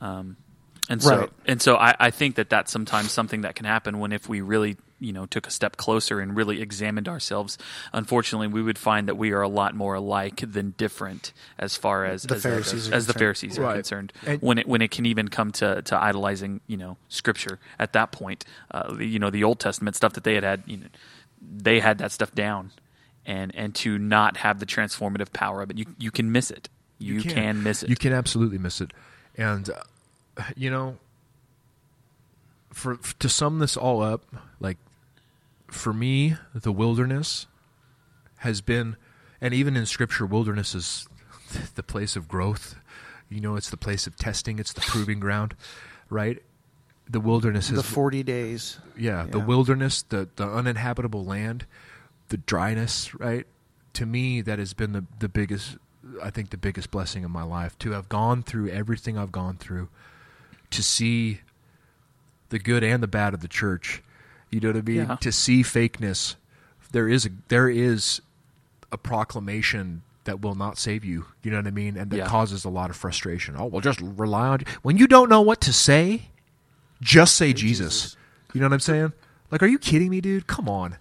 Um, 0.00 0.36
and 0.88 1.02
so 1.02 1.16
Right. 1.16 1.30
and 1.46 1.62
so 1.62 1.76
I, 1.76 1.94
I 2.00 2.10
think 2.10 2.34
that 2.36 2.50
that's 2.50 2.72
sometimes 2.72 3.12
something 3.12 3.42
that 3.42 3.54
can 3.54 3.66
happen 3.66 3.98
when 4.00 4.12
if 4.12 4.28
we 4.28 4.40
really 4.40 4.76
you 5.00 5.12
know 5.12 5.26
took 5.26 5.46
a 5.46 5.50
step 5.50 5.76
closer 5.76 6.20
and 6.20 6.36
really 6.36 6.60
examined 6.60 7.08
ourselves. 7.08 7.58
Unfortunately, 7.92 8.46
we 8.46 8.62
would 8.62 8.78
find 8.78 9.08
that 9.08 9.16
we 9.16 9.32
are 9.32 9.42
a 9.42 9.48
lot 9.48 9.74
more 9.74 9.94
alike 9.94 10.36
than 10.46 10.74
different 10.76 11.32
as 11.58 11.76
far 11.76 12.04
as 12.04 12.22
The 12.22 12.36
as, 12.36 12.42
Pharisees 12.42 12.90
are 12.90 12.94
as 12.94 13.06
the 13.06 13.12
concerned. 13.14 13.18
Pharisees 13.20 13.58
are 13.58 13.62
Right. 13.62 13.74
concerned. 13.74 14.12
And- 14.26 14.40
when 14.42 14.58
it 14.58 14.68
when 14.68 14.82
it 14.82 14.90
can 14.90 15.06
even 15.06 15.28
come 15.28 15.50
to, 15.52 15.82
to 15.82 15.96
idolizing 16.00 16.60
you 16.66 16.76
know 16.76 16.96
Scripture 17.08 17.58
at 17.78 17.92
that 17.94 18.12
point, 18.12 18.44
uh, 18.70 18.94
you 19.00 19.18
know 19.18 19.30
the 19.30 19.42
Old 19.44 19.58
Testament 19.58 19.96
stuff 19.96 20.12
that 20.12 20.24
they 20.24 20.34
had 20.34 20.44
had 20.44 20.62
you 20.66 20.76
know 20.76 20.86
they 21.42 21.80
had 21.80 21.98
that 21.98 22.12
stuff 22.12 22.34
down, 22.34 22.70
and 23.24 23.50
and 23.54 23.74
to 23.76 23.98
not 23.98 24.36
have 24.38 24.60
the 24.60 24.66
transformative 24.66 25.32
power 25.32 25.62
of 25.62 25.70
it, 25.70 25.78
you 25.78 25.86
you 25.98 26.10
can 26.10 26.30
miss 26.30 26.50
it. 26.50 26.68
You, 27.02 27.22
can. 27.22 27.62
miss 27.62 27.82
it. 27.82 27.88
You 27.88 27.96
can 27.96 28.12
absolutely 28.12 28.58
miss 28.58 28.82
it, 28.82 28.92
and 29.34 29.70
uh, 29.70 30.42
you 30.54 30.70
know, 30.70 30.98
for 32.72 32.98
to 33.18 33.28
sum 33.28 33.58
this 33.58 33.76
all 33.76 34.02
up, 34.02 34.22
like 34.60 34.76
for 35.70 35.92
me, 35.92 36.36
the 36.54 36.72
wilderness 36.72 37.46
has 38.38 38.60
been, 38.60 38.96
and 39.40 39.54
even 39.54 39.76
in 39.76 39.86
Scripture, 39.86 40.26
wilderness 40.26 40.74
is 40.74 41.08
the 41.74 41.82
place 41.82 42.16
of 42.16 42.28
growth. 42.28 42.76
You 43.28 43.40
know, 43.40 43.56
it's 43.56 43.70
the 43.70 43.76
place 43.76 44.06
of 44.06 44.16
testing. 44.16 44.58
It's 44.58 44.72
the 44.72 44.80
proving 44.80 45.20
ground, 45.20 45.54
right? 46.08 46.42
The 47.08 47.20
wilderness 47.20 47.68
the 47.68 47.82
forty 47.82 48.22
days. 48.22 48.78
yeah, 48.96 49.26
the 49.28 49.40
wilderness, 49.40 50.02
the 50.02 50.28
the 50.36 50.46
uninhabitable 50.46 51.24
land, 51.24 51.66
the 52.28 52.36
dryness, 52.36 53.14
right? 53.14 53.46
To 53.94 54.06
me, 54.06 54.40
that 54.42 54.58
has 54.58 54.74
been 54.74 54.92
the 54.92 55.04
the 55.18 55.28
biggest. 55.28 55.76
I 56.22 56.30
think 56.30 56.50
the 56.50 56.56
biggest 56.56 56.90
blessing 56.90 57.24
of 57.24 57.30
my 57.30 57.42
life 57.42 57.78
to 57.80 57.92
have 57.92 58.08
gone 58.08 58.42
through 58.42 58.70
everything 58.70 59.16
I've 59.18 59.30
gone 59.32 59.56
through, 59.56 59.88
to 60.70 60.82
see 60.82 61.40
the 62.48 62.58
good 62.58 62.82
and 62.82 63.02
the 63.02 63.08
bad 63.08 63.34
of 63.34 63.40
the 63.40 63.48
church. 63.48 64.02
You 64.50 64.60
know 64.60 64.68
what 64.68 64.76
I 64.76 64.82
mean? 64.82 64.96
Yeah. 64.96 65.16
To 65.16 65.32
see 65.32 65.62
fakeness, 65.62 66.34
there 66.92 67.08
is 67.08 67.26
a 67.26 67.30
there 67.48 67.68
is 67.68 68.20
a 68.92 68.98
proclamation 68.98 70.02
that 70.24 70.40
will 70.42 70.54
not 70.54 70.76
save 70.78 71.04
you. 71.04 71.26
You 71.42 71.50
know 71.50 71.58
what 71.58 71.66
I 71.66 71.70
mean? 71.70 71.96
And 71.96 72.10
that 72.10 72.16
Yeah. 72.16 72.26
causes 72.26 72.64
a 72.64 72.68
lot 72.68 72.90
of 72.90 72.96
frustration. 72.96 73.54
Oh, 73.56 73.66
well, 73.66 73.80
just 73.80 74.00
rely 74.00 74.48
on 74.48 74.60
when 74.82 74.96
you 74.96 75.06
don't 75.06 75.28
know 75.28 75.40
what 75.40 75.60
to 75.62 75.72
say. 75.72 76.30
Just 77.00 77.36
say 77.36 77.52
Jesus. 77.52 77.94
Jesus. 78.02 78.16
You 78.52 78.60
know 78.60 78.66
what 78.66 78.74
I'm 78.74 78.80
saying? 78.80 79.12
Like, 79.50 79.62
are 79.62 79.66
you 79.66 79.78
kidding 79.78 80.10
me, 80.10 80.20
dude? 80.20 80.46
Come 80.46 80.68
on. 80.68 80.96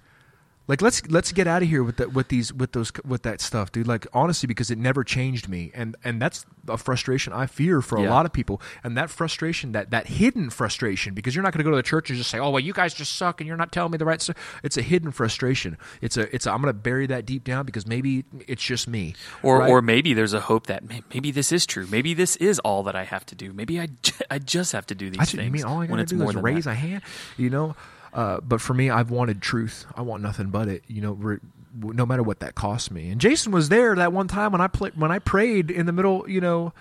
Like, 0.70 0.84
let's 0.84 1.06
let's 1.10 1.32
get 1.32 1.48
out 1.48 1.64
of 1.64 1.68
here 1.68 1.84
with 1.84 1.98
that 1.98 2.14
with 2.14 2.28
these 2.28 2.54
with 2.54 2.74
those 2.74 2.92
with 3.04 3.24
that 3.24 3.42
stuff, 3.42 3.72
dude. 3.72 3.88
Like, 3.88 4.06
honestly, 4.14 4.46
because 4.46 4.70
it 4.70 4.78
never 4.78 5.04
changed 5.04 5.50
me, 5.50 5.72
and 5.74 5.96
and 6.04 6.22
that's 6.22 6.46
a 6.68 6.78
frustration 6.78 7.34
I 7.34 7.48
fear 7.48 7.82
for 7.82 7.98
a 7.98 8.04
Yeah. 8.04 8.12
lot 8.12 8.28
of 8.28 8.32
people, 8.32 8.62
and 8.84 8.96
that 8.96 9.10
frustration, 9.10 9.72
that 9.72 9.90
that 9.90 10.06
hidden 10.08 10.52
frustration, 10.52 11.16
because 11.16 11.34
you're 11.36 11.42
not 11.42 11.54
going 11.54 11.58
to 11.58 11.64
go 11.64 11.72
to 11.72 11.76
the 11.76 11.82
church 11.82 12.12
and 12.12 12.18
just 12.18 12.30
say, 12.30 12.38
oh 12.38 12.52
well, 12.52 12.60
you 12.60 12.72
guys 12.72 12.94
just 12.94 13.16
suck, 13.16 13.42
and 13.42 13.48
you're 13.48 13.58
not 13.58 13.72
telling 13.72 13.92
me 13.92 13.98
the 13.98 14.06
right 14.06 14.22
stuff. 14.22 14.38
It's 14.64 14.78
a 14.78 14.84
hidden 14.84 15.10
frustration. 15.12 15.76
It's 16.02 16.18
a 16.18 16.34
it's 16.36 16.46
a, 16.46 16.52
I'm 16.52 16.62
going 16.62 16.72
to 16.72 16.80
bury 16.80 17.08
that 17.08 17.26
deep 17.26 17.44
down 17.44 17.66
because 17.66 17.88
maybe 17.88 18.26
it's 18.48 18.64
just 18.64 18.88
me, 18.88 19.16
or 19.42 19.60
right? 19.62 19.72
or 19.72 19.82
maybe 19.82 20.14
there's 20.14 20.34
a 20.34 20.40
hope 20.42 20.68
that 20.68 20.84
maybe 21.12 21.32
this 21.32 21.52
is 21.52 21.66
true. 21.66 21.88
Maybe 21.90 22.14
this 22.14 22.36
is 22.36 22.60
all 22.60 22.84
that 22.84 22.96
I 22.96 23.06
have 23.06 23.26
to 23.26 23.36
do. 23.36 23.54
Maybe 23.54 23.80
I, 23.82 23.88
I 24.30 24.38
just 24.38 24.74
have 24.74 24.86
to 24.86 24.94
do 24.96 25.10
these 25.10 25.20
I 25.20 25.26
things. 25.26 25.52
mean 25.52 25.64
all 25.64 25.82
I 25.82 25.88
gotta 25.88 26.04
it's 26.04 26.12
do 26.12 26.18
more 26.20 26.30
is 26.30 26.36
than 26.36 26.44
raise 26.44 26.66
that. 26.66 26.72
a 26.72 26.76
hand, 26.76 27.02
you 27.38 27.50
know? 27.50 27.76
Uh, 28.14 28.40
but 28.42 28.62
for 28.62 28.74
me, 28.74 28.90
I've 28.90 29.12
wanted 29.12 29.42
truth. 29.42 29.86
I 29.96 30.02
want 30.02 30.24
nothing 30.24 30.50
but 30.50 30.68
it, 30.68 30.84
you 30.88 31.02
know. 31.02 31.14
Re- 31.14 31.40
no 31.82 32.04
matter 32.04 32.24
what 32.24 32.40
that 32.40 32.56
costs 32.56 32.90
me. 32.90 33.12
And 33.12 33.22
Jason 33.22 33.52
was 33.52 33.70
there 33.70 33.96
that 33.96 34.12
one 34.12 34.28
time 34.28 34.52
when 34.52 34.60
I 34.60 34.68
played 34.68 34.98
when 34.98 35.12
I 35.12 35.20
prayed 35.20 35.70
in 35.70 35.86
the 35.86 35.92
middle, 35.92 36.28
you 36.28 36.42
know. 36.42 36.74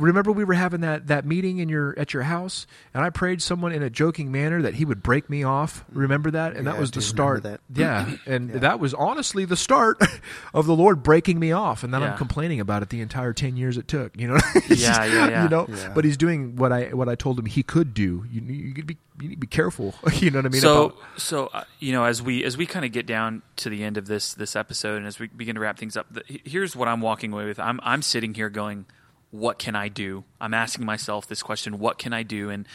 Remember 0.00 0.32
we 0.32 0.44
were 0.44 0.54
having 0.54 0.80
that, 0.80 1.06
that 1.08 1.24
meeting 1.24 1.58
in 1.58 1.68
your 1.68 1.98
at 1.98 2.12
your 2.14 2.24
house, 2.24 2.66
and 2.94 3.04
I 3.04 3.10
prayed 3.10 3.42
someone 3.42 3.72
in 3.72 3.82
a 3.82 3.90
joking 3.90 4.32
manner 4.32 4.62
that 4.62 4.74
he 4.74 4.84
would 4.84 5.02
break 5.02 5.28
me 5.30 5.42
off. 5.44 5.84
Remember 5.92 6.30
that, 6.32 6.56
and 6.56 6.64
Yeah, 6.66 6.72
that 6.72 6.80
was 6.80 6.90
the 6.90 7.00
do 7.00 7.06
remember 7.06 7.40
start. 7.40 7.42
that. 7.44 7.60
Yeah, 7.74 8.16
and 8.26 8.50
that 8.54 8.80
was 8.80 8.94
honestly 8.94 9.44
the 9.44 9.56
start 9.56 10.02
of 10.54 10.66
the 10.66 10.74
Lord 10.74 11.02
breaking 11.02 11.38
me 11.38 11.52
off, 11.52 11.84
and 11.84 11.92
then 11.94 12.02
I'm 12.02 12.16
complaining 12.16 12.60
about 12.60 12.82
it 12.82 12.88
the 12.88 13.00
entire 13.00 13.32
ten 13.32 13.56
years 13.56 13.76
it 13.76 13.86
took. 13.88 14.16
You 14.18 14.28
know, 14.28 14.38
Yeah, 14.68 15.04
yeah, 15.04 15.28
yeah. 15.28 15.42
you 15.44 15.48
know. 15.48 15.66
Yeah. 15.68 15.92
But 15.94 16.04
he's 16.04 16.16
doing 16.16 16.56
what 16.56 16.72
I 16.72 16.86
what 16.94 17.08
I 17.08 17.14
told 17.14 17.38
him 17.38 17.46
he 17.46 17.62
could 17.62 17.94
do. 17.94 18.24
You 18.30 18.40
you 18.40 18.40
need 18.40 18.76
to 18.76 18.82
be 18.84 18.96
you 19.20 19.28
need 19.28 19.34
to 19.34 19.40
be 19.40 19.46
careful. 19.46 19.94
you 20.14 20.30
know 20.30 20.38
what 20.38 20.46
I 20.46 20.48
mean? 20.48 20.60
so 20.62 20.84
about- 20.86 20.98
so 21.16 21.46
uh, 21.52 21.64
you 21.78 21.92
know 21.92 22.04
as 22.04 22.22
we 22.22 22.42
as 22.44 22.56
we 22.56 22.64
kind 22.66 22.84
of 22.86 22.92
get 22.92 23.06
down 23.06 23.42
to 23.56 23.68
the 23.68 23.84
end 23.84 23.96
of 23.98 24.06
this 24.06 24.32
this 24.34 24.56
episode 24.56 24.96
and 24.96 25.06
as 25.06 25.18
we 25.18 25.26
begin 25.26 25.54
to 25.56 25.60
wrap 25.60 25.78
things 25.78 25.94
up 25.96 26.06
the, 26.10 26.22
here's 26.44 26.74
what 26.74 26.88
i'm 26.88 27.02
walking 27.02 27.30
away 27.32 27.44
with 27.44 27.58
i'm 27.58 27.78
i'm 27.82 28.00
sitting 28.00 28.32
here 28.32 28.48
going 28.48 28.86
what 29.30 29.58
can 29.58 29.76
i 29.76 29.88
do 29.88 30.24
i'm 30.40 30.54
asking 30.54 30.84
myself 30.84 31.26
this 31.26 31.42
question 31.42 31.78
what 31.78 31.98
can 31.98 32.12
i 32.12 32.22
do 32.22 32.50
and 32.50 32.66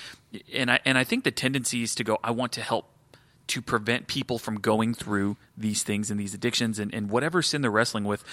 and 0.54 0.72
i 0.72 0.80
and 0.86 0.98
i 0.98 1.04
think 1.04 1.24
the 1.24 1.32
tendency 1.32 1.84
is 1.84 1.94
to 1.96 2.04
go 2.04 2.18
i 2.24 2.32
want 2.32 2.52
to 2.52 2.62
help 2.62 2.90
to 3.48 3.62
prevent 3.62 4.08
people 4.08 4.40
from 4.40 4.60
going 4.60 4.94
through 4.94 5.38
these 5.58 5.84
things 5.84 6.10
and 6.10 6.20
these 6.20 6.34
addictions 6.34 6.80
and, 6.80 6.94
and 6.94 7.10
whatever 7.10 7.42
sin 7.42 7.62
they're 7.62 7.72
wrestling 7.72 8.04
with 8.04 8.24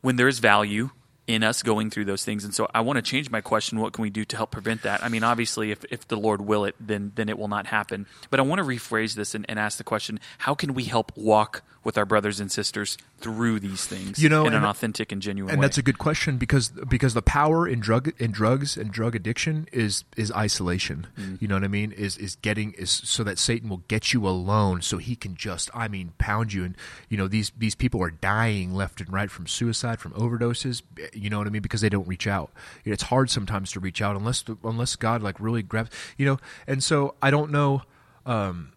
when 0.00 0.16
there's 0.16 0.38
value 0.38 0.90
in 1.26 1.42
us 1.42 1.62
going 1.62 1.90
through 1.90 2.06
those 2.06 2.24
things. 2.24 2.42
And 2.42 2.54
so 2.54 2.68
I 2.74 2.80
want 2.80 2.96
to 2.96 3.02
change 3.02 3.30
my 3.30 3.42
question. 3.42 3.78
What 3.78 3.92
can 3.92 4.02
we 4.02 4.10
do 4.10 4.24
to 4.24 4.36
help 4.36 4.50
prevent 4.50 4.82
that? 4.82 5.04
I 5.04 5.10
mean, 5.10 5.22
obviously, 5.22 5.70
if, 5.70 5.84
if 5.90 6.08
the 6.08 6.16
Lord 6.16 6.40
will 6.40 6.64
it, 6.64 6.74
then, 6.80 7.12
then 7.14 7.28
it 7.28 7.38
will 7.38 7.48
not 7.48 7.66
happen. 7.66 8.06
But 8.30 8.40
I 8.40 8.44
want 8.44 8.60
to 8.60 8.64
rephrase 8.64 9.14
this 9.14 9.34
and, 9.34 9.44
and 9.48 9.58
ask 9.58 9.76
the 9.76 9.84
question 9.84 10.20
how 10.38 10.54
can 10.54 10.72
we 10.72 10.84
help 10.84 11.12
walk 11.16 11.62
with 11.84 11.96
our 11.96 12.04
brothers 12.04 12.40
and 12.40 12.50
sisters 12.50 12.98
through 13.18 13.60
these 13.60 13.86
things 13.86 14.22
You 14.22 14.28
know, 14.28 14.46
in 14.46 14.54
an 14.54 14.64
authentic 14.64 15.12
and 15.12 15.22
genuine 15.22 15.50
and 15.52 15.60
way? 15.60 15.64
that's 15.66 15.78
a 15.78 15.82
good 15.82 15.98
question 15.98 16.36
because 16.36 16.68
because 16.68 17.14
the 17.14 17.22
power 17.22 17.66
in 17.66 17.80
drug 17.80 18.12
in 18.18 18.30
drugs 18.30 18.76
and 18.76 18.90
drug 18.90 19.14
addiction 19.14 19.66
is 19.72 20.04
is 20.16 20.32
isolation. 20.32 21.06
Mm. 21.18 21.40
You 21.40 21.48
know 21.48 21.54
what 21.54 21.64
I 21.64 21.68
mean? 21.68 21.92
Is 21.92 22.16
is 22.18 22.36
getting 22.36 22.72
is 22.72 22.90
so 22.90 23.24
that 23.24 23.38
Satan 23.38 23.68
will 23.68 23.82
get 23.88 24.12
you 24.12 24.26
alone 24.26 24.82
so 24.82 24.98
he 24.98 25.16
can 25.16 25.34
just 25.34 25.70
I 25.74 25.88
mean 25.88 26.12
pound 26.18 26.52
you 26.52 26.64
and 26.64 26.76
you 27.08 27.16
know 27.16 27.28
these 27.28 27.52
these 27.56 27.74
people 27.74 28.02
are 28.02 28.10
dying 28.10 28.74
left 28.74 29.00
and 29.00 29.12
right 29.12 29.30
from 29.30 29.46
suicide 29.46 30.00
from 30.00 30.12
overdoses. 30.12 30.82
You 31.12 31.30
know 31.30 31.38
what 31.38 31.46
I 31.46 31.50
mean? 31.50 31.62
Because 31.62 31.80
they 31.80 31.88
don't 31.88 32.06
reach 32.08 32.26
out. 32.26 32.50
It's 32.84 33.04
hard 33.04 33.30
sometimes 33.30 33.72
to 33.72 33.80
reach 33.80 34.02
out 34.02 34.16
unless 34.16 34.42
the, 34.42 34.56
unless 34.64 34.96
God 34.96 35.22
like 35.22 35.40
really 35.40 35.62
grabs 35.62 35.90
you 36.16 36.26
know. 36.26 36.38
And 36.66 36.82
so 36.82 37.14
I 37.22 37.30
don't 37.30 37.50
know. 37.50 37.82
Um, 38.26 38.72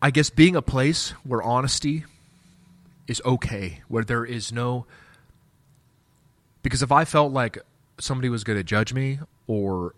I 0.00 0.10
guess 0.10 0.30
being 0.30 0.54
a 0.56 0.62
place 0.62 1.10
where 1.24 1.42
honesty 1.42 2.04
is 3.06 3.20
okay, 3.24 3.82
where 3.88 4.04
there 4.04 4.24
is 4.24 4.52
no 4.52 4.86
because 6.62 6.82
if 6.82 6.92
I 6.92 7.04
felt 7.04 7.32
like 7.32 7.58
somebody 7.98 8.28
was 8.28 8.44
going 8.44 8.58
to 8.58 8.64
judge 8.64 8.92
me 8.92 9.18
or 9.46 9.94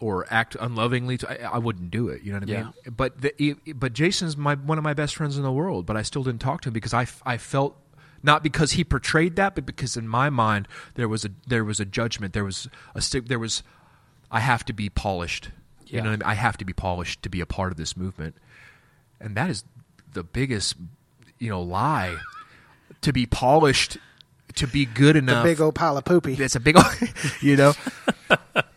or 0.00 0.26
act 0.28 0.56
unlovingly, 0.60 1.16
to, 1.18 1.44
I, 1.46 1.54
I 1.54 1.58
wouldn't 1.58 1.90
do 1.90 2.08
it. 2.08 2.22
You 2.22 2.32
know 2.32 2.40
what 2.40 2.48
I 2.50 2.52
Yeah. 2.52 2.62
mean? 2.64 2.72
But 2.96 3.20
the, 3.22 3.56
but 3.74 3.92
Jason's 3.92 4.36
my 4.36 4.54
one 4.54 4.76
of 4.76 4.84
my 4.84 4.92
best 4.94 5.16
friends 5.16 5.36
in 5.36 5.42
the 5.42 5.52
world, 5.52 5.86
but 5.86 5.96
I 5.96 6.02
still 6.02 6.22
didn't 6.22 6.40
talk 6.40 6.60
to 6.62 6.68
him 6.68 6.72
because 6.74 6.92
I, 6.92 7.06
I 7.24 7.38
felt 7.38 7.76
not 8.22 8.42
because 8.42 8.72
he 8.72 8.84
portrayed 8.84 9.36
that, 9.36 9.54
but 9.54 9.64
because 9.66 9.96
in 9.96 10.06
my 10.08 10.30
mind 10.30 10.68
there 10.94 11.08
was 11.08 11.24
a 11.24 11.30
there 11.46 11.64
was 11.64 11.80
a 11.80 11.84
judgment, 11.84 12.34
there 12.34 12.44
was 12.44 12.68
a 12.94 13.00
stick, 13.00 13.26
there 13.28 13.38
was 13.38 13.62
I 14.30 14.40
have 14.40 14.64
to 14.66 14.72
be 14.72 14.88
polished. 14.90 15.50
You 15.86 15.98
know, 16.00 16.10
what 16.10 16.14
I, 16.14 16.16
mean? 16.16 16.22
I 16.24 16.34
have 16.34 16.56
to 16.58 16.64
be 16.64 16.72
polished 16.72 17.22
to 17.22 17.28
be 17.28 17.40
a 17.40 17.46
part 17.46 17.70
of 17.70 17.78
this 17.78 17.96
movement, 17.96 18.34
and 19.24 19.36
that 19.36 19.50
is 19.50 19.64
the 20.12 20.22
biggest 20.22 20.76
you 21.38 21.50
know 21.50 21.62
lie. 21.62 22.16
To 23.00 23.12
be 23.12 23.26
polished, 23.26 23.98
to 24.54 24.66
be 24.66 24.86
good 24.86 25.14
The 25.14 25.18
enough. 25.18 25.44
big 25.44 25.60
old 25.60 25.74
pile 25.74 25.98
of 25.98 26.04
poopy. 26.06 26.34
It's 26.34 26.54
a 26.56 26.60
big, 26.60 26.76
you 27.42 27.56
know. 27.56 27.74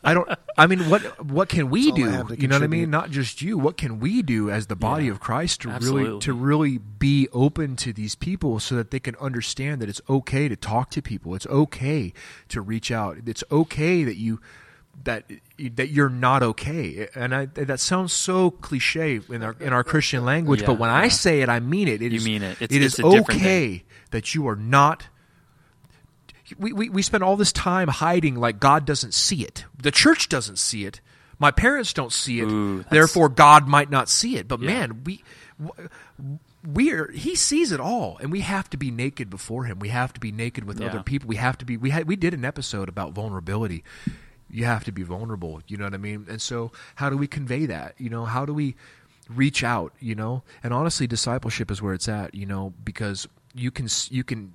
I 0.04 0.14
don't. 0.14 0.28
I 0.58 0.68
mean, 0.68 0.90
what 0.90 1.02
what 1.26 1.48
can 1.50 1.70
we 1.70 1.86
That's 1.92 1.96
do? 1.98 2.10
have 2.10 2.28
to 2.30 2.42
You 2.42 2.48
know 2.48 2.56
what 2.56 2.64
I 2.64 2.68
mean? 2.68 2.90
Not 2.90 3.10
just 3.12 3.42
you. 3.42 3.58
What 3.58 3.78
can 3.78 4.00
we 4.00 4.22
do 4.22 4.50
as 4.50 4.68
the 4.68 4.76
body 4.76 5.06
Yeah, 5.06 5.12
of 5.12 5.20
Christ 5.22 5.62
to 5.62 5.70
really 5.70 6.20
to 6.20 6.34
really 6.34 6.78
be 6.78 7.28
open 7.32 7.76
to 7.78 7.94
these 7.94 8.16
people 8.16 8.60
so 8.60 8.76
that 8.76 8.92
they 8.92 9.00
can 9.00 9.16
understand 9.18 9.82
that 9.82 9.88
it's 9.90 10.02
okay 10.10 10.48
to 10.50 10.56
talk 10.58 10.90
to 10.92 11.02
people. 11.02 11.36
It's 11.36 11.48
okay 11.48 12.12
to 12.50 12.62
reach 12.62 12.92
out. 12.92 13.18
It's 13.26 13.44
okay 13.52 14.04
that 14.04 14.18
you 14.18 14.42
that 15.04 15.26
that 15.60 15.90
you're 15.90 16.10
not 16.10 16.44
okay. 16.44 17.08
And 17.16 17.34
I, 17.34 17.46
that 17.46 17.80
sounds 17.80 18.14
so 18.14 18.52
cliche 18.52 19.20
in 19.30 19.44
our 19.44 19.56
in 19.60 19.72
our 19.74 19.84
Christian 19.84 20.26
language, 20.26 20.62
Yeah, 20.62 20.68
but 20.68 20.80
when 20.80 20.90
I 20.90 21.08
say 21.08 21.42
it, 21.42 21.50
I 21.50 21.60
mean 21.60 21.88
it. 21.88 22.02
It 22.02 22.12
You 22.12 22.18
is- 22.18 22.26
mean 22.26 22.44
it. 22.44 22.62
It's- 22.62 22.76
it 22.76 22.84
it's 22.84 23.00
is 23.00 23.06
okay 23.06 23.84
that 24.12 24.34
you 24.36 24.48
are 24.48 24.56
not 24.56 25.08
we, 26.58 26.72
we, 26.72 26.88
we 26.90 27.02
spend 27.02 27.24
all 27.26 27.36
this 27.36 27.52
time 27.52 27.90
hiding 27.90 28.36
like 28.36 28.60
God 28.60 28.86
doesn't 28.86 29.14
see 29.14 29.44
it. 29.44 29.66
The 29.82 29.92
church 29.92 30.30
doesn't 30.30 30.58
see 30.58 30.86
it. 30.86 31.02
My 31.40 31.52
parents 31.52 31.92
don't 31.92 32.12
see 32.14 32.40
it. 32.40 32.46
Ooh, 32.46 32.84
Therefore, 32.90 33.28
God 33.28 33.68
might 33.68 33.90
not 33.90 34.08
see 34.10 34.38
it. 34.38 34.48
But 34.48 34.62
Yeah. 34.62 34.68
man, 34.68 35.04
we 35.04 35.24
we 36.66 36.92
are 36.92 37.12
He 37.12 37.36
sees 37.36 37.72
it 37.72 37.80
all, 37.80 38.18
and 38.22 38.32
we 38.32 38.42
have 38.42 38.70
to 38.72 38.78
be 38.78 38.92
naked 38.92 39.30
before 39.30 39.66
Him. 39.66 39.80
We 39.80 39.90
have 39.90 40.14
to 40.14 40.20
be 40.20 40.32
naked 40.32 40.64
with 40.64 40.80
Yeah. 40.80 40.88
other 40.88 41.04
people. 41.04 41.28
We 41.28 41.36
have 41.36 41.58
to 41.60 41.66
be. 41.66 41.78
We 41.78 41.90
had 41.92 42.08
we 42.08 42.16
did 42.16 42.34
an 42.34 42.44
episode 42.46 42.90
about 42.90 43.12
vulnerability. 43.14 43.84
You 44.50 44.66
have 44.66 44.84
to 44.86 44.92
be 44.92 45.04
vulnerable. 45.04 45.62
You 45.68 45.78
know 45.78 45.86
what 45.86 45.94
I 45.94 45.98
mean? 45.98 46.26
And 46.30 46.42
so, 46.42 46.72
how 46.96 47.10
do 47.10 47.18
we 47.18 47.28
convey 47.28 47.66
that? 47.66 47.96
You 47.98 48.10
know, 48.10 48.26
how 48.26 48.46
do 48.46 48.54
we 48.54 48.76
reach 49.30 49.64
out? 49.64 49.94
You 50.00 50.16
know, 50.16 50.44
and 50.64 50.74
honestly, 50.74 51.08
discipleship 51.08 51.70
is 51.72 51.82
where 51.82 51.94
it's 51.94 52.08
at. 52.08 52.34
You 52.34 52.46
know, 52.46 52.74
because 52.84 53.28
you 53.54 53.72
can 53.72 53.88
you 54.10 54.24
can 54.24 54.54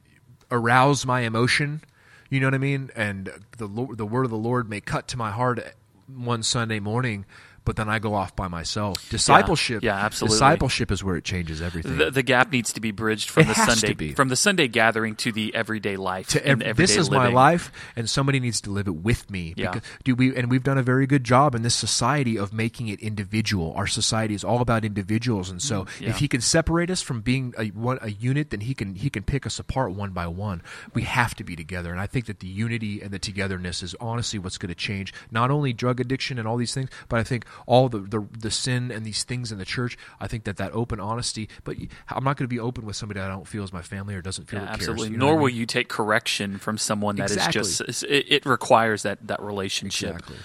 arouse 0.50 1.04
my 1.04 1.20
emotion. 1.20 1.82
You 2.30 2.40
know 2.40 2.46
what 2.46 2.54
I 2.54 2.58
mean? 2.58 2.90
And 2.96 3.30
the 3.58 3.68
the 3.68 4.06
word 4.06 4.24
of 4.24 4.30
the 4.30 4.36
Lord 4.36 4.68
may 4.68 4.80
cut 4.80 5.08
to 5.08 5.16
my 5.16 5.30
heart 5.30 5.74
one 6.14 6.42
Sunday 6.42 6.80
morning, 6.80 7.24
but 7.64 7.76
then 7.76 7.88
I 7.88 7.98
go 7.98 8.14
off 8.14 8.34
by 8.36 8.48
myself. 8.48 9.08
Discipleship, 9.10 9.82
yeah, 9.82 9.96
absolutely. 9.96 10.34
Discipleship 10.36 10.90
is 10.90 11.02
where 11.04 11.16
it 11.16 11.24
changes 11.24 11.62
everything. 11.62 11.98
the, 11.98 12.10
the 12.10 12.22
gap 12.22 12.50
needs 12.52 12.72
to 12.74 12.80
be 12.80 12.90
bridged 12.90 13.30
from 13.30 13.44
It 13.44 13.48
the 13.48 13.54
Sunday 13.74 14.12
from 14.12 14.28
the 14.28 14.36
Sunday 14.36 14.68
gathering 14.68 15.14
to 15.16 15.32
the 15.32 15.54
everyday 15.54 15.96
life. 15.96 16.28
to 16.28 16.40
and 16.46 16.62
ev- 16.62 16.68
everyday 16.70 16.82
this 16.82 16.96
is 16.96 17.10
my 17.10 17.28
life, 17.28 17.70
and 17.96 18.08
somebody 18.08 18.40
needs 18.40 18.60
to 18.62 18.70
live 18.70 18.86
it 18.86 18.96
with 18.96 19.30
me. 19.30 19.54
Yeah. 19.56 19.72
Because, 19.72 19.88
do 20.04 20.14
we? 20.14 20.34
And 20.36 20.50
we've 20.50 20.62
done 20.62 20.78
a 20.78 20.82
very 20.82 21.06
good 21.06 21.24
job 21.24 21.54
in 21.54 21.62
this 21.62 21.74
society 21.74 22.36
of 22.38 22.52
making 22.52 22.88
it 22.88 23.00
individual. 23.00 23.72
Our 23.76 23.86
society 23.86 24.34
is 24.34 24.44
all 24.44 24.60
about 24.60 24.84
individuals, 24.84 25.50
and 25.50 25.60
so 25.60 25.72
Mm, 25.82 26.00
yeah. 26.00 26.08
if 26.10 26.18
he 26.18 26.28
can 26.28 26.40
separate 26.40 26.90
us 26.90 27.00
from 27.02 27.20
being 27.22 27.54
a 27.58 27.68
one 27.68 27.98
a 28.02 28.10
unit, 28.10 28.50
then 28.50 28.60
he 28.60 28.74
can 28.74 28.94
he 28.94 29.08
can 29.10 29.22
pick 29.22 29.46
us 29.46 29.58
apart 29.58 29.92
one 29.92 30.10
by 30.10 30.26
one. 30.26 30.62
We 30.94 31.02
have 31.02 31.34
to 31.36 31.44
be 31.44 31.56
together, 31.56 31.90
and 31.90 32.00
I 32.00 32.06
think 32.06 32.26
that 32.26 32.40
the 32.40 32.46
unity 32.46 33.00
and 33.00 33.10
the 33.10 33.18
togetherness 33.18 33.82
is 33.82 33.94
honestly 34.00 34.38
what's 34.38 34.58
going 34.58 34.68
to 34.68 34.74
change 34.74 35.12
not 35.30 35.50
only 35.50 35.72
drug 35.72 36.00
addiction 36.00 36.38
and 36.38 36.46
all 36.46 36.56
these 36.56 36.74
things, 36.74 36.90
but 37.08 37.18
I 37.18 37.22
think 37.22 37.44
all 37.66 37.88
the 37.88 37.98
the, 37.98 38.26
the 38.38 38.50
sin 38.50 38.90
and 38.90 39.04
these 39.04 39.22
things 39.24 39.52
in 39.52 39.58
the 39.58 39.64
church. 39.64 39.96
I 40.20 40.26
think 40.26 40.44
that 40.44 40.56
that 40.56 40.72
open 40.72 41.00
honesty. 41.00 41.48
But 41.64 41.76
I'm 42.08 42.24
not 42.24 42.36
going 42.36 42.44
to 42.44 42.54
be 42.54 42.58
open 42.60 42.84
with 42.86 42.96
somebody 42.96 43.20
I 43.20 43.28
don't 43.28 43.46
feel 43.46 43.64
is 43.64 43.72
my 43.72 43.82
family 43.82 44.14
or 44.14 44.22
doesn't 44.22 44.46
feel 44.48 44.60
Yeah, 44.60 44.66
it 44.66 44.78
cares, 44.78 44.88
absolutely. 44.88 45.10
you 45.10 45.16
know 45.16 45.26
Nor 45.26 45.38
I 45.38 45.42
will 45.42 45.48
you 45.48 45.66
take 45.66 45.88
correction 45.88 46.58
from 46.58 46.78
someone 46.78 47.16
that 47.16 47.30
is 47.30 47.36
Exactly. 47.36 47.60
just. 47.62 48.02
It, 48.04 48.26
it 48.32 48.46
requires 48.46 49.02
that 49.04 49.26
that 49.26 49.40
relationship. 49.42 50.10
Exactly. 50.16 50.36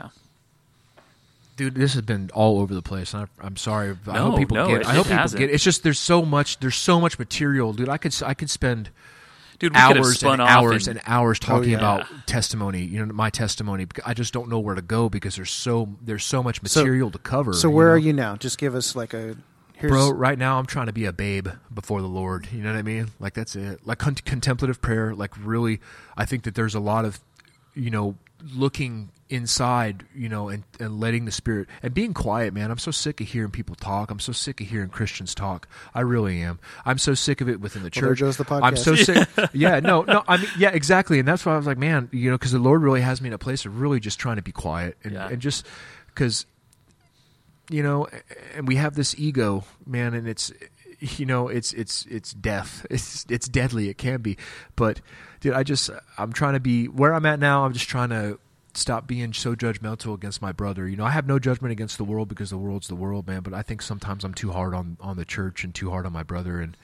Yeah. 0.00 0.08
dude 1.56 1.74
this 1.74 1.94
has 1.94 2.02
been 2.02 2.30
all 2.34 2.58
over 2.60 2.74
the 2.74 2.82
place 2.82 3.14
I, 3.14 3.26
i'm 3.40 3.56
sorry 3.56 3.96
i 4.06 4.12
No, 4.14 4.30
hope 4.30 4.38
people 4.38 4.56
no, 4.56 4.68
get 4.68 4.80
it- 4.82 4.86
i 4.86 4.94
hope 4.94 5.06
people 5.06 5.18
hasn't. 5.18 5.40
get 5.40 5.50
it's 5.50 5.64
just 5.64 5.82
there's 5.82 5.98
so 5.98 6.22
much 6.22 6.58
there's 6.60 6.76
so 6.76 7.00
much 7.00 7.18
material 7.18 7.72
dude 7.72 7.88
i 7.88 7.96
could 7.96 8.14
i 8.24 8.34
could 8.34 8.50
spend 8.50 8.90
Dude, 9.58 9.72
we 9.72 9.74
could 9.74 9.80
have 9.80 9.96
hours 9.96 10.18
spun 10.20 10.40
and 10.40 10.48
hours 10.48 10.88
and- 10.88 10.98
and 10.98 11.08
hours 11.08 11.38
oh, 11.42 11.46
talking 11.46 11.70
yeah. 11.70 11.76
about 11.78 12.06
testimony 12.26 12.82
you 12.82 13.04
know 13.04 13.12
my 13.12 13.30
testimony 13.30 13.86
i 14.04 14.12
just 14.14 14.32
don't 14.32 14.48
know 14.48 14.58
where 14.58 14.74
to 14.74 14.82
go 14.82 15.08
because 15.08 15.36
there's 15.36 15.50
so 15.50 15.96
there's 16.02 16.24
so 16.24 16.42
much 16.42 16.60
So- 16.66 16.80
material 16.80 17.10
to 17.10 17.18
cover 17.18 17.52
So 17.52 17.70
where 17.70 17.88
know? 17.88 17.92
are 17.94 17.98
you 17.98 18.12
now? 18.12 18.36
Just 18.36 18.58
give 18.58 18.74
us 18.74 18.94
like 18.94 19.14
a 19.14 19.36
here's 19.74 19.90
bro 19.90 20.10
right 20.10 20.38
now 20.38 20.58
i'm 20.58 20.64
trying 20.64 20.86
to 20.86 20.92
be 20.92 21.04
a 21.04 21.12
babe 21.12 21.48
before 21.74 22.00
the 22.00 22.08
lord 22.08 22.48
you 22.50 22.62
know 22.62 22.72
what 22.72 22.78
i 22.78 22.82
mean 22.82 23.08
like 23.20 23.34
that's 23.34 23.54
it 23.54 23.86
like 23.86 23.98
con- 23.98 24.14
contemplative 24.24 24.80
prayer 24.80 25.14
like 25.14 25.32
really 25.44 25.80
i 26.16 26.24
think 26.24 26.44
that 26.44 26.54
there's 26.54 26.74
a 26.74 26.80
lot 26.80 27.04
of 27.04 27.20
you 27.74 27.90
know 27.90 28.16
looking 28.54 29.10
inside 29.28 30.04
you 30.14 30.28
know 30.28 30.48
and, 30.48 30.62
and 30.78 31.00
letting 31.00 31.24
the 31.24 31.32
spirit 31.32 31.66
and 31.82 31.92
being 31.92 32.14
quiet 32.14 32.54
man. 32.54 32.70
I'm 32.70 32.78
so 32.78 32.92
sick 32.92 33.20
of 33.20 33.26
hearing 33.26 33.50
people 33.50 33.74
talk. 33.74 34.10
I'm 34.10 34.20
so 34.20 34.30
sick 34.32 34.60
of 34.60 34.68
hearing 34.68 34.88
christians 34.88 35.34
talk. 35.34 35.66
I 35.94 36.02
really 36.02 36.40
am. 36.42 36.60
I'm 36.84 36.98
so 36.98 37.14
sick 37.14 37.40
of 37.40 37.48
it 37.48 37.60
within 37.60 37.82
the 37.82 37.90
Well, 37.94 38.02
there 38.02 38.10
church. 38.14 38.20
Goes 38.20 38.36
the 38.36 38.54
i'm 38.62 38.76
so 38.76 38.94
sick 38.94 39.26
yeah 39.52 39.80
no 39.80 40.02
no 40.02 40.22
i 40.28 40.36
mean 40.36 40.46
yeah 40.58 40.70
exactly. 40.70 41.18
And 41.18 41.26
that's 41.26 41.44
why 41.44 41.54
i 41.54 41.56
was 41.56 41.66
like 41.66 41.78
man 41.78 42.08
you 42.12 42.30
know 42.30 42.36
because 42.38 42.52
the 42.52 42.60
lord 42.60 42.82
really 42.82 43.00
has 43.00 43.20
me 43.20 43.26
in 43.26 43.32
a 43.32 43.38
place 43.38 43.66
of 43.66 43.80
really 43.80 43.98
just 43.98 44.20
trying 44.20 44.36
to 44.36 44.42
be 44.42 44.52
quiet 44.52 44.96
and, 45.02 45.14
Yeah. 45.14 45.28
and 45.28 45.42
just 45.42 45.66
because 46.06 46.46
you 47.68 47.82
know 47.82 48.06
and 48.54 48.68
we 48.68 48.76
have 48.76 48.94
this 48.94 49.12
ego 49.18 49.64
man 49.84 50.14
and 50.14 50.28
it's 50.28 50.52
you 51.00 51.26
know 51.26 51.48
it's 51.48 51.72
it's 51.72 52.06
it's 52.06 52.32
death. 52.32 52.86
It's 52.90 53.26
it's 53.28 53.48
deadly. 53.48 53.88
It 53.90 53.98
can 53.98 54.22
be. 54.22 54.38
But 54.76 55.00
dude 55.46 55.54
i 55.54 55.62
just 55.62 55.90
i'm 56.18 56.32
trying 56.32 56.54
to 56.54 56.60
be 56.60 56.86
where 56.86 57.14
i'm 57.14 57.24
at 57.24 57.38
now 57.38 57.64
i'm 57.64 57.72
just 57.72 57.88
trying 57.88 58.08
to 58.08 58.38
stop 58.74 59.06
being 59.06 59.32
so 59.32 59.54
judgmental 59.54 60.14
against 60.14 60.42
my 60.42 60.52
brother. 60.52 60.88
You 60.88 60.96
know 60.96 61.04
i 61.04 61.10
have 61.10 61.26
no 61.26 61.38
judgment 61.38 61.72
against 61.72 61.98
the 61.98 62.04
world 62.04 62.28
because 62.28 62.50
the 62.50 62.58
world's 62.58 62.88
the 62.88 62.94
world 62.94 63.26
man 63.26 63.40
but 63.40 63.54
i 63.54 63.62
think 63.62 63.80
sometimes 63.82 64.24
i'm 64.24 64.34
too 64.34 64.52
hard 64.52 64.74
on 64.74 64.96
on 65.00 65.16
the 65.16 65.24
church 65.24 65.64
and 65.64 65.74
too 65.74 65.90
hard 65.90 66.06
on 66.06 66.12
my 66.12 66.22
brother. 66.22 66.60
And 66.60 66.76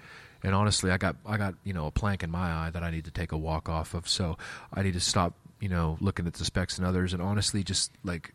and 0.43 0.55
honestly 0.55 0.91
i 0.91 0.97
got 0.97 1.17
i 1.27 1.37
got 1.37 1.55
you 1.65 1.73
know 1.73 1.87
a 1.87 1.91
plank 1.91 2.23
in 2.23 2.31
my 2.31 2.51
eye 2.51 2.71
that 2.71 2.83
i 2.83 2.91
need 2.91 3.05
to 3.05 3.11
take 3.11 3.33
a 3.33 3.37
walk 3.37 3.69
off 3.69 3.95
of. 3.95 4.09
So 4.09 4.39
i 4.73 4.83
need 4.83 4.95
to 4.95 5.01
stop 5.01 5.35
you 5.61 5.69
know 5.69 5.99
looking 6.01 6.27
at 6.27 6.35
the 6.35 6.45
specks 6.45 6.79
in 6.79 6.85
others 6.85 7.13
and 7.13 7.23
honestly 7.23 7.63
just 7.63 7.93
like 8.05 8.33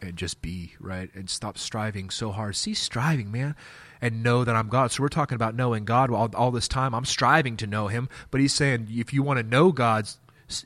and 0.00 0.16
just 0.16 0.40
be 0.42 0.74
right? 0.80 1.10
And 1.14 1.28
stop 1.28 1.58
striving 1.58 2.10
so 2.10 2.30
hard. 2.30 2.56
Cease 2.56 2.80
striving 2.80 3.30
man 3.30 3.56
and 4.00 4.22
know 4.22 4.44
that 4.44 4.54
i'm 4.56 4.68
god. 4.68 4.90
So 4.92 5.02
we're 5.02 5.08
talking 5.08 5.36
about 5.36 5.54
knowing 5.54 5.84
god 5.84 6.10
all, 6.10 6.30
all 6.34 6.50
this 6.50 6.68
time. 6.68 6.94
I'm 6.94 7.04
striving 7.04 7.56
to 7.58 7.66
know 7.66 7.88
him 7.88 8.08
but 8.30 8.40
he's 8.40 8.54
saying 8.54 8.88
if 8.90 9.12
you 9.12 9.22
want 9.22 9.38
to 9.38 9.42
know 9.42 9.72
god 9.72 10.08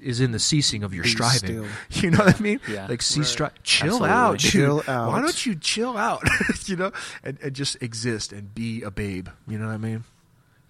is 0.02 0.20
in 0.20 0.32
the 0.32 0.38
ceasing 0.38 0.82
of 0.82 0.92
your 0.92 1.04
Be 1.04 1.10
striving. 1.10 1.38
still. 1.38 1.66
you 2.02 2.10
know 2.10 2.18
what 2.24 2.38
i 2.38 2.42
mean? 2.42 2.60
Yeah. 2.68 2.86
like 2.86 3.00
cease 3.02 3.34
stri- 3.34 3.50
chill 3.62 4.04
Absolutely. 4.04 4.08
out 4.10 4.38
dude. 4.38 4.50
Chill 4.50 4.78
why 4.86 5.20
don't 5.20 5.46
you 5.46 5.54
chill 5.54 5.96
out? 5.96 6.22
You 6.66 6.76
know? 6.76 6.92
And, 7.24 7.38
and 7.42 7.54
just 7.54 7.82
exist 7.82 8.32
and 8.32 8.54
be 8.54 8.82
a 8.82 8.90
babe. 8.90 9.28
You 9.48 9.58
know 9.58 9.66
what 9.66 9.74
i 9.74 9.78
mean 9.78 10.04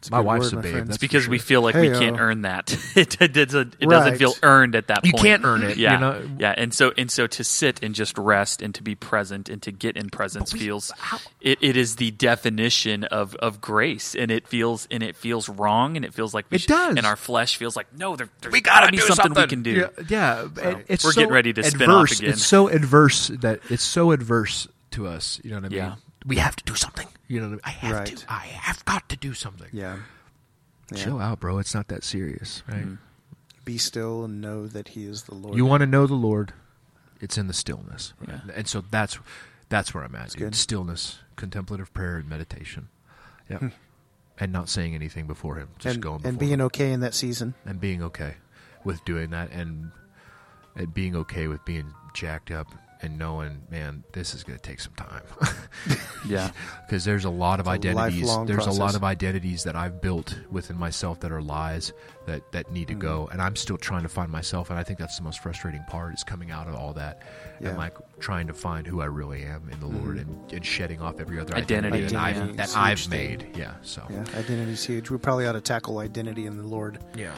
It's 0.00 0.10
My 0.10 0.20
wife's 0.20 0.50
word, 0.54 0.64
a 0.64 0.72
babe. 0.72 0.88
It's 0.88 0.96
because 0.96 1.26
for 1.26 1.30
we 1.30 1.38
feel 1.38 1.60
like 1.60 1.74
we 1.74 1.88
Hey-o. 1.88 1.98
can't 1.98 2.18
earn 2.18 2.40
that. 2.42 2.72
it, 2.96 3.20
it, 3.20 3.34
doesn't, 3.34 3.76
it 3.78 3.86
Right. 3.86 3.90
doesn't 3.98 4.16
feel 4.16 4.34
earned 4.42 4.74
at 4.74 4.86
that 4.86 5.04
You 5.04 5.12
point. 5.12 5.22
can't 5.24 5.44
earn 5.44 5.62
it, 5.62 5.76
you 5.76 5.82
Yeah, 5.82 5.98
know? 5.98 6.22
yeah, 6.38 6.54
and 6.56 6.72
so 6.72 6.94
and 6.96 7.10
so 7.10 7.26
to 7.26 7.44
sit 7.44 7.82
and 7.82 7.94
just 7.94 8.16
rest 8.16 8.62
and 8.62 8.74
to 8.76 8.82
be 8.82 8.94
present 8.94 9.50
and 9.50 9.60
to 9.60 9.70
get 9.70 9.98
in 9.98 10.08
presence 10.08 10.52
feels 10.52 10.90
it, 11.42 11.58
it 11.60 11.76
is 11.76 11.96
the 11.96 12.12
definition 12.12 13.04
of, 13.04 13.34
of 13.36 13.60
grace, 13.60 14.14
and 14.14 14.30
it 14.30 14.48
feels 14.48 14.88
and 14.90 15.02
it 15.02 15.16
feels 15.16 15.50
wrong, 15.50 15.96
and 15.96 16.04
it 16.06 16.14
feels 16.14 16.32
like 16.32 16.46
we 16.50 16.54
It 16.56 16.60
should- 16.62 16.68
does. 16.68 16.96
and 16.96 17.04
our 17.04 17.16
flesh 17.16 17.56
feels 17.56 17.76
like 17.76 17.86
no, 17.94 18.16
there, 18.16 18.30
there's 18.40 18.52
we 18.52 18.62
gotta 18.62 18.86
gotta 18.86 18.92
be 18.92 18.96
do 18.96 19.04
something, 19.06 19.34
we 19.34 19.46
can 19.48 19.62
do. 19.62 19.72
Yeah, 19.72 19.88
yeah. 20.08 20.48
and 20.62 20.84
it's 20.88 21.04
we're 21.04 21.12
so 21.12 21.20
getting 21.20 21.34
ready 21.34 21.52
to 21.52 21.60
adverse. 21.60 21.74
spin 21.74 21.90
off 21.90 22.10
again. 22.12 22.30
It's 22.30 22.46
so 22.46 22.68
adverse 22.68 23.28
that 23.28 23.60
it's 23.68 23.84
so 23.84 24.12
adverse 24.12 24.66
to 24.92 25.06
us. 25.06 25.40
You 25.44 25.50
know 25.50 25.56
what 25.56 25.66
I 25.66 25.68
mean? 25.68 25.76
Yeah. 25.76 25.94
We 26.24 26.36
have 26.36 26.56
to 26.56 26.64
do 26.64 26.74
something. 26.74 27.06
You 27.30 27.40
know 27.40 27.46
what 27.50 27.50
I 27.52 27.52
mean? 27.52 27.60
I 27.64 27.70
have 27.86 27.96
Right. 27.96 28.06
to. 28.16 28.32
I 28.32 28.38
have 28.46 28.84
got 28.86 29.08
to 29.10 29.16
do 29.16 29.34
something. 29.34 29.68
Yeah. 29.72 29.98
Yeah. 30.90 30.98
Chill 31.04 31.20
out, 31.20 31.38
bro. 31.38 31.58
It's 31.58 31.74
not 31.74 31.86
that 31.88 32.02
serious, 32.02 32.64
right? 32.68 32.78
Mm-hmm. 32.82 32.94
Be 33.64 33.78
still 33.78 34.24
and 34.24 34.40
know 34.40 34.66
that 34.66 34.88
He 34.88 35.04
is 35.04 35.22
the 35.24 35.34
Lord. 35.36 35.56
You 35.56 35.64
want 35.64 35.82
to 35.82 35.86
know 35.86 36.08
the 36.08 36.14
Lord? 36.14 36.52
It's 37.20 37.38
in 37.38 37.46
the 37.46 37.52
stillness, 37.52 38.14
Yeah. 38.26 38.40
and 38.56 38.66
so 38.66 38.82
that's 38.90 39.18
that's 39.68 39.94
where 39.94 40.02
I'm 40.02 40.14
at. 40.16 40.34
good. 40.34 40.56
Stillness, 40.56 41.20
contemplative 41.36 41.92
prayer, 41.94 42.16
and 42.16 42.28
meditation. 42.28 42.88
Yeah, 43.48 43.68
and 44.38 44.50
not 44.52 44.68
saying 44.68 44.94
anything 44.96 45.26
before 45.28 45.54
Him, 45.56 45.68
just 45.78 45.94
and, 45.96 46.02
going 46.02 46.22
and 46.26 46.36
being 46.38 46.54
him. 46.54 46.62
okay 46.62 46.90
in 46.92 46.98
that 47.00 47.14
season. 47.14 47.54
and 47.64 47.78
being 47.78 48.02
okay 48.02 48.34
with 48.82 49.04
doing 49.04 49.30
that, 49.30 49.52
and, 49.52 49.92
and 50.74 50.92
being 50.92 51.14
okay 51.14 51.46
with 51.46 51.64
being 51.64 51.92
jacked 52.14 52.50
up 52.50 52.66
and 53.02 53.18
knowing, 53.18 53.62
man, 53.70 54.04
this 54.12 54.34
is 54.34 54.44
going 54.44 54.58
to 54.58 54.62
take 54.62 54.78
some 54.80 54.92
time. 54.94 55.22
yeah, 56.28 56.50
because 56.86 57.04
there's 57.04 57.24
a 57.24 57.30
lot 57.30 57.60
of 57.60 57.66
It's 57.66 57.72
identities. 57.74 58.22
lifelong 58.22 58.46
There's 58.46 58.66
a 58.66 58.70
lot 58.72 58.94
of 58.94 59.02
identities 59.04 59.64
that 59.64 59.74
I've 59.76 60.00
built 60.00 60.38
within 60.50 60.76
myself 60.76 61.20
that 61.20 61.32
are 61.32 61.40
lies 61.40 61.92
that 62.26 62.52
that 62.52 62.70
need 62.70 62.88
to 62.88 62.94
go, 62.94 63.22
Mm-hmm. 63.24 63.32
and 63.32 63.42
I'm 63.42 63.56
still 63.56 63.78
trying 63.78 64.02
to 64.02 64.08
find 64.08 64.30
myself. 64.30 64.70
And 64.70 64.78
I 64.78 64.82
think 64.82 64.98
that's 64.98 65.16
the 65.16 65.22
most 65.24 65.42
frustrating 65.42 65.82
part 65.88 66.12
is 66.14 66.22
coming 66.24 66.50
out 66.50 66.66
of 66.68 66.74
all 66.74 66.92
that 66.94 67.22
Yeah. 67.60 67.70
and 67.70 67.78
like 67.78 67.96
trying 68.20 68.46
to 68.48 68.52
find 68.54 68.86
who 68.86 69.00
I 69.00 69.06
really 69.06 69.42
am 69.44 69.68
in 69.72 69.80
the 69.80 69.86
Lord 69.86 70.16
Mhm. 70.16 70.20
and, 70.22 70.52
and 70.52 70.66
shedding 70.66 71.00
off 71.00 71.20
every 71.20 71.40
other 71.40 71.54
Identity, 71.54 72.04
identity, 72.04 72.14
that 72.14 72.22
I've 72.22 72.50
is 72.50 72.56
that 72.56 72.76
I've 72.76 73.00
thing. 73.00 73.10
made. 73.38 73.56
Yeah. 73.56 73.74
So 73.82 74.02
Yeah, 74.10 74.20
identity's 74.36 74.84
huge. 74.84 75.10
We 75.10 75.16
probably 75.18 75.46
ought 75.46 75.52
to 75.52 75.60
tackle 75.60 75.98
identity 75.98 76.46
in 76.46 76.56
the 76.58 76.66
Lord. 76.66 76.98
yeah. 77.16 77.32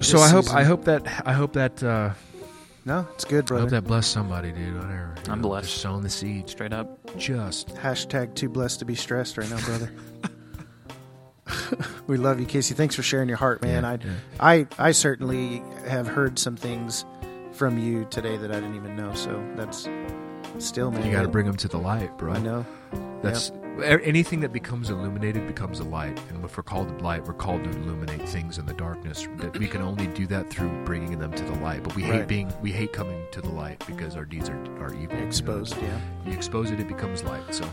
So 0.00 0.18
I 0.20 0.28
hope 0.28 0.44
season- 0.44 0.58
I 0.58 0.62
hope 0.64 0.84
that 0.84 1.22
I 1.26 1.32
hope 1.32 1.52
that 1.54 1.82
uh, 1.82 2.10
No, 2.88 3.06
it's 3.12 3.26
good, 3.26 3.44
I 3.44 3.46
brother. 3.48 3.60
hope 3.64 3.70
that 3.70 3.84
bless 3.84 4.06
somebody, 4.06 4.50
dude. 4.50 4.74
Whatever. 4.74 5.14
You 5.26 5.32
I'm 5.32 5.42
know, 5.42 5.48
blessed. 5.48 5.68
Just 5.68 5.82
sowing 5.82 6.02
the 6.02 6.08
seed. 6.08 6.48
straight 6.48 6.72
up. 6.72 6.98
Just 7.18 7.68
Hashtag 7.74 8.34
too 8.34 8.48
blessed 8.48 8.78
to 8.78 8.86
be 8.86 8.94
stressed 8.94 9.36
right 9.36 9.48
now, 9.50 9.60
brother. 9.60 9.92
we 12.06 12.16
love 12.16 12.40
you, 12.40 12.46
Casey. 12.46 12.74
Thanks 12.74 12.94
for 12.94 13.02
sharing 13.02 13.28
your 13.28 13.36
heart, 13.36 13.60
man. 13.60 13.82
Yeah, 13.82 13.90
I, 13.90 13.98
yeah. 14.02 14.66
I, 14.78 14.88
I 14.88 14.92
certainly 14.92 15.62
have 15.86 16.06
heard 16.06 16.38
some 16.38 16.56
things 16.56 17.04
from 17.52 17.78
you 17.78 18.06
today 18.10 18.38
that 18.38 18.50
I 18.50 18.54
didn't 18.54 18.76
even 18.76 18.96
know. 18.96 19.12
So 19.12 19.46
that's 19.54 19.86
still, 20.58 20.90
man. 20.90 21.04
you 21.04 21.12
got 21.12 21.22
to 21.22 21.28
bring 21.28 21.44
them 21.44 21.56
to 21.58 21.68
the 21.68 21.76
light, 21.78 22.16
bro. 22.16 22.32
I 22.32 22.38
know. 22.38 22.64
That's 23.22 23.50
a- 23.50 23.57
anything 23.82 24.40
that 24.40 24.52
becomes 24.52 24.90
illuminated 24.90 25.46
becomes 25.46 25.80
a 25.80 25.84
light, 25.84 26.18
and 26.30 26.44
if 26.44 26.56
we're 26.56 26.62
called 26.62 26.98
to 26.98 27.04
light, 27.04 27.24
we're 27.24 27.34
called 27.34 27.64
to 27.64 27.70
illuminate 27.70 28.28
things 28.28 28.58
in 28.58 28.66
the 28.66 28.74
darkness. 28.74 29.26
That 29.36 29.58
we 29.58 29.66
can 29.68 29.82
only 29.82 30.06
do 30.08 30.26
that 30.28 30.50
through 30.50 30.70
bringing 30.84 31.18
them 31.18 31.32
to 31.32 31.44
the 31.44 31.54
light. 31.60 31.82
But 31.82 31.94
we 31.94 32.02
hate 32.02 32.26
being, 32.26 32.52
we 32.60 32.72
hate 32.72 32.92
coming 32.92 33.24
to 33.32 33.40
the 33.40 33.50
light 33.50 33.82
because 33.86 34.16
our 34.16 34.24
deeds 34.24 34.48
are, 34.48 34.58
are 34.82 34.94
evil. 34.94 35.16
you 35.16 35.22
know? 35.22 35.26
Exposed, 35.26 35.76
yeah. 35.82 36.00
You 36.26 36.32
expose 36.32 36.70
it, 36.70 36.80
it 36.80 36.88
becomes 36.88 37.22
light. 37.24 37.54
So 37.54 37.68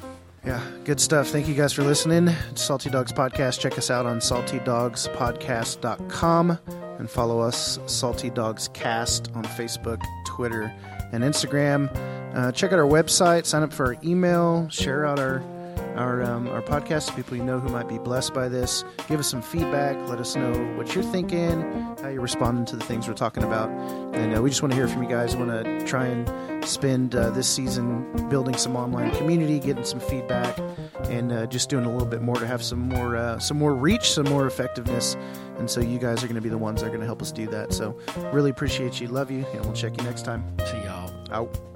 Yeah, 0.45 0.61
good 0.83 0.99
stuff. 0.99 1.29
Thank 1.29 1.47
you 1.47 1.55
guys 1.55 1.73
for 1.73 1.83
listening. 1.83 2.27
It's 2.51 2.61
Salty 2.61 2.89
Dogs 2.89 3.11
Podcast. 3.11 3.59
Check 3.59 3.77
us 3.77 3.89
out 3.89 4.05
on 4.05 4.19
saltydogspodcast.com 4.19 6.59
and 6.99 7.09
follow 7.09 7.39
us, 7.39 7.79
Salty 7.87 8.29
Dogs 8.29 8.69
Cast, 8.73 9.31
on 9.33 9.43
Facebook, 9.43 10.01
Twitter, 10.25 10.71
and 11.11 11.23
Instagram. 11.23 11.89
Uh, 12.35 12.51
check 12.51 12.71
out 12.73 12.79
our 12.79 12.85
website, 12.85 13.45
sign 13.45 13.63
up 13.63 13.73
for 13.73 13.87
our 13.87 13.95
email, 14.03 14.69
share 14.69 15.05
out 15.05 15.19
our 15.19 15.41
our 15.95 16.23
um, 16.23 16.47
our 16.47 16.61
podcast 16.61 17.07
to 17.07 17.13
people 17.13 17.37
you 17.37 17.43
know 17.43 17.59
who 17.59 17.69
might 17.69 17.87
be 17.87 17.97
blessed 17.97 18.33
by 18.33 18.49
this. 18.49 18.83
Give 19.07 19.19
us 19.19 19.29
some 19.29 19.41
feedback. 19.41 19.95
Let 20.07 20.19
us 20.19 20.35
know 20.35 20.53
what 20.75 20.93
you're 20.93 21.03
thinking, 21.03 21.61
how 22.01 22.09
you're 22.09 22.21
responding 22.21 22.65
to 22.65 22.75
the 22.75 22.83
things 22.83 23.07
we're 23.07 23.13
talking 23.13 23.43
about, 23.43 23.69
and 24.13 24.35
uh, 24.35 24.41
we 24.41 24.49
just 24.49 24.61
want 24.61 24.73
to 24.73 24.77
hear 24.77 24.87
from 24.87 25.03
you 25.03 25.09
guys. 25.09 25.35
Want 25.35 25.51
to 25.51 25.85
try 25.85 26.05
and 26.05 26.65
spend 26.65 27.15
uh, 27.15 27.29
this 27.31 27.47
season 27.47 28.27
building 28.29 28.57
some 28.57 28.75
online 28.75 29.11
community, 29.15 29.59
getting 29.59 29.85
some 29.85 29.99
feedback, 29.99 30.57
and 31.09 31.31
uh, 31.31 31.45
just 31.45 31.69
doing 31.69 31.85
a 31.85 31.91
little 31.91 32.07
bit 32.07 32.21
more 32.21 32.35
to 32.35 32.47
have 32.47 32.63
some 32.63 32.79
more 32.79 33.15
uh, 33.15 33.39
some 33.39 33.57
more 33.57 33.73
reach, 33.73 34.11
some 34.11 34.25
more 34.25 34.47
effectiveness. 34.47 35.15
And 35.57 35.69
so 35.69 35.79
you 35.79 35.99
guys 35.99 36.23
are 36.23 36.27
going 36.27 36.35
to 36.35 36.41
be 36.41 36.49
the 36.49 36.57
ones 36.57 36.81
that 36.81 36.87
are 36.87 36.89
going 36.89 36.99
to 36.99 37.05
help 37.05 37.21
us 37.21 37.31
do 37.31 37.47
that. 37.47 37.73
So 37.73 37.97
really 38.33 38.49
appreciate 38.49 38.99
you, 38.99 39.07
love 39.07 39.31
you, 39.31 39.45
and 39.53 39.61
we'll 39.63 39.73
check 39.73 39.97
you 39.97 40.03
next 40.03 40.25
time. 40.25 40.43
see 40.65 40.77
y'all. 40.79 41.11
Out. 41.31 41.74